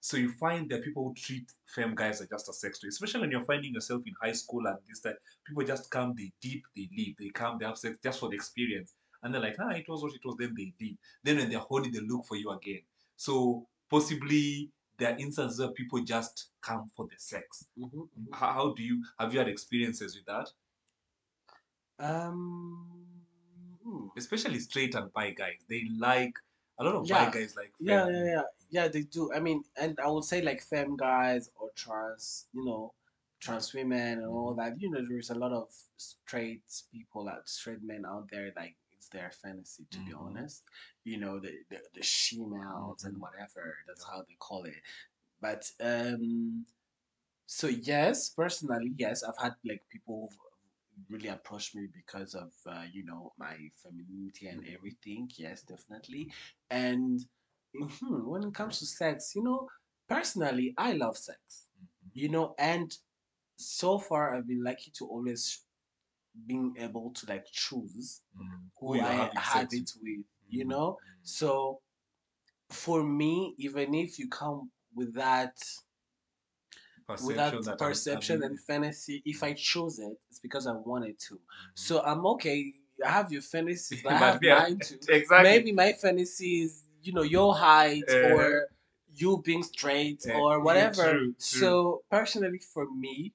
So 0.00 0.16
you 0.16 0.30
find 0.30 0.68
there 0.68 0.78
are 0.78 0.82
people 0.82 1.04
who 1.04 1.14
treat 1.14 1.50
femme 1.66 1.94
guys 1.94 2.20
are 2.20 2.26
just 2.26 2.48
a 2.48 2.52
sex 2.52 2.78
toy, 2.78 2.88
especially 2.88 3.22
when 3.22 3.30
you're 3.32 3.44
finding 3.44 3.74
yourself 3.74 4.02
in 4.06 4.14
high 4.22 4.32
school 4.32 4.66
and 4.66 4.78
this 4.88 5.00
time 5.00 5.14
people 5.44 5.64
just 5.64 5.90
come, 5.90 6.14
they 6.16 6.32
deep, 6.40 6.64
they 6.76 6.88
leave, 6.96 7.16
they 7.18 7.28
come, 7.30 7.58
they 7.58 7.66
have 7.66 7.78
sex 7.78 7.96
just 8.02 8.20
for 8.20 8.28
the 8.28 8.36
experience, 8.36 8.94
and 9.22 9.34
they're 9.34 9.40
like, 9.42 9.56
ah, 9.58 9.70
it 9.70 9.88
was 9.88 10.02
what 10.02 10.14
it 10.14 10.20
was. 10.24 10.36
Then 10.38 10.54
they 10.56 10.72
leave. 10.80 10.96
Then 11.24 11.38
when 11.38 11.50
they're 11.50 11.58
horny, 11.58 11.90
they 11.90 12.00
look 12.00 12.24
for 12.26 12.36
you 12.36 12.50
again. 12.50 12.82
So 13.16 13.66
possibly 13.90 14.70
there 14.98 15.12
are 15.12 15.18
instances 15.18 15.58
where 15.58 15.70
people 15.70 16.00
just 16.04 16.50
come 16.62 16.90
for 16.96 17.06
the 17.06 17.16
sex. 17.18 17.66
Mhm, 17.78 17.90
mhm. 17.90 18.34
How, 18.34 18.52
how 18.52 18.74
do 18.74 18.82
you 18.82 19.04
have 19.18 19.32
you 19.32 19.38
had 19.40 19.48
experiences 19.48 20.14
with 20.16 20.26
that? 20.26 20.50
Um. 21.98 23.15
Hmm. 23.86 24.08
Especially 24.16 24.60
straight 24.60 24.94
and 24.94 25.12
bi 25.12 25.30
guys. 25.30 25.64
They 25.68 25.84
like 25.98 26.34
a 26.78 26.84
lot 26.84 26.96
of 26.96 27.08
Yeah. 27.08 27.16
bi 27.26 27.30
guys 27.30 27.56
like 27.56 27.72
Yeah, 27.80 28.06
femme. 28.06 28.10
yeah, 28.10 28.24
yeah, 28.24 28.42
yeah. 28.70 28.88
They 28.88 29.02
do. 29.02 29.32
I 29.32 29.40
mean, 29.40 29.64
and 29.76 29.98
I 30.00 30.08
would 30.08 30.24
say 30.24 30.42
like 30.42 30.62
femme 30.62 30.96
guys 30.96 31.50
or 31.56 31.70
trans, 31.76 32.46
you 32.54 32.64
know, 32.64 32.94
trans 33.40 33.74
women 33.74 34.18
and 34.20 34.26
all 34.26 34.54
that. 34.54 34.80
You 34.80 34.90
know, 34.90 35.04
there's 35.06 35.30
a 35.30 35.34
lot 35.34 35.52
of 35.52 35.68
straight 35.98 36.62
people, 36.92 37.26
like 37.26 37.46
straight 37.46 37.82
men 37.82 38.04
out 38.06 38.28
there. 38.30 38.52
Like 38.56 38.76
it's 38.92 39.08
their 39.08 39.30
fantasy, 39.30 39.86
to 39.92 40.00
be 40.00 40.12
Mhm. 40.12 40.18
honest. 40.18 40.64
You 41.04 41.18
know, 41.18 41.38
the 41.40 41.52
the, 41.70 41.80
the 41.94 42.02
she-males 42.02 43.04
and 43.04 43.16
Mhm. 43.16 43.20
whatever. 43.20 43.76
That's 43.86 44.04
how 44.04 44.22
they 44.28 44.36
call 44.38 44.64
it. 44.64 44.82
But 45.40 45.70
um, 45.80 46.66
so 47.46 47.68
yes, 47.68 48.30
personally, 48.30 48.92
yes, 48.96 49.22
I've 49.24 49.38
had 49.38 49.54
like 49.64 49.82
people 49.90 50.32
really 51.08 51.28
approached 51.28 51.74
me 51.74 51.88
because 51.92 52.34
of 52.34 52.52
uh, 52.66 52.84
you 52.92 53.04
know 53.04 53.32
my 53.38 53.56
femininity 53.82 54.48
and 54.48 54.60
Mhm. 54.60 54.74
everything. 54.74 55.30
Yes, 55.36 55.62
definitely. 55.62 56.32
And 56.70 57.20
mhm, 57.74 58.24
when 58.26 58.44
it 58.44 58.54
comes 58.54 58.78
to 58.80 58.86
sex, 58.86 59.34
you 59.34 59.42
know, 59.42 59.68
personally, 60.08 60.74
I 60.76 60.92
love 60.92 61.16
sex. 61.16 61.68
Mhm. 62.04 62.10
You 62.14 62.28
know, 62.30 62.54
and 62.58 62.96
so 63.56 63.98
far 63.98 64.34
I've 64.34 64.46
been 64.46 64.62
lucky 64.64 64.90
to 64.98 65.06
always 65.06 65.64
being 66.46 66.74
able 66.78 67.10
to 67.12 67.26
like 67.26 67.46
choose 67.52 68.22
Mhm. 68.34 68.70
who 68.80 69.00
I 69.00 69.30
have 69.36 69.68
it 69.72 69.92
with. 70.02 70.24
You 70.50 70.64
Mhm. 70.64 70.68
know, 70.68 70.98
so 71.22 71.80
for 72.70 73.02
me, 73.04 73.54
even 73.58 73.94
if 73.94 74.18
you 74.18 74.28
come 74.28 74.70
with 74.94 75.14
that 75.14 75.56
Perception 77.06 77.26
without 77.26 77.64
that 77.64 77.78
perception 77.78 78.42
and 78.42 78.60
fantasy, 78.60 79.22
if 79.24 79.42
I 79.42 79.52
chose 79.54 79.98
it, 79.98 80.18
it's 80.30 80.38
because 80.40 80.66
I 80.66 80.72
wanted 80.72 81.18
to. 81.28 81.34
Mhm. 81.34 81.40
So 81.74 82.02
I'm 82.02 82.26
okay. 82.26 82.74
I 83.04 83.10
have 83.10 83.32
your 83.32 83.42
fantasies, 83.42 84.02
but 84.02 84.12
I 84.14 84.18
have 84.18 84.42
yeah, 84.42 84.66
mine 84.66 84.80
too. 84.80 84.98
exactly. 85.08 85.42
Maybe 85.42 85.72
my 85.72 85.92
fantasy 85.92 86.62
is, 86.62 86.84
you 87.02 87.12
know, 87.12 87.22
your 87.22 87.54
height 87.54 88.04
Uh, 88.08 88.22
or 88.22 88.68
you 89.14 89.42
being 89.44 89.62
straight 89.62 90.26
uh, 90.28 90.32
or 90.32 90.60
yeah, 90.62 90.62
whatever. 90.62 90.92
true, 90.92 91.34
true. 91.50 91.78
So 91.78 92.02
personally, 92.10 92.58
for 92.58 92.86
me, 92.90 93.32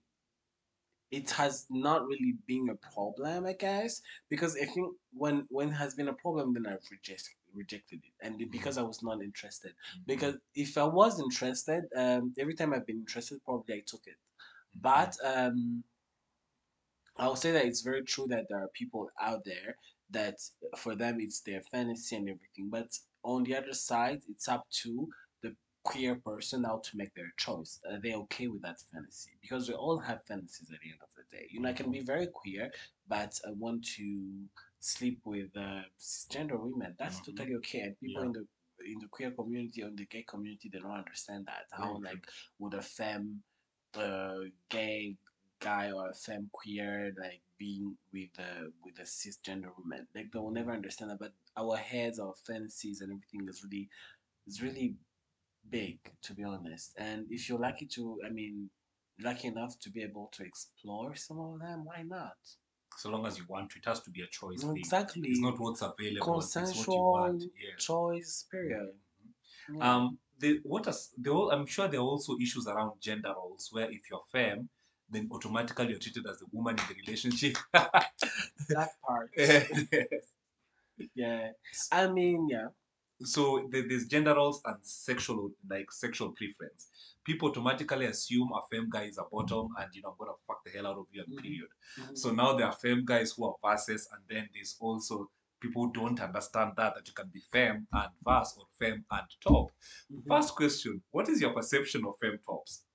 it 1.12 1.30
has 1.32 1.66
not 1.70 2.06
really 2.08 2.36
been 2.48 2.70
a 2.70 2.76
problem, 2.76 3.46
I 3.46 3.54
guess, 3.54 4.02
because 4.30 4.56
I 4.56 4.66
think 4.66 4.96
when 5.14 5.46
when 5.50 5.70
it 5.70 5.74
has 5.74 5.94
been 5.96 6.08
a 6.08 6.14
problem, 6.14 6.54
then 6.54 6.66
I've 6.66 6.88
rejected 6.90 7.36
rejected 7.54 8.02
it, 8.04 8.14
and 8.26 8.36
Mm-hmm. 8.40 8.52
because 8.52 8.78
I 8.78 8.82
was 8.84 9.04
not 9.04 9.22
interested. 9.22 9.74
Because 10.08 10.36
if 10.56 10.78
I 10.78 10.84
was 10.84 11.20
interested, 11.20 11.84
um, 11.96 12.34
every 12.38 12.56
time 12.56 12.74
I've 12.74 12.86
been 12.88 13.00
interested, 13.00 13.44
probably 13.44 13.76
I 13.76 13.84
took 13.86 14.06
it. 14.08 14.16
Mm-hmm. 14.16 14.82
But 14.82 15.18
um, 15.24 15.84
I'll 17.18 17.36
say 17.36 17.52
that 17.52 17.66
it's 17.66 17.82
very 17.82 18.04
true 18.04 18.28
that 18.30 18.48
there 18.50 18.60
are 18.60 18.70
people 18.74 19.10
out 19.22 19.44
there 19.46 19.76
that 20.12 20.38
for 20.78 20.96
them 20.96 21.20
it's 21.20 21.42
their 21.42 21.62
fantasy 21.62 22.16
and 22.16 22.28
everything. 22.30 22.70
But 22.70 22.90
on 23.24 23.44
the 23.44 23.56
other 23.56 23.74
side, 23.74 24.22
it's 24.30 24.48
up 24.48 24.66
to 24.84 25.08
the 25.42 25.56
queer 25.84 26.16
person 26.16 26.64
now 26.64 26.82
to 26.84 26.98
make 26.98 27.14
their 27.14 27.32
choice. 27.38 27.80
Are 27.90 28.00
they 28.00 28.16
okay 28.16 28.48
with 28.48 28.62
that 28.64 28.80
fantasy? 28.94 29.32
Because 29.42 29.70
we 29.70 29.76
all 29.76 30.00
have 30.00 30.24
fantasies 30.26 30.70
at 30.72 30.80
the 30.82 30.90
end 30.90 31.00
of 31.02 31.10
the 31.16 31.38
day. 31.38 31.48
You 31.52 31.62
know, 31.62 31.70
I 31.70 31.74
can 31.74 31.92
be 31.92 32.02
very 32.02 32.28
queer, 32.28 32.72
but 33.08 33.40
I 33.48 33.52
want 33.52 33.86
to 33.98 34.30
sleep 34.82 35.22
with 35.26 35.56
uh, 35.56 35.84
cisgender 36.00 36.60
women. 36.60 36.96
That's 37.00 37.20
Mhm. 37.20 37.26
totally 37.28 37.56
okay. 37.56 37.82
And 37.82 38.00
people 38.00 38.24
Yeah. 38.24 38.28
in 38.28 38.34
the 38.34 38.48
in 38.84 39.00
the 39.00 39.08
queer 39.10 39.32
community 39.32 39.84
or 39.84 39.90
in 39.90 39.96
the 39.96 40.08
gay 40.08 40.24
community, 40.24 40.68
they 40.70 40.80
don't 40.80 40.92
understand 41.04 41.46
that. 41.46 41.68
How 41.72 42.00
like 42.00 42.26
would 42.60 42.74
a 42.74 42.82
femme, 42.82 43.44
uh, 43.96 44.40
gay 44.70 45.18
guy 45.60 45.92
or 45.92 46.10
a 46.10 46.14
femme 46.16 46.50
queer 46.52 47.14
like 47.20 47.42
being 47.60 47.96
with 48.12 48.38
a 48.40 48.72
with 48.84 48.98
a 49.00 49.04
cisgender 49.04 49.72
woman. 49.78 50.08
Like 50.16 50.32
they 50.32 50.40
will 50.40 50.52
never 50.52 50.72
understand 50.72 51.12
that. 51.12 51.20
But 51.20 51.34
our 51.56 51.78
heads, 51.78 52.20
our 52.20 52.34
fantasies, 52.48 53.02
and 53.02 53.12
everything 53.14 53.48
is 53.48 53.64
really 53.64 53.90
is 54.48 54.62
really 54.64 54.98
big, 55.70 56.00
to 56.24 56.34
be 56.34 56.44
honest. 56.44 56.94
And 56.98 57.28
if 57.30 57.48
you're 57.50 57.60
lucky 57.60 57.86
to, 57.88 58.20
I 58.26 58.30
mean, 58.30 58.70
lucky 59.20 59.48
enough 59.48 59.78
to 59.80 59.92
be 59.92 60.02
able 60.04 60.28
to 60.34 60.44
explore 60.44 61.16
some 61.16 61.40
of 61.40 61.60
them, 61.60 61.86
why 61.86 62.02
not? 62.04 62.38
So 62.98 63.10
long 63.10 63.26
as 63.26 63.38
you 63.38 63.46
want 63.48 63.72
to, 63.72 63.80
it 63.80 63.86
has 63.86 64.02
to 64.02 64.10
be 64.12 64.22
a 64.22 64.28
choice 64.28 64.62
thing. 64.62 64.78
Exactly. 64.78 65.30
It's 65.30 65.40
not 65.40 65.60
what's 65.60 65.82
available. 65.82 66.40
It's 66.40 66.56
what 66.56 66.62
you 66.62 66.66
Consensual 66.66 67.12
want. 67.12 67.44
Yeah. 67.44 67.76
choice. 67.78 68.46
Period. 68.52 68.90
Yeah. 69.74 69.96
Um, 69.96 70.18
the 70.40 70.60
what 70.64 70.84
the 70.84 71.50
I'm 71.52 71.66
sure 71.66 71.88
there 71.88 72.00
are 72.00 72.04
also 72.04 72.38
issues 72.38 72.68
around 72.68 72.94
gender 73.00 73.34
roles 73.36 73.70
where 73.72 73.90
if 73.90 74.02
you're 74.10 74.24
femme, 74.32 74.70
then 75.10 75.30
automatically 75.32 75.90
you're 75.90 76.00
treated 76.00 76.26
as 76.30 76.40
the 76.40 76.46
woman 76.52 76.78
in 76.78 76.84
the 76.88 77.02
relationship. 77.06 77.58
that 77.74 78.90
part. 79.06 79.32
Yeah. 81.16 81.52
I 81.92 82.08
mean, 82.08 82.48
yeah. 82.50 82.68
So 83.24 83.68
there- 83.72 83.88
there's 83.88 84.08
gender 84.08 84.36
roles 84.36 84.62
and 84.66 84.78
sexual 84.86 85.52
like 85.70 85.92
sexual 85.92 86.32
preference. 86.32 86.90
People 87.24 87.50
automatically 87.50 88.06
assume 88.06 88.52
a 88.54 88.62
femme 88.70 88.90
guy 88.90 89.04
is 89.04 89.18
a 89.18 89.24
bottom 89.32 89.70
and 89.78 89.94
you 89.96 90.02
know 90.02 90.10
I'm 90.12 90.18
gonna 90.18 90.38
fuck 90.48 90.64
the 90.64 90.72
hell 90.72 90.88
out 90.88 90.98
of 90.98 91.08
you 91.12 91.24
and 91.24 91.34
Mhm. 91.34 91.42
period. 91.42 91.70
Mhm. 91.98 92.18
So 92.18 92.32
now 92.32 92.54
there 92.56 92.66
are 92.68 92.74
femme 92.74 93.06
guys 93.06 93.32
who 93.34 93.46
are 93.46 93.56
verses, 93.64 94.08
and 94.12 94.22
then 94.28 94.50
there's 94.54 94.76
also 94.80 95.32
people 95.60 95.86
who 95.86 95.94
don't 95.94 96.20
understand 96.20 96.74
that 96.78 96.96
that 96.96 97.08
you 97.08 97.14
can 97.14 97.28
be 97.30 97.40
femme 97.40 97.88
and 97.94 98.12
verse 98.24 98.58
or 98.58 98.66
femme 98.80 99.06
and 99.12 99.28
top. 99.42 99.72
Mhm. 100.12 100.28
First 100.28 100.56
question: 100.56 101.04
What 101.12 101.30
is 101.30 101.40
your 101.42 101.54
perception 101.54 102.06
of 102.06 102.18
femme 102.20 102.40
tops? 102.40 102.86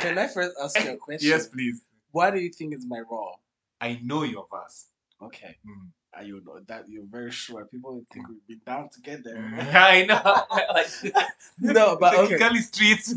Can 0.00 0.16
I 0.18 0.26
first 0.28 0.56
ask 0.62 0.82
you 0.82 0.92
a 0.92 0.96
question? 1.06 1.28
Yes, 1.28 1.48
please. 1.48 1.82
What 2.12 2.30
do 2.30 2.40
you 2.40 2.50
think 2.50 2.74
is 2.74 2.86
my 2.86 3.00
role? 3.00 3.40
I 3.80 4.00
know 4.02 4.22
your 4.22 4.46
verse. 4.50 4.86
Okay. 5.20 5.58
Mm. 5.66 5.90
You 6.24 6.42
know 6.44 6.60
that 6.66 6.88
you're 6.88 7.04
very 7.06 7.30
sure? 7.30 7.64
People 7.66 8.04
think 8.12 8.28
we've 8.28 8.46
been 8.46 8.60
down 8.66 8.88
together. 8.90 9.36
I 9.74 10.04
know. 10.06 10.44
like, 10.74 11.14
no, 11.60 11.96
but 12.00 12.14
okay. 12.14 12.38
technically 12.38 12.62
streets. 12.62 13.14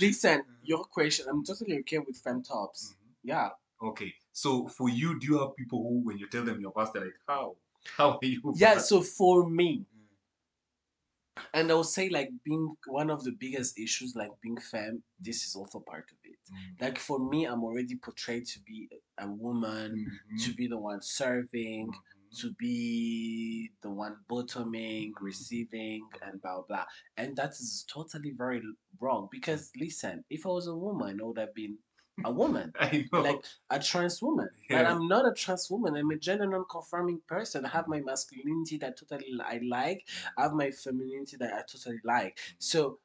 Listen, 0.00 0.42
your 0.62 0.84
question. 0.84 1.26
I'm 1.28 1.44
totally 1.44 1.78
okay 1.80 1.98
with 1.98 2.16
femme 2.16 2.42
tops. 2.42 2.94
Yeah. 3.22 3.50
Okay, 3.82 4.12
so 4.32 4.68
for 4.68 4.88
you, 4.90 5.18
do 5.18 5.26
you 5.26 5.38
have 5.38 5.56
people 5.56 5.82
who, 5.82 6.00
when 6.04 6.18
you 6.18 6.28
tell 6.28 6.44
them 6.44 6.60
your 6.60 6.70
past, 6.72 6.92
they're 6.92 7.04
like, 7.04 7.14
"How? 7.26 7.56
How 7.96 8.10
are 8.12 8.18
you?" 8.22 8.40
Yeah. 8.56 8.74
verse?" 8.74 8.88
So 8.88 9.00
for 9.00 9.48
me, 9.48 9.86
Mm. 9.96 11.46
and 11.54 11.70
I 11.70 11.74
would 11.74 11.86
say 11.86 12.08
like 12.10 12.30
being 12.44 12.74
one 12.86 13.10
of 13.10 13.24
the 13.24 13.32
biggest 13.32 13.78
issues, 13.78 14.14
like 14.14 14.30
being 14.42 14.58
femme, 14.58 15.02
this 15.18 15.46
is 15.46 15.54
also 15.56 15.80
part 15.80 16.04
of 16.10 16.18
it. 16.24 16.38
Mm. 16.52 16.80
Like 16.82 16.98
for 16.98 17.18
me, 17.18 17.46
I'm 17.46 17.64
already 17.64 17.96
portrayed 17.96 18.46
to 18.46 18.60
be 18.60 18.88
a 19.18 19.26
woman, 19.28 20.06
Mhm. 20.32 20.44
to 20.44 20.54
be 20.54 20.66
the 20.68 20.78
one 20.78 21.00
serving, 21.02 21.88
Mhm. 21.88 21.94
To 22.38 22.52
be 22.54 23.70
the 23.82 23.90
one 23.90 24.16
bottoming, 24.28 25.12
receiving, 25.20 26.08
and 26.22 26.40
blah 26.40 26.62
blah. 26.62 26.84
And 27.16 27.36
that 27.36 27.50
is 27.52 27.84
totally 27.88 28.32
very 28.32 28.62
wrong 29.00 29.28
because 29.30 29.72
listen, 29.78 30.24
if 30.30 30.46
I 30.46 30.50
was 30.50 30.66
a 30.66 30.76
woman, 30.76 31.20
I 31.20 31.24
would 31.24 31.38
have 31.38 31.54
been 31.54 31.78
a 32.24 32.30
woman. 32.32 32.72
Like 33.12 33.44
a 33.70 33.78
trans 33.80 34.22
woman, 34.22 34.48
but 34.70 34.86
I'm 34.86 35.08
not 35.08 35.26
a 35.26 35.32
trans 35.34 35.70
woman. 35.70 35.96
I'm 35.96 36.10
a 36.10 36.16
gender 36.18 36.46
non-conforming 36.46 37.20
person. 37.26 37.64
I 37.64 37.68
have 37.70 37.88
my 37.88 38.00
masculinity 38.00 38.78
that 38.78 38.98
totally 38.98 39.26
I 39.44 39.60
like. 39.68 40.06
I 40.36 40.42
have 40.42 40.52
my 40.52 40.70
femininity 40.70 41.36
that 41.38 41.52
I 41.52 41.62
totally 41.62 42.00
like. 42.04 42.38
So, 42.58 42.98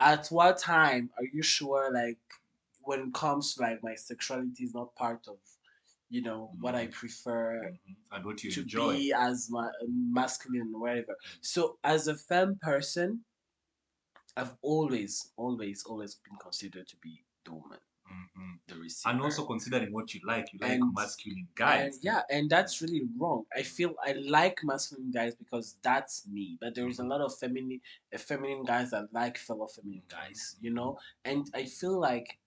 at 0.00 0.28
what 0.28 0.58
time 0.58 1.10
are 1.18 1.24
you 1.24 1.42
sure, 1.42 1.92
like, 1.92 2.18
when 2.82 3.00
it 3.08 3.14
comes 3.14 3.54
to 3.54 3.62
like 3.62 3.82
my 3.82 3.94
sexuality 3.94 4.64
is 4.64 4.74
not 4.74 4.94
part 4.94 5.26
of, 5.28 5.38
you 6.08 6.22
know, 6.22 6.50
what 6.60 6.74
I 6.74 6.84
mm-hmm. 6.84 6.92
prefer 6.92 7.62
Mhm. 7.64 7.96
and 8.12 8.24
what 8.24 8.42
you 8.44 8.50
to 8.52 8.60
enjoy. 8.62 8.96
be 8.96 9.12
as 9.12 9.48
ma- 9.50 9.70
masculine 9.88 10.72
or 10.74 10.80
whatever. 10.80 11.12
Mm-hmm. 11.12 11.38
So, 11.40 11.78
as 11.84 12.08
a 12.08 12.14
femme 12.14 12.56
person, 12.62 13.24
I've 14.36 14.54
always, 14.62 15.32
always, 15.36 15.84
always 15.84 16.14
been 16.16 16.36
considered 16.38 16.86
to 16.88 16.96
be 16.98 17.10
mm-hmm. 17.10 17.44
the 17.44 17.52
woman, 17.54 17.78
Mhm. 18.06 18.58
the 18.68 18.74
receiver. 18.76 19.10
And 19.14 19.22
also 19.22 19.46
considering 19.46 19.92
what 19.92 20.14
you 20.14 20.20
like, 20.24 20.52
you 20.52 20.58
like 20.60 20.72
And- 20.72 20.92
masculine 20.94 21.48
guys. 21.54 21.94
And 21.96 22.04
yeah, 22.04 22.22
and 22.30 22.48
that's 22.50 22.80
really 22.82 23.02
wrong. 23.18 23.46
I 23.56 23.62
feel 23.62 23.94
I 24.04 24.12
like 24.12 24.62
masculine 24.62 25.10
guys 25.10 25.34
because 25.34 25.76
that's 25.82 26.26
me. 26.28 26.56
But 26.60 26.74
there 26.74 26.86
is 26.88 26.98
a 27.00 27.04
lot 27.04 27.20
of 27.20 27.36
feminine, 27.38 27.80
feminine 28.16 28.62
guys 28.64 28.90
that 28.90 29.12
like 29.12 29.38
fellow 29.38 29.66
feminine 29.66 30.04
guys, 30.08 30.56
you 30.60 30.70
know. 30.70 30.98
And 31.24 31.48
I 31.54 31.64
feel 31.64 31.98
like 31.98 32.38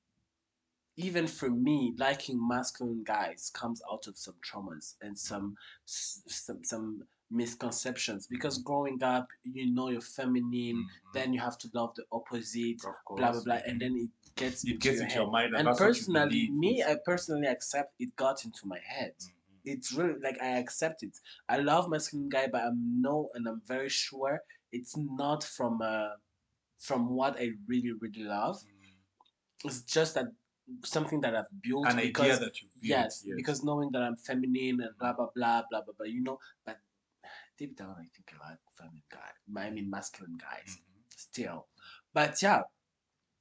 even 1.00 1.28
for 1.28 1.50
me, 1.50 1.94
liking 1.98 2.38
masculine 2.46 3.04
guys 3.06 3.52
comes 3.54 3.82
out 3.92 4.06
of 4.08 4.18
some 4.18 4.36
traumas 4.48 4.96
and 5.02 5.18
some 5.18 5.56
some 5.86 6.64
some 6.64 7.04
misconceptions. 7.32 8.28
Because 8.28 8.58
growing 8.60 9.02
up, 9.02 9.28
you 9.44 9.72
know 9.74 9.90
you're 9.90 10.02
feminine, 10.02 10.78
Mhm. 10.78 11.14
then 11.14 11.34
you 11.34 11.40
have 11.40 11.58
to 11.60 11.70
love 11.74 11.96
the 11.96 12.06
opposite, 12.12 12.82
blah 13.16 13.32
blah 13.32 13.42
blah, 13.42 13.60
and 13.66 13.80
then 13.80 13.94
it 13.96 14.36
gets 14.36 14.66
it 14.66 14.72
into 14.74 14.84
gets 14.88 14.98
your 14.98 15.04
into 15.04 15.14
head. 15.16 15.22
your 15.24 15.32
mind, 15.32 15.46
and, 15.48 15.56
And 15.58 15.68
that's 15.68 15.80
what 15.80 15.88
you 15.88 15.94
personally, 15.94 16.50
me, 16.50 16.84
I 16.84 16.96
personally 17.06 17.48
accept 17.48 17.94
it 18.00 18.16
got 18.16 18.44
into 18.46 18.68
my 18.68 18.80
head 18.86 19.14
Mhm. 19.20 19.72
it's 19.72 19.92
really 19.94 20.20
like 20.20 20.42
I 20.42 20.52
accept 20.64 21.04
it. 21.04 21.16
I 21.48 21.58
love 21.60 21.90
masculine 21.90 22.30
guy, 22.30 22.48
but 22.48 22.62
I'm 22.64 23.02
no, 23.02 23.30
and 23.36 23.48
I'm 23.48 23.62
very 23.66 23.90
sure 23.90 24.42
it's 24.72 24.96
not 24.98 25.44
from 25.44 25.82
uh 25.82 26.16
from 26.88 27.10
what 27.10 27.34
I 27.40 27.48
really 27.68 27.94
really 28.04 28.24
love. 28.24 28.58
It's 29.66 29.82
just 29.84 30.16
that 30.16 30.28
something 30.84 31.22
that 31.22 31.36
I've 31.36 31.62
built 31.62 31.88
An 31.88 31.98
because 31.98 32.26
idea 32.26 32.40
that 32.46 32.62
you 32.62 32.68
built. 32.74 32.84
yes, 32.84 33.26
because 33.36 33.64
knowing 33.64 33.92
that 33.94 34.02
I'm 34.04 34.16
feminine 34.16 34.82
and 34.82 34.98
blah 35.00 35.14
blah 35.14 35.30
blah 35.36 35.64
blah 35.70 35.82
blah 35.82 35.94
blah. 35.98 36.06
You 36.08 36.22
know, 36.22 36.40
but 36.66 36.80
deep 37.58 37.76
down 37.78 37.96
I 38.00 38.08
think 38.16 38.32
I 38.34 38.50
like 38.50 38.60
feminine 38.78 39.04
guy. 39.12 39.62
I 39.62 39.70
mean 39.70 39.90
masculine 39.90 40.38
guys 40.38 40.78
Mhm. 40.78 41.14
still. 41.16 41.68
But 42.14 42.42
yeah, 42.42 42.64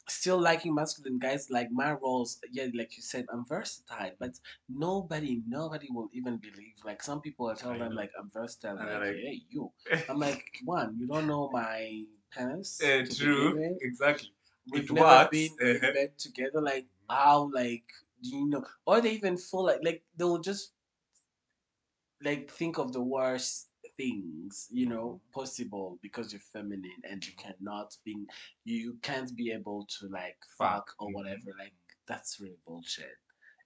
still 0.08 0.40
liking 0.40 0.74
masculine 0.74 1.18
guys. 1.18 1.50
Like 1.50 1.70
my 1.70 1.92
roles, 1.92 2.40
yeah, 2.50 2.66
like 2.74 2.96
you 2.96 3.02
said, 3.02 3.26
I'm 3.32 3.44
versatile. 3.46 4.12
But 4.18 4.38
nobody, 4.68 5.42
nobody 5.46 5.88
will 5.90 6.08
even 6.12 6.36
believe. 6.38 6.74
Like 6.84 7.02
some 7.02 7.20
people, 7.20 7.46
I 7.48 7.54
tell 7.54 7.72
I 7.72 7.78
them 7.78 7.90
know. 7.90 7.96
like 7.96 8.10
I'm 8.18 8.30
versatile. 8.30 8.78
And 8.78 8.88
Like, 8.90 9.00
like- 9.00 9.16
hey, 9.16 9.42
you. 9.50 9.70
I'm 10.08 10.18
like 10.18 10.44
one. 10.64 10.96
You 10.98 11.06
don't 11.06 11.26
know 11.26 11.50
my 11.52 12.04
penis. 12.34 12.80
Eh, 12.82 13.04
to 13.04 13.14
true. 13.14 13.76
Exactly. 13.80 14.32
We've 14.70 14.84
It 14.84 14.92
never 14.92 15.06
works. 15.06 15.30
been 15.30 15.52
in 15.60 15.76
Uh-huh. 15.76 15.92
bed 15.94 16.18
together. 16.18 16.60
Like 16.60 16.86
how, 17.08 17.50
like 17.54 17.84
do 18.22 18.30
you 18.36 18.48
know, 18.48 18.64
or 18.86 19.00
they 19.00 19.12
even 19.12 19.36
feel 19.36 19.64
like 19.66 19.80
like 19.82 20.02
they'll 20.16 20.38
just 20.38 20.72
like 22.22 22.50
think 22.50 22.78
of 22.78 22.92
the 22.92 23.00
worst 23.02 23.68
things 23.96 24.66
you 24.70 24.86
know 24.86 25.20
possible 25.32 25.98
because 26.02 26.32
you're 26.32 26.40
feminine 26.52 26.90
and 27.08 27.24
you 27.26 27.32
cannot 27.36 27.94
be 28.04 28.16
you 28.64 28.96
can't 29.02 29.34
be 29.36 29.50
able 29.52 29.86
to 29.88 30.08
like 30.08 30.36
Fuck. 30.56 30.94
or 30.98 31.08
Mhm. 31.08 31.14
whatever 31.14 31.54
like 31.58 31.72
that's 32.06 32.40
really 32.40 32.58
bullshit 32.66 33.16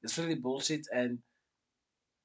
it's 0.03 0.18
really 0.18 0.34
bullshit 0.34 0.86
and 0.93 1.18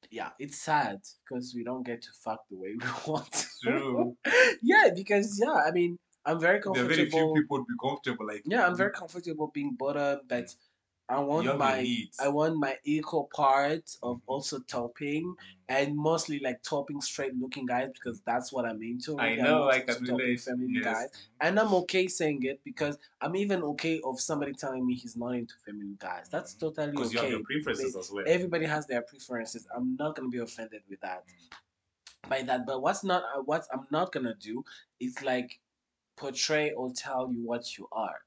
yeah 0.09 0.29
it's 0.39 0.57
sad 0.57 0.99
because 1.23 1.53
we 1.55 1.63
don't 1.63 1.85
get 1.85 2.01
to 2.01 2.09
fuck 2.23 2.39
the 2.49 2.57
way 2.57 2.75
we 2.81 2.87
want 3.11 3.45
True. 3.61 4.15
yeah 4.61 4.89
because 4.95 5.39
yeah 5.41 5.61
i 5.67 5.71
mean 5.71 5.97
i'm 6.25 6.39
very 6.39 6.61
comfortable 6.61 6.87
There 6.87 6.93
are 6.93 6.95
very 6.95 7.09
few 7.09 7.33
people 7.35 7.57
would 7.57 7.67
be 7.67 7.73
comfortable 7.81 8.27
like 8.27 8.43
yeah 8.45 8.65
i'm 8.65 8.75
very 8.77 8.91
comfortable 8.91 9.51
being 9.53 9.75
bottom 9.77 10.21
but 10.27 10.53
i 11.09 11.19
want 11.19 11.45
your 11.45 11.57
my 11.57 11.81
needs. 11.81 12.17
I 12.19 12.27
want 12.27 12.57
my 12.57 12.77
equal 12.83 13.29
part 13.33 13.85
of 14.03 14.17
Mhm. 14.17 14.21
also 14.27 14.59
topping 14.59 15.35
and 15.69 15.95
mostly 15.95 16.39
like 16.39 16.61
topping 16.63 17.01
straight 17.01 17.35
looking 17.35 17.65
guys 17.65 17.89
because 17.93 18.21
that's 18.21 18.51
what 18.53 18.65
I'm 18.65 18.81
into. 18.81 19.19
I 19.19 19.35
know, 19.35 19.63
I'm 19.63 19.69
I 19.69 19.79
can 19.81 19.97
into 19.97 20.11
topping 20.11 20.25
relate. 20.25 20.39
feminine 20.41 20.73
Yes. 20.75 20.83
guys. 20.85 21.09
And 21.41 21.59
I'm 21.59 21.73
okay 21.81 22.07
saying 22.07 22.43
it 22.43 22.59
because 22.63 22.97
I'm 23.21 23.35
even 23.35 23.63
okay 23.63 23.99
of 24.03 24.19
somebody 24.19 24.53
telling 24.53 24.85
me 24.85 24.95
he's 24.95 25.15
not 25.17 25.33
into 25.35 25.55
feminine 25.65 25.97
guys. 25.99 26.29
That's 26.29 26.53
Mhm. 26.55 26.59
totally 26.59 26.91
Because 26.91 27.13
you 27.13 27.19
have 27.19 27.27
okay. 27.27 27.35
your 27.37 27.43
preferences 27.45 27.95
as 27.95 28.11
well. 28.11 28.23
Everybody 28.27 28.65
has 28.65 28.87
their 28.87 29.01
preferences. 29.01 29.67
I'm 29.75 29.95
not 29.97 30.15
gonna 30.15 30.29
be 30.29 30.39
offended 30.39 30.83
with 30.89 31.01
that 31.01 31.23
by 32.29 32.41
that. 32.43 32.65
But 32.65 32.81
what's 32.81 33.03
not 33.03 33.23
uh, 33.35 33.41
what 33.41 33.65
I'm 33.73 33.87
not 33.91 34.11
gonna 34.11 34.35
do 34.35 34.63
is 34.99 35.21
like 35.21 35.59
portray 36.15 36.71
or 36.71 36.91
tell 36.91 37.31
you 37.31 37.43
what 37.43 37.77
you 37.77 37.87
are 37.91 38.19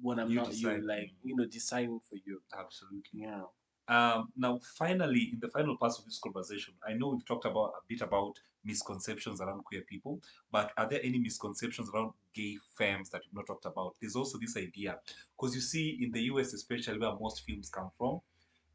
when 0.00 0.18
I'm 0.18 0.30
You 0.30 0.36
not 0.36 0.54
you. 0.54 0.80
Like 0.80 1.12
you 1.22 1.36
know, 1.36 1.46
deciding 1.46 2.00
for 2.08 2.16
you. 2.24 2.40
Absolutely. 2.56 3.20
Yeah. 3.20 3.42
Um, 3.88 4.30
now, 4.36 4.60
finally, 4.76 5.30
in 5.32 5.40
the 5.40 5.48
final 5.48 5.76
parts 5.76 5.98
of 5.98 6.04
this 6.04 6.18
conversation, 6.18 6.74
I 6.86 6.92
know 6.92 7.08
we've 7.08 7.24
talked 7.24 7.46
about 7.46 7.72
a 7.78 7.80
bit 7.88 8.02
about 8.02 8.38
misconceptions 8.62 9.40
around 9.40 9.64
queer 9.64 9.80
people, 9.88 10.20
but 10.52 10.72
are 10.76 10.86
there 10.86 11.00
any 11.02 11.18
misconceptions 11.18 11.88
around 11.94 12.12
gay 12.34 12.58
femmes 12.76 13.08
that 13.10 13.22
we've 13.24 13.34
not 13.36 13.46
talked 13.46 13.64
about? 13.64 13.96
There's 13.98 14.14
also 14.14 14.36
this 14.38 14.58
idea, 14.58 14.98
because 15.34 15.54
you 15.54 15.62
see, 15.62 15.98
in 16.02 16.12
the 16.12 16.20
US, 16.24 16.52
especially 16.52 16.98
where 16.98 17.14
most 17.18 17.46
films 17.46 17.70
come 17.70 17.90
from, 17.96 18.20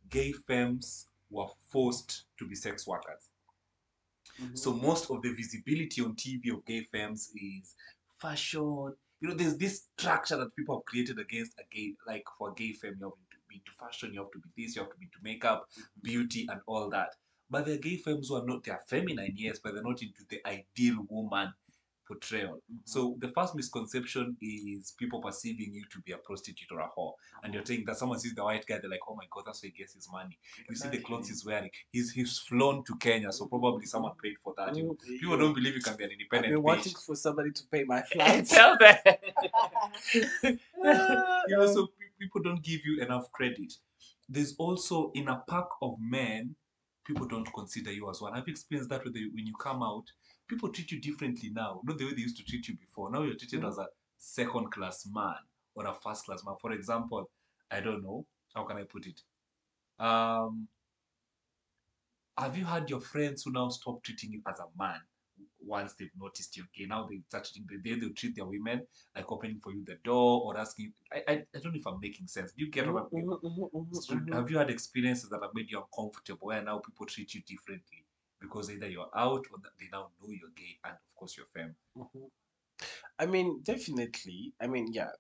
gay 0.10 0.32
femmes 0.32 1.10
were 1.30 1.48
forced 1.68 2.24
to 2.40 2.48
be 2.48 2.56
sex 2.56 2.88
workers. 2.88 3.30
Mhm. 4.40 4.58
So 4.58 4.74
most 4.74 5.12
of 5.12 5.22
the 5.22 5.32
visibility 5.34 6.02
on 6.02 6.16
TV 6.16 6.50
of 6.50 6.66
gay 6.66 6.84
femmes 6.86 7.32
is 7.36 7.76
fashion. 8.20 8.96
You 9.24 9.30
know, 9.30 9.36
there's 9.36 9.56
this 9.58 9.88
structure 9.98 10.36
that 10.36 10.54
people 10.54 10.76
have 10.76 10.84
created 10.84 11.18
against 11.18 11.54
a 11.58 11.64
gay, 11.74 11.94
like 12.06 12.26
for 12.38 12.50
a 12.50 12.54
gay 12.56 12.74
femme, 12.74 12.98
you 13.00 13.06
have 13.06 13.14
to 13.14 13.38
be 13.48 13.56
into 13.56 13.72
fashion, 13.80 14.14
you 14.14 14.20
have 14.20 14.32
to 14.32 14.40
be 14.40 14.66
this, 14.66 14.76
you 14.76 14.82
have 14.82 14.92
to 14.92 14.98
be 14.98 15.06
into 15.06 15.20
makeup, 15.24 15.70
beauty, 16.02 16.46
and 16.50 16.60
all 16.68 16.90
that. 16.90 17.16
But 17.50 17.66
there 17.66 17.76
are 17.76 17.78
gay 17.78 17.96
femmes 17.96 18.28
who 18.28 18.36
are 18.36 18.46
not, 18.46 18.66
they 18.66 18.74
are 18.74 18.82
feminine, 18.86 19.32
yes, 19.38 19.60
but 19.64 19.74
they're 19.74 19.82
not 19.82 20.02
into 20.02 20.26
the 20.30 20.46
ideal 20.46 21.06
woman 21.10 21.54
portrayal. 22.08 22.56
Mhm. 22.72 22.80
So 22.84 23.16
the 23.20 23.30
first 23.30 23.56
misconception 23.56 24.36
is 24.42 24.94
people 24.98 25.22
perceiving 25.22 25.74
you 25.74 25.84
to 25.92 26.00
be 26.02 26.12
a 26.12 26.18
prostitute 26.18 26.72
or 26.72 26.82
a 26.82 26.90
whore. 26.98 27.14
And 27.44 27.54
you're 27.54 27.66
saying 27.66 27.86
that 27.86 27.98
someone 27.98 28.20
sees 28.20 28.36
the 28.36 28.44
white 28.44 28.66
guy, 28.66 28.78
they're 28.80 28.90
like, 28.90 29.00
oh 29.08 29.16
my 29.16 29.26
god, 29.32 29.44
that's 29.46 29.64
where 29.64 29.72
he 29.72 29.78
gets 29.78 29.94
his 29.94 30.10
money. 30.12 30.38
You 30.70 30.76
see 30.76 30.90
the 30.90 31.00
clothes 31.00 31.30
he's 31.30 31.46
wearing. 31.46 31.70
He's 31.92 32.12
he's 32.12 32.40
flown 32.40 32.84
to 32.86 32.96
Kenya, 32.98 33.32
so 33.32 33.46
probably 33.48 33.86
someone 33.86 34.14
paid 34.22 34.36
for 34.44 34.54
that. 34.58 34.76
You 34.76 34.84
know, 34.84 34.94
Mm, 34.94 35.20
people 35.20 35.38
don't 35.38 35.54
believe 35.54 35.76
you 35.76 35.82
can 35.82 35.96
be 35.96 36.04
an 36.04 36.10
I've 36.12 36.20
independent 36.20 36.54
been 36.54 36.62
bitch. 36.62 36.66
wanting 36.66 36.94
for 36.96 37.16
somebody 37.16 37.52
to 37.52 37.64
pay 37.72 37.84
my 37.86 38.02
flight. 38.12 38.46
Tell 38.48 38.78
them. 38.78 38.98
you 40.14 41.58
know, 41.58 41.68
so 41.74 41.88
people 42.20 42.42
don't 42.42 42.62
give 42.64 42.86
you 42.86 43.02
enough 43.02 43.32
credit. 43.32 43.74
There's 44.30 44.56
also 44.58 45.12
in 45.16 45.28
a 45.28 45.44
pack 45.50 45.66
of 45.82 45.96
men, 46.00 46.56
people 47.06 47.28
don't 47.28 47.52
consider 47.54 47.92
you 47.92 48.10
as 48.10 48.22
one. 48.22 48.34
I've 48.34 48.48
experienced 48.48 48.90
that 48.90 49.04
when, 49.04 49.14
they, 49.14 49.26
when 49.34 49.46
you 49.46 49.54
come 49.60 49.84
out, 49.84 50.06
people 50.48 50.70
treat 50.72 50.92
you 50.92 51.02
differently 51.02 51.50
now. 51.52 51.82
Not 51.84 51.98
the 51.98 52.06
way 52.06 52.14
they 52.14 52.22
used 52.22 52.38
to 52.38 52.44
treat 52.46 52.68
you 52.68 52.78
before. 52.78 53.12
Now 53.12 53.24
you're 53.24 53.36
treated 53.36 53.64
Mhm. 53.64 53.68
as 53.68 53.78
a 53.78 53.88
second 54.18 54.72
class 54.72 55.06
man 55.12 55.38
or 55.76 55.88
a 55.88 55.94
first 55.94 56.26
class 56.26 56.44
man. 56.46 56.56
For 56.62 56.72
example, 56.72 57.30
I 57.72 57.80
don't 57.82 58.04
know, 58.04 58.26
how 58.56 58.64
can 58.66 58.78
I 58.78 58.84
put 58.84 59.08
it? 59.08 59.22
Um, 60.00 60.70
have 62.38 62.58
you 62.58 62.66
had 62.66 62.90
your 62.90 63.00
friends 63.02 63.44
who 63.44 63.52
now 63.52 63.70
stop 63.70 64.04
treating 64.04 64.32
you 64.32 64.42
as 64.48 64.60
a 64.60 64.66
man 64.78 65.00
once 65.60 65.94
they've 65.96 66.16
noticed 66.20 66.56
you? 66.58 66.64
Okay. 66.66 66.86
Now 66.86 67.08
they 67.08 67.22
start 67.28 67.46
treating 67.46 67.68
the 67.70 67.78
they 67.90 68.00
they'll 68.00 68.14
treat 68.14 68.36
their 68.36 68.46
women 68.46 68.88
like 69.16 69.32
opening 69.32 69.60
for 69.60 69.72
you 69.72 69.84
the 69.86 69.96
door 70.04 70.42
or 70.44 70.58
asking. 70.58 70.94
I, 71.12 71.24
I, 71.28 71.34
I 71.56 71.60
don't 71.60 71.74
know 71.74 71.80
if 71.80 71.88
I'm 71.88 72.00
making 72.00 72.28
sense. 72.28 72.54
Do 72.54 72.64
you 72.66 72.72
get 72.72 72.92
what 72.92 73.04
I'm 73.04 73.10
mhm, 73.12 73.40
mhm, 73.44 73.70
so 73.92 74.16
mhm. 74.16 74.32
have 74.32 74.50
you 74.50 74.58
had 74.58 74.70
experiences 74.70 75.30
that 75.30 75.42
have 75.42 75.54
made 75.54 75.70
you 75.72 75.80
uncomfortable 75.80 76.48
where 76.48 76.62
now 76.64 76.80
people 76.80 77.06
treat 77.06 77.34
you 77.34 77.42
differently 77.44 78.03
because 78.44 78.70
either 78.70 78.90
you're 78.90 79.10
out 79.16 79.46
or 79.52 79.58
they 79.80 79.88
now 79.92 80.12
know 80.22 80.30
you're 80.30 80.56
gay 80.56 80.78
and 80.86 80.94
of 80.94 81.16
course 81.16 81.38
you're 81.38 81.48
femme? 81.56 81.76
Mhm. 81.98 82.30
I 83.20 83.26
mean, 83.26 83.62
definitely. 83.64 84.54
I 84.62 84.68
mean, 84.68 84.94
yeah, 84.94 85.12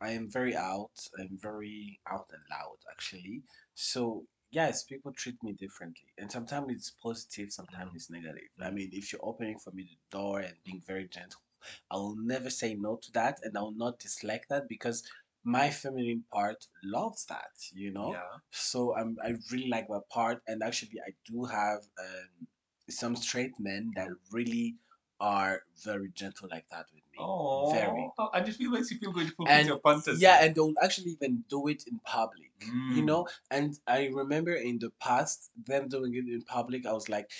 I 0.00 0.10
am 0.12 0.30
very 0.30 0.56
out. 0.56 0.96
I'm 1.18 1.38
very 1.40 2.00
out 2.10 2.28
and 2.32 2.42
loud, 2.50 2.78
actually. 2.90 3.42
So, 3.74 4.26
yes, 4.50 4.84
people 4.84 5.12
treat 5.12 5.42
me 5.42 5.52
differently. 5.54 6.08
And 6.18 6.30
sometimes 6.32 6.68
it's 6.72 6.90
positive, 7.02 7.52
sometimes 7.52 7.92
Mhm. 7.92 7.96
it's 7.96 8.10
negative. 8.10 8.50
I 8.60 8.70
mean, 8.70 8.90
if 8.92 9.12
you're 9.12 9.24
opening 9.24 9.58
for 9.58 9.72
me 9.72 9.84
the 9.84 10.16
door 10.18 10.40
and 10.40 10.56
being 10.64 10.82
very 10.86 11.08
gentle, 11.08 11.42
I 11.90 11.96
will 11.96 12.16
never 12.16 12.50
say 12.50 12.74
no 12.74 12.96
to 12.96 13.12
that 13.12 13.40
and 13.44 13.56
I 13.56 13.62
will 13.62 13.76
not 13.86 13.98
dislike 14.00 14.48
that 14.48 14.68
because 14.68 15.02
my 15.44 15.70
feminine 15.70 16.24
part 16.32 16.66
loves 16.84 17.24
that, 17.26 17.54
you 17.72 17.92
know? 17.92 18.12
Yeah. 18.12 18.38
So 18.50 18.94
I'm 18.96 19.16
I 19.24 19.34
really 19.50 19.68
like 19.68 19.88
that 19.88 20.08
part, 20.10 20.42
and 20.46 20.62
actually 20.62 21.00
I 21.06 21.12
do 21.24 21.44
have 21.44 21.80
um, 21.98 22.46
some 22.92 23.16
straight 23.16 23.58
men 23.58 23.92
that 23.96 24.08
really 24.30 24.76
are 25.20 25.62
very 25.84 26.10
gentle 26.14 26.48
like 26.50 26.64
that 26.70 26.86
with 26.92 27.02
me. 27.12 27.18
Oh, 27.20 27.70
Very. 27.72 28.10
And 28.34 28.48
it 28.48 28.54
feels 28.54 28.72
makes 28.72 28.90
you 28.90 28.98
feel 28.98 29.12
good 29.12 29.28
to 29.28 29.32
fulfill 29.34 29.66
your 29.66 29.78
fantasy. 29.80 30.20
yeah, 30.22 30.42
and 30.44 30.54
they'll 30.54 30.74
actually 30.82 31.12
even 31.12 31.44
do 31.48 31.68
it 31.68 31.84
in 31.86 32.00
public. 32.04 32.50
You 32.94 33.02
Mm. 33.02 33.06
know, 33.06 33.28
and 33.50 33.78
I 33.86 34.06
remember 34.06 34.54
in 34.54 34.78
the 34.78 34.90
past 35.00 35.50
them 35.66 35.88
doing 35.88 36.14
it 36.14 36.26
in 36.28 36.42
public. 36.42 36.86
I 36.86 36.92
was 36.92 37.08
like, 37.08 37.30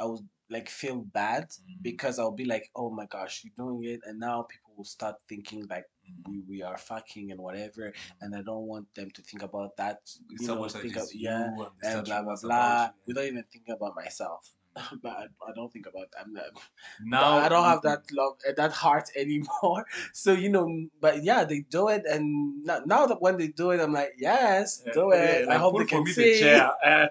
I 0.00 0.04
was 0.06 0.22
like 0.50 0.68
feel 0.68 1.00
bad 1.00 1.44
Mm. 1.50 1.82
because 1.82 2.18
I'll 2.18 2.30
be 2.44 2.44
like, 2.44 2.70
oh 2.76 2.90
my 2.90 3.06
gosh, 3.06 3.44
you're 3.44 3.54
doing 3.66 3.84
it, 3.94 4.00
and 4.04 4.18
now 4.20 4.42
people 4.42 4.72
will 4.76 4.84
start 4.84 5.16
thinking 5.28 5.66
like 5.68 5.86
Mm. 6.08 6.28
we, 6.28 6.40
we 6.48 6.62
are 6.62 6.76
fucking 6.78 7.30
and 7.32 7.40
whatever, 7.40 7.92
and 8.20 8.34
I 8.34 8.42
don't 8.42 8.66
want 8.66 8.92
them 8.94 9.10
to 9.12 9.22
think 9.22 9.42
about 9.42 9.76
that. 9.76 9.98
You 10.28 10.46
know, 10.48 10.68
think 10.68 10.96
of, 10.96 11.08
yeah, 11.14 11.44
and, 11.46 11.56
they 11.58 11.88
and 11.88 12.06
start 12.06 12.06
blah 12.06 12.22
blah 12.22 12.36
blah. 12.42 12.84
you. 12.84 12.92
Without 13.06 13.24
even 13.24 13.44
thinking 13.52 13.74
about 13.74 13.94
myself, 13.96 14.42
Mm. 14.50 14.61
but 15.02 15.10
I, 15.12 15.26
I 15.48 15.52
don't 15.54 15.72
think 15.72 15.86
about. 15.86 16.08
I'm 16.18 16.32
not, 16.32 16.44
Now 17.00 17.36
I 17.38 17.48
don't 17.48 17.64
have 17.64 17.82
that 17.82 18.10
love, 18.12 18.38
uh, 18.48 18.52
that 18.56 18.72
heart 18.72 19.10
anymore. 19.16 19.84
So 20.12 20.32
you 20.32 20.48
know, 20.48 20.88
but 21.00 21.22
yeah, 21.22 21.44
they 21.44 21.60
do 21.60 21.88
it, 21.88 22.04
and 22.06 22.64
now, 22.64 22.80
now 22.86 23.06
that 23.06 23.20
when 23.20 23.36
they 23.36 23.48
do 23.48 23.70
it, 23.70 23.80
I'm 23.80 23.92
like, 23.92 24.14
yes, 24.18 24.82
Yeah, 24.84 24.92
do 24.92 25.10
yeah, 25.12 25.18
it. 25.18 25.44
I 25.48 25.54
like, 25.54 25.58
hope 25.58 25.78
they 25.78 25.84
can 25.84 26.04
me 26.04 26.12
see. 26.12 26.40
the 26.40 26.74
eh. 26.84 27.08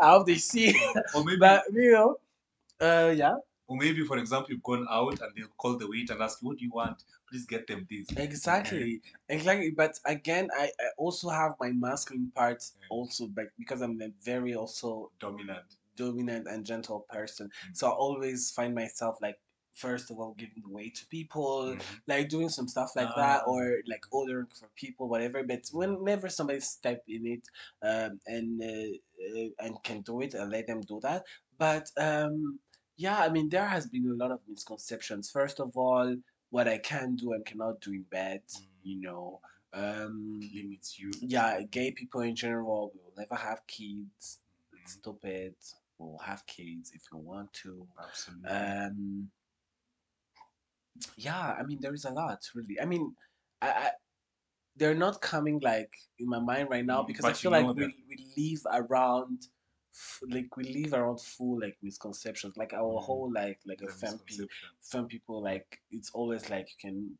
I 0.00 0.10
hope 0.10 0.26
they 0.26 0.36
see. 0.36 0.74
or 1.14 1.24
maybe 1.24 1.38
but 1.40 1.64
you 1.72 1.92
know, 1.92 2.16
uh, 2.80 3.12
yeah, 3.16 3.36
or 3.66 3.76
maybe 3.76 4.04
for 4.04 4.18
example 4.18 4.50
you've 4.50 4.62
gone 4.62 4.86
out 4.90 5.20
and 5.20 5.34
they'll 5.36 5.48
call 5.56 5.76
the 5.76 5.88
waiter 5.88 6.12
and 6.12 6.22
ask 6.22 6.40
you 6.42 6.48
what 6.48 6.58
do 6.58 6.64
you 6.64 6.70
want? 6.70 7.04
Please 7.28 7.46
get 7.46 7.66
them 7.66 7.86
this. 7.88 8.08
exactly, 8.16 9.00
exactly. 9.28 9.70
But 9.70 9.98
again, 10.04 10.50
I, 10.54 10.64
I 10.78 10.84
also 10.98 11.28
have 11.30 11.54
my 11.60 11.70
masculine 11.70 12.30
part 12.34 12.62
Yeah. 12.80 12.86
also, 12.90 13.26
but 13.28 13.46
because 13.58 13.80
I'm 13.80 14.00
very 14.22 14.54
also 14.54 15.10
Dominant. 15.18 15.76
Dominant 16.02 16.44
and 16.52 16.60
gentle 16.72 17.00
person, 17.16 17.46
Mm. 17.48 17.76
so 17.78 17.82
I 17.90 17.94
always 18.06 18.40
find 18.58 18.72
myself 18.82 19.14
like 19.26 19.38
first 19.74 20.06
of 20.10 20.14
all 20.20 20.34
giving 20.42 20.66
way 20.78 20.86
to 20.98 21.02
people, 21.16 21.54
Mhm. 21.74 22.00
like 22.12 22.28
doing 22.34 22.50
some 22.56 22.68
stuff 22.74 22.90
like 23.00 23.12
that 23.22 23.40
Ah. 23.42 23.50
or 23.50 23.62
like 23.92 24.04
ordering 24.18 24.48
for 24.58 24.68
people 24.84 25.04
whatever 25.12 25.38
but 25.50 25.62
whenever 25.80 26.28
somebody 26.28 26.60
step 26.60 27.00
in 27.16 27.22
it 27.34 27.44
um 27.90 28.12
and 28.34 28.48
uh, 28.72 28.92
uh, 29.26 29.48
and 29.64 29.72
can 29.86 29.98
do 30.10 30.14
it 30.24 30.32
and 30.38 30.46
let 30.56 30.66
them 30.70 30.80
do 30.92 30.96
that 31.06 31.20
but 31.64 31.84
um 32.08 32.34
yeah 33.04 33.18
i 33.26 33.28
mean 33.34 33.46
there 33.54 33.70
has 33.76 33.84
been 33.94 34.06
a 34.14 34.18
lot 34.22 34.30
of 34.36 34.40
misconceptions 34.52 35.24
first 35.38 35.58
of 35.64 35.68
all 35.82 36.08
what 36.56 36.68
I 36.68 36.78
can 36.92 37.08
do 37.22 37.26
and 37.34 37.42
cannot 37.50 37.80
do 37.80 37.90
in 37.98 38.04
bed. 38.18 38.42
Mm. 38.46 38.66
You 38.90 38.96
know, 39.06 39.40
um, 39.82 40.16
limits 40.56 40.88
you. 41.00 41.10
yeah, 41.34 41.62
gay 41.76 41.90
people 42.00 42.20
in 42.30 42.36
general 42.44 42.92
will 42.94 43.14
never 43.16 43.36
have 43.48 43.60
kids. 43.66 44.22
It's 44.82 44.92
stupid. 45.00 45.54
Have 46.24 46.44
kids 46.46 46.92
if 46.94 47.02
you 47.12 47.18
want 47.18 47.52
to. 47.64 47.86
Absolutely. 48.02 48.50
Um, 48.50 49.30
yeah, 51.16 51.54
I 51.58 51.62
mean, 51.62 51.78
there 51.80 51.94
is 51.94 52.04
a 52.04 52.10
lot 52.10 52.38
really. 52.54 52.80
I 52.80 52.84
mean, 52.84 53.14
I, 53.60 53.68
I 53.68 53.90
they're 54.76 54.94
not 54.94 55.20
coming 55.20 55.60
like 55.60 55.90
in 56.18 56.28
my 56.28 56.38
mind 56.38 56.68
right 56.70 56.84
now 56.84 57.02
Mm, 57.02 57.06
because 57.08 57.24
I 57.24 57.28
but 57.30 57.42
you 57.42 57.50
feel 57.50 57.52
like 57.52 57.76
we 57.76 57.94
we 58.08 58.26
live 58.36 58.62
around. 58.72 59.46
Like 60.30 60.56
we 60.56 60.64
live 60.72 60.94
around 60.94 61.20
full 61.20 61.60
like 61.60 61.76
misconceptions, 61.82 62.56
like 62.56 62.72
our 62.72 62.98
Mm. 62.98 63.02
whole 63.04 63.30
like 63.32 63.60
like 63.66 63.82
a 63.82 63.88
femme 63.88 64.18
pe- 64.26 65.06
people 65.06 65.42
like 65.42 65.80
it's 65.90 66.10
always 66.14 66.48
like 66.48 66.68
you 66.70 66.76
can 66.90 67.18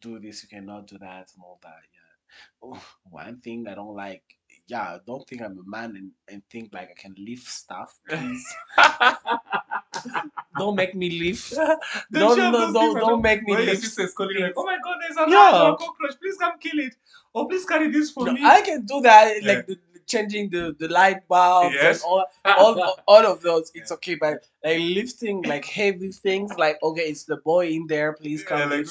do 0.00 0.20
this, 0.20 0.42
you 0.42 0.48
cannot 0.48 0.86
do 0.86 0.98
that, 0.98 1.26
and 1.34 1.42
all 1.42 1.58
that. 1.62 1.82
Yeah. 1.96 2.80
One 3.10 3.40
thing 3.40 3.66
I 3.68 3.74
don't 3.74 3.96
like, 3.96 4.22
yeah, 4.66 4.98
don't 5.06 5.26
think 5.28 5.42
I'm 5.42 5.58
a 5.58 5.68
man 5.68 5.96
and, 5.96 6.10
and 6.28 6.42
think 6.50 6.70
like 6.72 6.90
I 6.90 7.00
can 7.00 7.14
lift 7.18 7.46
stuff, 7.48 7.98
please. 8.08 8.44
don't 10.56 10.76
make 10.76 10.94
me 10.94 11.10
lift. 11.20 11.52
Don't 11.54 11.80
Don't 12.12 12.38
no, 12.38 12.72
don't, 12.72 12.94
don't 13.00 13.22
make 13.22 13.42
me 13.42 13.56
lift. 13.56 13.82
sister 13.82 14.02
is 14.02 14.14
calling 14.14 14.40
like, 14.40 14.54
oh 14.56 14.64
my 14.64 14.78
god, 14.82 14.96
there's 15.00 15.16
a 15.16 15.30
Yeah. 15.30 15.50
rat 15.52 15.54
or 15.62 15.70
a 15.72 15.76
cockroach. 15.76 16.14
Please 16.20 16.36
come 16.38 16.58
kill 16.58 16.78
it. 16.78 16.94
Or 17.34 17.48
please 17.48 17.64
carry 17.64 17.90
this 17.90 18.10
for 18.10 18.26
No, 18.26 18.32
me. 18.32 18.40
I 18.44 18.60
can 18.62 18.84
do 18.86 19.00
that, 19.02 19.42
Yeah. 19.42 19.52
like 19.54 19.66
the 19.66 19.78
changing 20.06 20.50
the, 20.50 20.74
the 20.78 20.88
light 20.88 21.26
bulbs 21.28 21.74
Yes. 21.74 22.02
and 22.02 22.08
all, 22.10 22.24
all 22.44 22.96
all 23.08 23.26
of 23.26 23.40
those. 23.42 23.70
It's 23.74 23.92
okay, 23.92 24.14
but 24.16 24.46
like 24.64 24.78
lifting 24.80 25.42
like 25.42 25.64
heavy 25.64 26.10
things, 26.12 26.52
like 26.58 26.82
okay, 26.82 27.02
it's 27.02 27.24
the 27.24 27.36
boy 27.38 27.68
in 27.68 27.86
there. 27.86 28.12
Please 28.14 28.42
come. 28.44 28.58
Yeah, 28.58 28.76
like, 28.76 28.86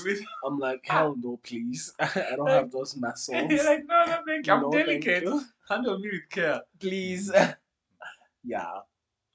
I'm 0.45 0.59
like, 0.59 0.81
hell 0.85 1.15
no, 1.21 1.39
please. 1.43 1.93
I 1.99 2.33
don't 2.35 2.47
have 2.49 2.71
those 2.71 2.95
muscles. 2.97 3.51
You're 3.51 3.65
like, 3.65 3.85
no, 3.85 4.05
no, 4.05 4.17
thank 4.27 4.47
you. 4.47 4.53
I'm 4.53 4.61
No, 4.61 4.71
delicate. 4.71 5.23
you. 5.23 5.41
Handle 5.69 5.99
me 5.99 6.09
with 6.11 6.29
care. 6.29 6.61
Please. 6.79 7.31
yeah. 8.43 8.71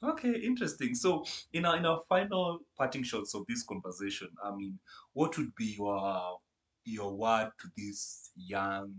Okay, 0.03 0.33
interesting. 0.41 0.95
So, 0.95 1.25
in 1.53 1.65
our 1.65 1.77
in 1.79 1.87
our 1.87 2.01
final 2.09 2.61
parting 2.77 3.03
shots 3.03 3.35
of 3.35 3.45
this 3.49 3.63
conversation, 3.63 4.29
I 4.45 4.55
mean, 4.55 4.79
what 5.15 5.37
would 5.39 5.55
be 5.57 5.75
your 5.79 6.39
your 6.85 7.13
word 7.17 7.51
to 7.61 7.69
this 7.77 8.31
young 8.37 8.95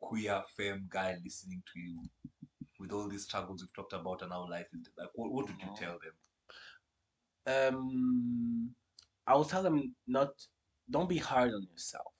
queer 0.00 0.42
femme 0.56 0.86
guy 0.88 1.16
listening 1.24 1.62
to 1.72 1.80
you 1.80 2.02
with 2.78 2.92
all 2.92 3.08
these 3.08 3.24
struggles 3.24 3.62
we've 3.62 3.74
talked 3.74 3.92
about 3.92 4.22
and 4.22 4.32
how 4.32 4.48
life 4.48 4.66
is 4.72 4.88
like? 4.98 5.08
What, 5.14 5.32
what 5.32 5.46
would 5.48 5.60
you 5.60 5.70
tell 5.76 5.98
them? 6.02 6.12
um 7.46 8.70
I 9.26 9.34
will 9.34 9.44
tell 9.44 9.62
them 9.62 9.94
not 10.06 10.30
don't 10.90 11.08
be 11.08 11.18
hard 11.18 11.52
on 11.52 11.62
yourself 11.70 12.12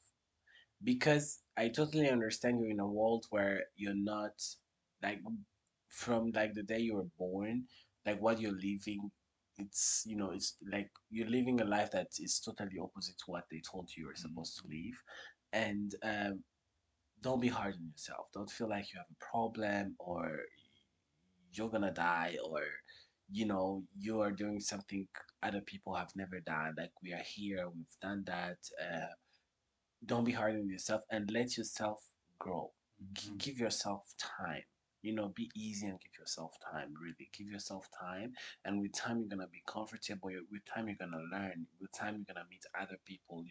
because 0.83 1.43
I 1.57 1.69
totally 1.69 2.09
understand 2.09 2.61
you're 2.61 2.71
in 2.71 2.81
a 2.81 2.87
world 2.87 3.27
where 3.31 3.65
you're 3.77 3.95
not 3.95 4.33
like 5.03 5.21
from 5.89 6.31
like 6.35 6.55
the 6.55 6.63
day 6.63 6.79
you 6.79 6.95
were 6.95 7.09
born 7.19 7.65
like 8.07 8.21
what 8.21 8.41
you're 8.41 8.53
living 8.53 9.11
it's 9.59 10.05
you 10.07 10.17
know 10.17 10.31
it's 10.31 10.57
like 10.73 10.91
you're 11.11 11.29
living 11.29 11.61
a 11.61 11.65
life 11.65 11.91
that 11.91 12.09
is 12.19 12.41
totally 12.41 12.79
opposite 12.81 13.19
to 13.19 13.25
what 13.27 13.45
they 13.51 13.61
told 13.71 13.89
you 13.97 14.05
you're 14.07 14.15
supposed 14.15 14.59
to 14.59 14.69
live 14.69 15.03
and 15.53 15.95
um 16.03 16.43
don't 17.23 17.41
be 17.41 17.49
hard 17.49 17.75
on 17.75 17.89
yourself. 17.91 18.27
Don't 18.33 18.51
feel 18.51 18.69
like 18.69 18.93
you 18.93 18.99
have 18.99 19.07
a 19.11 19.25
problem 19.25 19.95
or 19.99 20.41
you're 21.53 21.71
gonna 21.71 21.93
die 21.93 22.37
or 22.45 22.63
you 23.31 23.47
know 23.47 23.83
you 23.99 24.21
are 24.21 24.33
doing 24.33 24.61
something 24.61 25.07
other 25.43 25.61
people 25.61 25.95
have 25.95 26.11
never 26.17 26.41
done. 26.41 26.75
Like 26.77 26.93
we 27.03 27.13
are 27.13 27.23
here 27.25 27.69
we've 27.75 27.97
done 28.03 28.25
that 28.27 28.59
uh, 28.83 29.07
don't 30.07 30.25
be 30.25 30.33
hard 30.33 30.55
on 30.55 30.69
yourself 30.69 31.03
and 31.11 31.31
let 31.31 31.57
yourself 31.57 31.99
grow. 32.39 32.71
G- 33.13 33.31
give 33.39 33.59
yourself 33.59 34.03
time. 34.19 34.63
You 35.03 35.15
know 35.15 35.33
be 35.35 35.51
easy 35.57 35.87
and 35.87 35.99
give 36.01 36.19
yourself 36.19 36.53
time 36.73 36.93
really. 37.01 37.31
Give 37.37 37.49
yourself 37.49 37.87
time 37.99 38.33
and 38.65 38.81
with 38.81 38.93
time 38.93 39.19
you're 39.19 39.29
gonna 39.29 39.49
be 39.49 39.63
comfortable. 39.67 40.31
With 40.51 40.63
time 40.73 40.89
you're 40.89 40.97
gonna 41.01 41.23
learn. 41.33 41.67
With 41.81 41.93
time 41.93 42.17
you're 42.17 42.35
gonna 42.35 42.47
meet 42.51 42.65
other 42.79 42.99
people. 43.07 43.45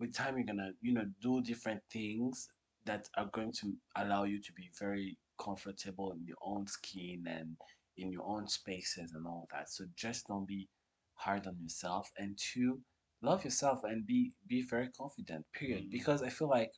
With 0.00 0.14
time 0.14 0.36
you're 0.38 0.46
gonna 0.46 0.70
you 0.80 0.94
know 0.94 1.04
do 1.20 1.42
different 1.42 1.82
things 1.92 2.48
that 2.86 3.08
are 3.16 3.30
going 3.32 3.52
to 3.60 3.74
allow 3.96 4.24
you 4.24 4.40
to 4.40 4.52
be 4.52 4.70
very 4.78 5.16
comfortable 5.42 6.12
in 6.12 6.24
your 6.26 6.36
own 6.44 6.66
skin 6.66 7.24
and 7.26 7.56
in 7.96 8.10
your 8.12 8.24
own 8.24 8.46
spaces 8.48 9.12
and 9.14 9.26
all 9.26 9.46
that. 9.52 9.70
So 9.70 9.84
just 9.96 10.26
don't 10.28 10.46
be 10.46 10.68
hard 11.14 11.46
on 11.46 11.56
yourself 11.60 12.10
and 12.18 12.38
two 12.38 12.80
love 13.22 13.44
yourself 13.44 13.80
and 13.84 14.06
be 14.06 14.32
be 14.48 14.62
very 14.62 14.88
confident 14.96 15.44
period. 15.54 15.84
Mm. 15.84 15.90
because 15.90 16.22
i 16.22 16.28
feel 16.28 16.48
like 16.48 16.72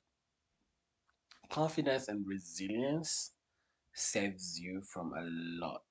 confidence 1.50 2.08
and 2.08 2.24
resilience 2.26 3.32
saves 3.94 4.58
you 4.58 4.82
from 4.82 5.12
a 5.14 5.24
lot 5.64 5.82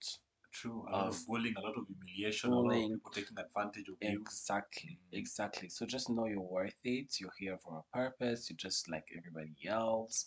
True. 0.56 0.86
A 0.88 0.92
lot 0.98 1.08
of 1.08 1.16
Of 1.16 1.28
bullying, 1.28 1.56
a 1.58 1.62
lot 1.68 1.76
of 1.78 1.86
humiliation, 1.88 2.50
a 2.52 2.56
lot 2.56 2.76
of 2.78 2.90
people 2.92 3.12
taking 3.12 3.38
advantage 3.46 3.90
of 3.90 3.98
you. 4.02 4.20
exactly 4.22 4.98
Mm. 5.14 5.18
exactly 5.22 5.68
so 5.70 5.86
just 5.96 6.10
know 6.10 6.26
you're 6.32 6.40
worth 6.58 6.80
it 6.84 7.20
you're 7.20 7.38
here 7.44 7.58
for 7.64 7.74
a 7.84 7.86
purpose 7.98 8.50
you're 8.50 8.64
just 8.68 8.90
like 8.94 9.06
everybody 9.18 9.56
else 9.68 10.26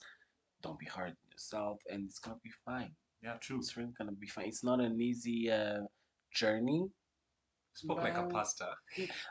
don't 0.62 0.78
be 0.78 0.86
hard 0.96 1.12
on 1.20 1.26
yourself 1.32 1.78
and 1.90 2.04
it's 2.08 2.18
gonna 2.18 2.42
be 2.48 2.52
fine 2.64 2.92
Yeah, 3.22 3.36
true. 3.44 3.58
it's 3.58 3.76
really 3.76 3.94
gonna 3.98 4.12
be 4.26 4.26
fine 4.34 4.46
it's 4.52 4.64
not 4.70 4.80
an 4.88 5.00
easy 5.00 5.38
uh 5.50 5.82
journey 6.40 6.82
Spoke 7.74 8.02
like 8.02 8.18
a 8.18 8.24
pastor. 8.24 8.70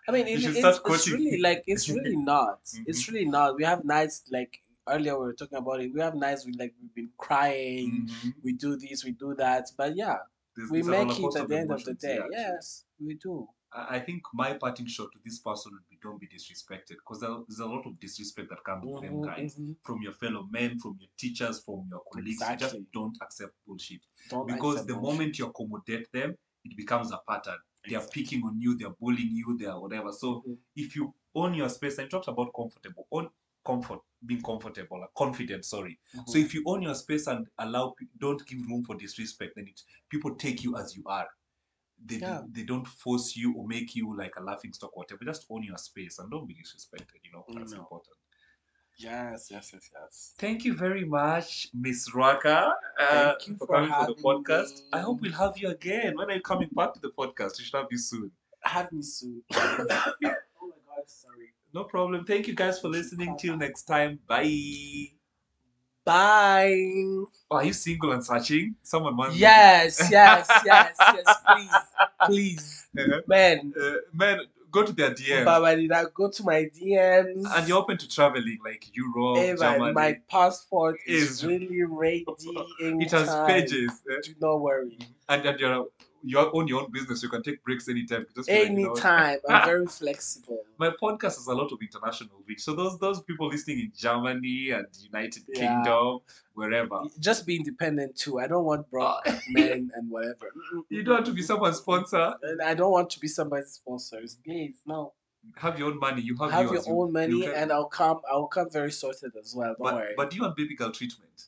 I 0.07 0.11
mean, 0.13 0.27
it, 0.33 0.43
it's, 0.45 0.57
start 0.59 0.79
it's 0.85 1.07
really 1.11 1.37
like 1.41 1.63
it's 1.67 1.89
really 1.89 2.15
not. 2.33 2.59
It's 2.85 3.03
Mhm. 3.03 3.11
really 3.11 3.25
not. 3.25 3.55
We 3.57 3.63
have 3.65 3.83
nights 3.83 4.23
like 4.31 4.61
earlier 4.87 5.19
we 5.19 5.25
were 5.27 5.33
talking 5.33 5.57
about 5.57 5.81
it. 5.81 5.93
We 5.93 5.99
have 6.01 6.15
nights 6.15 6.45
we 6.45 6.53
like 6.53 6.73
we've 6.81 6.93
been 6.95 7.11
crying. 7.17 8.07
Mhm. 8.09 8.33
We 8.43 8.53
do 8.53 8.77
this, 8.77 9.03
we 9.03 9.11
do 9.11 9.35
that, 9.35 9.65
but 9.77 9.95
yeah, 9.97 10.19
There's- 10.57 10.71
we 10.71 10.81
make 10.83 11.19
it 11.19 11.35
at 11.37 11.47
the 11.47 11.57
end 11.57 11.71
of 11.71 11.83
the 11.85 11.93
day. 11.93 12.19
yes, 12.31 12.85
we 12.99 13.13
do. 13.15 13.47
I 13.71 13.97
I 13.97 13.99
think 13.99 14.23
my 14.33 14.53
parting 14.53 14.87
shot 14.87 15.09
to 15.13 15.19
this 15.23 15.39
person 15.39 15.71
would 15.73 15.87
be 15.89 15.97
don't 16.01 16.19
be 16.19 16.27
disrespected 16.27 16.95
because 17.01 17.19
there's 17.21 17.59
a 17.59 17.65
lot 17.65 17.85
of 17.85 17.99
disrespect 17.99 18.49
that 18.49 18.63
comes 18.63 18.85
with 18.85 19.01
them 19.03 19.21
guys 19.21 19.55
mhm. 19.57 19.75
from 19.83 20.01
your 20.01 20.13
fellow 20.13 20.47
men, 20.49 20.79
from 20.79 20.97
your 20.99 21.09
teachers, 21.17 21.59
from 21.63 21.85
your 21.89 22.01
colleagues. 22.11 22.39
You 22.41 22.47
Exactly. 22.53 22.79
Just 22.79 22.91
don't 22.93 23.17
accept 23.21 23.53
bullshit 23.65 24.01
Don't 24.29 24.47
because 24.47 24.75
accept 24.75 24.87
the 24.87 24.93
bullshit. 24.95 25.11
moment 25.11 25.39
you 25.39 25.45
accommodate 25.47 26.11
them, 26.13 26.35
it 26.63 26.75
becomes 26.77 27.11
a 27.11 27.19
pattern. 27.27 27.59
They're 27.89 28.07
picking 28.07 28.43
on 28.43 28.59
you, 28.59 28.75
they're 28.77 28.89
bullying 29.01 29.35
you, 29.35 29.57
they're 29.57 29.77
whatever. 29.79 30.11
So 30.11 30.41
Mhm. 30.47 30.57
if 30.75 30.95
you 30.95 31.13
own 31.35 31.53
your 31.53 31.69
space, 31.69 31.97
and 31.99 32.05
you 32.05 32.09
talked 32.09 32.27
about 32.29 32.51
comfortable, 32.55 33.05
own 33.11 33.29
comfort, 33.65 33.99
being 34.25 34.41
comfortable, 34.41 35.05
confident. 35.15 35.63
Sorry. 35.65 35.99
So 36.25 36.37
Mhm. 36.37 36.45
if 36.45 36.53
you 36.53 36.63
own 36.65 36.81
your 36.81 36.95
space 36.95 37.27
and 37.27 37.47
allow, 37.59 37.95
don't 38.17 38.45
give 38.45 38.65
room 38.67 38.83
for 38.83 38.95
disrespect, 38.95 39.55
then 39.55 39.67
it 39.67 39.81
people 40.09 40.35
take 40.35 40.63
you 40.63 40.75
as 40.77 40.95
you 40.97 41.03
are. 41.05 41.27
They, 42.03 42.17
Yeah. 42.17 42.43
they 42.49 42.63
don't 42.63 42.87
force 42.87 43.35
you 43.35 43.53
or 43.53 43.67
make 43.67 43.95
you 43.95 44.15
like 44.15 44.35
a 44.37 44.41
laughing 44.43 44.73
stock 44.73 44.95
or 44.95 45.01
whatever. 45.01 45.25
Just 45.25 45.45
own 45.49 45.63
your 45.63 45.77
space 45.77 46.19
and 46.19 46.29
don't 46.31 46.47
be 46.47 46.53
disrespected. 46.55 47.23
You 47.23 47.31
know 47.31 47.45
that's 47.49 47.73
No. 47.73 47.79
important. 47.79 48.15
yes, 48.99 49.49
yes, 49.51 49.71
yes, 49.73 49.91
yes. 49.93 50.33
Thank 50.39 50.65
you 50.65 50.73
very 50.75 51.05
much, 51.05 51.67
Miss 51.73 52.09
Rwaka, 52.09 52.73
uh, 52.99 53.33
Thank 53.35 53.47
you 53.47 53.55
for 53.57 53.67
for 53.67 53.73
coming 53.75 53.91
for 53.91 54.05
the 54.07 54.15
podcast. 54.15 54.81
I 54.91 54.99
hope 54.99 55.21
we'll 55.21 55.33
have 55.33 55.57
you 55.57 55.69
again. 55.69 56.15
When 56.17 56.29
are 56.31 56.35
you 56.35 56.41
coming 56.41 56.69
back 56.73 56.93
to 56.95 56.99
the 56.99 57.11
podcast? 57.11 57.59
You 57.59 57.65
should 57.65 57.75
have 57.75 57.87
you 57.91 57.97
soon. 57.99 58.31
Have 58.63 58.91
me 58.91 59.01
soon. 59.03 59.43
oh 59.51 59.85
my 59.87 60.25
god, 60.87 61.07
sorry. 61.07 61.53
No 61.73 61.83
problem. 61.83 62.25
Thank 62.25 62.47
you 62.47 62.55
guys 62.55 62.79
for 62.79 62.87
listening. 62.89 63.37
Till 63.37 63.57
next 63.57 63.83
time. 63.83 64.19
Bye. 64.27 65.11
Bye. 66.05 66.73
Oh, 67.51 67.57
are 67.57 67.63
you 67.65 67.73
single 67.73 68.13
and 68.13 68.23
searching? 68.23 68.75
Someone 68.81 69.17
wants. 69.17 69.37
Yes, 69.37 70.07
yes, 70.09 70.49
yes, 70.65 70.95
yes. 70.99 71.35
Please, 71.45 71.75
please, 72.25 72.87
Uh, 72.97 73.17
man. 73.27 73.73
uh, 73.79 73.91
man, 74.13 74.39
go 74.71 74.83
to 74.83 74.93
their 74.93 75.11
DMs. 75.13 75.91
I 75.91 76.05
go 76.13 76.29
to 76.29 76.43
my 76.43 76.63
DMs? 76.63 77.43
And 77.53 77.67
you're 77.67 77.77
open 77.77 77.97
to 77.97 78.07
traveling 78.07 78.57
like 78.63 78.87
Europe, 78.95 79.37
Hey, 79.37 79.53
my, 79.53 79.73
Germany. 79.73 79.91
my 79.93 80.17
passport 80.29 80.97
is, 81.05 81.29
Is- 81.31 81.45
really 81.45 81.83
ready. 81.83 82.25
it 82.79 83.11
has 83.11 83.27
anytime. 83.27 83.47
pages. 83.47 83.91
Do 84.23 84.33
not 84.39 84.61
worry. 84.61 84.97
And, 85.27 85.45
and 85.45 85.59
you're 85.59 85.87
you 86.23 86.37
own 86.39 86.67
your 86.67 86.81
own 86.81 86.91
business. 86.91 87.21
You 87.23 87.29
can 87.29 87.43
take 87.43 87.63
breaks 87.63 87.87
anytime. 87.89 88.25
Just 88.35 88.49
feel 88.49 88.61
like, 88.63 88.71
you 88.77 88.85
know, 88.85 89.39
I'm 89.49 89.65
very 89.65 89.85
flexible. 90.01 90.61
my 90.77 90.89
podcast 91.01 91.35
has 91.37 91.47
a 91.47 91.53
lot 91.53 91.71
of 91.71 91.79
international 91.81 92.41
reach. 92.47 92.61
So 92.61 92.73
those 92.75 92.97
those 92.99 93.21
people 93.23 93.47
listening 93.47 93.79
in 93.79 93.91
Germany 93.95 94.71
and 94.71 94.87
United 95.03 95.43
Yeah. 95.47 95.55
Kingdom, 95.83 96.19
wherever. 96.53 97.01
Just 97.19 97.45
be 97.45 97.55
independent 97.57 98.15
too. 98.15 98.39
I 98.39 98.47
don't 98.47 98.65
want 98.65 98.87
Oh. 98.93 99.19
men 99.49 99.91
and 99.95 100.09
whatever. 100.09 100.51
You 100.89 101.03
don't 101.03 101.17
have 101.17 101.25
to 101.25 101.33
be 101.33 101.41
someone's 101.41 101.77
sponsor. 101.77 102.33
And 102.43 102.61
I 102.61 102.73
don't 102.73 102.91
want 102.91 103.09
to 103.11 103.19
be 103.19 103.27
somebody's 103.27 103.73
sponsors. 103.73 104.37
Please, 104.43 104.75
no. 104.85 105.13
Have 105.55 105.79
your 105.79 105.89
own 105.91 105.99
money. 105.99 106.21
You 106.21 106.35
have, 106.37 106.51
Have 106.51 106.65
your 106.65 106.73
yours. 106.75 106.87
You- 106.87 106.93
own 107.01 107.13
money, 107.13 107.37
you 107.45 107.53
and 107.53 107.71
I'll 107.71 107.85
come. 107.85 108.19
I'll 108.29 108.47
come 108.47 108.69
very 108.69 108.91
sorted 108.91 109.31
as 109.41 109.55
well. 109.55 109.75
Don't 109.77 109.77
but 109.79 109.93
worry. 109.95 110.13
but 110.17 110.29
do 110.29 110.35
you 110.35 110.41
want 110.41 110.57
baby 110.57 110.75
girl 110.75 110.91
treatment? 110.91 111.45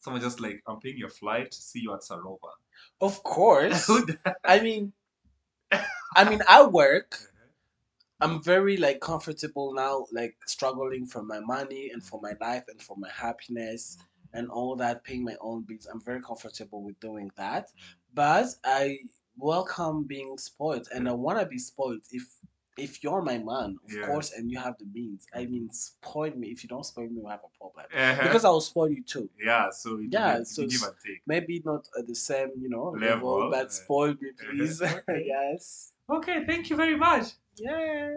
Someone 0.00 0.22
just 0.22 0.40
like 0.40 0.62
I'm 0.66 0.80
paying 0.80 0.98
your 0.98 1.10
flight. 1.10 1.50
To 1.50 1.58
see 1.62 1.80
you 1.80 1.94
at 1.94 2.00
Sarova. 2.00 2.52
of 3.00 3.22
course. 3.22 3.90
I 4.44 4.60
mean, 4.60 4.92
I 6.16 6.28
mean, 6.28 6.42
I 6.48 6.64
work. 6.66 7.18
Uh-huh. 8.20 8.34
I'm 8.34 8.42
very 8.42 8.76
like 8.76 9.00
comfortable 9.00 9.72
now, 9.74 10.06
like 10.12 10.36
struggling 10.46 11.06
for 11.06 11.22
my 11.22 11.40
money 11.40 11.90
and 11.92 12.02
for 12.02 12.20
my 12.22 12.34
life 12.40 12.64
and 12.68 12.80
for 12.82 12.96
my 12.96 13.10
happiness 13.10 13.98
and 14.32 14.48
all 14.50 14.76
that, 14.76 15.04
paying 15.04 15.24
my 15.24 15.36
own 15.40 15.62
bills. 15.62 15.86
I'm 15.90 16.00
very 16.00 16.20
comfortable 16.22 16.82
with 16.82 17.00
doing 17.00 17.30
that. 17.36 17.68
But 18.14 18.48
I 18.64 18.98
welcome 19.38 20.04
being 20.04 20.36
spoiled 20.38 20.88
and 20.94 21.08
I 21.08 21.12
wanna 21.12 21.46
be 21.46 21.58
spoiled 21.58 22.02
if 22.10 22.24
if 22.86 23.02
you're 23.04 23.22
my 23.22 23.38
man, 23.38 23.76
of 23.84 23.92
Yeah. 23.92 24.06
course, 24.06 24.32
and 24.36 24.50
you 24.50 24.58
have 24.58 24.76
the 24.78 24.86
means. 24.98 25.26
I 25.34 25.46
mean 25.46 25.70
spoil 25.72 26.32
me. 26.36 26.48
If 26.54 26.62
you 26.62 26.68
don't 26.68 26.84
spoil 26.84 27.08
me, 27.08 27.18
we'll 27.20 27.30
have 27.30 27.44
a 27.50 27.58
problem. 27.58 27.86
Uh-huh. 27.94 28.22
Because 28.22 28.44
I'll 28.44 28.60
spoil 28.60 28.90
you 28.90 29.02
too. 29.14 29.28
yeah, 29.50 29.70
so 29.70 29.98
Yeah, 30.08 30.38
will 30.38 30.44
so 30.44 30.62
give 30.66 30.82
and 30.82 30.94
take. 31.06 31.20
Maybe 31.26 31.62
not 31.64 31.82
at 31.98 32.06
the 32.06 32.14
same, 32.14 32.50
you 32.62 32.70
know, 32.74 32.86
Level, 32.98 33.34
level, 33.34 33.50
but 33.50 33.72
spoil 33.72 34.14
me, 34.20 34.28
uh-huh. 34.30 34.50
please. 34.50 34.82
Okay. 34.82 35.24
yes. 35.36 35.92
Okay, 36.08 36.44
thank 36.46 36.70
you 36.70 36.76
very 36.76 36.96
much. 36.96 37.26
Yeah. 37.56 38.10